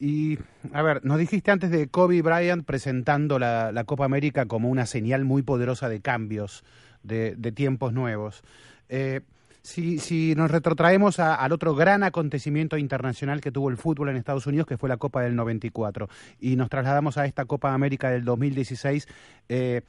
Y, 0.00 0.38
a 0.72 0.82
ver, 0.82 1.04
nos 1.04 1.18
dijiste 1.18 1.50
antes 1.50 1.70
de 1.70 1.88
Kobe 1.88 2.20
Bryant 2.20 2.64
presentando 2.64 3.38
la, 3.38 3.84
Copa 3.86 4.04
América 4.04 4.46
como 4.46 4.68
una 4.68 4.86
señal 4.86 5.24
muy 5.24 5.42
poderosa 5.42 5.88
de 5.88 6.00
cambios, 6.00 6.64
de, 7.02 7.34
tiempos 7.52 7.92
nuevos. 7.92 8.42
Eh, 8.88 9.20
si, 9.62 10.34
nos 10.34 10.50
retrotraemos 10.50 11.20
al 11.20 11.52
otro 11.52 11.74
gran 11.74 12.02
acontecimiento 12.02 12.76
internacional 12.76 13.40
que 13.40 13.52
tuvo 13.52 13.70
el 13.70 13.76
fútbol 13.76 14.08
en 14.08 14.16
Estados 14.16 14.46
Unidos, 14.46 14.66
que 14.66 14.78
fue 14.78 14.88
la 14.88 14.96
Copa 14.96 15.22
del 15.22 15.36
94, 15.36 16.08
y 16.40 16.56
nos 16.56 16.68
trasladamos 16.70 17.18
a 17.18 17.26
esta 17.26 17.44
Copa 17.44 17.72
América 17.72 18.10
del 18.10 18.24
2016, 18.24 19.06
eh, 19.48 19.82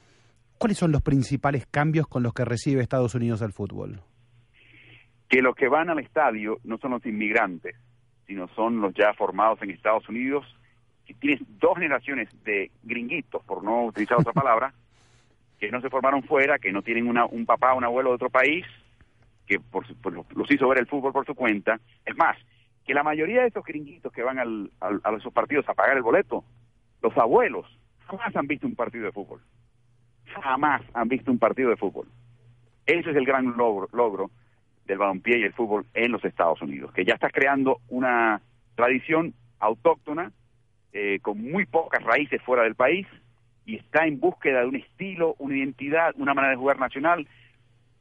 ¿cuáles 0.58 0.78
son 0.78 0.92
los 0.92 1.02
principales 1.02 1.66
cambios 1.70 2.08
con 2.08 2.24
los 2.24 2.34
que 2.34 2.46
recibe 2.46 2.82
Estados 2.84 3.16
Unidos 3.16 3.42
el 3.42 3.54
fútbol? 3.54 4.02
Que 5.30 5.42
los 5.42 5.56
que 5.56 5.68
van 5.70 5.90
al 5.90 6.00
estadio 6.00 6.58
no 6.64 6.78
son 6.80 6.92
los 6.92 7.06
inmigrantes, 7.06 7.76
sino 8.28 8.48
son 8.50 8.82
los 8.82 8.94
ya 8.94 9.14
formados 9.14 9.62
en 9.62 9.70
Estados 9.72 10.08
Unidos. 10.10 10.46
Y 11.08 11.14
tienes 11.16 11.42
dos 11.60 11.76
generaciones 11.76 12.30
de 12.44 12.72
gringuitos, 12.84 13.44
por 13.46 13.64
no 13.64 13.86
utilizar 13.86 14.18
otra 14.20 14.34
palabra, 14.34 14.74
que 15.60 15.72
no 15.72 15.82
se 15.82 15.90
formaron 15.90 16.24
fuera, 16.24 16.60
que 16.60 16.72
no 16.72 16.82
tienen 16.82 17.08
una, 17.08 17.26
un 17.26 17.46
papá 17.46 17.74
o 17.74 17.78
un 17.78 17.84
abuelo 17.84 18.10
de 18.10 18.16
otro 18.16 18.30
país, 18.30 18.66
que 19.48 19.60
por, 19.60 19.86
por- 19.98 20.14
los 20.36 20.52
hizo 20.52 20.68
ver 20.68 20.80
el 20.80 20.88
fútbol 20.88 21.12
por 21.14 21.26
su 21.26 21.34
cuenta. 21.36 21.80
Es 22.06 22.16
más, 22.16 22.38
que 22.86 22.94
la 22.94 23.04
mayoría 23.04 23.42
de 23.42 23.48
esos 23.48 23.64
gringuitos 23.66 24.12
que 24.14 24.24
van 24.24 24.40
al, 24.40 24.72
al- 24.80 25.02
a 25.04 25.12
esos 25.16 25.34
partidos 25.34 25.68
a 25.70 25.74
pagar 25.74 25.98
el 25.98 26.04
boleto, 26.04 26.44
los 27.02 27.16
abuelos 27.18 27.66
jamás 28.08 28.36
han 28.36 28.48
visto 28.48 28.66
un 28.68 28.76
partido 28.76 29.06
de 29.06 29.12
fútbol. 29.12 29.42
Jamás 30.42 30.82
han 30.94 31.08
visto 31.08 31.32
un 31.32 31.40
partido 31.40 31.70
de 31.70 31.78
fútbol. 31.78 32.08
Ese 32.86 33.10
es 33.12 33.16
el 33.16 33.26
gran 33.26 33.56
logro 33.58 34.32
del 34.90 34.98
balompié 34.98 35.38
y 35.38 35.44
el 35.44 35.54
fútbol 35.54 35.86
en 35.94 36.12
los 36.12 36.26
Estados 36.26 36.62
Unidos, 36.64 36.92
que 36.94 37.06
ya 37.06 37.14
está 37.14 37.30
creando 37.30 37.80
una 37.90 38.42
tradición 38.76 39.36
autóctona 39.60 40.32
eh, 40.94 41.20
con 41.22 41.40
muy 41.40 41.68
pocas 41.68 42.04
raíces 42.04 42.42
fuera 42.42 42.64
del 42.64 42.74
país 42.74 43.06
y 43.66 43.76
está 43.76 44.08
en 44.08 44.20
búsqueda 44.20 44.62
de 44.62 44.66
un 44.66 44.78
estilo, 44.78 45.36
una 45.38 45.56
identidad, 45.56 46.16
una 46.18 46.34
manera 46.34 46.52
de 46.52 46.58
jugar 46.58 46.80
nacional 46.80 47.28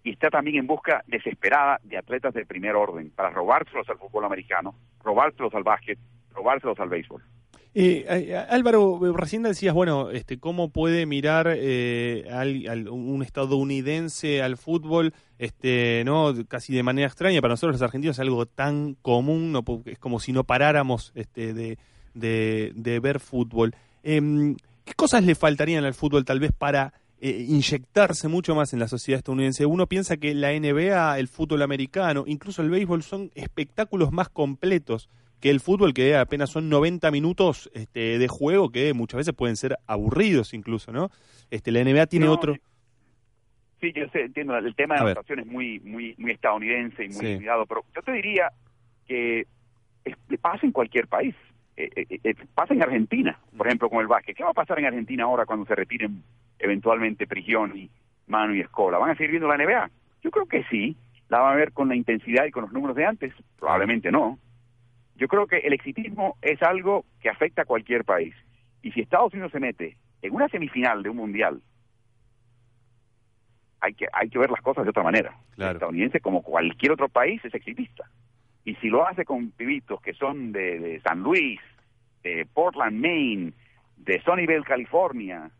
y 0.02 0.12
está 0.12 0.30
también 0.30 0.56
en 0.56 0.66
busca 0.66 1.04
desesperada 1.06 1.78
de 1.84 1.98
atletas 1.98 2.32
de 2.32 2.46
primer 2.46 2.74
orden 2.74 3.10
para 3.10 3.30
robárselos 3.30 3.86
al 3.90 3.98
fútbol 3.98 4.24
americano, 4.24 4.74
robárselos 5.04 5.54
al 5.54 5.64
básquet, 5.64 5.98
robárselos 6.32 6.80
al 6.80 6.88
béisbol. 6.88 7.22
Eh, 7.74 8.06
eh, 8.08 8.36
Álvaro, 8.48 8.98
eh, 9.06 9.12
recién 9.14 9.42
decías, 9.42 9.74
bueno, 9.74 10.10
este, 10.10 10.38
¿cómo 10.38 10.70
puede 10.70 11.06
mirar 11.06 11.48
eh, 11.54 12.26
al- 12.32 12.66
al- 12.68 12.88
un 12.88 13.22
estadounidense 13.22 14.42
al 14.42 14.56
fútbol, 14.56 15.12
este, 15.38 16.02
no, 16.04 16.34
casi 16.48 16.72
de 16.74 16.82
manera 16.82 17.06
extraña? 17.06 17.40
Para 17.40 17.52
nosotros 17.52 17.74
los 17.76 17.82
argentinos 17.82 18.16
es 18.16 18.20
algo 18.20 18.46
tan 18.46 18.94
común, 19.02 19.52
no, 19.52 19.62
es 19.84 19.98
como 19.98 20.18
si 20.18 20.32
no 20.32 20.44
paráramos 20.44 21.12
este, 21.14 21.52
de 22.14 23.00
ver 23.00 23.20
fútbol. 23.20 23.74
Em, 24.02 24.56
¿Qué 24.84 24.94
cosas 24.94 25.22
le 25.24 25.34
faltarían 25.34 25.84
al 25.84 25.94
fútbol 25.94 26.24
tal 26.24 26.40
vez 26.40 26.50
para 26.56 26.94
eh, 27.20 27.44
inyectarse 27.48 28.26
mucho 28.28 28.54
más 28.54 28.72
en 28.72 28.78
la 28.80 28.88
sociedad 28.88 29.18
estadounidense? 29.18 29.66
Uno 29.66 29.86
piensa 29.86 30.16
que 30.16 30.34
la 30.34 30.52
NBA, 30.58 31.18
el 31.18 31.28
fútbol 31.28 31.62
americano, 31.62 32.24
incluso 32.26 32.62
el 32.62 32.70
béisbol 32.70 33.02
son 33.02 33.30
espectáculos 33.34 34.10
más 34.10 34.30
completos 34.30 35.10
que 35.40 35.50
el 35.50 35.60
fútbol 35.60 35.94
que 35.94 36.16
apenas 36.16 36.50
son 36.50 36.68
90 36.68 37.10
minutos 37.10 37.70
este, 37.74 38.18
de 38.18 38.28
juego 38.28 38.70
que 38.70 38.92
muchas 38.94 39.18
veces 39.18 39.34
pueden 39.34 39.56
ser 39.56 39.76
aburridos 39.86 40.52
incluso, 40.54 40.92
¿no? 40.92 41.10
Este, 41.50 41.70
la 41.70 41.82
NBA 41.84 42.06
tiene 42.06 42.26
No, 42.26 42.32
otro... 42.32 42.56
Sí, 43.80 43.92
yo 43.94 44.08
sé, 44.08 44.22
entiendo, 44.22 44.56
el 44.58 44.74
tema 44.74 44.96
de 44.96 45.02
adaptación 45.02 45.38
es 45.38 45.46
muy, 45.46 45.78
muy, 45.80 46.14
muy 46.18 46.32
estadounidense 46.32 47.04
y 47.04 47.08
muy 47.10 47.16
Sí. 47.26 47.36
cuidado, 47.36 47.64
pero 47.66 47.84
yo 47.94 48.02
te 48.02 48.10
diría 48.12 48.50
que 49.06 49.46
es- 50.04 50.16
pasa 50.40 50.66
en 50.66 50.72
cualquier 50.72 51.06
país. 51.06 51.34
Eh, 51.76 51.88
eh, 51.94 52.18
eh, 52.24 52.34
pasa 52.56 52.74
en 52.74 52.82
Argentina, 52.82 53.38
por 53.56 53.68
ejemplo, 53.68 53.88
con 53.88 54.00
el 54.00 54.08
básquet. 54.08 54.36
¿Qué 54.36 54.42
va 54.42 54.50
a 54.50 54.54
pasar 54.54 54.80
en 54.80 54.86
Argentina 54.86 55.22
ahora 55.24 55.46
cuando 55.46 55.64
se 55.64 55.76
retiren 55.76 56.24
eventualmente 56.58 57.28
Prigioni, 57.28 57.88
Manu 58.26 58.54
y 58.54 58.60
Escola? 58.60 58.98
¿Van 58.98 59.10
a 59.10 59.14
seguir 59.14 59.30
viendo 59.30 59.46
la 59.46 59.56
NBA? 59.56 59.88
Yo 60.24 60.30
creo 60.32 60.46
que 60.46 60.64
sí. 60.70 60.96
¿La 61.28 61.38
van 61.38 61.52
a 61.52 61.56
ver 61.56 61.72
con 61.72 61.88
la 61.88 61.94
intensidad 61.94 62.46
y 62.46 62.50
con 62.50 62.62
los 62.64 62.72
números 62.72 62.96
de 62.96 63.04
antes? 63.04 63.32
Probablemente 63.60 64.10
no. 64.10 64.40
Yo 65.18 65.28
creo 65.28 65.46
que 65.46 65.58
el 65.58 65.72
exitismo 65.72 66.36
es 66.40 66.62
algo 66.62 67.04
que 67.20 67.28
afecta 67.28 67.62
a 67.62 67.66
cualquier 67.66 68.04
país. 68.04 68.34
Y 68.82 68.92
si 68.92 69.00
Estados 69.00 69.32
Unidos 69.34 69.52
se 69.52 69.60
mete 69.60 69.96
en 70.22 70.32
una 70.34 70.48
semifinal 70.48 71.02
de 71.02 71.10
un 71.10 71.16
mundial, 71.16 71.60
hay 73.80 73.94
que, 73.94 74.06
hay 74.12 74.28
que 74.28 74.38
ver 74.38 74.50
las 74.50 74.60
cosas 74.60 74.84
de 74.84 74.90
otra 74.90 75.02
manera. 75.02 75.36
El 75.70 75.76
estadounidense, 75.76 76.20
como 76.20 76.42
cualquier 76.42 76.92
otro 76.92 77.08
país, 77.08 77.44
es 77.44 77.54
exitista. 77.54 78.08
Y 78.64 78.74
si 78.76 78.88
lo 78.88 79.06
hace 79.06 79.24
con 79.24 79.50
pibitos 79.50 80.00
que 80.00 80.14
son 80.14 80.52
de, 80.52 80.78
de 80.78 81.00
San 81.00 81.20
Luis, 81.22 81.60
de 82.22 82.46
Portland, 82.52 83.00
Maine, 83.00 83.52
de 83.96 84.20
Sunnyvale, 84.22 84.62
California, 84.64 85.50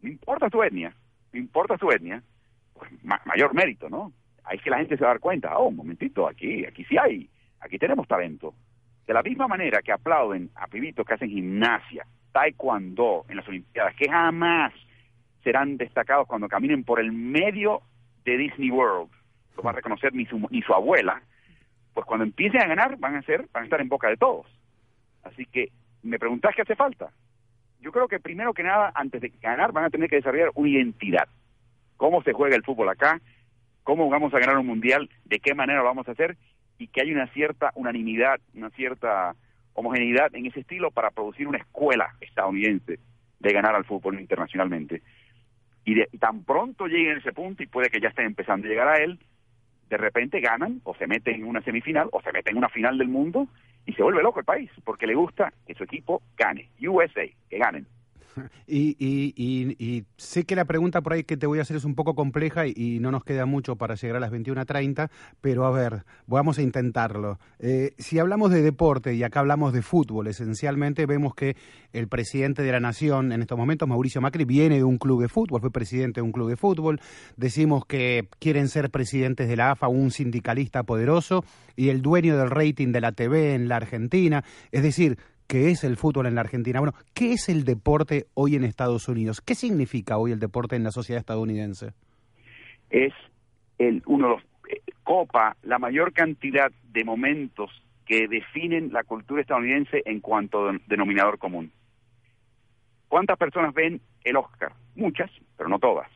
no 0.00 0.08
importa 0.08 0.48
su 0.50 0.62
etnia, 0.62 0.94
no 1.32 1.38
importa 1.38 1.76
su 1.78 1.90
etnia, 1.90 2.22
pues 2.74 2.90
ma- 3.04 3.20
mayor 3.24 3.54
mérito, 3.54 3.88
¿no? 3.88 4.12
Ahí 4.44 4.56
es 4.58 4.62
que 4.62 4.70
la 4.70 4.78
gente 4.78 4.96
se 4.96 5.02
va 5.04 5.10
a 5.10 5.14
dar 5.14 5.20
cuenta, 5.20 5.56
oh, 5.58 5.68
un 5.68 5.76
momentito, 5.76 6.26
aquí, 6.28 6.64
aquí 6.66 6.84
sí 6.84 6.96
hay, 6.98 7.28
aquí 7.60 7.78
tenemos 7.78 8.06
talento. 8.08 8.54
De 9.06 9.14
la 9.14 9.22
misma 9.22 9.48
manera 9.48 9.82
que 9.82 9.92
aplauden 9.92 10.50
a 10.54 10.66
pibitos 10.66 11.06
que 11.06 11.14
hacen 11.14 11.30
gimnasia, 11.30 12.06
taekwondo 12.32 13.24
en 13.28 13.36
las 13.36 13.48
Olimpiadas, 13.48 13.94
que 13.96 14.08
jamás 14.08 14.72
serán 15.42 15.76
destacados 15.76 16.26
cuando 16.26 16.48
caminen 16.48 16.84
por 16.84 17.00
el 17.00 17.12
medio 17.12 17.82
de 18.24 18.36
Disney 18.36 18.70
World. 18.70 19.10
Lo 19.56 19.62
va 19.62 19.70
a 19.70 19.74
reconocer 19.74 20.14
ni 20.14 20.24
su, 20.26 20.38
ni 20.50 20.62
su 20.62 20.72
abuela. 20.72 21.20
Pues 21.94 22.06
cuando 22.06 22.24
empiecen 22.24 22.62
a 22.62 22.66
ganar, 22.66 22.96
van 22.98 23.16
a 23.16 23.22
ser, 23.22 23.48
van 23.52 23.62
a 23.62 23.64
estar 23.64 23.80
en 23.80 23.88
boca 23.88 24.08
de 24.08 24.16
todos. 24.16 24.46
Así 25.24 25.46
que, 25.46 25.70
me 26.02 26.18
preguntás 26.18 26.54
qué 26.54 26.62
hace 26.62 26.76
falta. 26.76 27.10
Yo 27.80 27.92
creo 27.92 28.08
que 28.08 28.20
primero 28.20 28.54
que 28.54 28.62
nada, 28.62 28.92
antes 28.94 29.20
de 29.20 29.32
ganar, 29.40 29.72
van 29.72 29.84
a 29.84 29.90
tener 29.90 30.08
que 30.08 30.16
desarrollar 30.16 30.50
una 30.54 30.68
identidad. 30.68 31.28
¿Cómo 31.96 32.22
se 32.22 32.32
juega 32.32 32.56
el 32.56 32.64
fútbol 32.64 32.88
acá? 32.88 33.20
¿Cómo 33.82 34.08
vamos 34.08 34.32
a 34.32 34.38
ganar 34.38 34.56
un 34.58 34.66
mundial? 34.66 35.10
¿De 35.24 35.40
qué 35.40 35.54
manera 35.54 35.80
lo 35.80 35.86
vamos 35.86 36.08
a 36.08 36.12
hacer? 36.12 36.36
Y 36.78 36.88
que 36.88 37.02
haya 37.02 37.12
una 37.12 37.26
cierta 37.28 37.70
unanimidad, 37.74 38.40
una 38.54 38.70
cierta 38.70 39.34
homogeneidad 39.74 40.34
en 40.34 40.46
ese 40.46 40.60
estilo 40.60 40.90
para 40.90 41.10
producir 41.10 41.46
una 41.48 41.58
escuela 41.58 42.14
estadounidense 42.20 42.98
de 43.40 43.52
ganar 43.52 43.74
al 43.74 43.84
fútbol 43.84 44.20
internacionalmente. 44.20 45.02
Y, 45.84 45.94
de- 45.94 46.08
y 46.12 46.18
tan 46.18 46.44
pronto 46.44 46.86
lleguen 46.86 47.16
a 47.16 47.18
ese 47.18 47.32
punto, 47.32 47.62
y 47.62 47.66
puede 47.66 47.90
que 47.90 48.00
ya 48.00 48.08
estén 48.08 48.26
empezando 48.26 48.66
a 48.66 48.70
llegar 48.70 48.88
a 48.88 48.96
él, 49.02 49.18
de 49.88 49.96
repente 49.96 50.40
ganan 50.40 50.80
o 50.84 50.94
se 50.94 51.06
meten 51.06 51.34
en 51.36 51.44
una 51.44 51.60
semifinal 51.62 52.08
o 52.12 52.22
se 52.22 52.32
meten 52.32 52.52
en 52.52 52.58
una 52.58 52.68
final 52.68 52.96
del 52.98 53.08
mundo 53.08 53.48
y 53.84 53.92
se 53.92 54.02
vuelve 54.02 54.22
loco 54.22 54.38
el 54.40 54.44
país 54.46 54.70
porque 54.84 55.06
le 55.06 55.14
gusta 55.14 55.52
que 55.66 55.74
su 55.74 55.84
equipo 55.84 56.22
gane. 56.36 56.68
USA, 56.80 57.26
que 57.50 57.58
ganen. 57.58 57.86
Y, 58.66 58.96
y, 58.98 59.34
y, 59.36 59.76
y 59.84 60.04
sé 60.16 60.44
que 60.44 60.56
la 60.56 60.64
pregunta 60.64 61.02
por 61.02 61.12
ahí 61.12 61.24
que 61.24 61.36
te 61.36 61.46
voy 61.46 61.58
a 61.58 61.62
hacer 61.62 61.76
es 61.76 61.84
un 61.84 61.94
poco 61.94 62.14
compleja 62.14 62.66
y, 62.66 62.98
no 63.00 63.10
nos 63.10 63.24
queda 63.24 63.44
mucho 63.44 63.76
para 63.76 63.96
llegar 63.96 64.16
a 64.16 64.20
las 64.20 64.32
21.30, 64.32 65.10
pero 65.40 65.66
a 65.66 65.70
ver, 65.70 66.04
vamos 66.26 66.58
a 66.58 66.62
intentarlo. 66.62 67.38
Eh, 67.58 67.94
si 67.98 68.18
hablamos 68.18 68.50
de 68.50 68.62
deporte 68.62 69.14
y 69.14 69.22
acá 69.22 69.40
hablamos 69.40 69.72
de 69.72 69.82
fútbol, 69.82 70.26
esencialmente 70.28 71.06
vemos 71.06 71.34
que 71.34 71.56
el 71.92 72.08
presidente 72.08 72.62
de 72.62 72.72
la 72.72 72.80
nación 72.80 73.32
en 73.32 73.42
estos 73.42 73.58
momentos, 73.58 73.88
Mauricio 73.88 74.20
Macri, 74.20 74.44
viene 74.44 74.76
de 74.76 74.84
un 74.84 74.98
club 74.98 75.20
de 75.20 75.28
fútbol, 75.28 75.60
fue 75.60 75.70
presidente 75.70 76.20
de 76.20 76.22
un 76.22 76.32
club 76.32 76.48
de 76.48 76.56
fútbol. 76.56 77.00
Decimos 77.36 77.84
que 77.84 78.28
quieren 78.38 78.68
ser 78.68 78.90
presidentes 78.90 79.48
de 79.48 79.56
la 79.56 79.72
AFA 79.72 79.88
un 79.88 80.10
sindicalista 80.10 80.82
poderoso 80.84 81.44
y 81.76 81.88
el 81.88 82.02
dueño 82.02 82.36
del 82.36 82.50
rating 82.50 82.92
de 82.92 83.00
la 83.00 83.12
TV 83.12 83.54
en 83.54 83.68
la 83.68 83.76
Argentina. 83.76 84.44
Es 84.70 84.82
decir, 84.82 85.18
que 85.52 85.68
es 85.68 85.84
el 85.84 85.98
fútbol 85.98 86.24
en 86.24 86.34
la 86.34 86.40
Argentina. 86.40 86.80
Bueno, 86.80 86.94
¿qué 87.12 87.34
es 87.34 87.50
el 87.50 87.64
deporte 87.64 88.24
hoy 88.32 88.56
en 88.56 88.64
Estados 88.64 89.06
Unidos? 89.06 89.42
¿Qué 89.42 89.54
significa 89.54 90.16
hoy 90.16 90.32
el 90.32 90.38
deporte 90.38 90.76
en 90.76 90.82
la 90.82 90.90
sociedad 90.90 91.20
estadounidense? 91.20 91.92
Es 92.88 93.12
el, 93.76 94.02
uno 94.06 94.28
de 94.28 94.34
los, 94.36 94.42
eh, 94.70 94.80
copa 95.04 95.58
la 95.62 95.78
mayor 95.78 96.14
cantidad 96.14 96.72
de 96.84 97.04
momentos 97.04 97.70
que 98.06 98.28
definen 98.28 98.94
la 98.94 99.04
cultura 99.04 99.42
estadounidense 99.42 100.00
en 100.06 100.20
cuanto 100.20 100.70
a 100.70 100.78
denominador 100.86 101.38
común. 101.38 101.70
¿Cuántas 103.08 103.36
personas 103.36 103.74
ven 103.74 104.00
el 104.24 104.36
Oscar? 104.36 104.72
Muchas, 104.94 105.30
pero 105.58 105.68
no 105.68 105.78
todas. 105.78 106.08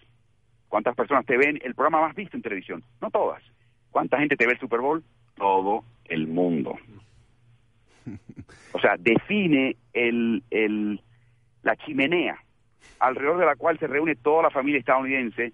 ¿Cuántas 0.70 0.96
personas 0.96 1.26
te 1.26 1.36
ven 1.36 1.60
el 1.62 1.74
programa 1.74 2.00
más 2.06 2.16
visto 2.16 2.38
en 2.38 2.42
televisión? 2.42 2.82
No 3.02 3.10
todas. 3.10 3.42
¿Cuánta 3.90 4.18
gente 4.18 4.36
te 4.36 4.46
ve 4.46 4.52
el 4.52 4.60
Super 4.60 4.80
Bowl? 4.80 5.04
Todo 5.34 5.84
el 6.06 6.26
mundo. 6.26 6.78
O 8.72 8.80
sea, 8.80 8.96
define 8.98 9.76
el, 9.92 10.42
el, 10.50 11.00
la 11.62 11.76
chimenea 11.76 12.38
alrededor 13.00 13.38
de 13.38 13.46
la 13.46 13.56
cual 13.56 13.78
se 13.78 13.86
reúne 13.86 14.16
toda 14.16 14.44
la 14.44 14.50
familia 14.50 14.78
estadounidense, 14.78 15.52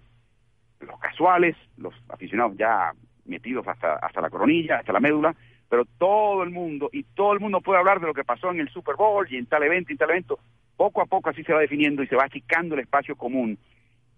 los 0.79 0.99
casuales, 0.99 1.55
los 1.77 1.93
aficionados 2.09 2.57
ya 2.57 2.91
metidos 3.25 3.67
hasta, 3.67 3.95
hasta 3.95 4.21
la 4.21 4.29
coronilla, 4.29 4.79
hasta 4.79 4.93
la 4.93 4.99
médula, 4.99 5.35
pero 5.69 5.85
todo 5.97 6.43
el 6.43 6.51
mundo, 6.51 6.89
y 6.91 7.03
todo 7.03 7.33
el 7.33 7.39
mundo 7.39 7.61
puede 7.61 7.79
hablar 7.79 7.99
de 7.99 8.07
lo 8.07 8.13
que 8.13 8.23
pasó 8.23 8.51
en 8.51 8.59
el 8.59 8.69
Super 8.69 8.95
Bowl 8.95 9.25
y 9.29 9.37
en 9.37 9.45
tal 9.45 9.63
evento 9.63 9.91
y 9.91 9.97
tal 9.97 10.11
evento. 10.11 10.39
Poco 10.77 11.01
a 11.01 11.05
poco 11.05 11.29
así 11.29 11.43
se 11.43 11.53
va 11.53 11.59
definiendo 11.59 12.03
y 12.03 12.07
se 12.07 12.15
va 12.15 12.25
achicando 12.25 12.75
el 12.75 12.81
espacio 12.81 13.15
común 13.15 13.57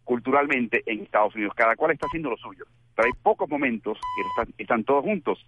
culturalmente 0.03 0.83
en 0.85 1.01
Estados 1.01 1.35
Unidos. 1.35 1.53
Cada 1.55 1.75
cual 1.75 1.91
está 1.91 2.07
haciendo 2.07 2.29
lo 2.29 2.37
suyo, 2.37 2.65
pero 2.95 3.07
hay 3.07 3.13
pocos 3.21 3.49
momentos 3.49 3.97
que 3.97 4.21
están, 4.41 4.53
están 4.57 4.83
todos 4.83 5.03
juntos. 5.03 5.45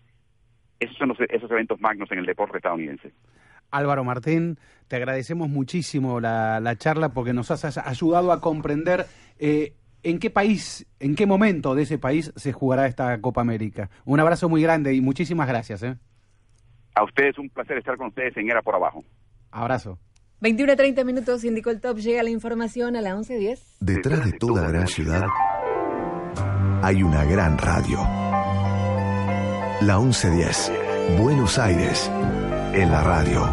Esos 0.80 0.95
son 0.98 1.10
los- 1.10 1.18
esos 1.30 1.49
eventos 1.52 1.80
magnos 1.82 2.12
en 2.12 2.20
el 2.20 2.26
deporte 2.26 2.58
estadounidense. 2.58 3.12
Álvaro 3.72 4.04
Martín, 4.04 4.58
te 4.88 4.95
agradecemos 4.95 5.49
muchísimo 5.49 6.20
la, 6.22 6.60
la 6.60 6.76
charla 6.78 7.10
porque 7.10 7.34
nos 7.34 7.52
has 7.52 7.78
ayudado 7.78 8.32
a 8.32 8.40
comprender 8.40 9.06
eh, 9.40 9.74
en 10.04 10.20
qué 10.20 10.30
país, 10.30 10.86
en 10.99 11.16
qué 11.16 11.26
momento 11.26 11.76
de 11.76 11.84
ese 11.84 11.98
país 11.98 12.32
se 12.38 12.54
jugará 12.54 12.88
esta 12.88 13.20
Copa 13.20 13.41
América. 13.41 13.90
Un 14.06 14.20
abrazo 14.20 14.48
muy 14.48 14.62
grande 14.62 14.94
y 14.94 15.02
muchísimas 15.02 15.48
gracias. 15.48 15.84
¿eh? 15.84 15.98
A 16.95 17.04
ustedes 17.04 17.38
un 17.38 17.49
placer 17.49 17.78
estar 17.78 17.98
con 17.98 18.08
ustedes 18.08 18.38
en 18.38 18.49
Era 18.49 18.62
por 18.62 18.76
Abajo. 18.76 19.04
Abrazo. 19.52 19.99
21 20.40 20.72
a 20.74 20.76
30 20.76 21.04
minutos, 21.04 21.44
indicó 21.44 21.72
el 21.72 21.82
top, 21.82 21.98
llega 21.98 22.22
la 22.24 22.30
información 22.30 22.95
a 22.95 23.02
la 23.02 23.16
11.10. 23.16 23.60
Detrás 23.80 24.24
de 24.24 24.32
toda 24.38 24.68
gran 24.70 24.88
ciudad 24.88 25.26
hay 26.84 27.02
una 27.04 27.26
gran 27.26 27.58
radio. 27.58 27.98
La 29.82 29.99
1110, 29.99 30.72
Buenos 31.20 31.60
Aires, 31.60 32.10
en 32.74 32.91
la 32.91 33.04
radio. 33.04 33.48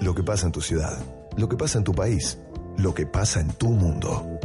Lo 0.00 0.12
que 0.12 0.24
pasa 0.24 0.46
en 0.46 0.52
tu 0.52 0.60
ciudad, 0.60 0.98
lo 1.36 1.48
que 1.48 1.56
pasa 1.56 1.78
en 1.78 1.84
tu 1.84 1.94
país, 1.94 2.36
lo 2.78 2.92
que 2.92 3.06
pasa 3.06 3.40
en 3.40 3.52
tu 3.52 3.68
mundo. 3.68 4.40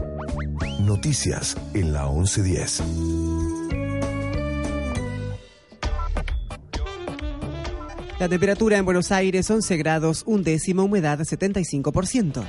Noticias 0.82 1.58
en 1.74 1.92
la 1.92 2.06
1110. 2.08 2.84
La 8.20 8.30
temperatura 8.30 8.78
en 8.78 8.86
Buenos 8.86 9.12
Aires 9.12 9.50
11 9.50 9.76
grados, 9.78 10.22
un 10.28 10.44
décimo, 10.44 10.84
humedad 10.84 11.20
75%. 11.20 12.44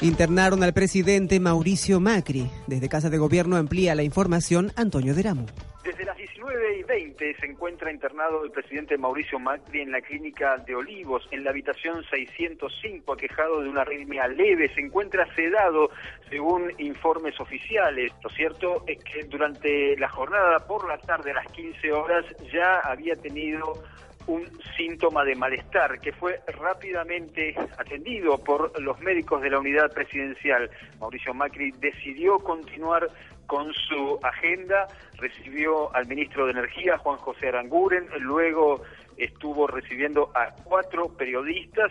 Internaron 0.00 0.62
al 0.62 0.72
presidente 0.72 1.40
Mauricio 1.40 1.98
Macri. 1.98 2.48
Desde 2.68 2.88
Casa 2.88 3.10
de 3.10 3.18
Gobierno 3.18 3.56
amplía 3.56 3.96
la 3.96 4.04
información 4.04 4.70
Antonio 4.76 5.12
Deramo. 5.12 5.46
Desde 5.82 6.04
las 6.04 6.16
19 6.16 6.78
y 6.78 6.82
20 6.84 7.34
se 7.34 7.46
encuentra 7.46 7.90
internado 7.90 8.44
el 8.44 8.52
presidente 8.52 8.96
Mauricio 8.96 9.40
Macri 9.40 9.80
en 9.80 9.90
la 9.90 10.00
clínica 10.00 10.56
de 10.58 10.76
Olivos, 10.76 11.26
en 11.32 11.42
la 11.42 11.50
habitación 11.50 12.04
605, 12.08 13.12
aquejado 13.12 13.60
de 13.60 13.70
una 13.70 13.80
arritmia 13.80 14.28
leve. 14.28 14.72
Se 14.72 14.82
encuentra 14.82 15.26
sedado, 15.34 15.90
según 16.30 16.72
informes 16.78 17.40
oficiales. 17.40 18.12
Lo 18.22 18.30
cierto 18.30 18.84
es 18.86 19.02
que 19.02 19.24
durante 19.24 19.96
la 19.96 20.08
jornada 20.08 20.60
por 20.60 20.86
la 20.86 20.98
tarde, 20.98 21.32
a 21.32 21.34
las 21.34 21.50
15 21.50 21.92
horas, 21.92 22.24
ya 22.52 22.78
había 22.84 23.16
tenido 23.16 23.82
un 24.28 24.46
síntoma 24.76 25.24
de 25.24 25.34
malestar 25.34 26.00
que 26.00 26.12
fue 26.12 26.40
rápidamente 26.46 27.54
atendido 27.78 28.38
por 28.38 28.78
los 28.80 29.00
médicos 29.00 29.42
de 29.42 29.50
la 29.50 29.58
unidad 29.58 29.90
presidencial. 29.92 30.70
Mauricio 31.00 31.34
Macri 31.34 31.72
decidió 31.72 32.38
continuar 32.38 33.08
con 33.46 33.72
su 33.72 34.20
agenda, 34.22 34.86
recibió 35.16 35.94
al 35.94 36.06
ministro 36.06 36.44
de 36.44 36.52
Energía, 36.52 36.98
Juan 36.98 37.16
José 37.16 37.48
Aranguren, 37.48 38.06
luego 38.20 38.82
estuvo 39.16 39.66
recibiendo 39.66 40.30
a 40.34 40.54
cuatro 40.62 41.08
periodistas 41.08 41.90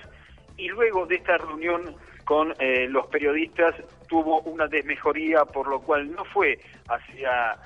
y 0.56 0.68
luego 0.70 1.08
de 1.08 1.16
esta 1.16 1.38
reunión 1.40 1.96
con 2.24 2.54
eh, 2.60 2.88
los 2.88 3.08
periodistas 3.08 3.74
tuvo 4.08 4.42
una 4.42 4.68
desmejoría, 4.68 5.46
por 5.46 5.68
lo 5.68 5.80
cual 5.82 6.12
no 6.12 6.24
fue 6.26 6.60
hacia 6.88 7.58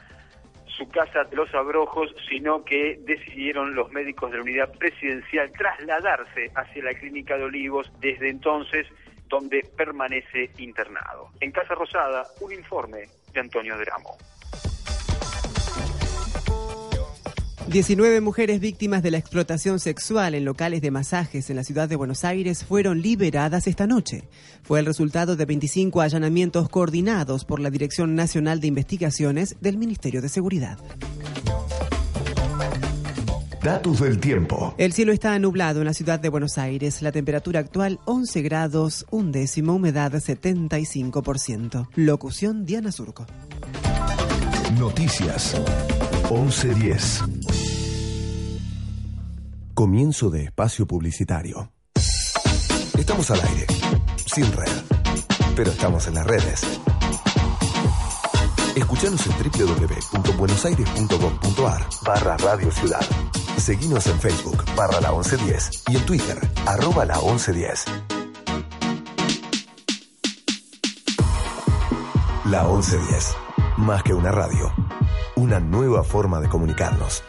su 0.82 0.90
casa 0.90 1.28
los 1.32 1.54
abrojos, 1.54 2.10
sino 2.28 2.64
que 2.64 3.00
decidieron 3.02 3.76
los 3.76 3.92
médicos 3.92 4.32
de 4.32 4.38
la 4.38 4.44
unidad 4.44 4.72
presidencial 4.80 5.52
trasladarse 5.52 6.50
hacia 6.56 6.84
la 6.84 6.94
clínica 6.96 7.38
de 7.38 7.44
Olivos 7.44 7.92
desde 8.00 8.30
entonces, 8.30 8.88
donde 9.28 9.62
permanece 9.78 10.50
internado. 10.58 11.30
En 11.40 11.52
Casa 11.52 11.76
Rosada, 11.76 12.26
un 12.42 12.52
informe 12.52 13.06
de 13.32 13.40
Antonio 13.40 13.78
Dramo. 13.78 14.18
19 17.72 18.20
mujeres 18.20 18.60
víctimas 18.60 19.02
de 19.02 19.12
la 19.12 19.18
explotación 19.18 19.80
sexual 19.80 20.36
en 20.36 20.44
locales 20.44 20.82
de 20.82 20.92
masajes 20.92 21.50
en 21.50 21.56
la 21.56 21.64
ciudad 21.64 21.88
de 21.88 21.96
Buenos 21.96 22.26
Aires 22.26 22.66
fueron 22.66 23.02
liberadas 23.02 23.66
esta 23.66 23.88
noche. 23.88 24.26
Fue 24.62 24.82
el 24.82 24.86
resultado 24.86 25.38
de 25.38 25.46
25 25.46 26.02
allanamientos 26.02 26.68
coordinados 26.68 27.46
por 27.46 27.62
la 27.62 27.70
Dirección 27.70 28.14
Nacional 28.14 28.60
de 28.60 28.68
Investigaciones 28.68 29.56
del 29.62 29.78
Ministerio 29.78 30.22
de 30.22 30.28
Seguridad. 30.28 30.80
Datos 33.64 34.02
del 34.02 34.20
tiempo. 34.20 34.76
El 34.78 34.92
cielo 34.92 35.14
está 35.14 35.40
nublado 35.40 35.80
en 35.80 35.86
la 35.86 35.94
ciudad 35.94 36.20
de 36.20 36.28
Buenos 36.28 36.58
Aires. 36.58 37.02
La 37.02 37.14
temperatura 37.14 37.62
actual 37.62 38.02
11 38.04 38.42
grados, 38.42 39.06
un 39.12 39.32
décimo, 39.32 39.76
humedad 39.76 40.12
75%. 40.12 41.88
Locución 41.96 42.66
Diana 42.66 42.92
Surco. 42.92 43.26
Noticias 44.78 45.56
1110. 46.30 47.24
Comienzo 49.82 50.30
de 50.30 50.44
espacio 50.44 50.86
publicitario. 50.86 51.72
Estamos 53.00 53.32
al 53.32 53.42
aire, 53.42 53.66
sin 54.28 54.46
red, 54.52 54.70
pero 55.56 55.72
estamos 55.72 56.06
en 56.06 56.14
las 56.14 56.28
redes. 56.28 56.62
Escuchanos 58.76 59.26
en 59.26 59.34
www.buenosaires.gov.ar 59.34 61.88
barra 62.06 62.38
Radio 62.38 62.70
Ciudad. 62.70 63.02
Seguinos 63.58 64.06
en 64.06 64.20
Facebook 64.20 64.64
barra 64.76 65.02
la 65.02 65.14
1110 65.14 65.86
y 65.88 65.96
en 65.96 66.06
Twitter 66.06 66.40
arroba 66.68 67.04
la 67.04 67.16
1110. 67.16 67.86
La 72.46 72.66
1110. 72.66 73.36
Más 73.78 74.04
que 74.04 74.14
una 74.14 74.32
radio. 74.32 74.72
Una 75.36 75.60
nueva 75.60 76.04
forma 76.04 76.40
de 76.40 76.50
comunicarnos. 76.50 77.24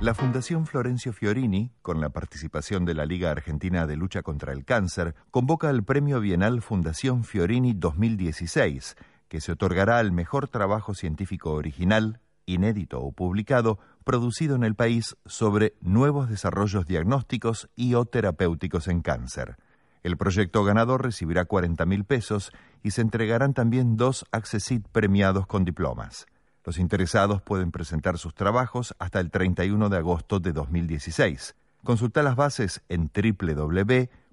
La 0.00 0.14
Fundación 0.14 0.64
Florencio 0.64 1.12
Fiorini, 1.12 1.72
con 1.82 2.00
la 2.00 2.10
participación 2.10 2.84
de 2.84 2.94
la 2.94 3.04
Liga 3.04 3.32
Argentina 3.32 3.84
de 3.84 3.96
Lucha 3.96 4.22
contra 4.22 4.52
el 4.52 4.64
Cáncer, 4.64 5.16
convoca 5.32 5.70
el 5.70 5.82
Premio 5.82 6.20
Bienal 6.20 6.62
Fundación 6.62 7.24
Fiorini 7.24 7.72
2016, 7.72 8.94
que 9.26 9.40
se 9.40 9.50
otorgará 9.50 9.98
al 9.98 10.12
mejor 10.12 10.46
trabajo 10.46 10.94
científico 10.94 11.50
original, 11.50 12.20
inédito 12.46 13.00
o 13.00 13.10
publicado, 13.10 13.80
producido 14.04 14.54
en 14.54 14.62
el 14.62 14.76
país 14.76 15.16
sobre 15.26 15.74
nuevos 15.80 16.28
desarrollos 16.28 16.86
diagnósticos 16.86 17.68
y 17.74 17.94
o 17.94 18.04
terapéuticos 18.04 18.86
en 18.86 19.02
cáncer. 19.02 19.56
El 20.04 20.16
proyecto 20.16 20.62
ganador 20.62 21.02
recibirá 21.02 21.44
40 21.46 21.84
mil 21.86 22.04
pesos 22.04 22.52
y 22.84 22.92
se 22.92 23.00
entregarán 23.00 23.52
también 23.52 23.96
dos 23.96 24.26
Accessit 24.30 24.86
premiados 24.92 25.48
con 25.48 25.64
diplomas. 25.64 26.28
Los 26.68 26.76
interesados 26.78 27.40
pueden 27.40 27.70
presentar 27.70 28.18
sus 28.18 28.34
trabajos 28.34 28.94
hasta 28.98 29.20
el 29.20 29.30
31 29.30 29.88
de 29.88 29.96
agosto 29.96 30.38
de 30.38 30.52
2016. 30.52 31.56
Consulta 31.82 32.22
las 32.22 32.36
bases 32.36 32.82
en 32.90 33.10
www.fff.org.ar. 33.10 34.28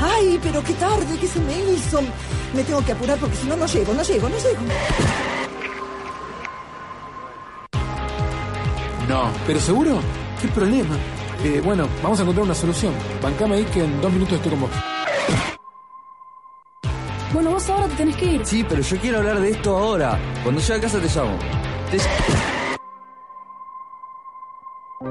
Ay, 0.00 0.38
pero 0.40 0.62
qué 0.62 0.74
tarde 0.74 1.18
que 1.18 1.26
se 1.26 1.40
me 1.40 1.72
hizo. 1.72 2.00
Me 2.54 2.62
tengo 2.62 2.84
que 2.84 2.92
apurar 2.92 3.18
porque 3.18 3.34
si 3.34 3.48
no, 3.48 3.56
no 3.56 3.66
llego, 3.66 3.92
no 3.92 4.02
llego, 4.04 4.28
no 4.28 4.36
llego. 4.36 4.60
No, 9.08 9.32
pero 9.48 9.58
seguro, 9.58 9.98
¿qué 10.40 10.46
problema? 10.46 10.96
Eh, 11.42 11.60
bueno, 11.64 11.88
vamos 12.04 12.20
a 12.20 12.22
encontrar 12.22 12.44
una 12.44 12.54
solución. 12.54 12.94
Bancame 13.20 13.56
ahí 13.56 13.64
que 13.64 13.82
en 13.82 14.00
dos 14.00 14.12
minutos 14.12 14.34
estoy 14.34 14.52
con 14.52 14.60
vos. 14.60 14.70
Bueno, 17.36 17.50
vos 17.50 17.68
ahora 17.68 17.86
te 17.88 17.96
tenés 17.96 18.16
que 18.16 18.24
ir. 18.24 18.46
Sí, 18.46 18.64
pero 18.66 18.80
yo 18.80 18.96
quiero 18.96 19.18
hablar 19.18 19.38
de 19.40 19.50
esto 19.50 19.76
ahora. 19.76 20.18
Cuando 20.42 20.58
llegue 20.58 20.74
a 20.74 20.80
casa 20.80 20.98
te 20.98 21.06
llamo. 21.14 21.38
Te- 21.90 21.98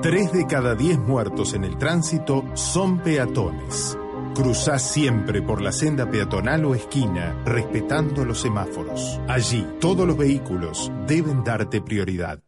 Tres 0.02 0.34
de 0.34 0.48
cada 0.48 0.74
diez 0.74 0.98
muertos 0.98 1.54
en 1.54 1.64
el 1.66 1.78
tránsito 1.78 2.44
son 2.56 2.98
peatones. 2.98 3.96
Cruzá 4.34 4.80
siempre 4.80 5.44
por 5.44 5.62
la 5.62 5.72
senda 5.72 6.10
peatonal 6.10 6.66
o 6.66 6.74
esquina, 6.74 7.44
respetando 7.46 8.26
los 8.26 8.42
semáforos. 8.42 9.20
Allí, 9.28 9.64
todos 9.80 10.08
los 10.08 10.18
vehículos 10.18 10.92
deben 11.06 11.44
darte 11.44 11.80
prioridad. 11.80 12.40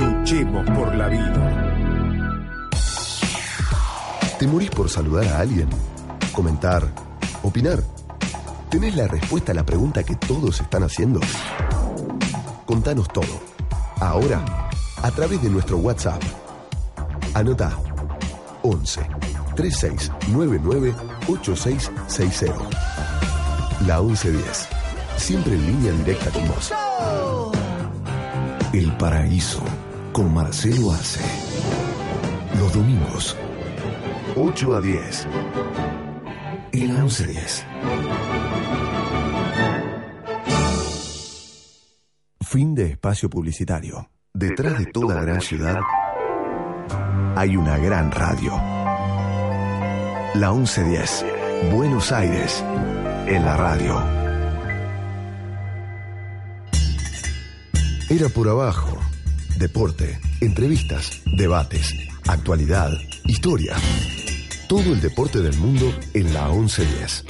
Luchemos 0.00 0.70
por 0.70 0.94
la 0.94 1.08
vida. 1.08 1.57
¿Te 4.38 4.46
morís 4.46 4.70
por 4.70 4.88
saludar 4.88 5.26
a 5.26 5.40
alguien? 5.40 5.68
¿Comentar? 6.32 6.86
¿Opinar? 7.42 7.82
¿Tenés 8.70 8.94
la 8.94 9.08
respuesta 9.08 9.50
a 9.50 9.54
la 9.56 9.66
pregunta 9.66 10.04
que 10.04 10.14
todos 10.14 10.60
están 10.60 10.84
haciendo? 10.84 11.18
Contanos 12.64 13.08
todo. 13.08 13.40
Ahora, 13.98 14.44
a 15.02 15.10
través 15.10 15.42
de 15.42 15.50
nuestro 15.50 15.78
WhatsApp. 15.78 16.22
Anota 17.34 17.76
11 18.62 19.00
3699 19.56 20.94
8660. 21.26 22.54
La 23.88 24.00
1110. 24.00 24.68
Siempre 25.16 25.54
en 25.54 25.66
línea 25.66 25.92
directa 25.92 26.30
con 26.30 26.46
vos. 26.46 26.72
El 28.72 28.92
paraíso 28.98 29.62
con 30.12 30.32
Marcelo 30.32 30.92
Arce. 30.92 31.24
Los 32.60 32.72
domingos, 32.72 33.36
8 34.40 34.76
a 34.76 34.80
10. 34.80 35.26
En 36.70 36.94
la 36.94 37.00
1110. 37.02 37.66
Fin 42.42 42.72
de 42.76 42.92
espacio 42.92 43.28
publicitario. 43.28 44.08
Detrás 44.32 44.78
de 44.78 44.86
toda 44.86 45.20
gran 45.22 45.40
ciudad 45.40 45.80
hay 47.34 47.56
una 47.56 47.78
gran 47.78 48.12
radio. 48.12 48.52
La 50.36 50.52
1110. 50.52 51.26
Buenos 51.72 52.12
Aires. 52.12 52.64
En 53.26 53.44
la 53.44 53.56
radio. 53.56 54.00
Era 58.08 58.28
por 58.28 58.48
abajo. 58.48 58.96
Deporte, 59.58 60.20
entrevistas, 60.40 61.22
debates, 61.26 61.92
actualidad, 62.28 62.92
historia. 63.24 63.74
Todo 64.68 64.92
el 64.92 65.00
deporte 65.00 65.40
del 65.40 65.56
mundo 65.56 65.92
en 66.14 66.32
la 66.34 66.48
1110. 66.48 67.24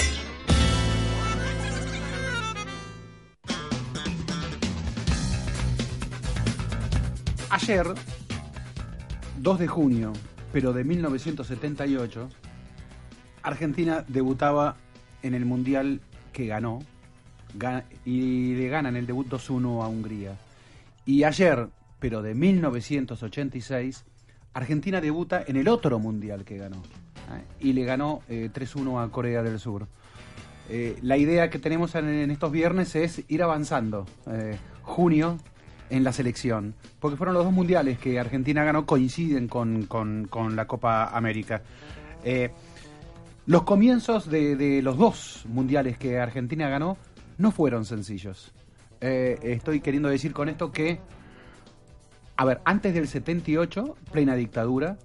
Ayer, 7.51 7.86
2 9.40 9.59
de 9.59 9.66
junio, 9.66 10.12
pero 10.52 10.73
de 10.73 10.85
1978, 10.85 12.28
Argentina 13.43 14.05
debutaba 14.06 14.77
en 15.23 15.35
el 15.35 15.44
Mundial 15.47 16.01
que 16.32 16.47
ganó 16.47 16.81
ga- 17.59 17.85
y 18.05 18.55
le 18.55 18.69
ganan 18.69 18.97
el 18.97 19.06
debut 19.06 19.27
2-1 19.28 19.82
a 19.82 19.89
Hungría. 19.89 20.36
Y 21.06 21.24
ayer, 21.24 21.69
pero 22.01 22.20
de 22.23 22.35
1986, 22.35 24.05
Argentina 24.52 25.01
debuta 25.01 25.43
en 25.47 25.56
el 25.56 25.69
otro 25.69 25.98
Mundial 25.98 26.44
que 26.44 26.59
ganó. 26.59 26.82
Y 27.60 27.72
le 27.72 27.84
ganó 27.84 28.22
eh, 28.28 28.50
3-1 28.52 29.05
a 29.05 29.10
Corea 29.10 29.42
del 29.42 29.59
Sur. 29.59 29.86
Eh, 30.70 30.98
la 31.02 31.16
idea 31.16 31.48
que 31.50 31.59
tenemos 31.59 31.94
en, 31.94 32.30
estos 32.30 32.52
viernes 32.52 32.94
es 32.94 33.22
ir 33.28 33.42
avanzando. 33.42 34.06
Eh, 34.30 34.56
junio 34.82 35.38
en 35.90 36.05
la 36.05 36.12
selección, 36.12 36.74
porque 37.00 37.16
fueron 37.16 37.34
los 37.34 37.44
dos 37.44 37.52
mundiales 37.52 37.98
que 37.98 38.18
Argentina 38.20 38.62
ganó 38.64 38.84
coinciden 38.84 39.48
con, 39.48 39.84
con- 39.86 40.26
con 40.28 40.55
la 40.56 40.66
Copa 40.66 41.06
América. 41.16 41.62
Eh, 42.24 42.50
los 43.46 43.62
comienzos 43.62 44.28
de, 44.30 44.55
de 44.56 44.82
los 44.82 44.98
dos 44.98 45.44
mundiales 45.48 45.96
que 45.96 46.18
Argentina 46.18 46.68
ganó 46.68 46.98
no 47.38 47.50
fueron 47.52 47.86
sencillos. 47.86 48.52
Eh, 49.00 49.38
estoy 49.42 49.80
queriendo 49.80 50.10
decir 50.10 50.34
con 50.34 50.50
esto 50.50 50.72
que, 50.72 51.00
a 52.36 52.44
ver, 52.44 52.60
antes 52.66 52.92
del 52.92 53.09
78, 53.09 53.96
plena 54.12 54.34
dictadura, 54.34 54.98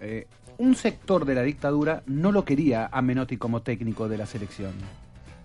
eh, 0.00 0.26
un 0.60 0.74
sector 0.74 1.24
de 1.24 1.34
la 1.34 1.42
dictadura 1.42 2.02
no 2.06 2.32
lo 2.32 2.44
quería 2.44 2.90
a 2.92 3.00
Menotti 3.00 3.38
como 3.38 3.62
técnico 3.62 4.10
de 4.10 4.18
la 4.18 4.26
selección. 4.26 4.72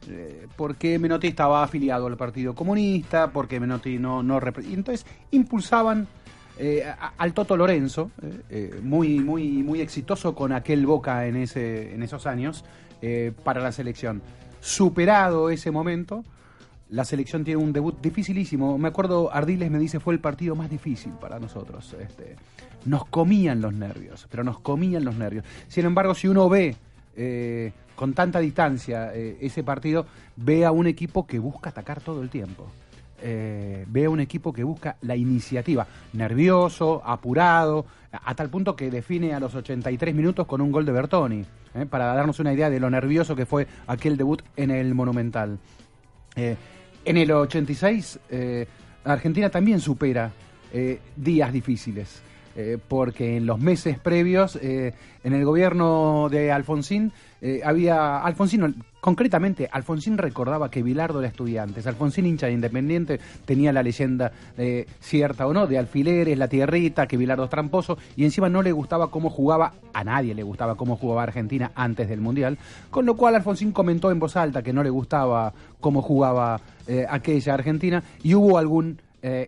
Eh, 0.09 0.45
porque 0.57 0.99
Menotti 0.99 1.27
estaba 1.27 1.63
afiliado 1.63 2.07
al 2.07 2.17
Partido 2.17 2.53
Comunista, 2.53 3.31
porque 3.31 3.61
Menotti 3.61 3.97
no... 3.97 4.21
no 4.21 4.41
entonces 4.69 5.05
impulsaban 5.31 6.05
eh, 6.59 6.83
al 7.17 7.33
Toto 7.33 7.55
Lorenzo, 7.55 8.11
eh, 8.49 8.77
muy, 8.83 9.19
muy, 9.19 9.63
muy 9.63 9.79
exitoso 9.79 10.35
con 10.35 10.51
aquel 10.51 10.85
Boca 10.85 11.25
en, 11.25 11.37
ese, 11.37 11.93
en 11.93 12.03
esos 12.03 12.27
años, 12.27 12.65
para 13.43 13.61
la 13.61 13.71
selección. 13.71 14.21
Superado 14.59 15.51
ese 15.51 15.69
momento, 15.69 16.23
la 16.89 17.03
selección 17.03 17.43
tiene 17.43 17.61
un 17.61 17.73
debut 17.73 17.99
dificilísimo. 18.01 18.77
Me 18.77 18.87
acuerdo, 18.87 19.33
Ardiles 19.33 19.71
me 19.71 19.79
dice, 19.79 19.99
fue 19.99 20.13
el 20.13 20.19
partido 20.19 20.55
más 20.55 20.69
difícil 20.69 21.13
para 21.13 21.39
nosotros. 21.39 21.95
Este, 21.99 22.35
nos 22.85 23.05
comían 23.05 23.61
los 23.61 23.73
nervios, 23.73 24.27
pero 24.29 24.43
nos 24.43 24.59
comían 24.59 25.03
los 25.03 25.15
nervios. 25.15 25.45
Sin 25.67 25.85
embargo, 25.85 26.13
si 26.13 26.27
uno 26.27 26.47
ve 26.47 26.75
eh, 27.15 27.71
con 27.95 28.13
tanta 28.13 28.39
distancia 28.39 29.11
eh, 29.13 29.37
ese 29.41 29.63
partido, 29.63 30.05
ve 30.35 30.65
a 30.65 30.71
un 30.71 30.85
equipo 30.87 31.25
que 31.25 31.39
busca 31.39 31.71
atacar 31.71 32.01
todo 32.01 32.21
el 32.21 32.29
tiempo. 32.29 32.67
Eh, 33.21 33.85
ve 33.87 34.05
a 34.05 34.09
un 34.09 34.19
equipo 34.19 34.53
que 34.53 34.63
busca 34.63 34.97
la 35.01 35.15
iniciativa, 35.15 35.87
nervioso, 36.13 37.01
apurado, 37.03 37.85
a, 38.11 38.35
tal 38.35 38.49
punto 38.49 38.75
que 38.75 38.91
define 38.91 39.33
a 39.33 39.39
los 39.39 39.55
83 39.55 40.13
minutos 40.13 40.45
con 40.45 40.61
un 40.61 40.71
gol 40.71 40.85
de 40.85 40.91
Bertoni, 40.91 41.45
para 41.89 42.13
darnos 42.13 42.39
una 42.39 42.53
idea 42.53 42.69
de 42.69 42.79
lo 42.79 42.89
nervioso 42.89 43.35
que 43.35 43.45
fue 43.45 43.67
aquel 43.87 44.15
debut 44.17 44.41
en 44.55 44.69
el 44.69 44.93
Monumental. 44.93 45.57
En 47.05 47.17
el 47.17 47.31
86, 47.31 48.19
eh, 48.29 48.67
Argentina 49.03 49.49
también 49.49 49.79
supera 49.79 50.31
eh, 50.73 50.99
días 51.15 51.53
difíciles, 51.53 52.21
eh, 52.57 52.77
porque 52.87 53.35
en 53.35 53.45
los 53.45 53.59
meses 53.59 53.99
previos, 53.99 54.57
eh, 54.61 54.93
en 55.25 55.33
el 55.33 55.43
gobierno 55.43 56.29
de 56.31 56.53
Alfonsín, 56.53 57.11
eh, 57.41 57.59
había. 57.65 58.19
Alfonsín, 58.19 58.81
concretamente, 59.01 59.67
Alfonsín 59.69 60.17
recordaba 60.17 60.71
que 60.71 60.81
Bilardo 60.81 61.19
era 61.19 61.27
estudiante. 61.27 61.81
Alfonsín, 61.85 62.25
hincha 62.25 62.47
de 62.47 62.53
Independiente, 62.53 63.19
tenía 63.43 63.73
la 63.73 63.83
leyenda 63.83 64.31
cierta 65.01 65.45
o 65.45 65.53
no, 65.53 65.67
de 65.67 65.77
alfileres, 65.77 66.37
la 66.37 66.47
tierrita, 66.47 67.07
que 67.07 67.17
Bilardo 67.17 67.43
es 67.43 67.49
tramposo, 67.49 67.97
y 68.15 68.23
encima 68.23 68.47
no 68.49 68.61
le 68.61 68.71
gustaba 68.71 69.11
cómo 69.11 69.29
jugaba, 69.29 69.73
a 69.93 70.03
nadie 70.03 70.33
le 70.33 70.43
gustaba 70.43 70.75
cómo 70.75 70.95
jugaba 70.95 71.23
Argentina 71.23 71.71
antes 71.75 72.07
del 72.07 72.21
Mundial, 72.21 72.57
con 72.89 73.05
lo 73.05 73.15
cual 73.15 73.35
Alfonsín 73.35 73.73
comentó 73.73 74.11
en 74.11 74.19
voz 74.19 74.37
alta 74.37 74.63
que 74.63 74.73
no 74.73 74.81
le 74.81 74.89
gustaba 74.89 75.53
cómo 75.81 76.01
jugaba 76.01 76.61
aquella 77.09 77.53
Argentina, 77.53 78.01
y 78.23 78.33
hubo 78.33 78.57
algún 78.57 78.99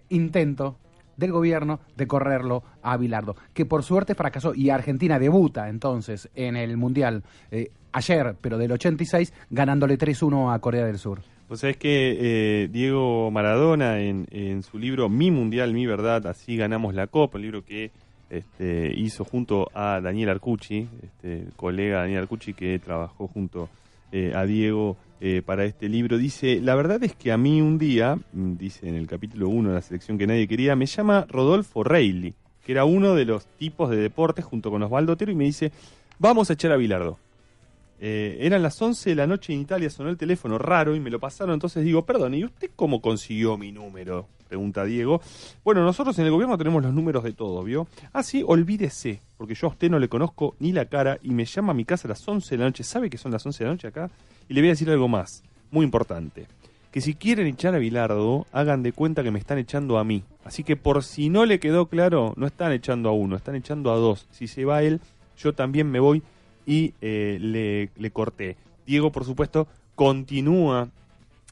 intento 0.09 0.75
del 1.18 1.31
gobierno 1.31 1.80
de 1.95 2.07
correrlo 2.07 2.64
a 2.81 2.95
Bilardo, 2.98 3.35
que 3.53 3.65
por 3.65 3.84
suerte 3.84 4.15
fracasó 4.15 4.53
y 4.56 4.69
Argentina 4.69 5.19
debuta 5.19 5.68
entonces 5.69 6.30
en 6.35 6.56
el 6.56 6.77
Mundial 6.77 7.23
eh, 7.52 7.72
ayer, 7.91 8.35
pero 8.39 8.57
del 8.57 8.72
86, 8.72 9.34
ganándole 9.49 9.98
3-1 9.98 10.53
a 10.53 10.60
Corea 10.60 10.85
del 10.85 10.98
Sur. 10.98 11.22
Pues 11.48 11.61
sabés 11.61 11.77
que 11.77 12.18
eh, 12.64 12.68
Diego 12.68 13.31
Maradona 13.31 13.99
en, 13.99 14.27
en 14.31 14.64
su 14.64 14.77
libro 14.77 15.10
Mi 15.10 15.31
Mundial, 15.31 15.73
Mi 15.73 15.85
Verdad, 15.85 16.27
así 16.27 16.57
ganamos 16.57 16.94
la 16.94 17.07
Copa, 17.07 17.38
un 17.38 17.41
libro 17.41 17.64
que 17.64 17.91
este, 18.30 18.91
hizo 18.95 19.23
junto 19.23 19.69
a 19.73 20.02
Daniel 20.02 20.30
Arcucci, 20.30 20.88
este, 21.02 21.39
el 21.44 21.53
colega 21.56 22.02
Daniel 22.02 22.23
Arcucci 22.23 22.53
que 22.53 22.77
trabajó 22.80 23.27
junto 23.27 23.69
eh, 24.11 24.34
a 24.35 24.45
Diego 24.45 24.98
eh, 25.19 25.41
para 25.45 25.65
este 25.65 25.89
libro, 25.89 26.18
dice, 26.18 26.60
la 26.61 26.76
verdad 26.76 27.03
es 27.03 27.15
que 27.15 27.31
a 27.31 27.38
mí 27.38 27.61
un 27.61 27.77
día, 27.77 28.18
mm, 28.34 28.57
dice 28.57 28.88
en 28.88 28.95
el 28.95 29.07
capítulo 29.07 29.49
1 29.49 29.69
de 29.69 29.76
la 29.76 29.81
selección 29.81 30.18
que 30.18 30.27
nadie 30.27 30.48
quería, 30.48 30.76
me 30.76 30.85
llama 30.85 31.26
Rodolfo 31.27 31.84
Reilly, 31.84 32.35
que 32.64 32.72
era 32.72 32.85
uno 32.85 33.15
de 33.15 33.26
los 33.26 33.45
tipos 33.45 33.89
de 33.89 33.98
deportes 33.98 34.45
junto 34.45 34.69
con 34.69 34.84
Osvaldo 34.84 35.14
Otero 35.14 35.31
y 35.31 35.35
me 35.35 35.45
dice, 35.45 35.72
vamos 36.19 36.49
a 36.49 36.53
echar 36.53 36.72
a 36.72 36.77
Bilardo. 36.77 37.18
Eh, 37.99 38.38
eran 38.41 38.61
las 38.61 38.80
11 38.82 39.10
de 39.10 39.15
la 39.15 39.26
noche 39.26 39.53
en 39.53 39.61
Italia, 39.61 39.90
sonó 39.90 40.10
el 40.10 40.18
teléfono 40.18 40.57
raro 40.57 40.95
y 40.95 40.99
me 40.99 41.10
lo 41.10 41.19
pasaron. 41.19 41.53
Entonces 41.53 41.84
digo, 41.84 42.06
perdón, 42.06 42.34
¿y 42.36 42.45
usted 42.45 42.72
cómo 42.76 43.02
consiguió 43.02 43.57
mi 43.57 43.72
número? 43.72 44.28
Pregunta 44.48 44.86
Diego. 44.86 45.22
Bueno, 45.64 45.84
nosotros 45.84 46.18
en 46.19 46.26
el 46.26 46.32
gobierno 46.32 46.57
tenemos 46.57 46.82
los 46.82 46.94
números 46.94 47.24
de 47.24 47.34
todo, 47.34 47.64
¿vio? 47.64 47.88
Ah, 48.14 48.24
sí, 48.24 48.44
olvídese, 48.45 49.22
porque 49.36 49.56
yo 49.56 49.68
a 49.68 49.72
usted 49.72 49.90
no 49.90 49.99
le 49.99 50.07
conozco 50.07 50.56
ni 50.60 50.72
la 50.72 50.86
cara 50.86 51.19
y 51.22 51.32
me 51.32 51.45
llama 51.45 51.72
a 51.72 51.76
mi 51.76 51.86
casa 51.86 52.07
a 52.07 52.10
las 52.10 52.26
11 52.26 52.56
de 52.56 52.60
la 52.60 52.65
noche. 52.65 52.84
¿Sabe 52.84 53.10
que 53.10 53.18
son 53.18 53.32
las 53.32 53.45
11 53.45 53.60
de 53.60 53.65
la 53.65 53.74
noche 53.74 53.88
acá? 53.88 54.10
Y 54.48 54.53
le 54.53 54.61
voy 54.61 54.69
a 54.69 54.72
decir 54.72 54.90
algo 54.90 55.07
más, 55.07 55.44
muy 55.72 55.84
importante. 55.84 56.48
Que 56.91 57.02
si 57.02 57.15
quieren 57.15 57.48
echar 57.48 57.76
a 57.76 57.80
Bilardo, 57.80 58.48
hagan 58.53 58.84
de 58.84 58.94
cuenta 58.94 59.22
que 59.22 59.32
me 59.32 59.40
están 59.40 59.57
echando 59.57 59.98
a 59.98 60.06
mí. 60.06 60.24
Así 60.45 60.64
que 60.64 60.78
por 60.78 61.03
si 61.03 61.30
no 61.30 61.45
le 61.45 61.60
quedó 61.60 61.88
claro, 61.88 62.34
no 62.38 62.48
están 62.48 62.72
echando 62.72 63.10
a 63.10 63.11
uno, 63.11 63.36
están 63.36 63.56
echando 63.56 63.91
a 63.91 63.98
dos. 63.98 64.28
Si 64.32 64.48
se 64.48 64.64
va 64.64 64.82
él, 64.82 65.02
yo 65.38 65.53
también 65.53 65.91
me 65.91 65.99
voy 65.99 66.24
y 66.68 66.94
eh, 67.02 67.89
le, 67.95 68.11
corté. 68.11 68.57
Diego, 68.85 69.11
por 69.11 69.23
supuesto, 69.23 69.68
continúa 69.95 70.89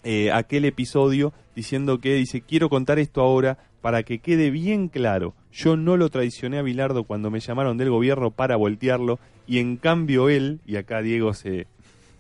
eh, 0.04 0.32
aquel 0.32 0.66
episodio 0.66 1.34
diciendo 1.56 2.00
que 2.00 2.14
dice, 2.16 2.42
quiero 2.42 2.70
contar 2.70 3.00
esto 3.00 3.22
ahora 3.22 3.58
para 3.82 4.04
que 4.04 4.20
quede 4.20 4.52
bien 4.52 4.90
claro. 4.90 5.34
Yo 5.54 5.78
no 5.78 5.96
lo 5.96 6.10
traicioné 6.10 6.60
a 6.60 6.64
Bilardo 6.64 7.06
cuando 7.06 7.32
me 7.32 7.40
llamaron 7.40 7.78
del 7.78 7.90
gobierno 7.90 8.30
para 8.30 8.58
voltearlo 8.58 9.20
y 9.48 9.60
en 9.60 9.78
cambio 9.78 10.28
él, 10.28 10.60
y 10.66 10.76
acá 10.76 11.02
Diego 11.02 11.34
se, 11.34 11.68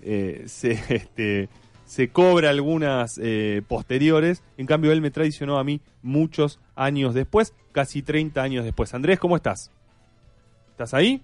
eh, 0.01 0.43
se, 0.45 0.71
este, 0.95 1.49
se 1.85 2.07
cobra 2.07 2.49
algunas 2.49 3.19
posteriores, 3.67 4.41
en 4.57 4.67
cambio 4.67 4.93
él 4.93 5.01
me 5.01 5.11
traicionó 5.11 5.59
a 5.59 5.65
mí 5.65 5.81
muchos 6.01 6.59
años 6.75 7.13
después, 7.13 7.53
casi 7.73 8.01
30 8.01 8.41
años 8.41 8.63
después. 8.63 8.93
Andrés, 8.93 9.19
¿cómo 9.19 9.35
estás? 9.35 9.69
¿Estás 10.71 10.93
ahí? 10.93 11.21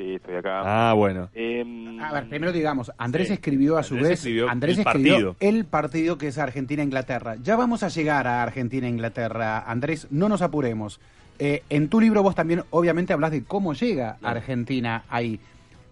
Sí, 0.00 0.14
estoy 0.14 0.36
acá. 0.36 0.62
Ah, 0.64 0.94
bueno. 0.94 1.28
Em, 1.34 2.00
A 2.00 2.10
ver, 2.14 2.28
primero 2.30 2.52
digamos, 2.52 2.90
Andrés 2.96 3.26
Sí. 3.28 3.34
escribió 3.34 3.76
a 3.76 3.82
su 3.82 3.94
Andrés 3.94 4.08
vez, 4.08 4.18
escribió 4.20 4.48
Andrés 4.48 4.78
el 4.78 4.86
escribió 4.86 5.12
partido. 5.12 5.36
el 5.40 5.64
partido 5.66 6.16
que 6.16 6.28
es 6.28 6.38
Argentina-Inglaterra. 6.38 7.36
Ya 7.42 7.54
vamos 7.56 7.82
a 7.82 7.88
llegar 7.88 8.26
a 8.26 8.42
Argentina-Inglaterra, 8.42 9.58
Andrés, 9.70 10.06
no 10.10 10.30
nos 10.30 10.40
apuremos. 10.40 11.00
Eh, 11.38 11.62
en 11.68 11.88
tu 11.88 12.00
libro 12.00 12.22
vos 12.22 12.34
también 12.34 12.62
obviamente 12.70 13.12
hablas 13.12 13.30
de 13.30 13.44
cómo 13.44 13.74
llega 13.74 14.16
Argentina 14.22 15.04
ahí. 15.10 15.38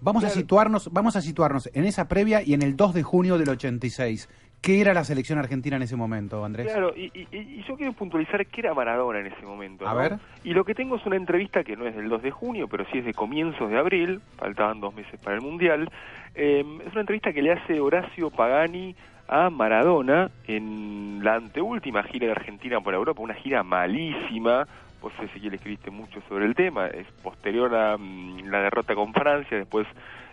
Vamos 0.01 0.25
a 0.25 0.31
situarnos, 0.31 0.91
vamos 0.93 1.17
a 1.17 1.21
situarnos 1.21 1.69
en 1.75 1.85
esa 1.85 2.09
previa 2.09 2.41
y 2.43 2.55
en 2.55 2.63
el 2.63 2.77
2 2.77 2.95
de 2.95 3.03
junio 3.03 3.37
del 3.37 3.51
86. 3.51 4.29
¿Qué 4.61 4.81
era 4.81 4.93
la 4.93 5.05
selección 5.05 5.39
argentina 5.39 5.77
en 5.77 5.83
ese 5.83 5.95
momento, 5.97 6.45
Andrés? 6.45 6.67
Claro, 6.71 6.93
y, 6.97 7.11
y- 7.15 7.29
y 7.31 7.65
yo 7.67 7.77
quiero 7.77 7.93
puntualizar 7.93 8.45
qué 8.47 8.61
era 8.61 8.75
Maradona 8.75 9.21
en 9.21 9.27
ese 9.29 9.47
momento. 9.47 9.87
A 9.87 9.95
ver. 9.95 10.17
Y 10.45 10.53
lo 10.53 10.65
que 10.65 10.75
tengo 10.75 10.97
es 10.97 11.07
una 11.07 11.17
entrevista 11.17 11.63
que 11.63 11.77
no 11.77 11.87
es 11.87 11.95
del 11.95 12.09
2 12.09 12.23
de 12.23 12.31
junio, 12.33 12.67
pero 12.69 12.85
sí 12.91 12.99
es 12.99 13.05
de 13.05 13.15
comienzos 13.15 13.71
de 13.71 13.79
abril, 13.79 14.21
faltaban 14.37 14.81
dos 14.81 14.95
meses 14.95 15.19
para 15.21 15.37
el 15.37 15.43
Mundial. 15.43 15.89
Eh, 16.35 16.65
es 16.87 16.93
una 16.93 17.01
entrevista 17.03 17.33
que 17.33 17.41
le 17.43 17.53
hace 17.53 17.79
Horacio 17.81 18.31
Pagani 18.31 18.95
a 19.29 19.49
Maradona 19.51 20.31
en 20.47 21.21
la 21.23 21.37
anteúltima 21.37 22.03
gira 22.03 22.27
de 22.27 22.33
Argentina 22.33 22.81
por 22.81 22.95
Europa, 22.95 23.23
una 23.23 23.35
gira 23.35 23.63
malísima. 23.63 24.67
Vos, 25.01 25.13
Ezequiel, 25.23 25.55
escribiste 25.55 25.91
mucho 25.93 26.21
sobre 26.29 26.47
el 26.47 26.57
tema. 26.57 26.89
Es 26.89 27.07
posterior 27.23 27.73
a 27.75 27.97
mm, 27.97 28.47
la 28.51 28.61
derrota 28.63 28.97
con 28.97 29.13
Francia, 29.13 29.57
después 29.57 29.87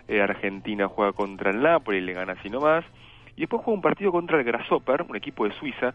eh, 0.08 0.20
Argentina 0.20 0.88
juega 0.88 1.12
contra 1.12 1.50
el 1.50 1.62
Napoli 1.62 1.98
y 1.98 2.00
le 2.00 2.12
gana 2.14 2.32
así 2.32 2.50
nomás. 2.50 2.84
Y 3.36 3.40
después 3.42 3.62
juega 3.62 3.76
un 3.76 3.82
partido 3.82 4.12
contra 4.12 4.38
el 4.38 4.44
Grasshopper, 4.44 5.02
un 5.02 5.16
equipo 5.16 5.44
de 5.44 5.52
Suiza, 5.52 5.92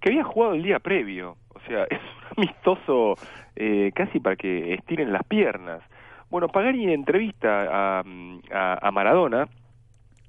que 0.00 0.10
había 0.10 0.24
jugado 0.24 0.54
el 0.54 0.62
día 0.62 0.78
previo. 0.78 1.36
O 1.54 1.60
sea, 1.66 1.84
es 1.90 2.00
un 2.36 2.44
amistoso 2.44 3.14
eh, 3.54 3.92
casi 3.94 4.20
para 4.20 4.36
que 4.36 4.74
estiren 4.74 5.12
las 5.12 5.24
piernas. 5.24 5.82
Bueno, 6.30 6.48
Pagani 6.48 6.92
entrevista 6.92 7.98
a, 7.98 8.04
a, 8.52 8.88
a 8.88 8.90
Maradona, 8.90 9.48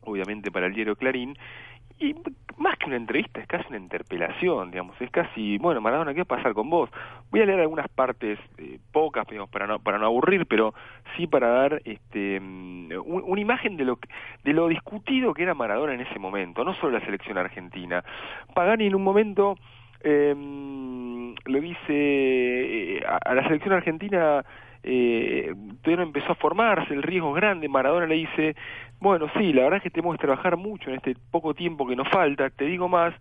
obviamente 0.01 0.51
para 0.51 0.67
el 0.67 0.73
diario 0.73 0.95
Clarín, 0.95 1.35
y 1.99 2.15
más 2.57 2.75
que 2.77 2.87
una 2.87 2.95
entrevista, 2.95 3.39
es 3.39 3.47
casi 3.47 3.65
una 3.69 3.77
interpelación, 3.77 4.71
digamos, 4.71 4.99
es 4.99 5.11
casi, 5.11 5.57
bueno, 5.59 5.79
Maradona, 5.79 6.13
¿qué 6.13 6.21
va 6.21 6.35
a 6.35 6.37
pasar 6.37 6.53
con 6.53 6.69
vos? 6.69 6.89
Voy 7.29 7.41
a 7.41 7.45
leer 7.45 7.59
algunas 7.59 7.87
partes, 7.89 8.39
eh, 8.57 8.79
pocas, 8.91 9.27
digamos, 9.27 9.49
para 9.49 9.67
no, 9.67 9.79
para 9.79 9.99
no 9.99 10.05
aburrir, 10.07 10.45
pero 10.47 10.73
sí 11.15 11.27
para 11.27 11.49
dar 11.49 11.81
este, 11.85 12.39
mm, 12.39 12.91
un- 13.05 13.23
una 13.25 13.41
imagen 13.41 13.77
de 13.77 13.85
lo, 13.85 13.99
de 14.43 14.53
lo 14.53 14.67
discutido 14.67 15.33
que 15.33 15.43
era 15.43 15.53
Maradona 15.53 15.93
en 15.93 16.01
ese 16.01 16.17
momento, 16.19 16.63
no 16.63 16.73
solo 16.75 16.97
la 16.97 17.05
selección 17.05 17.37
argentina. 17.37 18.03
Pagani 18.55 18.87
en 18.87 18.95
un 18.95 19.03
momento 19.03 19.55
eh, 20.01 20.35
le 21.45 21.61
dice 21.61 21.77
eh, 21.89 23.03
a, 23.07 23.17
a 23.17 23.35
la 23.35 23.43
selección 23.43 23.73
argentina 23.73 24.43
eh, 24.83 25.53
todavía 25.81 25.97
no 25.97 26.03
empezó 26.03 26.31
a 26.31 26.35
formarse, 26.35 26.93
el 26.93 27.03
riesgo 27.03 27.29
es 27.31 27.35
grande, 27.41 27.67
Maradona 27.67 28.05
le 28.05 28.15
dice, 28.15 28.55
bueno, 28.99 29.27
sí, 29.37 29.53
la 29.53 29.63
verdad 29.63 29.77
es 29.77 29.83
que 29.83 29.89
tenemos 29.89 30.15
que 30.15 30.25
trabajar 30.25 30.57
mucho 30.57 30.89
en 30.89 30.97
este 30.97 31.15
poco 31.31 31.53
tiempo 31.53 31.87
que 31.87 31.95
nos 31.95 32.09
falta, 32.09 32.49
te 32.49 32.65
digo 32.65 32.87
más, 32.87 33.13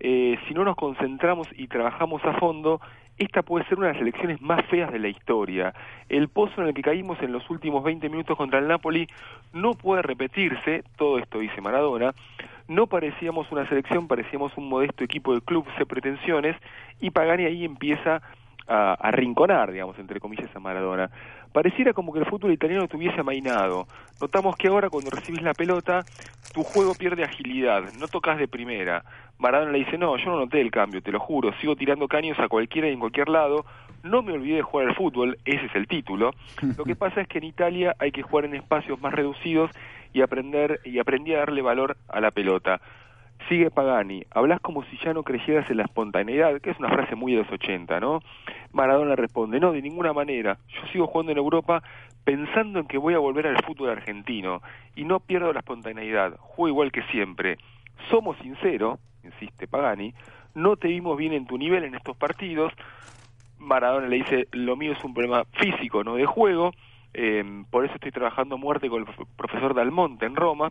eh, 0.00 0.38
si 0.46 0.54
no 0.54 0.64
nos 0.64 0.76
concentramos 0.76 1.48
y 1.56 1.66
trabajamos 1.66 2.24
a 2.24 2.34
fondo, 2.34 2.80
esta 3.18 3.42
puede 3.42 3.66
ser 3.66 3.78
una 3.78 3.88
de 3.88 3.94
las 3.94 4.02
elecciones 4.02 4.40
más 4.40 4.64
feas 4.66 4.92
de 4.92 5.00
la 5.00 5.08
historia. 5.08 5.74
El 6.08 6.28
pozo 6.28 6.62
en 6.62 6.68
el 6.68 6.74
que 6.74 6.82
caímos 6.82 7.20
en 7.20 7.32
los 7.32 7.50
últimos 7.50 7.82
20 7.82 8.08
minutos 8.08 8.36
contra 8.36 8.60
el 8.60 8.68
Napoli 8.68 9.08
no 9.52 9.74
puede 9.74 10.02
repetirse, 10.02 10.84
todo 10.96 11.18
esto 11.18 11.40
dice 11.40 11.60
Maradona, 11.60 12.12
no 12.68 12.86
parecíamos 12.86 13.50
una 13.50 13.68
selección, 13.68 14.06
parecíamos 14.06 14.56
un 14.56 14.68
modesto 14.68 15.02
equipo 15.02 15.34
de 15.34 15.40
club 15.40 15.66
sin 15.76 15.86
pretensiones, 15.86 16.56
y 17.00 17.10
Pagani 17.10 17.44
ahí 17.44 17.64
empieza 17.64 18.22
a, 18.68 18.94
a 18.94 19.10
rinconar, 19.10 19.72
digamos, 19.72 19.98
entre 19.98 20.20
comillas, 20.20 20.54
a 20.54 20.60
Maradona. 20.60 21.10
Pareciera 21.52 21.92
como 21.92 22.12
que 22.12 22.20
el 22.20 22.26
fútbol 22.26 22.52
italiano 22.52 22.84
estuviese 22.84 23.20
amainado. 23.20 23.86
Notamos 24.20 24.56
que 24.56 24.68
ahora 24.68 24.90
cuando 24.90 25.10
recibís 25.10 25.42
la 25.42 25.54
pelota, 25.54 26.04
tu 26.52 26.62
juego 26.62 26.94
pierde 26.94 27.24
agilidad, 27.24 27.84
no 27.98 28.08
tocas 28.08 28.38
de 28.38 28.48
primera. 28.48 29.02
Maradona 29.38 29.72
le 29.72 29.78
dice, 29.78 29.96
no, 29.96 30.16
yo 30.16 30.26
no 30.26 30.38
noté 30.40 30.60
el 30.60 30.70
cambio, 30.70 31.02
te 31.02 31.12
lo 31.12 31.20
juro, 31.20 31.52
sigo 31.60 31.76
tirando 31.76 32.08
caños 32.08 32.38
a 32.38 32.48
cualquiera 32.48 32.88
y 32.88 32.92
en 32.92 33.00
cualquier 33.00 33.28
lado, 33.28 33.64
no 34.02 34.22
me 34.22 34.32
olvidé 34.32 34.56
de 34.56 34.62
jugar 34.62 34.88
al 34.88 34.94
fútbol, 34.94 35.38
ese 35.44 35.66
es 35.66 35.74
el 35.74 35.86
título. 35.86 36.32
Lo 36.76 36.84
que 36.84 36.96
pasa 36.96 37.20
es 37.20 37.28
que 37.28 37.38
en 37.38 37.44
Italia 37.44 37.94
hay 37.98 38.10
que 38.10 38.22
jugar 38.22 38.44
en 38.44 38.54
espacios 38.54 39.00
más 39.00 39.14
reducidos 39.14 39.70
y 40.12 40.22
aprender 40.22 40.80
y 40.84 40.98
aprendí 40.98 41.34
a 41.34 41.38
darle 41.38 41.62
valor 41.62 41.96
a 42.08 42.20
la 42.20 42.30
pelota. 42.30 42.80
Sigue 43.48 43.70
Pagani, 43.70 44.24
hablas 44.30 44.60
como 44.60 44.84
si 44.84 44.98
ya 44.98 45.14
no 45.14 45.22
creyeras 45.22 45.70
en 45.70 45.76
la 45.78 45.84
espontaneidad, 45.84 46.60
que 46.60 46.70
es 46.70 46.78
una 46.78 46.88
frase 46.90 47.14
muy 47.14 47.32
de 47.32 47.38
los 47.42 47.50
80, 47.52 48.00
¿no? 48.00 48.20
Maradona 48.72 49.16
responde, 49.16 49.60
no, 49.60 49.72
de 49.72 49.80
ninguna 49.80 50.12
manera, 50.12 50.58
yo 50.68 50.80
sigo 50.92 51.06
jugando 51.06 51.32
en 51.32 51.38
Europa 51.38 51.82
pensando 52.24 52.80
en 52.80 52.86
que 52.86 52.98
voy 52.98 53.14
a 53.14 53.18
volver 53.18 53.46
al 53.46 53.62
fútbol 53.64 53.90
argentino 53.90 54.60
y 54.96 55.04
no 55.04 55.20
pierdo 55.20 55.52
la 55.52 55.60
espontaneidad, 55.60 56.36
juego 56.38 56.68
igual 56.68 56.92
que 56.92 57.02
siempre. 57.04 57.56
Somos 58.10 58.36
sinceros, 58.38 58.98
insiste 59.24 59.66
Pagani, 59.66 60.12
no 60.54 60.76
te 60.76 60.88
vimos 60.88 61.16
bien 61.16 61.32
en 61.32 61.46
tu 61.46 61.56
nivel 61.56 61.84
en 61.84 61.94
estos 61.94 62.16
partidos, 62.16 62.72
Maradona 63.58 64.08
le 64.08 64.16
dice, 64.16 64.48
lo 64.52 64.76
mío 64.76 64.92
es 64.92 65.02
un 65.04 65.14
problema 65.14 65.44
físico, 65.52 66.04
no 66.04 66.16
de 66.16 66.26
juego, 66.26 66.72
eh, 67.14 67.44
por 67.70 67.84
eso 67.84 67.94
estoy 67.94 68.10
trabajando 68.12 68.58
muerte 68.58 68.88
con 68.90 69.00
el 69.00 69.06
prof- 69.06 69.28
profesor 69.36 69.74
Dalmonte 69.74 70.26
en 70.26 70.36
Roma, 70.36 70.70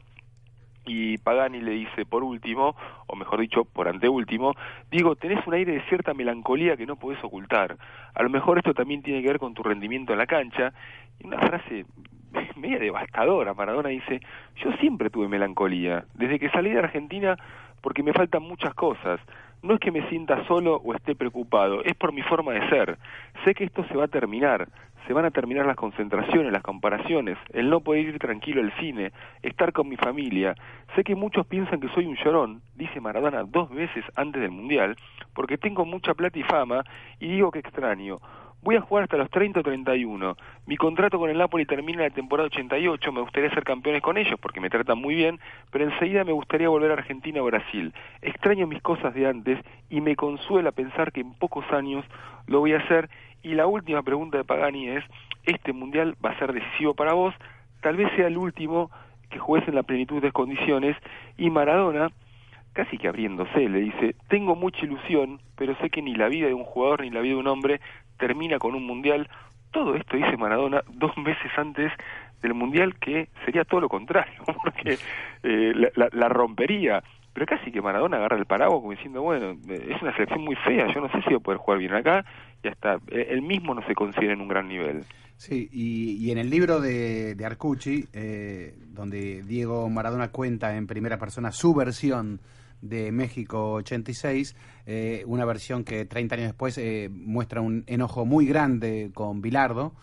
y 0.88 1.18
Pagani 1.18 1.62
le 1.62 1.72
dice 1.72 2.06
por 2.06 2.24
último, 2.24 2.76
o 3.08 3.16
mejor 3.16 3.42
dicho, 3.42 3.66
por 3.66 3.88
anteúltimo, 3.88 4.54
digo, 4.90 5.16
tenés 5.16 5.46
un 5.46 5.54
aire 5.54 5.74
de 5.74 5.82
cierta 5.84 6.14
melancolía 6.14 6.78
que 6.78 6.86
no 6.86 6.96
podés 6.96 7.24
ocultar. 7.24 7.78
A 8.14 8.24
lo 8.24 8.30
mejor 8.30 8.58
esto 8.58 8.74
también 8.74 9.02
tiene 9.02 9.22
que 9.22 9.28
ver 9.28 9.40
con 9.40 9.54
tu 9.54 9.64
rendimiento 9.64 10.14
en 10.14 10.20
la 10.20 10.28
cancha. 10.28 10.74
Y 11.20 11.28
una 11.28 11.40
frase 11.40 11.86
media 12.56 12.80
devastadora, 12.80 13.54
Maradona 13.54 13.90
dice, 13.90 14.22
yo 14.56 14.72
siempre 14.74 15.10
tuve 15.10 15.28
melancolía, 15.28 16.06
desde 16.14 16.40
que 16.40 16.50
salí 16.50 16.72
de 16.72 16.80
Argentina 16.80 17.38
porque 17.82 18.04
me 18.04 18.14
faltan 18.14 18.44
muchas 18.44 18.74
cosas. 18.74 19.20
No 19.64 19.74
es 19.74 19.80
que 19.80 19.92
me 19.92 20.08
sienta 20.10 20.46
solo 20.46 20.76
o 20.76 20.94
esté 20.94 21.16
preocupado, 21.16 21.84
es 21.84 21.96
por 21.96 22.14
mi 22.14 22.22
forma 22.22 22.54
de 22.54 22.70
ser. 22.70 22.98
Sé 23.44 23.56
que 23.56 23.64
esto 23.64 23.84
se 23.86 23.96
va 23.96 24.06
a 24.06 24.08
terminar, 24.08 24.68
se 25.08 25.14
van 25.14 25.26
a 25.26 25.32
terminar 25.32 25.66
las 25.66 25.78
concentraciones, 25.78 26.52
las 26.52 26.62
comparaciones, 26.62 27.38
el 27.54 27.70
no 27.70 27.80
poder 27.80 28.06
ir 28.06 28.20
tranquilo 28.20 28.62
al 28.62 28.74
cine, 28.74 29.14
estar 29.42 29.72
con 29.72 29.88
mi 29.88 29.96
familia. 29.96 30.54
Sé 30.96 31.04
que 31.04 31.16
muchos 31.16 31.48
piensan 31.48 31.80
que 31.80 31.88
soy 31.90 32.06
un 32.06 32.18
llorón, 32.18 32.62
dice 32.76 33.00
Maradona 33.00 33.44
dos 33.44 33.70
veces 33.70 34.04
antes 34.16 34.42
del 34.42 34.52
Mundial, 34.52 34.98
porque 35.34 35.58
tengo 35.58 35.86
mucha 35.86 36.14
plata 36.14 36.38
y 36.38 36.44
fama, 36.44 36.84
y 37.20 37.30
digo 37.30 37.52
que 37.52 37.60
extraño. 37.60 38.20
Voy 38.64 38.76
a 38.76 38.82
jugar 38.82 39.04
hasta 39.04 39.18
los 39.18 39.30
30 39.30 39.60
o 39.60 39.64
31. 39.64 40.36
Mi 40.66 40.76
contrato 40.76 41.20
con 41.20 41.30
el 41.30 41.38
Napoli 41.38 41.66
termina 41.66 42.02
la 42.02 42.10
temporada 42.10 42.48
88. 42.48 43.12
Me 43.14 43.22
gustaría 43.22 43.50
ser 43.52 43.64
campeones 43.64 44.02
con 44.02 44.18
ellos 44.18 44.38
porque 44.42 44.60
me 44.60 44.70
tratan 44.70 44.98
muy 44.98 45.16
bien, 45.16 45.40
pero 45.72 45.86
enseguida 45.86 46.24
me 46.26 46.34
gustaría 46.34 46.68
volver 46.68 46.92
a 46.92 46.96
Argentina 46.96 47.42
o 47.42 47.46
Brasil. 47.46 47.94
Extraño 48.22 48.68
mis 48.68 48.82
cosas 48.82 49.14
de 49.14 49.28
antes 49.28 49.60
y 49.90 50.02
me 50.02 50.16
consuela 50.16 50.72
pensar 50.72 51.12
que 51.12 51.22
en 51.22 51.34
pocos 51.36 51.64
años 51.72 52.04
lo 52.48 52.60
voy 52.60 52.74
a 52.74 52.80
hacer. 52.80 53.10
Y 53.48 53.56
la 53.56 53.66
última 53.66 54.04
pregunta 54.04 54.38
de 54.38 54.44
Pagani 54.44 54.90
es, 54.90 55.06
¿este 55.46 55.72
mundial 55.72 56.18
va 56.24 56.32
a 56.32 56.38
ser 56.38 56.52
decisivo 56.52 56.96
para 56.96 57.14
vos? 57.14 57.34
Tal 57.80 57.96
vez 57.96 58.12
sea 58.18 58.28
el 58.28 58.38
último 58.38 58.92
que 59.30 59.40
juegues 59.40 59.70
en 59.70 59.76
la 59.76 59.84
plenitud 59.84 60.22
de 60.22 60.34
condiciones. 60.34 60.98
Y 61.38 61.50
Maradona, 61.50 62.10
casi 62.74 62.98
que 62.98 63.08
abriéndose, 63.08 63.70
le 63.70 63.80
dice, 63.80 64.16
tengo 64.28 64.58
mucha 64.58 64.84
ilusión, 64.84 65.40
pero 65.56 65.78
sé 65.78 65.90
que 65.90 66.02
ni 66.02 66.14
la 66.14 66.28
vida 66.28 66.48
de 66.48 66.54
un 66.54 66.66
jugador 66.66 67.04
ni 67.04 67.10
la 67.10 67.22
vida 67.22 67.36
de 67.36 67.40
un 67.40 67.48
hombre 67.48 67.80
termina 68.18 68.60
con 68.60 68.76
un 68.76 68.86
mundial. 68.86 69.30
Todo 69.72 69.96
esto 69.96 70.18
dice 70.18 70.36
Maradona 70.36 70.84
dos 70.90 71.18
meses 71.18 71.50
antes 71.56 71.94
del 72.42 72.54
mundial, 72.54 72.96
que 73.00 73.30
sería 73.46 73.64
todo 73.64 73.80
lo 73.80 73.88
contrario, 73.88 74.44
porque 74.62 74.98
eh, 75.44 75.74
la 75.96 76.28
rompería. 76.28 77.02
Pero 77.38 77.46
casi 77.46 77.72
que 77.72 77.84
Maradona 77.84 78.18
agarra 78.18 78.36
el 78.36 78.48
paraguas 78.48 78.80
como 78.80 78.94
diciendo, 78.94 79.22
bueno, 79.22 79.52
es 79.70 80.02
una 80.02 80.12
selección 80.14 80.42
muy 80.42 80.56
fea, 80.56 80.92
yo 80.92 81.02
no 81.02 81.08
sé 81.10 81.22
si 81.22 81.30
voy 81.30 81.36
a 81.36 81.40
poder 81.40 81.60
jugar 81.60 81.78
bien 81.78 81.94
acá, 81.94 82.26
y 82.64 82.68
hasta 82.68 82.96
eh, 83.12 83.28
él 83.30 83.44
mismo 83.44 83.76
no 83.76 83.86
se 83.86 83.94
considera 83.94 84.34
en 84.34 84.42
un 84.42 84.48
gran 84.48 84.68
nivel. 84.68 85.04
Sí, 85.36 85.70
y, 85.72 86.14
y 86.16 86.32
en 86.32 86.40
el 86.40 86.50
libro 86.50 86.82
de, 86.82 87.36
de 87.36 87.46
Arcucci, 87.46 88.08
eh, 88.12 88.74
donde 88.88 89.44
Diego 89.44 89.88
Maradona 89.88 90.30
cuenta 90.30 90.76
en 90.76 90.88
primera 90.88 91.20
persona 91.20 91.52
su 91.52 91.76
versión 91.76 92.42
de 92.82 93.12
México 93.12 93.74
86, 93.74 94.56
eh, 94.88 95.24
una 95.28 95.46
versión 95.46 95.84
que 95.84 96.06
30 96.06 96.34
años 96.34 96.48
después 96.48 96.76
eh, 96.80 97.08
muestra 97.12 97.62
un 97.62 97.84
enojo 97.86 98.26
muy 98.26 98.48
grande 98.48 99.12
con 99.14 99.44
Bilardo, 99.44 99.94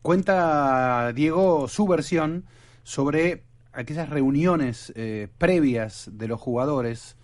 Cuenta 0.00 1.12
Diego 1.12 1.68
su 1.68 1.86
versión 1.86 2.46
sobre 2.84 3.42
aquellas 3.76 4.08
reuniones 4.08 4.92
eh, 4.96 5.28
previas 5.38 6.10
de 6.12 6.28
los 6.28 6.40
jugadores, 6.40 7.16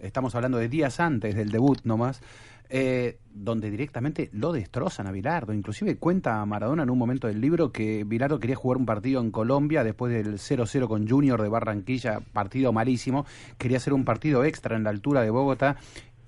estamos 0.00 0.34
hablando 0.34 0.58
de 0.58 0.68
días 0.68 1.00
antes 1.00 1.34
del 1.34 1.50
debut 1.50 1.80
nomás, 1.84 2.20
eh, 2.68 3.18
donde 3.32 3.70
directamente 3.70 4.28
lo 4.32 4.52
destrozan 4.52 5.06
a 5.06 5.12
Bilardo. 5.12 5.52
Inclusive 5.52 5.96
cuenta 5.96 6.44
Maradona 6.44 6.82
en 6.82 6.90
un 6.90 6.98
momento 6.98 7.26
del 7.28 7.40
libro 7.40 7.72
que 7.72 8.04
Bilardo 8.04 8.38
quería 8.38 8.56
jugar 8.56 8.78
un 8.78 8.86
partido 8.86 9.20
en 9.20 9.30
Colombia 9.30 9.84
después 9.84 10.12
del 10.12 10.34
0-0 10.38 10.88
con 10.88 11.08
Junior 11.08 11.40
de 11.40 11.48
Barranquilla, 11.48 12.20
partido 12.32 12.72
malísimo, 12.72 13.24
quería 13.58 13.78
hacer 13.78 13.92
un 13.92 14.04
partido 14.04 14.44
extra 14.44 14.76
en 14.76 14.84
la 14.84 14.90
altura 14.90 15.22
de 15.22 15.30
Bogotá 15.30 15.76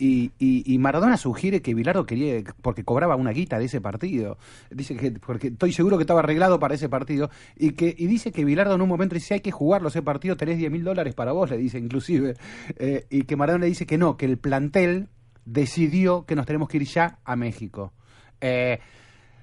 y, 0.02 0.32
y, 0.40 0.64
y 0.66 0.78
Maradona 0.78 1.16
sugiere 1.16 1.62
que 1.62 1.74
Bilardo 1.74 2.06
quería, 2.06 2.42
porque 2.60 2.82
cobraba 2.82 3.14
una 3.14 3.30
guita 3.30 3.60
de 3.60 3.66
ese 3.66 3.80
partido, 3.80 4.36
dice 4.68 4.96
que, 4.96 5.12
porque 5.12 5.46
estoy 5.46 5.72
seguro 5.72 5.96
que 5.96 6.02
estaba 6.02 6.18
arreglado 6.18 6.58
para 6.58 6.74
ese 6.74 6.88
partido, 6.88 7.30
y 7.54 7.74
que 7.74 7.94
y 7.96 8.08
dice 8.08 8.32
que 8.32 8.44
Bilardo 8.44 8.74
en 8.74 8.80
un 8.80 8.88
momento 8.88 9.14
dice, 9.14 9.34
hay 9.34 9.40
que 9.40 9.52
jugarlo 9.52 9.90
ese 9.90 10.02
partido, 10.02 10.36
tenés 10.36 10.58
10 10.58 10.72
mil 10.72 10.82
dólares 10.82 11.14
para 11.14 11.30
vos, 11.30 11.50
le 11.50 11.56
dice 11.56 11.78
inclusive, 11.78 12.34
eh, 12.80 13.06
y 13.10 13.22
que 13.22 13.36
Maradona 13.36 13.62
le 13.62 13.68
dice 13.68 13.86
que 13.86 13.96
no, 13.96 14.16
que 14.16 14.26
el 14.26 14.38
plantel 14.38 15.06
decidió 15.44 16.26
que 16.26 16.34
nos 16.34 16.46
tenemos 16.46 16.68
que 16.68 16.78
ir 16.78 16.84
ya 16.84 17.20
a 17.24 17.36
México. 17.36 17.92
Eh, 18.40 18.80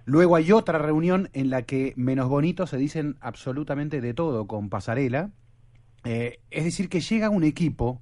luego 0.04 0.36
hay 0.36 0.52
otra 0.52 0.78
reunión 0.78 1.30
en 1.32 1.52
la 1.52 1.62
que 1.62 1.94
menos 1.96 2.28
bonitos 2.28 2.72
se 2.72 2.78
dicen 2.78 3.16
absolutamente 3.22 4.02
de 4.02 4.14
todo 4.14 4.46
con 4.46 4.68
Pasarela, 4.70 5.32
eh, 6.04 6.42
es 6.52 6.66
decir, 6.66 6.90
que 6.90 7.00
llega 7.00 7.30
un 7.30 7.46
equipo 7.46 8.02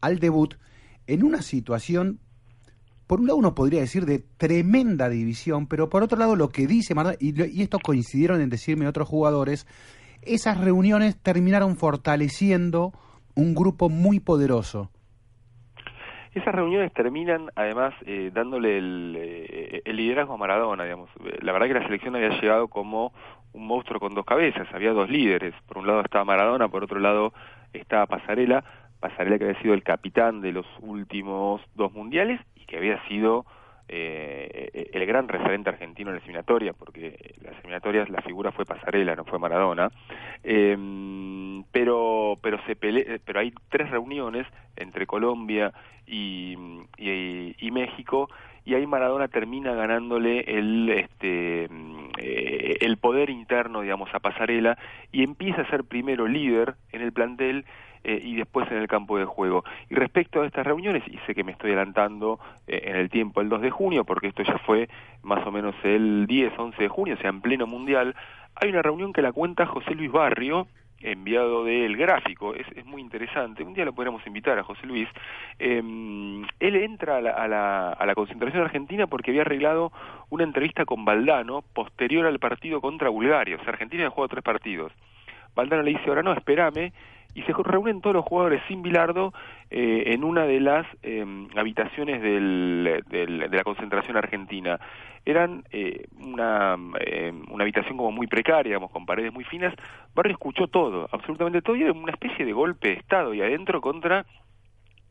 al 0.00 0.20
debut 0.20 0.54
en 1.06 1.24
una 1.24 1.42
situación, 1.42 2.18
por 3.06 3.20
un 3.20 3.26
lado 3.26 3.38
uno 3.38 3.54
podría 3.54 3.80
decir 3.80 4.06
de 4.06 4.24
tremenda 4.36 5.08
división, 5.08 5.66
pero 5.66 5.88
por 5.88 6.02
otro 6.02 6.18
lado 6.18 6.36
lo 6.36 6.48
que 6.48 6.66
dice 6.66 6.94
Maradona, 6.94 7.18
y, 7.20 7.58
y 7.58 7.62
esto 7.62 7.78
coincidieron 7.78 8.40
en 8.40 8.50
decirme 8.50 8.88
otros 8.88 9.08
jugadores, 9.08 9.66
esas 10.22 10.60
reuniones 10.60 11.16
terminaron 11.22 11.76
fortaleciendo 11.76 12.92
un 13.34 13.54
grupo 13.54 13.88
muy 13.88 14.18
poderoso. 14.18 14.90
Esas 16.36 16.54
reuniones 16.54 16.92
terminan, 16.92 17.48
además, 17.54 17.94
eh, 18.04 18.30
dándole 18.30 18.76
el, 18.76 19.16
eh, 19.18 19.82
el, 19.86 19.96
liderazgo 19.96 20.34
a 20.34 20.36
Maradona, 20.36 20.84
digamos. 20.84 21.08
La 21.40 21.52
verdad 21.52 21.66
que 21.66 21.74
la 21.74 21.86
selección 21.86 22.14
había 22.14 22.38
llegado 22.38 22.68
como 22.68 23.14
un 23.54 23.66
monstruo 23.66 23.98
con 23.98 24.14
dos 24.14 24.26
cabezas, 24.26 24.68
había 24.74 24.92
dos 24.92 25.08
líderes. 25.08 25.54
Por 25.66 25.78
un 25.78 25.86
lado 25.86 26.02
estaba 26.02 26.26
Maradona, 26.26 26.68
por 26.68 26.84
otro 26.84 27.00
lado 27.00 27.32
estaba 27.72 28.04
Pasarela. 28.04 28.64
Pasarela 29.08 29.38
que 29.38 29.44
había 29.44 29.62
sido 29.62 29.74
el 29.74 29.82
capitán 29.82 30.40
de 30.40 30.52
los 30.52 30.66
últimos 30.80 31.60
dos 31.74 31.92
mundiales 31.92 32.40
y 32.56 32.64
que 32.64 32.76
había 32.78 33.02
sido 33.08 33.44
eh, 33.88 34.90
el 34.92 35.06
gran 35.06 35.28
referente 35.28 35.68
argentino 35.70 36.10
en 36.10 36.16
la 36.16 36.20
eliminatoria, 36.20 36.72
porque 36.72 37.34
las 37.42 37.54
eliminatorias 37.60 38.10
la 38.10 38.20
figura 38.22 38.50
fue 38.50 38.64
Pasarela, 38.64 39.14
no 39.14 39.24
fue 39.24 39.38
Maradona. 39.38 39.90
Eh, 40.42 40.76
pero 41.72 42.38
pero 42.42 42.58
se 42.66 42.76
pele 42.76 43.20
pero 43.24 43.40
hay 43.40 43.52
tres 43.68 43.90
reuniones 43.90 44.46
entre 44.76 45.06
Colombia 45.06 45.72
y, 46.06 46.56
México 47.72 48.30
y 48.64 48.74
ahí 48.74 48.86
Maradona 48.86 49.28
termina 49.28 49.74
ganándole 49.74 50.40
el 50.40 50.88
este 50.88 51.68
eh, 52.18 52.78
el 52.80 52.96
poder 52.96 53.28
interno 53.28 53.82
digamos 53.82 54.08
a 54.14 54.20
Pasarela 54.20 54.78
y 55.12 55.22
empieza 55.22 55.62
a 55.62 55.70
ser 55.70 55.84
primero 55.84 56.26
líder 56.26 56.74
en 56.92 57.02
el 57.02 57.12
plantel 57.12 57.66
eh, 58.04 58.20
y 58.22 58.36
después 58.36 58.70
en 58.70 58.78
el 58.78 58.88
campo 58.88 59.18
de 59.18 59.24
juego. 59.24 59.64
Y 59.90 59.94
respecto 59.94 60.42
a 60.42 60.46
estas 60.46 60.66
reuniones, 60.66 61.02
y 61.06 61.18
sé 61.26 61.34
que 61.34 61.44
me 61.44 61.52
estoy 61.52 61.70
adelantando 61.70 62.38
eh, 62.66 62.82
en 62.84 62.96
el 62.96 63.10
tiempo, 63.10 63.40
el 63.40 63.48
2 63.48 63.62
de 63.62 63.70
junio, 63.70 64.04
porque 64.04 64.28
esto 64.28 64.42
ya 64.42 64.58
fue 64.58 64.88
más 65.22 65.46
o 65.46 65.50
menos 65.50 65.74
el 65.82 66.26
10, 66.26 66.52
11 66.58 66.82
de 66.82 66.88
junio, 66.88 67.14
o 67.14 67.18
sea, 67.18 67.30
en 67.30 67.40
pleno 67.40 67.66
mundial, 67.66 68.14
hay 68.54 68.70
una 68.70 68.82
reunión 68.82 69.12
que 69.12 69.22
la 69.22 69.32
cuenta 69.32 69.66
José 69.66 69.94
Luis 69.94 70.10
Barrio, 70.10 70.66
enviado 71.00 71.64
del 71.64 71.96
gráfico, 71.96 72.54
es, 72.54 72.66
es, 72.74 72.86
muy 72.86 73.02
interesante, 73.02 73.62
un 73.62 73.74
día 73.74 73.84
lo 73.84 73.92
podríamos 73.92 74.26
invitar 74.26 74.58
a 74.58 74.62
José 74.62 74.86
Luis, 74.86 75.08
eh, 75.58 75.78
él 75.78 76.76
entra 76.76 77.18
a 77.18 77.20
la, 77.20 77.30
a, 77.32 77.48
la, 77.48 77.90
a 77.90 78.06
la, 78.06 78.14
concentración 78.14 78.62
argentina 78.62 79.06
porque 79.06 79.30
había 79.30 79.42
arreglado 79.42 79.92
una 80.30 80.44
entrevista 80.44 80.84
con 80.84 81.04
Valdano 81.04 81.62
posterior 81.74 82.26
al 82.26 82.38
partido 82.38 82.80
contra 82.80 83.10
Bulgaria, 83.10 83.56
o 83.56 83.58
sea, 83.58 83.70
Argentina 83.70 84.06
había 84.06 84.28
tres 84.28 84.42
partidos. 84.42 84.92
Valdano 85.56 85.82
le 85.82 85.90
dice, 85.90 86.04
ahora 86.06 86.22
no, 86.22 86.32
espérame, 86.32 86.92
y 87.34 87.42
se 87.42 87.52
reúnen 87.52 88.00
todos 88.00 88.14
los 88.14 88.24
jugadores 88.24 88.62
sin 88.68 88.82
Bilardo 88.82 89.32
eh, 89.70 90.04
en 90.06 90.22
una 90.22 90.46
de 90.46 90.60
las 90.60 90.86
eh, 91.02 91.24
habitaciones 91.56 92.22
del, 92.22 93.02
del, 93.08 93.50
de 93.50 93.56
la 93.56 93.64
concentración 93.64 94.16
argentina. 94.16 94.78
Eran 95.24 95.64
eh, 95.70 96.06
una, 96.18 96.76
una 96.76 97.64
habitación 97.64 97.96
como 97.96 98.12
muy 98.12 98.26
precaria, 98.26 98.70
digamos, 98.70 98.90
con 98.90 99.04
paredes 99.04 99.32
muy 99.32 99.44
finas. 99.44 99.74
Barrio 100.14 100.32
escuchó 100.32 100.68
todo, 100.68 101.08
absolutamente 101.10 101.62
todo, 101.62 101.76
y 101.76 101.82
era 101.82 101.92
una 101.92 102.12
especie 102.12 102.44
de 102.44 102.52
golpe 102.52 102.88
de 102.88 102.94
Estado, 102.94 103.34
y 103.34 103.42
adentro 103.42 103.80
contra 103.80 104.24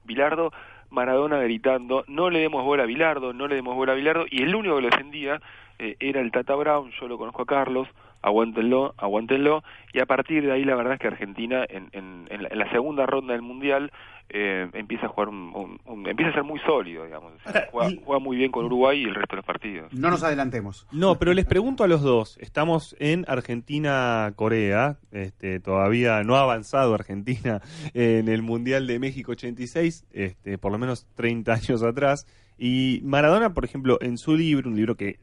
Bilardo, 0.06 0.52
Maradona 0.90 1.40
gritando, 1.40 2.06
no 2.08 2.30
le 2.30 2.40
demos 2.40 2.64
bola 2.64 2.84
a 2.84 2.86
Bilardo, 2.86 3.34
no 3.34 3.48
le 3.48 3.56
demos 3.56 3.76
bola 3.76 3.92
a 3.92 3.96
Bilardo, 3.96 4.26
y 4.30 4.44
el 4.44 4.56
único 4.56 4.76
que 4.76 4.82
lo 4.82 4.90
defendía 4.90 5.42
era 5.78 6.22
el 6.22 6.32
Tata 6.32 6.56
Brown, 6.56 6.92
yo 6.92 7.08
lo 7.08 7.18
conozco 7.18 7.42
a 7.42 7.46
Carlos, 7.46 7.88
aguántenlo, 8.26 8.96
aguántenlo, 8.98 9.64
y 9.94 10.00
a 10.00 10.08
partir 10.08 10.44
de 10.44 10.52
ahí 10.52 10.66
la 10.66 10.76
verdad 10.76 10.94
es 10.94 11.00
que 11.00 11.08
Argentina 11.08 11.64
en, 11.70 11.90
en, 11.92 12.28
en, 12.32 12.58
la, 12.58 12.72
segunda 12.72 13.06
ronda 13.06 13.34
del 13.34 13.44
Mundial 13.44 13.92
eh, 14.30 14.68
empieza 14.74 15.06
a 15.06 15.10
jugar 15.10 15.30
un, 15.30 15.52
un, 15.56 15.80
un, 15.86 16.08
empieza 16.08 16.32
a 16.32 16.34
ser 16.34 16.44
muy 16.44 16.60
sólido, 16.62 17.06
digamos, 17.06 17.34
juega, 17.72 17.92
juega, 18.04 18.20
muy 18.20 18.38
bien 18.38 18.52
con 18.52 18.66
Uruguay 18.66 19.02
y 19.02 19.04
el 19.04 19.16
resto 19.16 19.36
de 19.36 19.38
los 19.38 19.46
partidos. 19.46 19.94
No 19.94 20.10
nos 20.10 20.24
adelantemos. 20.24 20.88
No, 20.92 21.20
pero 21.20 21.34
les 21.34 21.46
pregunto 21.46 21.84
a 21.84 21.88
los 21.88 22.02
dos, 22.02 22.38
estamos 22.40 22.96
en 23.00 23.26
Argentina-Corea, 23.28 24.98
este, 25.12 25.60
todavía 25.60 26.24
no 26.24 26.36
ha 26.36 26.42
avanzado 26.42 26.94
Argentina 26.94 27.62
en 27.94 28.28
el 28.28 28.42
Mundial 28.42 28.88
de 28.88 29.00
México 29.00 29.34
86, 29.34 30.06
este, 30.12 30.58
por 30.58 30.72
lo 30.72 30.78
menos 30.78 31.08
30 31.16 31.54
años 31.54 31.84
atrás, 31.84 32.26
y 32.58 33.02
Maradona, 33.04 33.54
por 33.54 33.66
ejemplo, 33.66 33.98
en 34.02 34.18
su 34.18 34.36
libro, 34.36 34.70
un 34.70 34.76
libro 34.76 34.96
que 34.96 35.20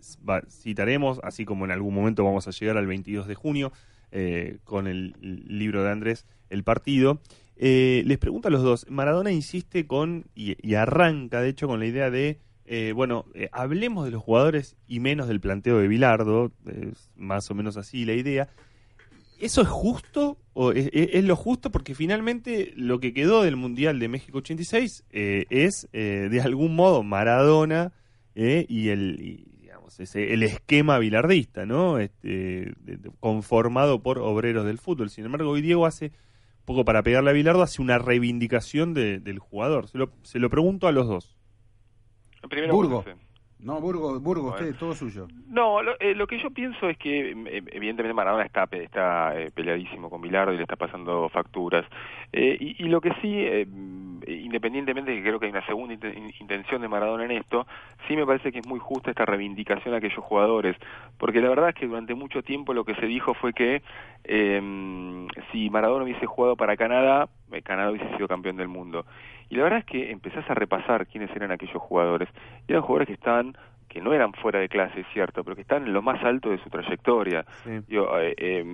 citaremos, 0.51 1.19
así 1.23 1.45
como 1.45 1.65
en 1.65 1.70
algún 1.70 1.95
momento 1.95 2.24
vamos 2.24 2.47
a 2.47 2.51
llegar 2.51 2.77
al 2.77 2.87
22 2.87 3.27
de 3.27 3.35
junio, 3.35 3.73
eh, 4.11 4.59
con 4.65 4.87
el 4.87 5.15
libro 5.20 5.83
de 5.83 5.91
Andrés, 5.91 6.27
El 6.51 6.65
Partido, 6.65 7.20
eh, 7.57 8.03
les 8.07 8.19
pregunto 8.19 8.49
a 8.49 8.51
los 8.51 8.62
dos, 8.62 8.87
Maradona 8.89 9.33
insiste 9.33 9.87
con, 9.87 10.27
y, 10.35 10.57
y 10.66 10.74
arranca 10.74 11.41
de 11.41 11.51
hecho 11.51 11.69
con 11.69 11.81
la 11.81 11.87
idea 11.87 12.11
de, 12.11 12.39
eh, 12.66 12.93
bueno, 12.95 13.27
hablemos 13.53 14.05
de 14.05 14.11
los 14.11 14.23
jugadores 14.23 14.77
y 14.89 15.01
menos 15.01 15.29
del 15.29 15.41
planteo 15.41 15.79
de 15.79 15.89
Bilardo, 15.89 16.53
es 16.66 17.11
más 17.16 17.51
o 17.51 17.55
menos 17.55 17.77
así 17.77 18.05
la 18.05 18.15
idea, 18.15 18.49
¿Eso 19.43 19.61
es 19.61 19.69
justo? 19.69 20.39
¿O 20.53 20.70
es, 20.70 21.24
lo 21.24 21.35
justo? 21.35 21.73
Porque 21.73 21.97
finalmente 21.97 22.73
lo 22.77 23.01
que 23.01 23.12
quedó 23.12 23.43
del 23.43 23.57
Mundial 23.57 23.99
de 23.99 24.07
México 24.07 24.39
86 24.39 25.05
eh, 25.11 25.47
es, 25.51 25.89
eh, 25.93 26.29
de 26.31 26.41
algún 26.41 26.77
modo, 26.77 27.03
Maradona 27.03 27.93
eh, 28.37 28.66
y 28.69 28.91
el, 28.91 29.45
ese, 29.99 30.33
el 30.33 30.45
esquema 30.45 31.01
bilardista, 31.01 31.66
¿no? 31.66 31.99
Este, 31.99 32.73
conformado 33.19 34.01
por 34.01 34.20
obreros 34.20 34.65
del 34.65 34.79
fútbol. 34.79 35.11
Sin 35.11 35.24
embargo, 35.24 35.51
hoy 35.51 35.61
Diego 35.61 35.87
hace, 35.87 36.12
poco 36.65 36.85
para 36.85 37.03
pegarle 37.03 37.31
a 37.31 37.33
Bilardo, 37.33 37.63
hace 37.63 37.83
una 37.83 37.99
reivindicación 37.99 38.95
de, 38.95 39.19
del 39.19 39.39
jugador. 39.39 39.89
Se 39.89 39.99
lo, 39.99 40.11
se 40.23 40.39
lo 40.39 40.51
pregunto 40.51 40.87
a 40.87 40.93
los 40.93 41.07
dos. 41.09 41.37
Primero, 42.49 42.75
Burgo. 42.75 43.05
No, 43.63 43.81
Burgo, 43.81 44.19
Burgo 44.19 44.51
bueno. 44.51 44.67
usted, 44.67 44.77
todo 44.77 44.93
suyo. 44.93 45.29
No, 45.47 45.83
lo, 45.83 45.93
eh, 46.01 46.17
lo, 46.17 46.27
que 46.27 46.43
yo 46.43 46.51
pienso 46.51 46.89
es 46.89 46.99
que 46.99 47.31
eh, 47.31 47.63
evidentemente 47.71 48.13
Maradona 48.13 48.45
está, 48.45 48.69
está 48.73 49.41
eh, 49.41 49.53
peleadísimo 49.55 50.11
con 50.11 50.21
Bilardo 50.21 50.53
y 50.53 50.57
le 50.57 50.63
está 50.63 50.75
pasando 50.75 51.29
facturas. 51.29 51.87
Eh, 52.33 52.57
y, 52.59 52.85
y, 52.85 52.89
lo 52.89 53.01
que 53.01 53.13
sí, 53.23 53.31
independientemente 54.27 55.11
de 55.11 55.19
que 55.19 55.23
creo 55.23 55.39
que 55.39 55.47
hay 55.47 55.53
una 55.53 55.66
segunda 55.66 55.94
intención 56.40 56.82
de 56.82 56.89
Maradona 56.89 57.24
en 57.24 57.32
esto, 57.32 57.66
sí 58.07 58.16
me 58.16 58.27
parece 58.27 58.53
que 58.53 58.61
es 58.61 58.66
muy 58.66 58.78
justa 58.78 59.11
esta 59.11 59.24
reivindicación 59.24 59.94
a 59.94 59.99
aquellos 59.99 60.24
jugadores. 60.24 60.77
Porque 61.19 61.40
la 61.40 61.49
verdad 61.49 61.70
es 61.70 61.74
que 61.74 61.86
durante 61.86 62.15
mucho 62.15 62.43
tiempo 62.43 62.74
lo 62.74 62.85
que 62.85 62.94
se 62.97 63.07
dijo 63.07 63.35
fue 63.35 63.53
que 63.53 63.82
si 65.53 65.70
Maradona 65.70 66.05
hubiese 66.05 66.27
jugado 66.27 66.57
para 66.57 66.77
Canadá, 66.77 67.28
Canadá 67.65 67.90
hubiese 67.90 68.16
sido 68.16 68.28
campeón 68.28 68.57
del 68.57 68.69
mundo. 68.69 69.05
Y 69.51 69.57
la 69.57 69.65
verdad 69.65 69.81
es 69.81 69.85
que 69.85 70.11
empezás 70.11 70.49
a 70.49 70.55
repasar 70.55 71.07
quiénes 71.07 71.35
eran 71.36 71.51
aquellos 71.51 71.82
jugadores. 71.82 72.28
Y 72.66 72.73
eran 72.73 72.82
jugadores 72.82 73.09
que 73.09 73.15
estaban 73.15 73.57
que 73.93 74.01
no 74.01 74.15
eran 74.15 74.32
fuera 74.32 74.59
de 74.59 74.70
clase, 74.70 75.01
es 75.01 75.07
cierto, 75.12 75.44
pero 75.44 75.55
que 75.55 75.61
están 75.61 75.86
en 75.86 75.93
lo 75.93 76.01
más 76.01 76.24
alto 76.24 76.49
de 76.49 76.57
su 76.57 76.70
trayectoria. 76.70 77.44
Sí. 77.62 77.81
Yo, 77.89 78.19
eh, 78.19 78.35
eh, 78.39 78.65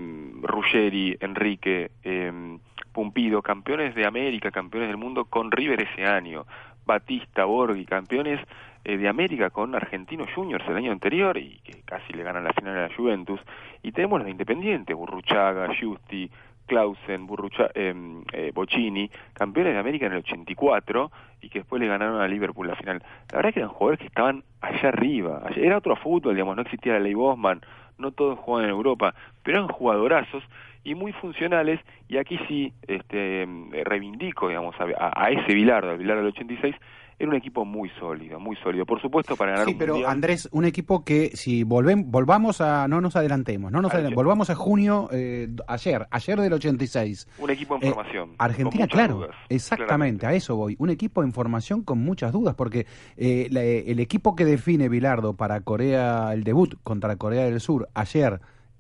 Ruggeri, 0.43 1.17
Enrique, 1.19 1.91
eh, 2.05 2.59
Pumpido, 2.93 3.43
campeones 3.43 3.95
de 3.95 4.07
América, 4.07 4.51
campeones 4.51 4.89
del 4.89 4.97
mundo 4.97 5.25
con 5.25 5.51
River 5.51 5.83
ese 5.83 6.05
año. 6.05 6.47
Batista, 6.87 7.45
Borghi, 7.45 7.85
campeones 7.85 8.41
eh, 8.85 8.97
de 8.97 9.09
América 9.09 9.51
con 9.51 9.75
Argentinos 9.75 10.31
Juniors 10.35 10.67
el 10.69 10.77
año 10.77 10.93
anterior 10.93 11.37
y 11.37 11.61
que 11.65 11.83
casi 11.85 12.13
le 12.15 12.23
ganan 12.23 12.45
la 12.45 12.53
final 12.53 12.77
a 12.77 12.89
la 12.89 12.95
Juventus. 12.95 13.41
Y 13.83 13.93
tenemos 13.93 14.19
los 14.19 14.25
de 14.25 14.31
Independiente, 14.31 14.95
Burruchaga, 14.95 15.69
Justi, 15.79 16.31
Clausen, 16.69 17.27
Burrucha, 17.27 17.71
eh, 17.75 17.95
eh, 18.33 18.53
Bocini, 18.55 19.11
campeones 19.33 19.75
de 19.75 19.81
América 19.81 20.07
en 20.07 20.13
el 20.13 20.19
84 20.19 21.11
y 21.41 21.49
que 21.49 21.61
después 21.61 21.81
le 21.81 21.89
ganaron 21.89 22.21
a 22.21 22.29
Liverpool 22.29 22.69
la 22.69 22.77
final. 22.77 23.03
La 23.33 23.39
verdad 23.39 23.53
que 23.53 23.61
eran 23.61 23.71
jugadores 23.71 24.01
que 24.01 24.07
estaban 24.07 24.45
allá 24.61 24.89
arriba, 24.89 25.43
era 25.57 25.79
otro 25.79 25.97
fútbol, 25.97 26.35
digamos, 26.35 26.57
no 26.57 26.63
existía 26.63 26.95
la 26.95 27.01
ley 27.01 27.15
Bosman, 27.15 27.63
no 27.97 28.13
todos 28.13 28.39
juegan 28.39 28.65
en 28.67 28.71
Europa, 28.71 29.15
pero 29.43 29.59
eran 29.59 29.69
jugadorazos 29.69 30.45
y 30.91 30.95
muy 30.95 31.13
funcionales, 31.13 31.81
y 32.09 32.17
aquí 32.17 32.39
sí 32.49 32.73
este, 32.87 33.47
reivindico, 33.85 34.49
digamos, 34.49 34.75
a, 34.81 35.31
ese 35.31 35.53
Bilardo, 35.55 35.91
al 35.91 35.99
Bilardo 35.99 36.23
del 36.23 36.33
86, 36.33 36.75
era 37.21 37.29
un 37.31 37.35
equipo 37.37 37.65
muy 37.65 37.91
sólido, 37.99 38.39
muy 38.39 38.55
sólido. 38.63 38.87
Por 38.87 39.03
supuesto, 39.03 39.35
para 39.35 39.51
ganar 39.51 39.67
Sí, 39.67 39.73
un 39.73 39.79
pero 39.79 39.95
mundial, 39.95 40.13
Andrés, 40.13 40.49
un 40.53 40.65
equipo 40.65 41.05
que 41.05 41.31
si 41.35 41.65
volvemos, 41.65 42.07
volvamos 42.07 42.61
a, 42.61 42.87
no 42.87 43.01
nos 43.01 43.17
adelantemos, 43.17 43.73
no 43.73 43.83
nos 43.83 43.93
adelantemos, 43.93 44.25
volvamos 44.25 44.51
a 44.51 44.55
junio, 44.55 45.09
eh, 45.13 45.49
ayer, 45.67 46.07
ayer 46.13 46.41
del 46.41 46.53
86. 46.53 47.27
un 47.41 47.51
equipo 47.51 47.75
en 47.77 47.83
Eh, 47.83 47.89
formación. 47.93 48.31
Argentina, 48.39 48.87
claro, 48.87 49.15
dudas, 49.17 49.37
exactamente, 49.49 50.27
a 50.27 50.33
eso 50.33 50.55
voy. 50.55 50.77
Un 50.79 50.91
equipo 50.91 51.25
en 51.25 51.33
formación 51.33 51.83
con 51.83 51.99
muchas 51.99 52.33
dudas, 52.33 52.55
porque 52.55 52.87
eh, 53.17 53.49
la- 53.51 53.65
el 53.65 53.99
equipo 53.99 54.37
que 54.37 54.45
define 54.45 54.89
Bilardo 54.89 55.35
para 55.35 55.61
Corea, 55.63 56.31
el 56.33 56.45
debut 56.45 56.77
contra 56.85 57.17
Corea 57.17 57.47
del 57.47 57.61
Sur 57.61 57.89
ayer 57.95 58.39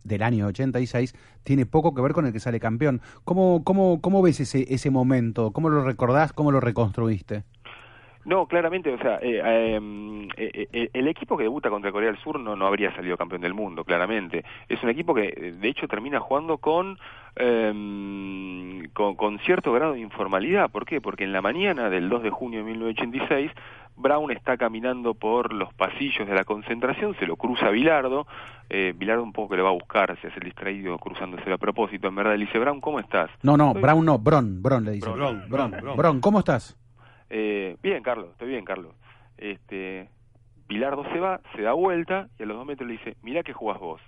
del 0.08 0.22
año 0.22 0.46
86, 0.46 1.14
tiene 1.44 1.66
poco 1.66 1.94
que 1.94 2.02
ver 2.02 2.12
con 2.12 2.26
el 2.26 2.32
que 2.32 2.40
sale 2.40 2.58
campeón. 2.58 3.00
¿Cómo, 3.24 3.62
cómo, 3.62 4.00
cómo 4.00 4.22
ves 4.22 4.40
ese, 4.40 4.66
ese 4.72 4.90
momento? 4.90 5.52
¿Cómo 5.52 5.68
lo 5.68 5.84
recordás? 5.84 6.32
¿Cómo 6.32 6.50
lo 6.50 6.60
reconstruiste? 6.60 7.44
No, 8.28 8.46
claramente, 8.46 8.92
o 8.92 8.98
sea, 8.98 9.18
eh, 9.22 9.40
eh, 9.42 10.28
eh, 10.36 10.68
eh, 10.70 10.90
el 10.92 11.08
equipo 11.08 11.34
que 11.34 11.44
debuta 11.44 11.70
contra 11.70 11.90
Corea 11.90 12.10
del 12.10 12.20
Sur 12.20 12.38
no, 12.38 12.56
no 12.56 12.66
habría 12.66 12.94
salido 12.94 13.16
campeón 13.16 13.40
del 13.40 13.54
mundo, 13.54 13.84
claramente. 13.84 14.44
Es 14.68 14.82
un 14.82 14.90
equipo 14.90 15.14
que, 15.14 15.54
de 15.58 15.68
hecho, 15.68 15.88
termina 15.88 16.20
jugando 16.20 16.58
con, 16.58 16.98
eh, 17.38 18.88
con, 18.92 19.14
con 19.16 19.38
cierto 19.40 19.72
grado 19.72 19.92
de 19.94 20.00
informalidad. 20.00 20.70
¿Por 20.70 20.84
qué? 20.84 21.00
Porque 21.00 21.24
en 21.24 21.32
la 21.32 21.42
mañana 21.42 21.88
del 21.90 22.08
2 22.08 22.22
de 22.22 22.30
junio 22.30 22.60
de 22.64 22.70
1986, 22.72 23.50
Brown 23.96 24.30
está 24.30 24.56
caminando 24.56 25.14
por 25.14 25.52
los 25.52 25.72
pasillos 25.74 26.28
de 26.28 26.34
la 26.34 26.44
concentración, 26.44 27.16
se 27.18 27.26
lo 27.26 27.36
cruza 27.36 27.68
Bilardo, 27.70 28.26
eh, 28.70 28.92
Bilardo 28.96 29.22
un 29.24 29.32
poco 29.32 29.50
que 29.50 29.56
le 29.56 29.62
va 29.62 29.70
a 29.70 29.72
buscar, 29.72 30.16
se 30.20 30.28
hace 30.28 30.38
el 30.38 30.44
distraído 30.44 30.96
cruzándose 30.98 31.52
a 31.52 31.58
propósito, 31.58 32.06
en 32.08 32.14
verdad 32.14 32.32
le 32.36 32.44
dice, 32.46 32.58
Brown, 32.60 32.80
¿cómo 32.80 33.00
estás? 33.00 33.28
No, 33.42 33.56
no, 33.56 33.68
Estoy- 33.68 33.82
Brown 33.82 34.04
no, 34.04 34.18
Bron, 34.18 34.62
Bron 34.62 34.84
le 34.84 34.92
dice. 34.92 35.10
Bron, 35.10 35.18
Bron, 35.48 35.48
Bron, 35.48 35.70
Bron. 35.82 35.96
Bron, 35.96 36.20
¿cómo 36.20 36.38
estás? 36.40 36.76
Eh, 37.30 37.76
bien, 37.82 38.02
Carlos, 38.04 38.28
estoy 38.30 38.48
bien, 38.48 38.64
Carlos. 38.64 38.94
Este, 39.36 40.08
Bilardo 40.68 41.04
se 41.12 41.18
va, 41.18 41.40
se 41.56 41.62
da 41.62 41.72
vuelta 41.72 42.28
y 42.38 42.44
a 42.44 42.46
los 42.46 42.56
dos 42.56 42.66
metros 42.66 42.86
le 42.88 42.94
dice, 42.98 43.16
mirá 43.22 43.42
que 43.42 43.52
jugás 43.52 43.80
vos. 43.80 44.00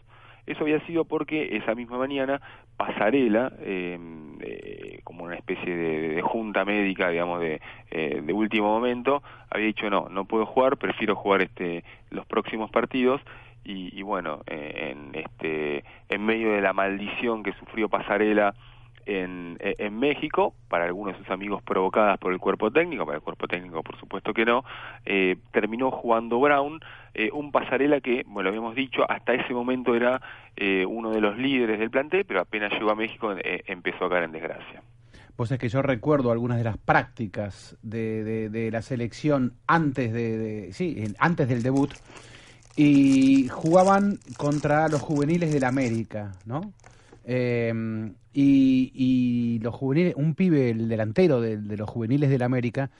Eso 0.47 0.63
había 0.63 0.81
sido 0.87 1.05
porque 1.05 1.57
esa 1.57 1.75
misma 1.75 1.99
mañana 1.99 2.41
Pasarela, 2.77 3.53
eh, 3.61 3.99
eh, 4.41 5.01
como 5.05 5.25
una 5.25 5.35
especie 5.35 5.77
de, 5.77 6.09
de 6.15 6.23
junta 6.23 6.65
médica, 6.65 7.11
digamos, 7.11 7.41
de, 7.41 7.61
eh, 7.91 8.23
de 8.25 8.33
último 8.33 8.69
momento, 8.69 9.23
había 9.51 9.67
dicho 9.67 9.91
no, 9.91 10.09
no 10.09 10.25
puedo 10.25 10.47
jugar, 10.47 10.77
prefiero 10.79 11.15
jugar 11.15 11.43
este 11.43 11.85
los 12.11 12.27
próximos 12.27 12.71
partidos 12.71 13.21
y, 13.65 13.97
y 13.99 14.03
bueno, 14.03 14.41
eh, 14.47 14.93
en 14.93 15.15
este 15.15 15.85
en 16.09 16.25
medio 16.25 16.53
de 16.53 16.61
la 16.61 16.73
maldición 16.73 17.43
que 17.43 17.53
sufrió 17.53 17.89
Pasarela 17.89 18.55
en, 19.19 19.99
México, 19.99 20.55
para 20.69 20.85
algunos 20.85 21.15
de 21.15 21.19
sus 21.25 21.31
amigos 21.31 21.63
provocadas 21.63 22.19
por 22.19 22.33
el 22.33 22.39
cuerpo 22.39 22.71
técnico, 22.71 23.05
para 23.05 23.17
el 23.19 23.23
cuerpo 23.23 23.47
técnico 23.49 23.83
por 23.83 23.99
supuesto 23.99 24.33
que 24.33 24.45
no, 24.45 24.65
eh, 25.05 25.37
terminó 25.53 25.91
jugando 25.91 26.39
Brown, 26.41 26.81
eh, 27.15 27.31
un 27.33 27.51
pasarela 27.51 28.01
que, 28.01 28.23
bueno, 28.27 28.45
lo 28.45 28.49
habíamos 28.51 28.75
dicho, 28.75 29.03
hasta 29.09 29.35
ese 29.35 29.53
momento 29.53 29.95
era 29.95 30.21
eh, 30.57 30.85
uno 30.87 31.11
de 31.11 31.21
los 31.21 31.37
líderes 31.37 31.79
del 31.79 31.91
plantel, 31.91 32.25
pero 32.25 32.41
apenas 32.41 32.73
llegó 32.73 32.91
a 32.91 32.95
México 32.95 33.33
eh, 33.33 33.63
empezó 33.67 34.05
a 34.05 34.11
caer 34.11 34.25
en 34.25 34.33
desgracia. 34.33 34.83
Pues 35.37 35.51
es 35.53 35.59
que 35.59 35.69
yo 35.69 35.81
recuerdo 35.83 36.31
algunas 36.33 36.59
de 36.59 36.65
las 36.65 36.77
prácticas 36.77 37.77
de, 37.83 38.49
de- 38.51 38.71
la 38.71 38.83
selección 38.83 39.55
antes 39.67 40.13
de, 40.13 40.37
de- 40.39 40.73
sí, 40.73 41.03
antes 41.19 41.49
del 41.49 41.63
debut 41.63 41.91
y 42.77 43.49
jugaban 43.49 44.19
contra 44.37 44.89
los 44.89 45.01
juveniles 45.03 45.53
del 45.53 45.65
América, 45.65 46.33
¿no? 46.47 46.73
Eh, 47.33 47.73
y, 48.33 48.91
y 48.93 49.59
los 49.61 49.73
juveniles, 49.73 50.15
un 50.17 50.35
pibe, 50.35 50.71
el 50.71 50.89
delantero 50.89 51.41
de, 51.41 51.59
los 51.77 51.89
juveniles 51.89 52.29
del 52.29 52.43
América, 52.43 52.91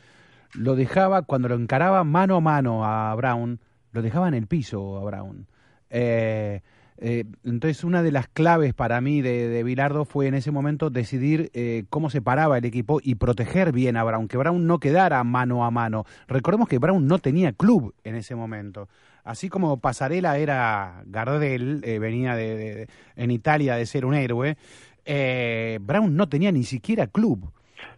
lo 0.55 0.77
dejaba 0.77 1.23
cuando 1.23 1.49
lo 1.49 1.57
encaraba 1.57 2.05
mano 2.05 2.37
a 2.37 2.41
mano 2.41 2.85
a 2.85 3.13
Brown, 3.17 3.59
lo 3.91 4.03
dejaba 4.03 4.29
en 4.29 4.35
el 4.35 4.47
piso 4.47 4.99
a 4.99 5.05
Brown. 5.05 5.49
Eh, 5.91 6.61
eh, 6.99 7.25
entonces, 7.45 7.83
una 7.83 8.05
de 8.05 8.13
las 8.13 8.29
claves 8.29 8.73
para 8.73 9.01
mí 9.01 9.21
de, 9.21 9.49
de 9.49 9.65
Bilardo 9.65 10.05
fue 10.05 10.27
en 10.29 10.35
ese 10.35 10.51
momento 10.51 10.91
decidir 10.91 11.51
eh, 11.55 11.85
cómo 11.89 12.11
se 12.11 12.21
paraba 12.21 12.59
el 12.59 12.65
equipo 12.65 13.01
y 13.03 13.17
proteger 13.17 13.73
bien 13.73 13.97
a 13.97 14.05
Brown, 14.05 14.29
que 14.29 14.37
Brown 14.37 14.67
no 14.67 14.79
quedara 14.79 15.25
mano 15.25 15.65
a 15.65 15.73
mano. 15.73 16.05
Recordemos 16.29 16.69
que 16.69 16.79
Brown 16.79 17.07
no 17.07 17.19
tenía 17.19 17.53
club 17.53 17.95
en 18.05 18.15
ese 18.15 18.37
momento. 18.37 18.89
Así 19.25 19.49
como 19.49 19.79
Pasarela 19.81 20.39
era 20.39 21.03
Gardel, 21.07 21.81
eh, 21.85 21.99
venía 21.99 22.35
de, 22.37 22.57
de- 22.57 22.89
en 23.17 23.31
Italia 23.31 23.77
de 23.77 23.87
ser 23.87 24.05
un 24.05 24.15
héroe, 24.15 24.57
eh, 25.05 25.79
Brown 25.83 26.15
no 26.17 26.29
tenía 26.29 26.53
ni 26.53 26.65
siquiera 26.65 27.07
club. 27.07 27.51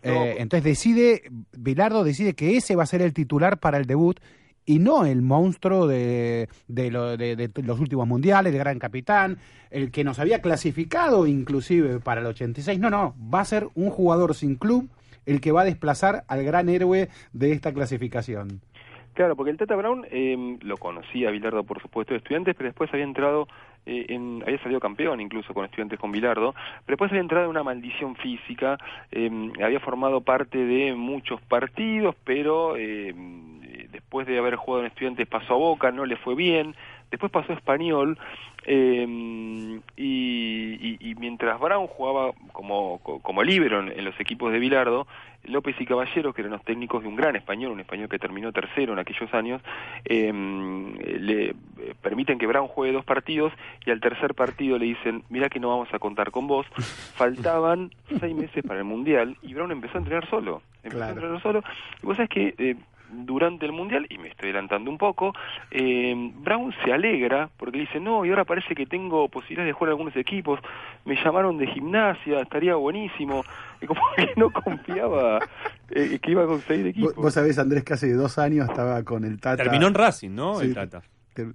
Eh, 0.02 0.36
entonces 0.38 0.64
decide, 0.64 1.22
Bilardo 1.56 2.04
decide 2.04 2.34
que 2.34 2.56
ese 2.56 2.76
va 2.76 2.84
a 2.84 2.86
ser 2.86 3.02
el 3.02 3.12
titular 3.12 3.58
para 3.58 3.78
el 3.78 3.86
debut 3.86 4.18
y 4.64 4.78
no 4.78 5.04
el 5.06 5.22
monstruo 5.22 5.86
de, 5.88 6.48
de, 6.68 6.90
lo- 6.90 7.16
de- 7.16 7.34
de 7.36 7.50
los 7.62 7.80
últimos 7.80 8.06
mundiales, 8.06 8.52
el 8.52 8.58
gran 8.58 8.78
capitán, 8.78 9.38
el 9.70 9.90
que 9.90 10.04
nos 10.04 10.18
había 10.18 10.40
clasificado 10.40 11.26
inclusive 11.26 11.98
para 11.98 12.20
el 12.20 12.26
86. 12.28 12.78
No, 12.78 12.90
no, 12.90 13.14
va 13.32 13.40
a 13.40 13.44
ser 13.44 13.68
un 13.74 13.90
jugador 13.90 14.34
sin 14.34 14.54
club 14.56 14.88
el 15.26 15.40
que 15.40 15.52
va 15.52 15.62
a 15.62 15.64
desplazar 15.64 16.24
al 16.26 16.42
gran 16.44 16.68
héroe 16.68 17.08
de 17.32 17.52
esta 17.52 17.72
clasificación. 17.72 18.60
Claro, 19.14 19.36
porque 19.36 19.50
el 19.50 19.58
Tata 19.58 19.76
Brown 19.76 20.06
eh, 20.10 20.56
lo 20.62 20.76
conocía 20.78 21.30
Bilardo, 21.30 21.64
por 21.64 21.82
supuesto, 21.82 22.14
de 22.14 22.18
estudiantes, 22.18 22.54
pero 22.56 22.68
después 22.68 22.90
había 22.94 23.04
entrado, 23.04 23.46
eh, 23.84 24.06
en, 24.08 24.42
había 24.46 24.58
salido 24.62 24.80
campeón 24.80 25.20
incluso 25.20 25.52
con 25.52 25.66
estudiantes 25.66 25.98
con 25.98 26.12
Bilardo, 26.12 26.54
pero 26.86 26.94
después 26.94 27.10
había 27.10 27.20
entrado 27.20 27.44
en 27.44 27.50
una 27.50 27.62
maldición 27.62 28.16
física, 28.16 28.78
eh, 29.10 29.30
había 29.62 29.80
formado 29.80 30.22
parte 30.22 30.56
de 30.56 30.94
muchos 30.94 31.42
partidos, 31.42 32.16
pero 32.24 32.74
eh, 32.76 33.14
después 33.90 34.26
de 34.26 34.38
haber 34.38 34.56
jugado 34.56 34.84
en 34.84 34.90
estudiantes 34.90 35.28
pasó 35.28 35.54
a 35.54 35.58
Boca, 35.58 35.90
no 35.90 36.06
le 36.06 36.16
fue 36.16 36.34
bien, 36.34 36.74
después 37.12 37.30
pasó 37.30 37.52
a 37.52 37.56
Español, 37.56 38.18
eh, 38.64 39.80
y, 39.96 40.78
y- 40.80 40.98
y 41.10 41.14
mientras 41.16 41.58
Brown 41.60 41.86
jugaba 41.86 42.32
como, 42.52 42.98
co- 42.98 43.20
como 43.20 43.42
líbero 43.42 43.80
en, 43.80 43.90
en 43.98 44.04
los 44.04 44.18
equipos 44.20 44.52
de 44.52 44.58
Bilardo, 44.58 45.06
López 45.44 45.74
y 45.80 45.86
Caballero, 45.86 46.32
que 46.32 46.42
eran 46.42 46.52
los 46.52 46.62
técnicos 46.64 47.02
de 47.02 47.08
un 47.08 47.16
gran 47.16 47.34
español, 47.34 47.72
un 47.72 47.80
español 47.80 48.08
que 48.08 48.18
terminó 48.20 48.52
tercero 48.52 48.92
en 48.92 49.00
aquellos 49.00 49.32
años, 49.34 49.60
eh, 50.04 50.32
le 50.32 51.44
eh, 51.50 51.54
permiten 52.00 52.38
que 52.38 52.46
Brown 52.46 52.68
juegue 52.68 52.92
dos 52.92 53.04
partidos 53.04 53.52
y 53.84 53.90
al 53.90 54.00
tercer 54.00 54.34
partido 54.34 54.78
le 54.78 54.86
dicen, 54.86 55.24
mira 55.30 55.48
que 55.48 55.58
no 55.58 55.68
vamos 55.68 55.88
a 55.92 55.98
contar 55.98 56.30
con 56.30 56.46
vos. 56.46 56.66
Faltaban 57.16 57.90
seis 58.20 58.34
meses 58.36 58.64
para 58.64 58.78
el 58.80 58.84
Mundial 58.84 59.36
y 59.42 59.52
Brown 59.54 59.72
empezó 59.72 59.98
a 59.98 60.00
entrenar 60.00 60.28
solo. 60.30 60.62
Empezó 60.84 61.02
a 61.04 61.08
entrenar 61.10 61.42
solo. 61.42 61.62
Y 62.02 62.06
vos 62.06 62.16
sabés 62.16 62.30
que 62.30 62.54
eh, 62.58 62.76
durante 63.12 63.66
el 63.66 63.72
Mundial, 63.72 64.06
y 64.08 64.18
me 64.18 64.28
estoy 64.28 64.50
adelantando 64.50 64.90
un 64.90 64.98
poco, 64.98 65.32
eh, 65.70 66.14
Brown 66.36 66.74
se 66.84 66.92
alegra 66.92 67.50
porque 67.56 67.78
le 67.78 67.84
dice, 67.84 68.00
no, 68.00 68.24
y 68.24 68.30
ahora 68.30 68.44
parece 68.44 68.74
que 68.74 68.86
tengo 68.86 69.28
posibilidades 69.28 69.68
de 69.68 69.72
jugar 69.72 69.88
en 69.88 69.92
algunos 69.92 70.16
equipos, 70.16 70.60
me 71.04 71.14
llamaron 71.22 71.58
de 71.58 71.66
gimnasia, 71.66 72.40
estaría 72.40 72.74
buenísimo, 72.74 73.44
y 73.80 73.86
como 73.86 74.00
que 74.16 74.32
no 74.36 74.50
confiaba 74.50 75.38
eh, 75.90 76.18
que 76.20 76.30
iba 76.30 76.44
a 76.44 76.46
conseguir 76.46 76.86
equipos. 76.86 77.14
Vos, 77.14 77.24
vos 77.24 77.34
sabés, 77.34 77.58
Andrés, 77.58 77.84
que 77.84 77.94
hace 77.94 78.12
dos 78.14 78.38
años 78.38 78.68
estaba 78.68 79.02
con 79.02 79.24
el 79.24 79.40
Tata. 79.40 79.62
Terminó 79.62 79.88
en 79.88 79.94
Racing, 79.94 80.30
¿no? 80.30 80.56
Sí. 80.56 80.66
El 80.66 80.74
Tata. 80.74 81.02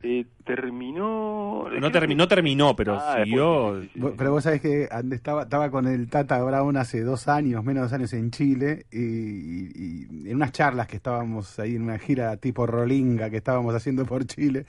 Eh, 0.04 0.26
terminó... 0.46 1.68
No 1.80 1.92
terminó, 1.92 2.28
terminó, 2.28 2.76
pero 2.76 2.96
Ah, 3.00 3.18
siguió. 3.24 3.82
Vos- 3.96 4.14
Pero 4.18 4.32
vos 4.32 4.44
sabés 4.44 4.62
que 4.62 4.88
and- 4.92 5.14
estaba, 5.14 5.44
estaba 5.44 5.70
con 5.70 5.88
el 5.88 6.10
Tata 6.10 6.42
Brown 6.42 6.78
hace 6.78 7.02
dos 7.02 7.28
años, 7.28 7.64
menos 7.64 7.82
de 7.82 7.86
dos 7.86 7.94
años 7.94 8.14
en 8.14 8.32
Chile, 8.32 8.86
y, 8.92 8.98
y- 9.00 10.08
y 10.26 10.30
en 10.30 10.36
unas 10.36 10.52
charlas 10.52 10.88
que 10.88 10.96
estábamos 10.96 11.60
ahí 11.60 11.76
en 11.76 11.84
una 11.84 12.00
gira 12.00 12.38
tipo 12.38 12.66
Rolinga 12.66 13.30
que 13.30 13.38
estábamos 13.38 13.76
haciendo 13.76 14.06
por 14.06 14.26
Chile, 14.26 14.66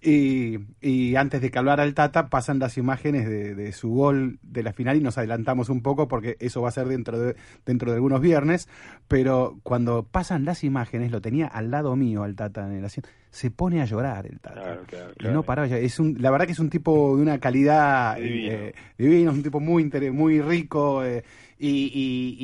y, 0.00 0.58
y 0.80 1.16
antes 1.16 1.40
de 1.40 1.50
que 1.50 1.58
hablara 1.58 1.84
el 1.84 1.94
Tata 1.94 2.28
pasan 2.28 2.58
las 2.58 2.76
imágenes 2.78 3.28
de, 3.28 3.54
de 3.54 3.72
su 3.72 3.90
gol 3.90 4.38
de 4.42 4.62
la 4.62 4.72
final 4.72 4.96
y 4.96 5.00
nos 5.00 5.18
adelantamos 5.18 5.68
un 5.68 5.82
poco 5.82 6.08
porque 6.08 6.36
eso 6.40 6.62
va 6.62 6.68
a 6.68 6.72
ser 6.72 6.86
dentro 6.88 7.18
de, 7.18 7.36
dentro 7.66 7.90
de 7.90 7.96
algunos 7.96 8.20
viernes, 8.20 8.68
pero 9.08 9.58
cuando 9.62 10.04
pasan 10.04 10.44
las 10.44 10.64
imágenes, 10.64 11.10
lo 11.10 11.20
tenía 11.20 11.46
al 11.46 11.70
lado 11.70 11.96
mío 11.96 12.22
al 12.22 12.34
Tata 12.36 12.66
en 12.66 12.72
el 12.76 12.84
asiento, 12.84 13.08
se 13.32 13.50
pone 13.50 13.80
a 13.80 13.86
llorar 13.86 14.26
el 14.26 14.38
Tata. 14.38 14.60
Claro, 14.62 14.82
claro, 14.86 15.10
Y 15.12 15.18
claro. 15.18 15.34
no 15.34 15.42
paraba. 15.42 15.66
Es 15.68 15.98
un, 15.98 16.16
la 16.20 16.30
verdad 16.30 16.44
que 16.46 16.52
es 16.52 16.58
un 16.58 16.68
tipo 16.70 17.16
de 17.16 17.22
una 17.22 17.38
calidad 17.40 18.16
Divino. 18.16 18.52
eh, 18.52 18.74
divino, 18.98 19.30
es 19.30 19.36
un 19.38 19.42
tipo 19.42 19.58
muy 19.58 19.82
inter- 19.82 20.12
muy 20.12 20.40
rico. 20.40 21.02
eh, 21.02 21.24
y, 21.58 21.68
y- 21.68 22.36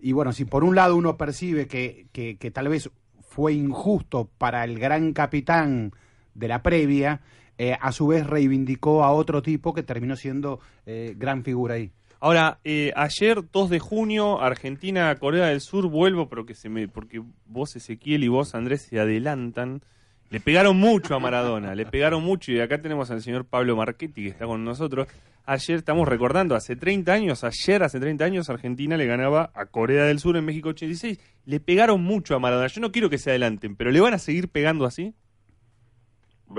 y- 0.00 0.08
y 0.08 0.12
bueno, 0.12 0.32
si 0.32 0.46
por 0.46 0.64
un 0.64 0.74
lado 0.74 0.96
uno 0.96 1.16
percibe 1.16 1.66
que, 1.66 2.06
que, 2.12 2.36
que 2.38 2.50
tal 2.50 2.68
vez 2.68 2.90
fue 3.20 3.52
injusto 3.52 4.30
para 4.38 4.64
el 4.64 4.78
gran 4.78 5.12
capitán 5.12 5.92
de 6.34 6.48
la 6.48 6.62
previa, 6.62 7.20
eh, 7.58 7.76
a 7.78 7.92
su 7.92 8.06
vez 8.06 8.26
reivindicó 8.26 9.04
a 9.04 9.12
otro 9.12 9.42
tipo 9.42 9.74
que 9.74 9.82
terminó 9.82 10.16
siendo 10.16 10.58
eh, 10.86 11.14
gran 11.18 11.44
figura 11.44 11.74
ahí. 11.74 11.92
Ahora, 12.22 12.60
eh, 12.64 12.92
ayer 12.96 13.42
2 13.52 13.68
de 13.70 13.78
junio, 13.78 14.40
Argentina, 14.40 15.14
Corea 15.16 15.46
del 15.46 15.60
Sur, 15.60 15.88
vuelvo 15.88 16.28
porque, 16.28 16.54
se 16.54 16.68
me, 16.68 16.88
porque 16.88 17.22
vos, 17.46 17.76
Ezequiel, 17.76 18.24
y 18.24 18.28
vos, 18.28 18.54
Andrés, 18.54 18.82
se 18.82 18.98
adelantan. 19.00 19.82
Le 20.30 20.38
pegaron 20.38 20.76
mucho 20.78 21.16
a 21.16 21.18
Maradona, 21.18 21.74
le 21.74 21.86
pegaron 21.86 22.22
mucho. 22.22 22.52
Y 22.52 22.60
acá 22.60 22.80
tenemos 22.80 23.10
al 23.10 23.20
señor 23.20 23.46
Pablo 23.46 23.74
Marchetti 23.74 24.22
que 24.22 24.28
está 24.28 24.46
con 24.46 24.64
nosotros. 24.64 25.08
Ayer 25.44 25.78
estamos 25.78 26.06
recordando, 26.06 26.54
hace 26.54 26.76
30 26.76 27.12
años, 27.12 27.42
ayer 27.42 27.82
hace 27.82 27.98
30 27.98 28.24
años, 28.24 28.48
Argentina 28.48 28.96
le 28.96 29.06
ganaba 29.06 29.50
a 29.54 29.66
Corea 29.66 30.04
del 30.04 30.20
Sur 30.20 30.36
en 30.36 30.44
México 30.44 30.68
86. 30.68 31.18
Le 31.46 31.58
pegaron 31.58 32.04
mucho 32.04 32.36
a 32.36 32.38
Maradona. 32.38 32.68
Yo 32.68 32.80
no 32.80 32.92
quiero 32.92 33.10
que 33.10 33.18
se 33.18 33.30
adelanten, 33.30 33.74
pero 33.74 33.90
¿le 33.90 34.00
van 34.00 34.14
a 34.14 34.18
seguir 34.18 34.48
pegando 34.48 34.84
así? 34.84 35.14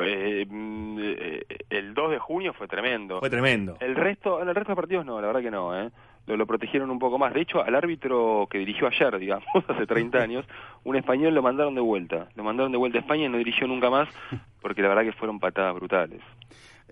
Eh, 0.03 0.45
mm, 0.49 0.99
eh, 0.99 1.45
el 1.69 1.93
2 1.93 2.11
de 2.11 2.19
junio 2.19 2.53
fue 2.53 2.68
tremendo. 2.68 3.19
Fue 3.19 3.30
tremendo. 3.30 3.77
El 3.80 3.95
resto, 3.95 4.41
el 4.41 4.53
resto 4.53 4.72
de 4.73 4.76
partidos 4.76 5.06
no, 5.06 5.22
la 5.22 5.27
verdad 5.27 5.41
que 5.41 5.52
no, 5.52 5.80
¿eh? 5.80 5.89
Lo, 6.27 6.38
lo 6.38 6.45
protegieron 6.45 6.89
un 6.91 6.99
poco 6.99 7.18
más. 7.18 7.34
De 7.34 7.41
hecho, 7.41 7.64
al 7.64 7.76
árbitro 7.76 8.48
que 8.49 8.60
dirigió 8.60 8.88
ayer, 8.88 9.18
digamos, 9.19 9.45
hace 9.68 9.85
30 9.85 10.18
años, 10.22 10.45
un 10.84 10.95
español 10.95 11.34
lo 11.34 11.41
mandaron 11.41 11.76
de 11.76 11.81
vuelta. 11.81 12.27
Lo 12.35 12.43
mandaron 12.43 12.72
de 12.72 12.77
vuelta 12.77 12.99
a 12.99 13.02
España 13.02 13.26
y 13.26 13.30
no 13.30 13.38
dirigió 13.38 13.68
nunca 13.68 13.89
más 13.89 14.10
porque 14.61 14.81
la 14.81 14.89
verdad 14.89 15.03
que 15.03 15.14
fueron 15.14 15.39
patadas 15.39 15.76
brutales. 15.76 16.22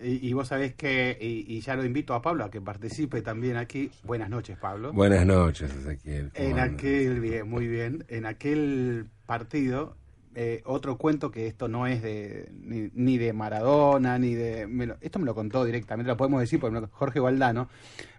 Y, 0.02 0.28
y 0.28 0.32
vos 0.32 0.48
sabés 0.48 0.74
que, 0.74 1.16
y, 1.20 1.44
y 1.46 1.60
ya 1.60 1.76
lo 1.76 1.84
invito 1.84 2.14
a 2.14 2.22
Pablo 2.22 2.44
a 2.44 2.50
que 2.50 2.60
participe 2.60 3.20
también 3.22 3.56
aquí. 3.56 3.90
Buenas 4.04 4.30
noches, 4.30 4.56
Pablo. 4.56 4.92
Buenas 4.92 5.26
noches, 5.26 5.74
Ezequiel. 5.74 6.30
¿Cómo 6.34 6.48
En 6.48 6.58
aquel, 6.58 7.20
bien, 7.20 7.48
muy 7.48 7.66
bien, 7.68 8.04
en 8.08 8.24
aquel 8.24 9.06
partido, 9.26 9.96
eh, 10.34 10.62
otro 10.64 10.96
cuento 10.96 11.30
que 11.30 11.46
esto 11.46 11.68
no 11.68 11.86
es 11.86 12.02
de 12.02 12.48
ni, 12.94 13.18
de 13.18 13.32
Maradona, 13.32 14.18
ni 14.18 14.34
de... 14.34 14.94
esto 15.00 15.18
me 15.18 15.24
lo 15.24 15.34
contó 15.34 15.64
directamente, 15.64 16.08
lo 16.08 16.16
podemos 16.16 16.40
decir, 16.40 16.60
porque 16.60 16.80
Jorge 16.92 17.20
Valdano, 17.20 17.68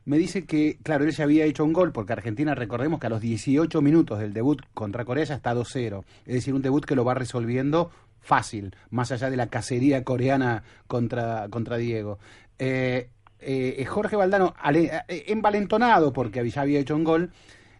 me 0.05 0.17
dice 0.17 0.45
que, 0.45 0.77
claro, 0.83 1.05
él 1.05 1.11
ya 1.11 1.23
había 1.23 1.45
hecho 1.45 1.63
un 1.63 1.73
gol, 1.73 1.91
porque 1.91 2.13
Argentina, 2.13 2.55
recordemos 2.55 2.99
que 2.99 3.07
a 3.07 3.09
los 3.11 3.21
18 3.21 3.81
minutos 3.81 4.19
del 4.19 4.33
debut 4.33 4.61
contra 4.73 5.05
Corea 5.05 5.23
ya 5.23 5.35
está 5.35 5.53
2-0, 5.53 6.03
es 6.25 6.33
decir, 6.33 6.53
un 6.53 6.61
debut 6.61 6.83
que 6.85 6.95
lo 6.95 7.05
va 7.05 7.13
resolviendo 7.13 7.91
fácil, 8.19 8.75
más 8.89 9.11
allá 9.11 9.29
de 9.29 9.38
la 9.38 9.47
cacería 9.47 10.03
coreana 10.03 10.63
contra, 10.88 11.47
contra 11.49 11.77
Diego. 11.77 12.19
Eh, 12.59 13.09
eh, 13.39 13.83
Jorge 13.85 14.15
Valdano, 14.15 14.53
ale- 14.59 14.91
envalentonado 15.07 16.13
porque 16.13 16.47
ya 16.49 16.61
había 16.61 16.79
hecho 16.79 16.95
un 16.95 17.03
gol, 17.03 17.31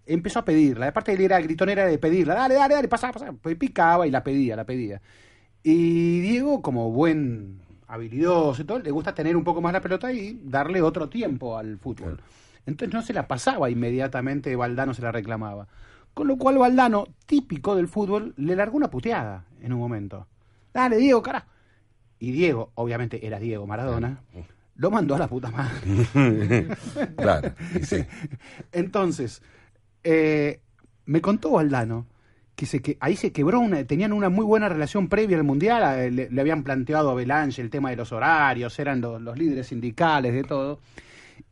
empezó 0.06 0.40
a 0.40 0.45
pedirla. 0.45 0.88
Aparte 0.88 1.14
él 1.14 1.22
era 1.22 1.40
gritonera 1.41 1.86
de 1.86 1.98
pedirla, 1.98 2.36
dale, 2.36 2.56
dale, 2.56 2.76
dale, 2.76 2.88
pasa, 2.88 3.11
pasa. 3.11 3.34
Pues 3.34 3.56
picaba 3.56 4.07
y 4.07 4.11
la 4.11 4.23
pedía, 4.23 4.56
la 4.56 4.65
pedía. 4.65 5.02
Y 5.64 6.19
Diego, 6.22 6.61
como 6.61 6.91
buen 6.91 7.61
habilidoso 7.88 8.61
y 8.61 8.65
todo, 8.65 8.80
le 8.80 8.91
gusta 8.91 9.14
tener 9.14 9.36
un 9.36 9.44
poco 9.44 9.61
más 9.61 9.73
la 9.73 9.82
pelota 9.82 10.11
y 10.11 10.40
darle 10.44 10.82
otro 10.82 11.10
tiempo 11.10 11.57
al 11.57 11.78
fútbol. 11.78 12.19
Entonces 12.65 12.94
no 12.94 13.02
se 13.02 13.14
la 13.14 13.28
pasaba 13.28 13.69
inmediatamente, 13.69 14.56
Valdano 14.56 14.94
se 14.94 15.02
la 15.02 15.11
reclamaba. 15.11 15.68
Con 16.14 16.28
lo 16.28 16.38
cual 16.38 16.57
Valdano, 16.57 17.07
típico 17.26 17.76
del 17.76 17.88
fútbol, 17.88 18.34
le 18.38 18.56
largó 18.56 18.78
una 18.78 18.90
puteada 18.90 19.45
en 19.61 19.73
un 19.73 19.80
momento. 19.80 20.28
Dale, 20.73 20.98
Diego, 20.98 21.22
carajo. 21.22 21.48
Y 22.19 22.32
Diego, 22.32 22.72
obviamente 22.76 23.26
era 23.26 23.40
Diego 23.40 23.65
Maradona, 23.65 24.22
lo 24.76 24.91
mandó 24.91 25.15
a 25.15 25.19
la 25.19 25.28
puta 25.28 25.49
madre. 25.52 26.68
Claro, 27.18 27.53
sí. 27.82 28.06
Entonces, 28.72 29.41
eh, 30.03 30.60
me 31.06 31.22
contó 31.22 31.52
Valdano 31.52 32.07
que, 32.56 32.65
se, 32.65 32.82
que 32.82 32.98
ahí 32.99 33.15
se 33.15 33.32
quebró, 33.32 33.60
una, 33.60 33.84
tenían 33.86 34.14
una 34.14 34.30
muy 34.30 34.45
buena 34.45 34.69
relación 34.69 35.10
previa 35.10 35.38
al 35.38 35.44
Mundial, 35.44 36.15
le, 36.15 36.41
habían 36.41 36.64
planteado 36.64 37.10
a 37.10 37.15
Belange 37.15 37.61
el 37.61 37.69
tema 37.69 37.90
de 37.90 37.95
los 37.95 38.11
horarios, 38.11 38.78
eran 38.80 39.02
los, 39.02 39.22
los 39.22 39.38
líderes 39.38 39.68
sindicales, 39.68 40.34
de 40.34 40.44
todo. 40.44 40.80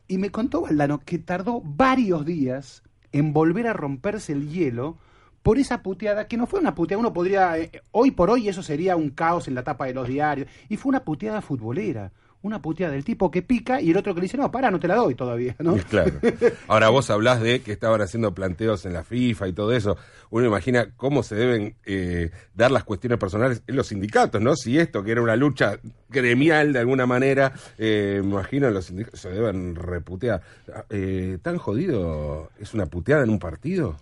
Y 0.06 0.18
me 0.18 0.30
contó 0.30 0.62
Valdano 0.62 1.00
que 1.00 1.18
tardó 1.18 1.60
varios 1.64 2.24
días 2.24 2.82
en 3.12 3.32
volver 3.32 3.66
a 3.66 3.72
romperse 3.72 4.32
el 4.32 4.48
hielo 4.48 4.98
por 5.42 5.58
esa 5.58 5.82
puteada, 5.82 6.28
que 6.28 6.36
no 6.36 6.46
fue 6.46 6.60
una 6.60 6.74
puteada, 6.74 7.00
uno 7.00 7.12
podría, 7.12 7.58
eh, 7.58 7.82
hoy 7.92 8.10
por 8.10 8.30
hoy 8.30 8.48
eso 8.48 8.62
sería 8.62 8.96
un 8.96 9.10
caos 9.10 9.48
en 9.48 9.54
la 9.54 9.64
tapa 9.64 9.86
de 9.86 9.94
los 9.94 10.06
diarios, 10.06 10.48
y 10.68 10.76
fue 10.76 10.90
una 10.90 11.04
puteada 11.04 11.40
futbolera, 11.40 12.12
una 12.42 12.62
puteada 12.62 12.94
del 12.94 13.04
tipo 13.04 13.30
que 13.30 13.42
pica 13.42 13.80
y 13.80 13.90
el 13.90 13.96
otro 13.96 14.14
que 14.14 14.20
le 14.20 14.24
dice, 14.24 14.38
no, 14.38 14.50
para, 14.50 14.70
no 14.70 14.80
te 14.80 14.88
la 14.88 14.96
doy 14.96 15.14
todavía, 15.14 15.54
¿no? 15.58 15.76
Claro. 15.90 16.12
Ahora 16.68 16.88
vos 16.88 17.10
hablás 17.10 17.40
de 17.40 17.62
que 17.62 17.72
estaban 17.72 18.00
haciendo 18.00 18.32
planteos 18.32 18.86
en 18.86 18.92
la 18.92 19.02
FIFA 19.02 19.48
y 19.48 19.52
todo 19.52 19.72
eso. 19.72 19.96
Uno 20.30 20.46
imagina 20.46 20.90
cómo 20.96 21.22
se 21.22 21.34
deben 21.34 21.74
eh, 21.84 22.30
dar 22.54 22.70
las 22.70 22.84
cuestiones 22.84 23.18
personales 23.18 23.62
en 23.66 23.76
los 23.76 23.88
sindicatos, 23.88 24.40
¿no? 24.40 24.54
Si 24.54 24.78
esto, 24.78 25.02
que 25.02 25.10
era 25.12 25.22
una 25.22 25.36
lucha 25.36 25.78
gremial 26.08 26.72
de 26.72 26.78
alguna 26.78 27.06
manera, 27.06 27.52
eh, 27.76 28.20
me 28.22 28.30
imagino 28.30 28.70
los 28.70 28.86
sindicatos 28.86 29.20
se 29.20 29.30
deben 29.30 29.74
reputear. 29.74 30.40
Eh, 30.88 31.38
¿Tan 31.42 31.58
jodido 31.58 32.50
es 32.58 32.72
una 32.72 32.86
puteada 32.86 33.24
en 33.24 33.30
un 33.30 33.38
partido? 33.38 33.96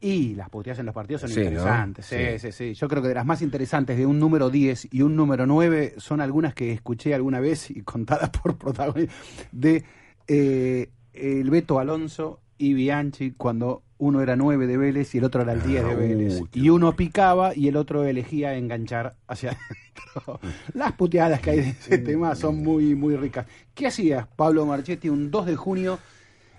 Y 0.00 0.34
las 0.34 0.50
puteadas 0.50 0.78
en 0.80 0.86
los 0.86 0.94
partidos 0.94 1.22
son 1.22 1.30
interesantes. 1.30 2.04
Sí, 2.06 2.16
Sí. 2.16 2.38
sí, 2.38 2.52
sí. 2.52 2.74
Yo 2.74 2.86
creo 2.86 3.00
que 3.02 3.08
de 3.08 3.14
las 3.14 3.24
más 3.26 3.40
interesantes 3.42 3.96
de 3.96 4.04
un 4.06 4.18
número 4.20 4.50
10 4.50 4.88
y 4.92 5.02
un 5.02 5.16
número 5.16 5.46
9 5.46 5.94
son 5.96 6.20
algunas 6.20 6.54
que 6.54 6.72
escuché 6.72 7.14
alguna 7.14 7.40
vez 7.40 7.70
y 7.70 7.80
contadas 7.82 8.30
por 8.30 8.56
protagonistas 8.58 9.16
de 9.52 9.84
eh, 10.28 10.90
el 11.14 11.48
Beto 11.50 11.78
Alonso 11.78 12.40
y 12.58 12.74
Bianchi 12.74 13.32
cuando 13.32 13.82
uno 13.98 14.20
era 14.20 14.36
9 14.36 14.66
de 14.66 14.76
Vélez 14.76 15.14
y 15.14 15.18
el 15.18 15.24
otro 15.24 15.40
era 15.42 15.52
el 15.54 15.62
10 15.62 15.84
de 15.84 15.90
Ah, 15.90 15.94
Vélez. 15.94 16.42
y 16.52 16.68
uno 16.68 16.94
picaba 16.94 17.56
y 17.56 17.68
el 17.68 17.76
otro 17.76 18.04
elegía 18.04 18.54
enganchar 18.54 19.14
hacia 19.26 19.52
adentro. 19.52 20.40
Las 20.74 20.92
puteadas 20.92 21.40
que 21.40 21.50
hay 21.50 21.60
de 21.62 21.68
ese 21.70 21.98
tema 21.98 22.34
son 22.34 22.62
muy, 22.62 22.94
muy 22.94 23.16
ricas. 23.16 23.46
¿Qué 23.74 23.86
hacías, 23.86 24.26
Pablo 24.36 24.66
Marchetti, 24.66 25.08
un 25.08 25.30
2 25.30 25.46
de 25.46 25.56
junio? 25.56 25.98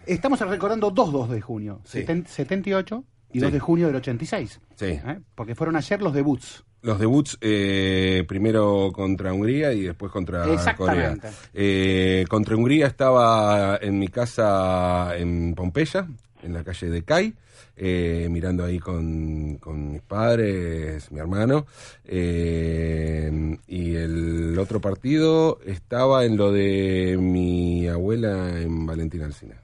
Estamos 0.08 0.40
recordando 0.40 0.90
dos 0.90 1.12
2 1.12 1.30
de 1.30 1.42
junio, 1.42 1.82
Sí. 1.84 2.00
seten- 2.00 2.26
78 2.26 3.04
y 3.32 3.40
Sí. 3.40 3.46
2 3.46 3.52
de 3.54 3.60
junio 3.60 3.88
del 3.88 3.96
86. 3.98 4.60
Sí. 4.76 4.86
¿eh? 4.86 5.20
Porque 5.36 5.56
fueron 5.56 5.76
ayer 5.76 6.02
los 6.02 6.14
debuts. 6.14 6.64
Los 6.84 7.00
debuts 7.00 7.38
eh, 7.42 8.24
primero 8.28 8.92
contra 8.94 9.34
Hungría 9.34 9.74
y 9.74 9.82
después 9.84 10.12
contra 10.12 10.46
Corea. 10.78 11.18
Eh, 11.54 12.24
contra 12.30 12.56
Hungría 12.56 12.88
estaba 12.88 13.78
en 13.82 13.98
mi 14.00 14.08
casa 14.08 15.18
en 15.18 15.54
Pompeya, 15.56 16.08
en 16.44 16.54
la 16.54 16.64
calle 16.64 16.90
de 16.90 17.04
Cai, 17.04 17.34
eh, 17.76 18.28
mirando 18.30 18.64
ahí 18.64 18.78
con, 18.80 19.56
con 19.58 19.92
mis 19.92 20.02
padres, 20.04 21.12
mi 21.12 21.20
hermano. 21.20 21.66
eh, 22.06 23.58
y 23.68 23.96
el 23.96 24.58
otro 24.60 24.80
partido 24.80 25.60
estaba 25.66 26.26
en 26.26 26.38
lo 26.38 26.52
de 26.52 27.18
mi 27.20 27.88
abuela 27.88 28.60
en 28.62 28.86
Valentina 28.86 29.26
Alcina. 29.26 29.56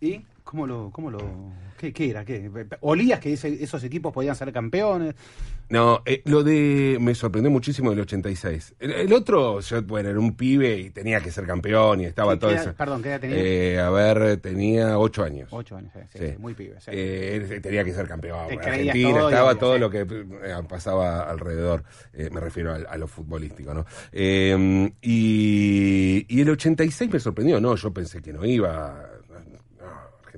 ¿Y 0.00 0.20
cómo 0.44 0.66
lo, 0.66 0.90
cómo 0.92 1.10
lo, 1.10 1.18
qué, 1.78 1.92
qué 1.92 2.10
era? 2.10 2.24
¿Qué? 2.24 2.50
¿Olías 2.80 3.20
que 3.20 3.32
ese- 3.32 3.62
esos 3.62 3.82
equipos 3.84 4.12
podían 4.12 4.34
ser 4.36 4.52
campeones? 4.52 5.14
No, 5.70 6.02
eh, 6.04 6.20
lo 6.26 6.42
de. 6.44 6.98
Me 7.00 7.14
sorprendió 7.14 7.50
muchísimo 7.50 7.90
el 7.92 8.00
86. 8.00 8.74
El, 8.78 8.90
el 8.92 9.12
otro, 9.14 9.60
yo, 9.60 9.82
bueno, 9.82 10.10
era 10.10 10.18
un 10.20 10.36
pibe 10.36 10.76
y 10.78 10.90
tenía 10.90 11.20
que 11.20 11.30
ser 11.30 11.46
campeón 11.46 12.00
y 12.00 12.04
estaba 12.04 12.34
¿Qué- 12.34 12.38
todo 12.40 12.50
eso. 12.50 12.74
perdón, 12.74 13.02
qué 13.02 13.08
edad 13.08 13.20
tenía? 13.20 13.36
Eh, 13.38 13.78
a 13.80 13.88
ver, 13.88 14.36
tenía 14.38 14.98
ocho 14.98 15.24
años. 15.24 15.48
Ocho 15.50 15.76
años, 15.76 15.90
sí, 15.94 16.00
sí, 16.12 16.18
Sí. 16.18 16.34
muy 16.38 16.52
pibe. 16.52 16.74
sí. 16.80 16.90
Eh, 16.92 17.60
tenía 17.62 17.82
que 17.82 17.94
ser 17.94 18.06
campeón. 18.06 18.40
Argentina 18.60 19.18
todo 19.18 19.28
estaba 19.30 19.54
todo 19.54 19.78
lo 19.78 19.88
que 19.90 20.00
eh, 20.00 20.54
pasaba 20.68 21.22
alrededor. 21.30 21.82
Eh, 22.12 22.28
me 22.30 22.40
refiero 22.40 22.72
a, 22.74 22.76
a 22.76 22.96
lo 22.98 23.06
futbolístico, 23.08 23.72
¿no? 23.72 23.86
Eh, 24.12 24.92
y, 25.02 26.26
y 26.28 26.40
el 26.40 26.50
86 26.50 27.10
me 27.10 27.18
sorprendió, 27.20 27.60
¿no? 27.60 27.74
Yo 27.76 27.92
pensé 27.92 28.20
que 28.20 28.32
no 28.32 28.44
iba. 28.44 29.08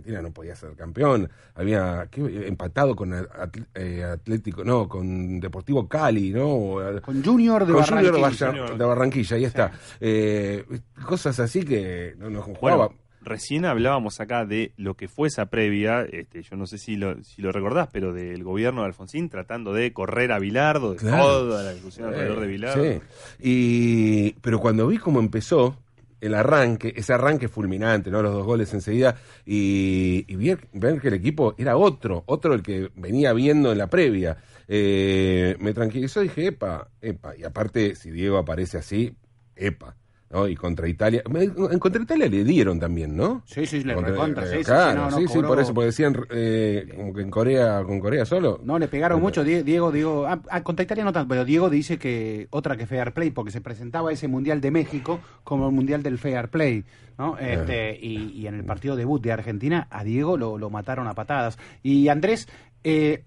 No, 0.06 0.18
Argentina 0.18 0.22
no 0.22 0.30
podía 0.32 0.54
ser 0.56 0.74
campeón. 0.76 1.28
Había 1.54 2.08
¿qué? 2.10 2.46
empatado 2.46 2.94
con 2.94 3.10
Atl- 3.12 3.66
eh, 3.74 4.04
Atlético, 4.04 4.64
no, 4.64 4.88
con 4.88 5.40
Deportivo 5.40 5.88
Cali, 5.88 6.30
¿no? 6.32 6.76
Con 7.02 7.22
Junior 7.24 7.66
de 7.66 7.72
Con 7.72 7.82
Junior 7.84 8.14
de, 8.14 8.20
Barranquilla. 8.20 8.50
Barra- 8.50 8.76
de 8.76 8.84
Barranquilla, 8.84 9.36
ahí 9.36 9.44
está. 9.44 9.72
Eh, 10.00 10.64
cosas 11.04 11.40
así 11.40 11.64
que 11.64 12.14
no, 12.18 12.30
no 12.30 12.42
jugaba. 12.42 12.86
Bueno, 12.88 13.00
recién 13.22 13.64
hablábamos 13.64 14.20
acá 14.20 14.44
de 14.46 14.72
lo 14.76 14.94
que 14.94 15.08
fue 15.08 15.26
esa 15.26 15.46
previa, 15.46 16.02
este, 16.02 16.42
yo 16.42 16.54
no 16.56 16.66
sé 16.66 16.78
si 16.78 16.94
lo, 16.94 17.22
si 17.24 17.42
lo 17.42 17.50
recordás, 17.50 17.88
pero 17.92 18.12
del 18.12 18.44
gobierno 18.44 18.82
de 18.82 18.86
Alfonsín 18.86 19.28
tratando 19.28 19.72
de 19.72 19.92
correr 19.92 20.30
a 20.30 20.38
Bilardo, 20.38 20.92
de 20.92 20.98
Claro. 20.98 21.24
toda 21.24 21.64
la 21.64 21.72
discusión 21.72 22.08
alrededor 22.08 22.40
de 22.40 22.46
Bilardo. 22.46 22.84
Sí. 22.84 23.00
Y, 23.40 24.32
pero 24.42 24.60
cuando 24.60 24.86
vi 24.86 24.98
cómo 24.98 25.18
empezó 25.18 25.76
el 26.20 26.34
arranque, 26.34 26.92
ese 26.96 27.12
arranque 27.12 27.48
fulminante, 27.48 28.10
¿no? 28.10 28.22
Los 28.22 28.32
dos 28.32 28.46
goles 28.46 28.72
enseguida, 28.74 29.16
y, 29.44 30.24
y 30.28 30.36
ver, 30.36 30.68
ver 30.72 31.00
que 31.00 31.08
el 31.08 31.14
equipo 31.14 31.54
era 31.58 31.76
otro, 31.76 32.24
otro 32.26 32.54
el 32.54 32.62
que 32.62 32.90
venía 32.96 33.32
viendo 33.32 33.72
en 33.72 33.78
la 33.78 33.88
previa. 33.88 34.36
Eh, 34.68 35.56
me 35.60 35.72
tranquilizó 35.72 36.22
y 36.22 36.28
dije, 36.28 36.48
epa, 36.48 36.90
epa. 37.00 37.36
Y 37.36 37.44
aparte, 37.44 37.94
si 37.94 38.10
Diego 38.10 38.38
aparece 38.38 38.78
así, 38.78 39.14
epa. 39.54 39.96
¿No? 40.30 40.48
Y 40.48 40.56
contra 40.56 40.88
Italia, 40.88 41.22
en 41.24 41.78
contra 41.78 42.02
Italia 42.02 42.28
le 42.28 42.42
dieron 42.44 42.80
también, 42.80 43.16
¿no? 43.16 43.42
Sí, 43.46 43.64
sí, 43.66 43.82
le 43.84 43.94
Contra- 43.94 44.12
recontra, 44.12 44.46
sí, 44.46 44.58
no, 44.68 45.10
no, 45.10 45.16
sí, 45.18 45.28
sí, 45.28 45.38
por 45.40 45.60
eso, 45.60 45.72
porque 45.72 45.86
decían 45.86 46.16
eh, 46.30 46.92
como 46.96 47.12
que 47.14 47.22
en 47.22 47.30
Corea, 47.30 47.82
con 47.84 48.00
Corea 48.00 48.24
solo. 48.24 48.60
No, 48.64 48.78
le 48.78 48.88
pegaron 48.88 49.20
mucho. 49.20 49.44
Die- 49.44 49.62
Diego, 49.62 49.92
Diego, 49.92 50.26
ah, 50.26 50.40
ah, 50.50 50.62
contra 50.62 50.82
Italia 50.84 51.04
no 51.04 51.12
tanto, 51.12 51.28
pero 51.28 51.44
Diego 51.44 51.70
dice 51.70 51.96
que 51.98 52.48
otra 52.50 52.76
que 52.76 52.86
Fair 52.86 53.12
Play, 53.12 53.30
porque 53.30 53.50
se 53.52 53.60
presentaba 53.60 54.10
ese 54.12 54.26
Mundial 54.28 54.60
de 54.60 54.70
México 54.70 55.20
como 55.44 55.68
el 55.68 55.74
Mundial 55.74 56.02
del 56.02 56.18
Fair 56.18 56.48
Play, 56.48 56.84
¿no? 57.18 57.38
Este, 57.38 57.96
y, 58.00 58.32
y 58.32 58.46
en 58.48 58.54
el 58.56 58.64
partido 58.64 58.96
debut 58.96 59.22
de 59.22 59.32
Argentina, 59.32 59.86
a 59.90 60.02
Diego 60.04 60.36
lo, 60.36 60.58
lo 60.58 60.70
mataron 60.70 61.06
a 61.06 61.14
patadas. 61.14 61.56
Y 61.82 62.08
Andrés, 62.08 62.48
eh, 62.84 63.22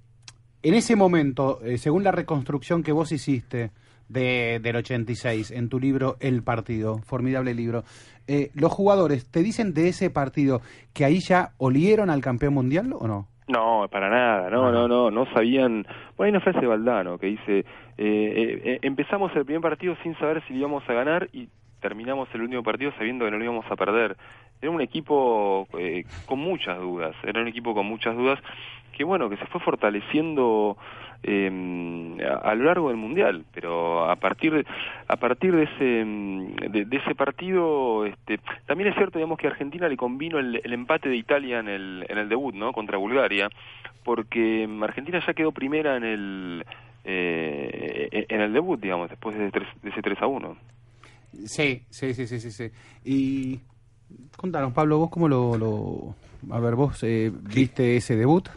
en 0.61 0.73
ese 0.73 0.97
momento, 0.97 1.61
eh, 1.63 1.77
según 1.77 2.03
la 2.03 2.11
reconstrucción 2.11 2.83
que 2.83 2.91
vos 2.91 3.11
hiciste, 3.13 3.71
de, 4.09 4.59
del 4.61 4.75
86 4.75 5.51
en 5.51 5.69
tu 5.69 5.79
libro 5.79 6.17
El 6.19 6.43
Partido, 6.43 6.99
formidable 6.99 7.53
libro. 7.53 7.83
Eh, 8.27 8.49
los 8.53 8.71
jugadores, 8.71 9.29
¿te 9.31 9.41
dicen 9.41 9.73
de 9.73 9.87
ese 9.87 10.09
partido 10.09 10.61
que 10.93 11.05
ahí 11.05 11.19
ya 11.19 11.49
olieron 11.57 12.09
al 12.09 12.21
campeón 12.21 12.53
mundial 12.53 12.93
o 12.93 13.07
no? 13.07 13.27
No, 13.47 13.87
para 13.89 14.09
nada, 14.09 14.49
no, 14.51 14.71
no, 14.71 14.87
no, 14.87 15.09
no 15.09 15.25
sabían. 15.33 15.83
Bueno, 16.15 16.25
hay 16.25 16.29
una 16.29 16.39
frase 16.39 16.59
de 16.59 16.67
Valdano 16.67 17.17
que 17.17 17.27
dice, 17.27 17.59
eh, 17.59 17.65
eh, 17.97 18.61
eh, 18.63 18.79
empezamos 18.83 19.35
el 19.35 19.43
primer 19.43 19.61
partido 19.61 19.95
sin 20.03 20.15
saber 20.19 20.43
si 20.45 20.53
lo 20.53 20.59
íbamos 20.59 20.87
a 20.87 20.93
ganar 20.93 21.29
y 21.33 21.49
terminamos 21.79 22.29
el 22.33 22.43
último 22.43 22.61
partido 22.61 22.91
sabiendo 22.97 23.25
que 23.25 23.31
no 23.31 23.37
lo 23.37 23.43
íbamos 23.43 23.65
a 23.71 23.75
perder. 23.75 24.17
Era 24.61 24.71
un 24.71 24.81
equipo 24.81 25.67
eh, 25.79 26.03
con 26.27 26.39
muchas 26.39 26.79
dudas, 26.79 27.15
era 27.23 27.41
un 27.41 27.47
equipo 27.47 27.73
con 27.73 27.85
muchas 27.85 28.15
dudas 28.15 28.39
que 28.95 29.03
bueno, 29.03 29.29
que 29.29 29.37
se 29.37 29.45
fue 29.47 29.61
fortaleciendo 29.61 30.77
eh, 31.23 32.17
a, 32.25 32.49
a 32.51 32.55
lo 32.55 32.65
largo 32.65 32.87
del 32.89 32.97
mundial, 32.97 33.45
pero 33.53 34.09
a 34.09 34.15
partir 34.15 34.65
a 35.07 35.15
partir 35.17 35.55
de 35.55 35.63
ese 35.63 36.05
mm, 36.05 36.55
de, 36.71 36.85
de 36.85 36.97
ese 36.97 37.15
partido, 37.15 38.05
este, 38.05 38.39
también 38.65 38.89
es 38.89 38.95
cierto, 38.95 39.17
digamos 39.19 39.37
que 39.37 39.47
a 39.47 39.51
Argentina 39.51 39.87
le 39.87 39.97
convino 39.97 40.39
el, 40.39 40.61
el 40.63 40.73
empate 40.73 41.09
de 41.09 41.15
Italia 41.17 41.59
en 41.59 41.67
el 41.67 42.05
en 42.07 42.17
el 42.17 42.29
debut, 42.29 42.53
¿no? 42.55 42.71
Contra 42.73 42.97
Bulgaria, 42.97 43.49
porque 44.03 44.65
mm, 44.67 44.83
Argentina 44.83 45.21
ya 45.25 45.33
quedó 45.33 45.51
primera 45.51 45.97
en 45.97 46.03
el 46.03 46.65
eh, 47.05 48.25
en 48.29 48.41
el 48.41 48.53
debut, 48.53 48.79
digamos, 48.79 49.09
después 49.09 49.37
de, 49.37 49.49
tres- 49.51 49.67
de 49.81 49.89
ese 49.89 50.01
3 50.01 50.21
a 50.21 50.27
1. 50.27 50.55
Sí, 51.45 51.83
sí, 51.89 52.13
sí, 52.13 52.27
sí, 52.27 52.39
sí. 52.39 52.51
sí. 52.51 52.69
Y 53.05 53.59
contanos, 54.37 54.73
Pablo, 54.73 54.97
vos 54.99 55.09
cómo 55.09 55.27
lo... 55.27 55.57
lo- 55.57 56.15
A 56.51 56.59
ver, 56.59 56.75
vos 56.75 57.03
eh, 57.03 57.31
viste 57.33 57.95
ese 57.97 58.15
debut, 58.15 58.47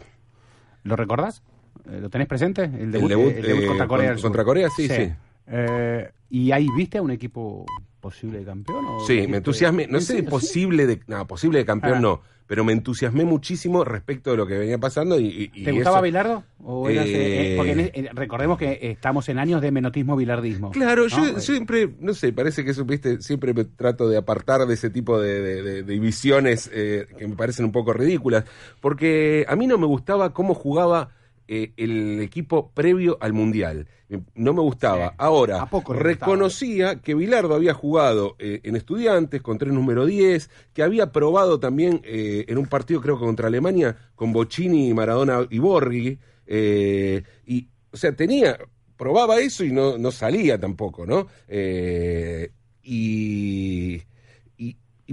¿lo 0.83 0.95
recordás? 0.95 1.43
Eh, 1.89 1.99
¿Lo 2.01 2.09
tenés 2.09 2.27
presente? 2.27 2.63
El 2.63 2.91
debut, 2.91 3.09
debut, 3.09 3.31
eh, 3.31 3.39
el 3.39 3.45
debut 3.45 3.63
eh, 3.63 3.67
contra 3.67 3.87
Corea 3.87 4.13
con- 4.13 4.21
contra 4.21 4.43
Corea, 4.43 4.69
sí, 4.75 4.87
sí. 4.87 5.11
Eh, 5.47 6.09
¿Y 6.29 6.51
ahí 6.51 6.67
viste 6.75 6.97
a 6.97 7.01
un 7.01 7.11
equipo 7.11 7.65
posible 7.99 8.43
campeón? 8.43 8.83
o 8.85 9.05
Sí, 9.05 9.27
me 9.27 9.37
entusiasmé, 9.37 9.87
no 9.87 9.97
¿En 9.97 10.03
sé, 10.03 10.23
posible 10.23 10.85
de, 10.87 10.99
no, 11.07 11.27
posible 11.27 11.59
de 11.59 11.65
campeón 11.65 11.95
Ah. 11.95 11.99
no, 11.99 12.21
pero 12.47 12.63
me 12.63 12.73
entusiasmé 12.73 13.23
muchísimo 13.25 13.83
respecto 13.83 14.31
de 14.31 14.37
lo 14.37 14.47
que 14.47 14.57
venía 14.57 14.77
pasando 14.77 15.19
y, 15.19 15.25
y- 15.27 15.51
y 15.53 15.63
¿Te 15.63 15.71
gustaba 15.73 15.97
eso- 15.97 16.03
Bilardo? 16.03 16.43
¿O 16.63 16.89
eras, 16.89 17.05
eh, 17.05 17.09
Eh, 17.11 17.53
eh, 17.53 17.57
porque 17.57 17.71
en- 17.71 17.79
eh, 18.05 18.09
recordemos 18.13 18.57
que 18.57 18.79
estamos 18.81 19.27
en 19.29 19.39
años 19.39 19.61
de 19.61 19.71
menotismo 19.71 20.15
bilardismo. 20.15 20.71
Claro, 20.71 21.03
¿no? 21.03 21.07
yo 21.09 21.39
siempre, 21.39 21.89
no 21.99 22.13
sé, 22.13 22.31
parece 22.33 22.63
que 22.65 22.71
eso, 22.71 22.85
viste, 22.85 23.21
siempre 23.21 23.53
me 23.53 23.65
trato 23.65 24.07
de 24.09 24.17
apartar 24.17 24.65
de 24.65 24.73
ese 24.73 24.89
tipo 24.89 25.19
de, 25.19 25.41
de- 25.41 25.61
de- 25.61 25.83
de 25.83 25.99
visiones 25.99 26.69
eh, 26.73 27.07
que 27.17 27.27
me 27.27 27.35
parecen 27.35 27.65
un 27.65 27.71
poco 27.73 27.91
ridículas, 27.93 28.45
porque 28.81 29.45
a 29.47 29.55
mí 29.55 29.67
no 29.67 29.77
me 29.77 29.85
gustaba 29.87 30.33
cómo 30.33 30.53
jugaba 30.53 31.09
eh, 31.47 31.73
el 31.77 32.19
equipo 32.21 32.71
previo 32.73 33.17
al 33.19 33.33
Mundial. 33.33 33.87
Eh, 34.09 34.19
No 34.35 34.53
me 34.53 34.61
gustaba. 34.61 35.13
Ahora, 35.17 35.65
poco 35.65 35.93
reconocía 35.93 37.01
que 37.01 37.15
Bilardo 37.15 37.55
había 37.55 37.73
jugado 37.73 38.35
eh, 38.39 38.61
en 38.63 38.75
Estudiantes 38.75 39.41
con 39.41 39.57
tres 39.57 39.73
número 39.73 40.05
10, 40.05 40.49
que 40.73 40.83
había 40.83 41.11
probado 41.11 41.59
también 41.59 42.01
eh, 42.03 42.45
en 42.47 42.57
un 42.57 42.67
partido, 42.67 43.01
creo 43.01 43.17
que 43.17 43.25
contra 43.25 43.47
Alemania, 43.47 43.95
con 44.15 44.31
Bocini, 44.31 44.93
Maradona 44.93 45.47
y 45.49 45.59
Borghi, 45.59 46.19
y, 47.45 47.67
o 47.91 47.97
sea, 47.97 48.15
tenía, 48.15 48.57
probaba 48.97 49.39
eso 49.39 49.63
y 49.63 49.71
no, 49.71 49.97
no 49.97 50.11
salía 50.11 50.59
tampoco, 50.59 51.05
¿no? 51.05 51.27
Y, 52.83 54.01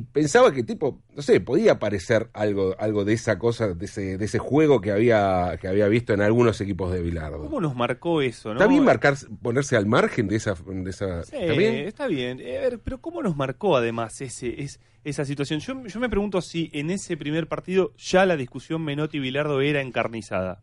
y, 0.00 0.12
pensaba 0.12 0.52
que 0.52 0.62
tipo, 0.62 1.02
no 1.14 1.22
sé, 1.22 1.40
podía 1.40 1.72
aparecer 1.72 2.30
algo, 2.32 2.74
algo 2.78 3.04
de 3.04 3.14
esa 3.14 3.38
cosa, 3.38 3.68
de 3.74 3.84
ese, 3.84 4.18
de 4.18 4.24
ese 4.24 4.38
juego 4.38 4.80
que 4.80 4.92
había, 4.92 5.58
que 5.60 5.68
había 5.68 5.88
visto 5.88 6.12
en 6.12 6.20
algunos 6.20 6.60
equipos 6.60 6.92
de 6.92 7.02
Bilardo. 7.02 7.40
¿Cómo 7.40 7.60
nos 7.60 7.74
marcó 7.76 8.22
eso, 8.22 8.50
no? 8.50 8.60
¿Está 8.60 8.66
bien 8.66 8.84
marcar, 8.84 9.14
ponerse 9.42 9.76
al 9.76 9.86
margen 9.86 10.28
de 10.28 10.36
esa... 10.36 10.54
De 10.54 10.90
esa 10.90 11.22
Sí, 11.24 11.36
¿Está 11.36 11.52
bien? 11.54 11.74
está 11.74 12.06
bien. 12.06 12.40
Eh, 12.40 12.58
a 12.58 12.60
ver, 12.62 12.80
pero 12.80 13.00
¿cómo 13.00 13.22
nos 13.22 13.36
marcó 13.36 13.76
además 13.76 14.20
ese, 14.20 14.62
es, 14.62 14.80
esa 15.04 15.24
situación? 15.24 15.60
Yo, 15.60 15.86
yo 15.86 16.00
me 16.00 16.08
pregunto 16.08 16.40
si 16.40 16.70
en 16.72 16.90
ese 16.90 17.16
primer 17.16 17.46
partido 17.48 17.92
ya 17.96 18.26
la 18.26 18.36
discusión 18.36 18.84
Menotti-Bilardo 18.84 19.60
era 19.60 19.80
encarnizada. 19.80 20.62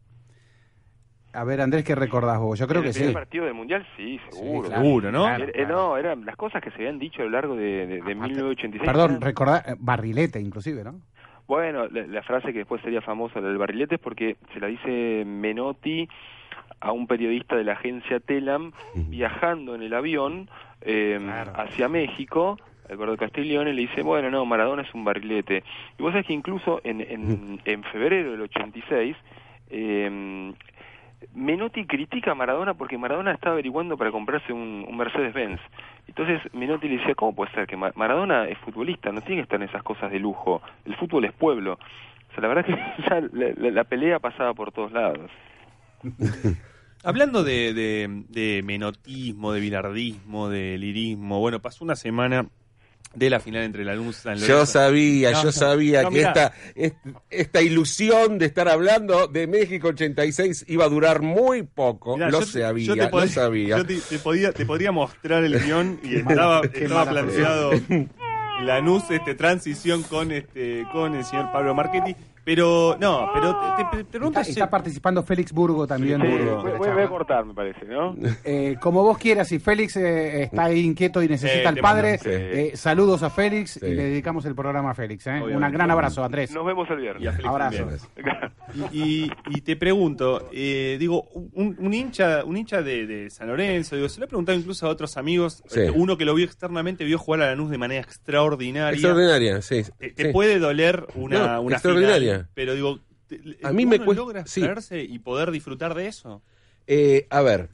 A 1.38 1.44
ver, 1.44 1.62
Andrés, 1.62 1.84
¿qué 1.84 1.94
recordás 1.96 2.40
vos? 2.40 2.58
Yo 2.58 2.68
creo 2.68 2.82
que 2.82 2.88
el 2.90 2.94
sí. 2.94 3.14
partido 3.14 3.46
del 3.46 3.54
Mundial, 3.54 3.86
sí, 3.96 4.20
seguro. 4.32 4.68
claro, 4.70 4.84
Seguro, 4.84 5.12
¿no? 5.12 5.24
claro, 5.26 5.46
claro. 5.54 5.76
no, 5.76 5.98
eran 5.98 6.26
las 6.26 6.36
cosas 6.36 6.62
que 6.64 6.70
se 6.72 6.78
habían 6.78 6.98
dicho 7.00 7.22
a 7.22 7.26
lo 7.26 7.32
largo 7.32 7.56
de, 7.56 7.86
de, 7.86 8.02
de 8.02 8.16
1986. 8.16 8.82
Perdón, 8.86 9.12
eran- 9.12 9.22
recordá, 9.22 9.58
eh, 9.68 9.76
barrilete 9.78 10.40
inclusive, 10.40 10.84
¿no? 10.84 11.00
Bueno, 11.48 11.88
la, 11.88 12.08
la 12.08 12.24
frase 12.24 12.52
que 12.52 12.60
después 12.60 12.82
sería 12.82 13.02
famosa, 13.02 13.40
la 13.40 13.50
del 13.50 13.58
barrilete, 13.58 13.96
es 13.96 14.02
porque 14.02 14.36
se 14.54 14.60
la 14.60 14.68
dice 14.68 15.24
Menotti 15.26 16.10
a 16.80 16.92
un 16.92 17.08
periodista 17.08 17.56
de 17.56 17.64
la 17.64 17.74
agencia 17.74 18.20
Telam 18.20 18.72
viajando 18.96 19.74
en 19.76 19.84
el 19.84 19.94
avión 19.94 20.50
eh, 20.82 21.20
hacia 21.56 21.88
México. 21.88 22.58
Eduardo 22.90 23.16
Castiglione 23.18 23.74
le 23.74 23.82
dice, 23.82 24.02
bueno, 24.02 24.30
no, 24.32 24.46
Maradona 24.46 24.82
es 24.82 24.94
un 24.94 25.04
barrilete. 25.06 25.64
Y 26.00 26.02
vos 26.04 26.12
sabés 26.14 26.26
que 26.26 26.34
incluso 26.34 26.82
en, 26.84 27.02
en, 27.02 27.60
en 27.64 27.84
febrero 27.84 28.32
del 28.32 28.42
86, 28.42 29.16
eh, 29.70 30.54
Menotti 31.34 31.86
critica 31.86 32.32
a 32.32 32.36
Maradona 32.36 32.74
porque 32.74 32.98
Maradona 32.98 33.32
estaba 33.32 33.54
averiguando 33.54 33.98
para 33.98 34.12
comprarse 34.12 34.54
un, 34.54 34.86
Mercedes-Benz. 34.96 35.60
Entonces 36.08 36.42
Menotti 36.54 36.88
le 36.88 36.98
decía, 36.98 37.16
¿cómo 37.16 37.34
puede 37.36 37.52
ser 37.52 37.68
que 37.68 37.76
Ma- 37.78 37.92
Maradona 37.96 38.48
es 38.48 38.58
futbolista? 38.60 39.12
No 39.12 39.22
tiene 39.22 39.38
que 39.38 39.44
estar 39.44 39.62
en 39.62 39.68
esas 39.70 39.84
cosas 39.84 40.12
de 40.12 40.20
lujo. 40.20 40.62
El 40.86 40.96
fútbol 40.96 41.26
es 41.26 41.34
pueblo. 41.34 41.74
O 41.74 42.34
sea, 42.34 42.42
la 42.42 42.48
verdad 42.48 42.66
que 42.66 42.76
ya 43.10 43.22
la, 43.72 43.84
pelea 43.84 44.20
pasaba 44.20 44.54
por 44.54 44.72
todos 44.72 44.92
lados. 44.92 45.32
Hablando 47.04 47.44
de, 47.44 47.74
de, 47.74 48.24
de 48.30 48.62
menotismo, 48.64 49.54
de 49.54 49.60
bilardismo, 49.60 50.50
de 50.50 50.78
lirismo, 50.78 51.40
bueno, 51.40 51.60
pasó 51.60 51.86
una 51.86 51.96
semana 51.96 52.48
de 53.16 53.30
la 53.30 53.40
final 53.40 53.64
entre 53.64 53.84
la 53.84 53.96
Luz 53.96 54.18
San 54.18 54.36
Yo 54.38 54.48
Lorenzo. 54.48 54.66
sabía, 54.74 55.32
No, 55.32 55.44
yo 55.44 55.52
sabía 55.52 56.04
no, 56.04 56.12
que 56.12 56.22
esta, 56.22 56.54
est- 56.76 56.96
esta 57.32 57.62
ilusión 57.62 58.38
de 58.38 58.46
estar 58.46 58.68
hablando 58.70 59.28
de 59.28 59.48
México 59.48 59.88
86 59.88 60.66
iba 60.68 60.86
a 60.86 60.90
durar 60.90 61.22
muy 61.22 61.64
poco. 61.64 62.16
Mirá, 62.16 62.30
lo 62.30 62.42
yo 62.42 62.46
te- 62.46 62.62
sabía, 62.62 62.86
yo 62.86 62.96
te 62.96 63.10
lo 63.10 63.28
sabía. 63.28 63.78
Yo 63.78 63.86
te, 63.86 63.96
te 63.98 64.20
podía, 64.20 64.52
te 64.52 64.66
podría 64.66 64.92
mostrar 64.92 65.44
el 65.44 65.60
guion 65.60 66.00
y 66.04 66.16
estaba, 66.18 66.62
estaba 66.72 67.10
planteado 67.10 67.72
Lanús, 68.64 69.04
este, 69.10 69.36
transición 69.36 70.04
con 70.04 70.32
este, 70.32 70.84
con 70.92 71.16
el 71.16 71.24
señor 71.24 71.52
Pablo 71.52 71.74
Marchetti. 71.76 72.16
Pero, 72.48 72.96
no, 72.98 73.30
pero 73.34 73.60
te, 73.60 73.84
te- 73.98 74.04
te 74.06 74.10
pregunto 74.20 74.40
Está, 74.40 74.44
si- 74.46 74.52
está 74.52 74.70
participando 74.70 75.22
Félix 75.22 75.52
Burgo 75.52 75.86
también. 75.86 76.22
Sí, 76.22 76.28
voy, 76.78 76.88
a 77.04 77.08
cortar, 77.10 77.44
me 77.44 77.54
parece, 77.54 77.84
¿no? 77.86 78.16
Eh, 78.46 78.78
como 78.80 79.04
vos 79.04 79.18
quieras, 79.18 79.50
si 79.50 79.60
Félix 79.60 79.98
eh, 79.98 80.44
está 80.44 80.64
ahí 80.64 80.80
inquieto 80.80 81.22
y 81.22 81.28
necesita 81.28 81.64
Eh, 81.64 81.68
al 81.68 81.76
te 81.76 81.82
padre, 81.82 82.10
mando- 82.12 82.24
sí. 82.24 82.30
eh, 82.32 82.72
saludos 82.76 83.22
a 83.24 83.30
Félix 83.30 83.72
Sí. 83.72 83.86
y 83.86 83.94
le 83.96 84.04
dedicamos 84.06 84.46
el 84.46 84.56
programa 84.56 84.92
a 84.92 84.94
Félix. 84.94 85.28
¿eh? 85.28 85.32
Un 85.32 85.42
Obviamente. 85.44 85.74
gran 85.78 85.92
abrazo, 85.92 86.24
Andrés. 86.24 86.52
Nos 86.54 86.66
vemos 86.66 86.90
el 86.90 86.98
viernes. 87.02 87.22
Y 87.22 87.28
a 87.28 87.32
Félix 87.34 87.50
Abrazo. 87.50 87.78
también. 88.16 88.54
Y, 88.94 89.24
y- 89.26 89.32
y 89.50 89.62
te 89.62 89.76
pregunto, 89.76 90.48
eh, 90.54 90.96
digo, 90.98 91.24
un, 91.54 91.76
un 91.80 91.94
hincha, 91.94 92.46
un 92.46 92.56
hincha 92.56 92.82
de, 92.82 93.06
de 93.08 93.30
San 93.30 93.50
Lorenzo, 93.50 93.98
digo, 93.98 94.08
se 94.08 94.22
lo 94.22 94.26
he 94.26 94.30
preguntado 94.30 94.58
incluso 94.58 94.88
a 94.88 94.90
otros 94.90 95.18
amigos, 95.18 95.64
Sí. 95.68 95.82
este, 95.82 95.92
uno 95.92 96.18
que 96.18 96.24
lo 96.24 96.34
vio 96.34 96.46
externamente 96.46 97.04
vio 97.04 97.18
jugar 97.18 97.42
a 97.42 97.48
Lanús 97.48 97.70
de 97.72 97.78
manera 97.78 98.00
extraordinaria. 98.02 98.94
Extraordinaria, 98.94 99.62
sí. 99.62 99.84
Te, 100.00 100.12
te 100.12 100.28
sí. 100.28 100.32
puede 100.32 100.60
doler 100.60 101.08
una, 101.16 101.56
No, 101.56 101.62
una 101.64 101.76
extraordinaria. 101.76 102.37
Pero 102.54 102.76
digo, 102.76 103.00
te- 103.28 103.40
A 103.64 103.72
mí 103.74 103.86
me 103.86 103.96
¿uno 103.98 104.06
cuesta- 104.06 104.22
logra 104.24 104.46
sí. 104.82 104.96
y 105.10 105.20
poder 105.20 105.52
disfrutar 105.52 105.94
de 105.96 106.08
eso? 106.08 106.42
Eh, 106.88 107.28
a 107.30 107.42
ver, 107.42 107.70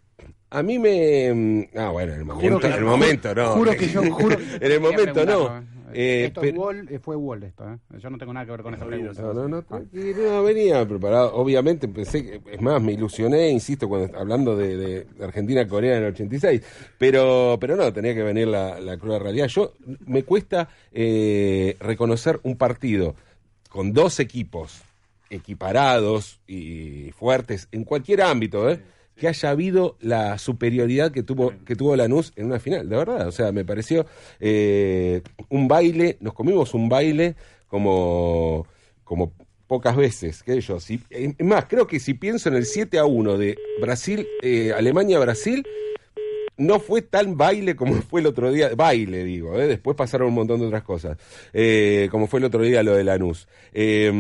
a 0.50 0.64
mí 0.64 0.80
me... 0.80 1.32
mm, 1.34 1.78
Ah, 1.78 1.90
bueno, 1.90 2.14
en 2.14 2.20
el 2.20 2.26
momento, 2.26 2.60
que- 2.60 2.68
en 2.68 2.74
el 2.74 2.84
momento 2.86 3.36
no. 3.36 3.52
Juro 3.52 3.72
que 3.72 3.88
yo 3.88 4.02
juro. 4.12 4.38
en 4.62 4.72
el 4.72 4.80
momento 4.80 5.26
no. 5.26 5.74
Eh, 5.96 6.26
esto 6.26 6.42
es 6.42 6.50
pero- 6.50 6.62
Wall, 6.64 6.88
eh, 6.90 6.98
fue 6.98 7.16
Wall 7.16 7.44
esto, 7.44 7.70
¿eh? 7.72 7.78
Yo 8.00 8.10
no 8.10 8.18
tengo 8.18 8.34
nada 8.34 8.48
que 8.48 8.52
ver 8.54 8.62
con 8.64 8.74
esa 8.74 8.84
pregunta. 8.84 9.22
No, 9.22 9.32
no, 9.32 9.48
no, 9.48 9.62
tranquilo, 9.62 10.24
no, 10.28 10.42
venía 10.44 10.88
preparado. 10.88 11.36
Obviamente 11.36 11.88
pensé 11.88 12.24
que, 12.26 12.42
es 12.52 12.60
más, 12.62 12.82
me 12.82 12.94
ilusioné, 12.94 13.50
insisto, 13.52 13.88
cuando 13.88 14.18
hablando 14.18 14.58
de, 14.58 14.76
de 14.76 15.08
Argentina-Corea 15.24 15.98
en 15.98 16.04
el 16.06 16.10
86. 16.14 16.64
Pero, 16.98 17.58
pero 17.62 17.76
no, 17.76 17.94
tenía 17.94 18.16
que 18.16 18.24
venir 18.24 18.48
la, 18.48 18.80
la 18.80 18.98
cruda 18.98 19.20
realidad. 19.20 19.46
Yo, 19.50 19.74
me 20.08 20.24
cuesta 20.24 20.68
eh, 20.92 21.78
reconocer 21.80 22.40
un 22.42 22.56
partido 22.58 23.14
con 23.74 23.92
dos 23.92 24.20
equipos 24.20 24.84
equiparados 25.32 26.40
y 26.46 27.10
fuertes 27.18 27.68
en 27.72 27.86
cualquier 27.86 28.22
ámbito, 28.22 28.70
¿eh? 28.70 28.80
que 29.16 29.28
haya 29.28 29.50
habido 29.50 29.98
la 30.00 30.38
superioridad 30.38 31.12
que 31.12 31.24
tuvo 31.24 31.54
que 31.66 31.76
tuvo 31.76 31.96
Lanús 31.96 32.34
en 32.36 32.46
una 32.46 32.60
final, 32.60 32.88
de 32.88 32.96
verdad. 32.96 33.28
O 33.28 33.32
sea, 33.32 33.52
me 33.52 33.66
pareció 33.66 34.06
eh, 34.40 35.24
un 35.50 35.68
baile, 35.68 36.18
nos 36.20 36.36
comimos 36.36 36.76
un 36.76 36.88
baile 36.88 37.36
como, 37.68 38.68
como 39.04 39.34
pocas 39.66 39.96
veces, 39.96 40.44
que 40.44 40.62
yo. 40.62 40.80
Si, 40.80 41.02
es 41.10 41.34
más, 41.44 41.66
creo 41.66 41.88
que 41.88 42.00
si 42.00 42.14
pienso 42.14 42.50
en 42.50 42.56
el 42.56 42.68
7 42.68 43.00
a 43.00 43.06
1 43.06 43.38
de 43.40 43.58
Brasil, 43.82 44.28
eh, 44.44 44.72
Alemania-Brasil, 44.72 45.66
no 46.58 46.80
fue 46.80 47.02
tan 47.02 47.36
baile 47.38 47.76
como 47.76 47.96
fue 47.96 48.22
el 48.22 48.28
otro 48.28 48.52
día, 48.52 48.70
baile 48.76 49.24
digo, 49.24 49.60
¿eh? 49.60 49.68
después 49.68 49.98
pasaron 49.98 50.28
un 50.28 50.36
montón 50.36 50.60
de 50.60 50.68
otras 50.68 50.84
cosas, 50.84 51.18
eh, 51.52 52.08
como 52.12 52.28
fue 52.28 52.40
el 52.40 52.46
otro 52.46 52.62
día 52.62 52.84
lo 52.84 52.94
de 52.96 53.04
Lanús. 53.04 53.48
Eh, 53.74 54.12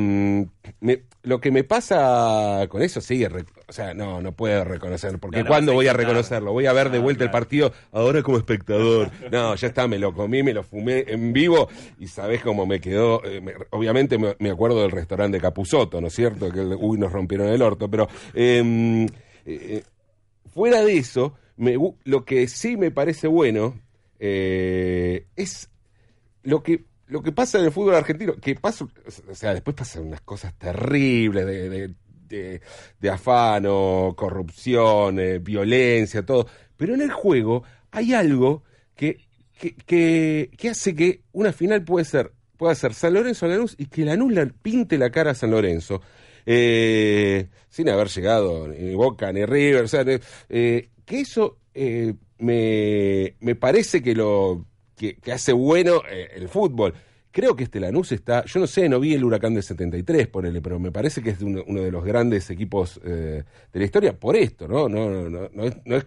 me- 0.79 1.01
lo 1.23 1.39
que 1.39 1.51
me 1.51 1.63
pasa 1.63 2.65
con 2.67 2.81
eso, 2.81 2.99
sí, 2.99 3.23
o 3.25 3.71
sea, 3.71 3.93
no, 3.93 4.21
no 4.21 4.33
puedo 4.33 4.65
reconocer, 4.65 5.19
porque 5.19 5.37
No, 5.37 5.43
no, 5.43 5.47
¿cuándo 5.47 5.71
voy 5.73 5.87
a 5.87 5.93
reconocerlo? 5.93 6.51
Voy 6.51 6.65
a 6.65 6.73
ver 6.73 6.89
de 6.89 6.99
vuelta 6.99 7.23
el 7.23 7.31
partido 7.31 7.71
ahora 7.93 8.21
como 8.23 8.37
espectador. 8.37 9.09
No, 9.31 9.55
ya 9.55 9.67
está, 9.67 9.87
me 9.87 9.99
lo 9.99 10.13
comí, 10.13 10.43
me 10.43 10.53
lo 10.53 10.63
fumé 10.63 11.05
en 11.07 11.31
vivo 11.31 11.69
y 11.97 12.07
sabés 12.07 12.41
cómo 12.41 12.65
me 12.65 12.81
quedó. 12.81 13.23
eh, 13.23 13.39
me- 13.39 13.53
obviamente 13.69 14.17
me, 14.17 14.35
me 14.39 14.49
acuerdo 14.51 14.81
del 14.81 14.91
restaurante 14.91 15.37
de 15.37 15.41
Capusoto, 15.41 16.01
¿no 16.01 16.07
es 16.07 16.13
cierto? 16.13 16.51
Que 16.51 16.59
uy, 16.59 16.97
nos 16.97 17.11
rompieron 17.13 17.47
el 17.47 17.61
orto, 17.61 17.89
pero 17.89 18.09
eh, 18.33 19.81
fuera 20.53 20.81
de 20.83 20.97
eso, 20.97 21.35
lo 21.57 22.25
que 22.25 22.47
sí 22.47 22.77
me 22.77 22.91
parece 22.91 23.27
bueno 23.27 23.75
eh, 24.19 25.27
es 25.35 25.69
lo 26.43 26.63
que 26.63 26.85
lo 27.07 27.21
que 27.21 27.31
pasa 27.31 27.59
en 27.59 27.65
el 27.65 27.71
fútbol 27.71 27.95
argentino, 27.95 28.35
que 28.37 28.55
pasa, 28.55 28.85
o 28.85 29.35
sea, 29.35 29.53
después 29.53 29.75
pasan 29.75 30.07
unas 30.07 30.21
cosas 30.21 30.57
terribles 30.57 31.45
de, 31.45 31.93
de, 32.99 33.09
afano, 33.09 34.13
corrupción, 34.17 35.19
eh, 35.19 35.37
violencia, 35.39 36.25
todo. 36.25 36.47
Pero 36.75 36.95
en 36.95 37.01
el 37.01 37.11
juego 37.11 37.63
hay 37.91 38.13
algo 38.13 38.63
que, 38.95 39.19
que, 39.59 40.49
que, 40.57 40.69
hace 40.69 40.95
que 40.95 41.21
una 41.33 41.53
final 41.53 41.83
puede 41.83 42.05
ser, 42.05 42.31
pueda 42.57 42.73
ser 42.73 42.95
San 42.95 43.13
Lorenzo 43.13 43.45
a 43.45 43.49
Lanús 43.49 43.75
y 43.77 43.85
que 43.85 44.05
Lanús 44.05 44.33
le 44.33 44.47
pinte 44.47 44.97
la 44.97 45.11
cara 45.11 45.31
a 45.31 45.35
San 45.35 45.51
Lorenzo. 45.51 46.01
eh, 46.45 47.47
sin 47.69 47.89
haber 47.89 48.07
llegado 48.07 48.67
ni 48.67 48.93
Boca 48.95 49.31
ni 49.31 49.45
River, 49.45 49.83
o 49.83 49.87
sea, 49.87 50.03
que 51.05 51.21
eso 51.21 51.59
eh, 51.73 52.13
me, 52.39 53.35
me 53.39 53.55
parece 53.55 54.01
que 54.01 54.15
lo 54.15 54.65
que, 54.95 55.17
hace 55.31 55.53
bueno 55.53 56.01
eh, 56.09 56.29
el 56.35 56.49
fútbol. 56.49 56.93
Creo 57.31 57.55
que 57.55 57.63
este 57.63 57.79
Lanús 57.79 58.11
está, 58.11 58.45
yo 58.45 58.59
no 58.59 58.67
sé, 58.67 58.87
no 58.87 58.99
vi 58.99 59.13
el 59.15 59.23
Huracán 59.23 59.55
del 59.55 59.63
73, 59.63 60.27
ponele, 60.27 60.61
pero 60.61 60.79
me 60.79 60.91
parece 60.91 61.23
que 61.23 61.31
es 61.31 61.41
uno, 61.41 61.63
uno 61.67 61.81
de 61.81 61.91
los 61.91 62.03
grandes 62.05 62.49
equipos 62.51 63.01
eh, 63.03 63.43
de 63.73 63.79
la 63.79 63.85
historia 63.85 64.19
por 64.19 64.35
esto, 64.35 64.67
¿no? 64.67 64.87
No, 64.87 65.09
no, 65.09 65.29
no, 65.29 65.49
no 65.51 65.63
es, 65.65 65.75
no 65.85 65.95
es- 65.97 66.05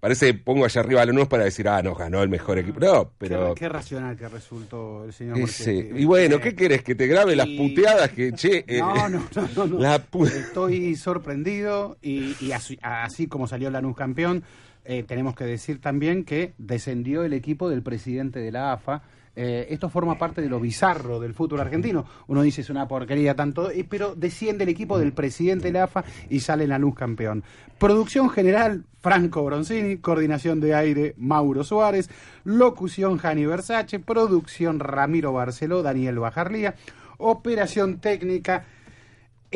parece 0.00 0.26
que 0.26 0.34
pongo 0.34 0.64
allá 0.64 0.80
arriba 0.80 1.02
a 1.02 1.06
Lanús 1.06 1.28
para 1.28 1.44
decir, 1.44 1.68
ah, 1.68 1.82
nos 1.82 1.96
ganó 1.98 2.22
el 2.22 2.28
mejor 2.28 2.58
equipo. 2.58 2.80
No, 2.80 3.12
pero... 3.18 3.54
Qué, 3.54 3.60
qué 3.60 3.68
racional 3.68 4.16
que 4.16 4.28
resultó 4.28 5.04
el 5.04 5.12
señor 5.12 5.38
ese- 5.38 5.90
y 5.96 6.04
bueno, 6.04 6.40
¿qué 6.40 6.54
querés? 6.54 6.82
Que 6.82 6.94
te 6.94 7.06
grabe 7.06 7.34
las 7.36 7.48
puteadas 7.48 8.10
que, 8.10 8.32
che... 8.32 8.64
eh, 8.68 8.78
No, 8.78 9.08
no, 9.08 9.22
no, 9.34 9.48
no, 9.56 9.66
no. 9.66 9.78
La 9.78 10.04
pu- 10.04 10.26
Estoy 10.26 10.94
sorprendido 10.96 11.96
y, 12.02 12.34
y 12.40 12.52
así, 12.52 12.78
así 12.82 13.26
como 13.26 13.46
salió 13.46 13.70
Lanús 13.70 13.96
campeón, 13.96 14.44
eh, 14.84 15.02
tenemos 15.02 15.34
que 15.34 15.44
decir 15.44 15.80
también 15.80 16.24
que 16.24 16.52
descendió 16.58 17.24
el 17.24 17.32
equipo 17.32 17.68
del 17.68 17.82
presidente 17.82 18.38
de 18.38 18.52
la 18.52 18.72
AFA. 18.72 19.02
Eh, 19.38 19.66
esto 19.68 19.90
forma 19.90 20.16
parte 20.16 20.40
de 20.40 20.48
lo 20.48 20.58
bizarro 20.58 21.20
del 21.20 21.34
fútbol 21.34 21.60
argentino. 21.60 22.06
Uno 22.26 22.40
dice 22.40 22.62
es 22.62 22.70
una 22.70 22.88
porquería 22.88 23.36
tanto, 23.36 23.70
eh, 23.70 23.86
pero 23.88 24.14
desciende 24.14 24.64
el 24.64 24.70
equipo 24.70 24.98
del 24.98 25.12
presidente 25.12 25.66
de 25.66 25.72
la 25.72 25.84
AFA 25.84 26.04
y 26.30 26.40
sale 26.40 26.66
Lanús 26.66 26.94
campeón. 26.94 27.44
Producción 27.78 28.30
general, 28.30 28.84
Franco 29.00 29.44
Bronzini, 29.44 29.98
coordinación 29.98 30.60
de 30.60 30.74
aire, 30.74 31.14
Mauro 31.18 31.62
Suárez, 31.64 32.08
locución, 32.44 33.18
Jani 33.18 33.44
Versace, 33.44 33.98
producción, 33.98 34.80
Ramiro 34.80 35.34
Barceló, 35.34 35.82
Daniel 35.82 36.18
Bajarlía, 36.18 36.74
operación 37.18 37.98
técnica, 37.98 38.64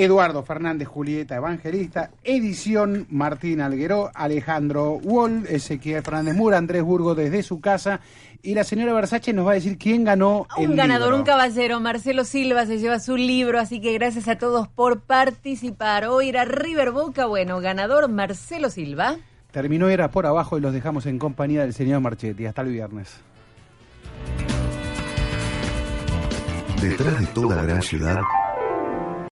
Eduardo 0.02 0.42
Fernández 0.42 0.88
Julieta 0.88 1.36
Evangelista, 1.36 2.10
edición 2.24 3.06
Martín 3.10 3.60
Algueró, 3.60 4.10
Alejandro 4.14 4.92
Wall, 4.94 5.46
Ezequiel 5.46 6.02
Fernández 6.02 6.34
Mura, 6.34 6.56
Andrés 6.56 6.82
Burgo 6.82 7.14
desde 7.14 7.42
su 7.42 7.60
casa 7.60 8.00
y 8.42 8.54
la 8.54 8.64
señora 8.64 8.94
Versace 8.94 9.34
nos 9.34 9.46
va 9.46 9.50
a 9.50 9.54
decir 9.54 9.76
quién 9.76 10.04
ganó 10.04 10.46
el 10.56 10.70
Un 10.70 10.76
ganador, 10.76 11.08
libro. 11.08 11.18
un 11.18 11.24
caballero, 11.24 11.80
Marcelo 11.80 12.24
Silva 12.24 12.64
se 12.64 12.78
lleva 12.78 12.98
su 12.98 13.18
libro, 13.18 13.60
así 13.60 13.82
que 13.82 13.92
gracias 13.92 14.26
a 14.28 14.38
todos 14.38 14.68
por 14.68 15.00
participar. 15.00 16.06
Hoy 16.06 16.30
era 16.30 16.46
River 16.46 16.92
Boca, 16.92 17.26
bueno, 17.26 17.60
ganador 17.60 18.08
Marcelo 18.08 18.70
Silva. 18.70 19.16
Terminó 19.50 19.90
era 19.90 20.10
por 20.10 20.24
abajo 20.24 20.56
y 20.56 20.62
los 20.62 20.72
dejamos 20.72 21.04
en 21.04 21.18
compañía 21.18 21.60
del 21.60 21.74
señor 21.74 22.00
Marchetti. 22.00 22.46
Hasta 22.46 22.62
el 22.62 22.68
viernes. 22.68 23.16
Detrás 26.80 27.20
de 27.20 27.26
toda 27.26 27.62
gran 27.62 27.82
ciudad 27.82 28.20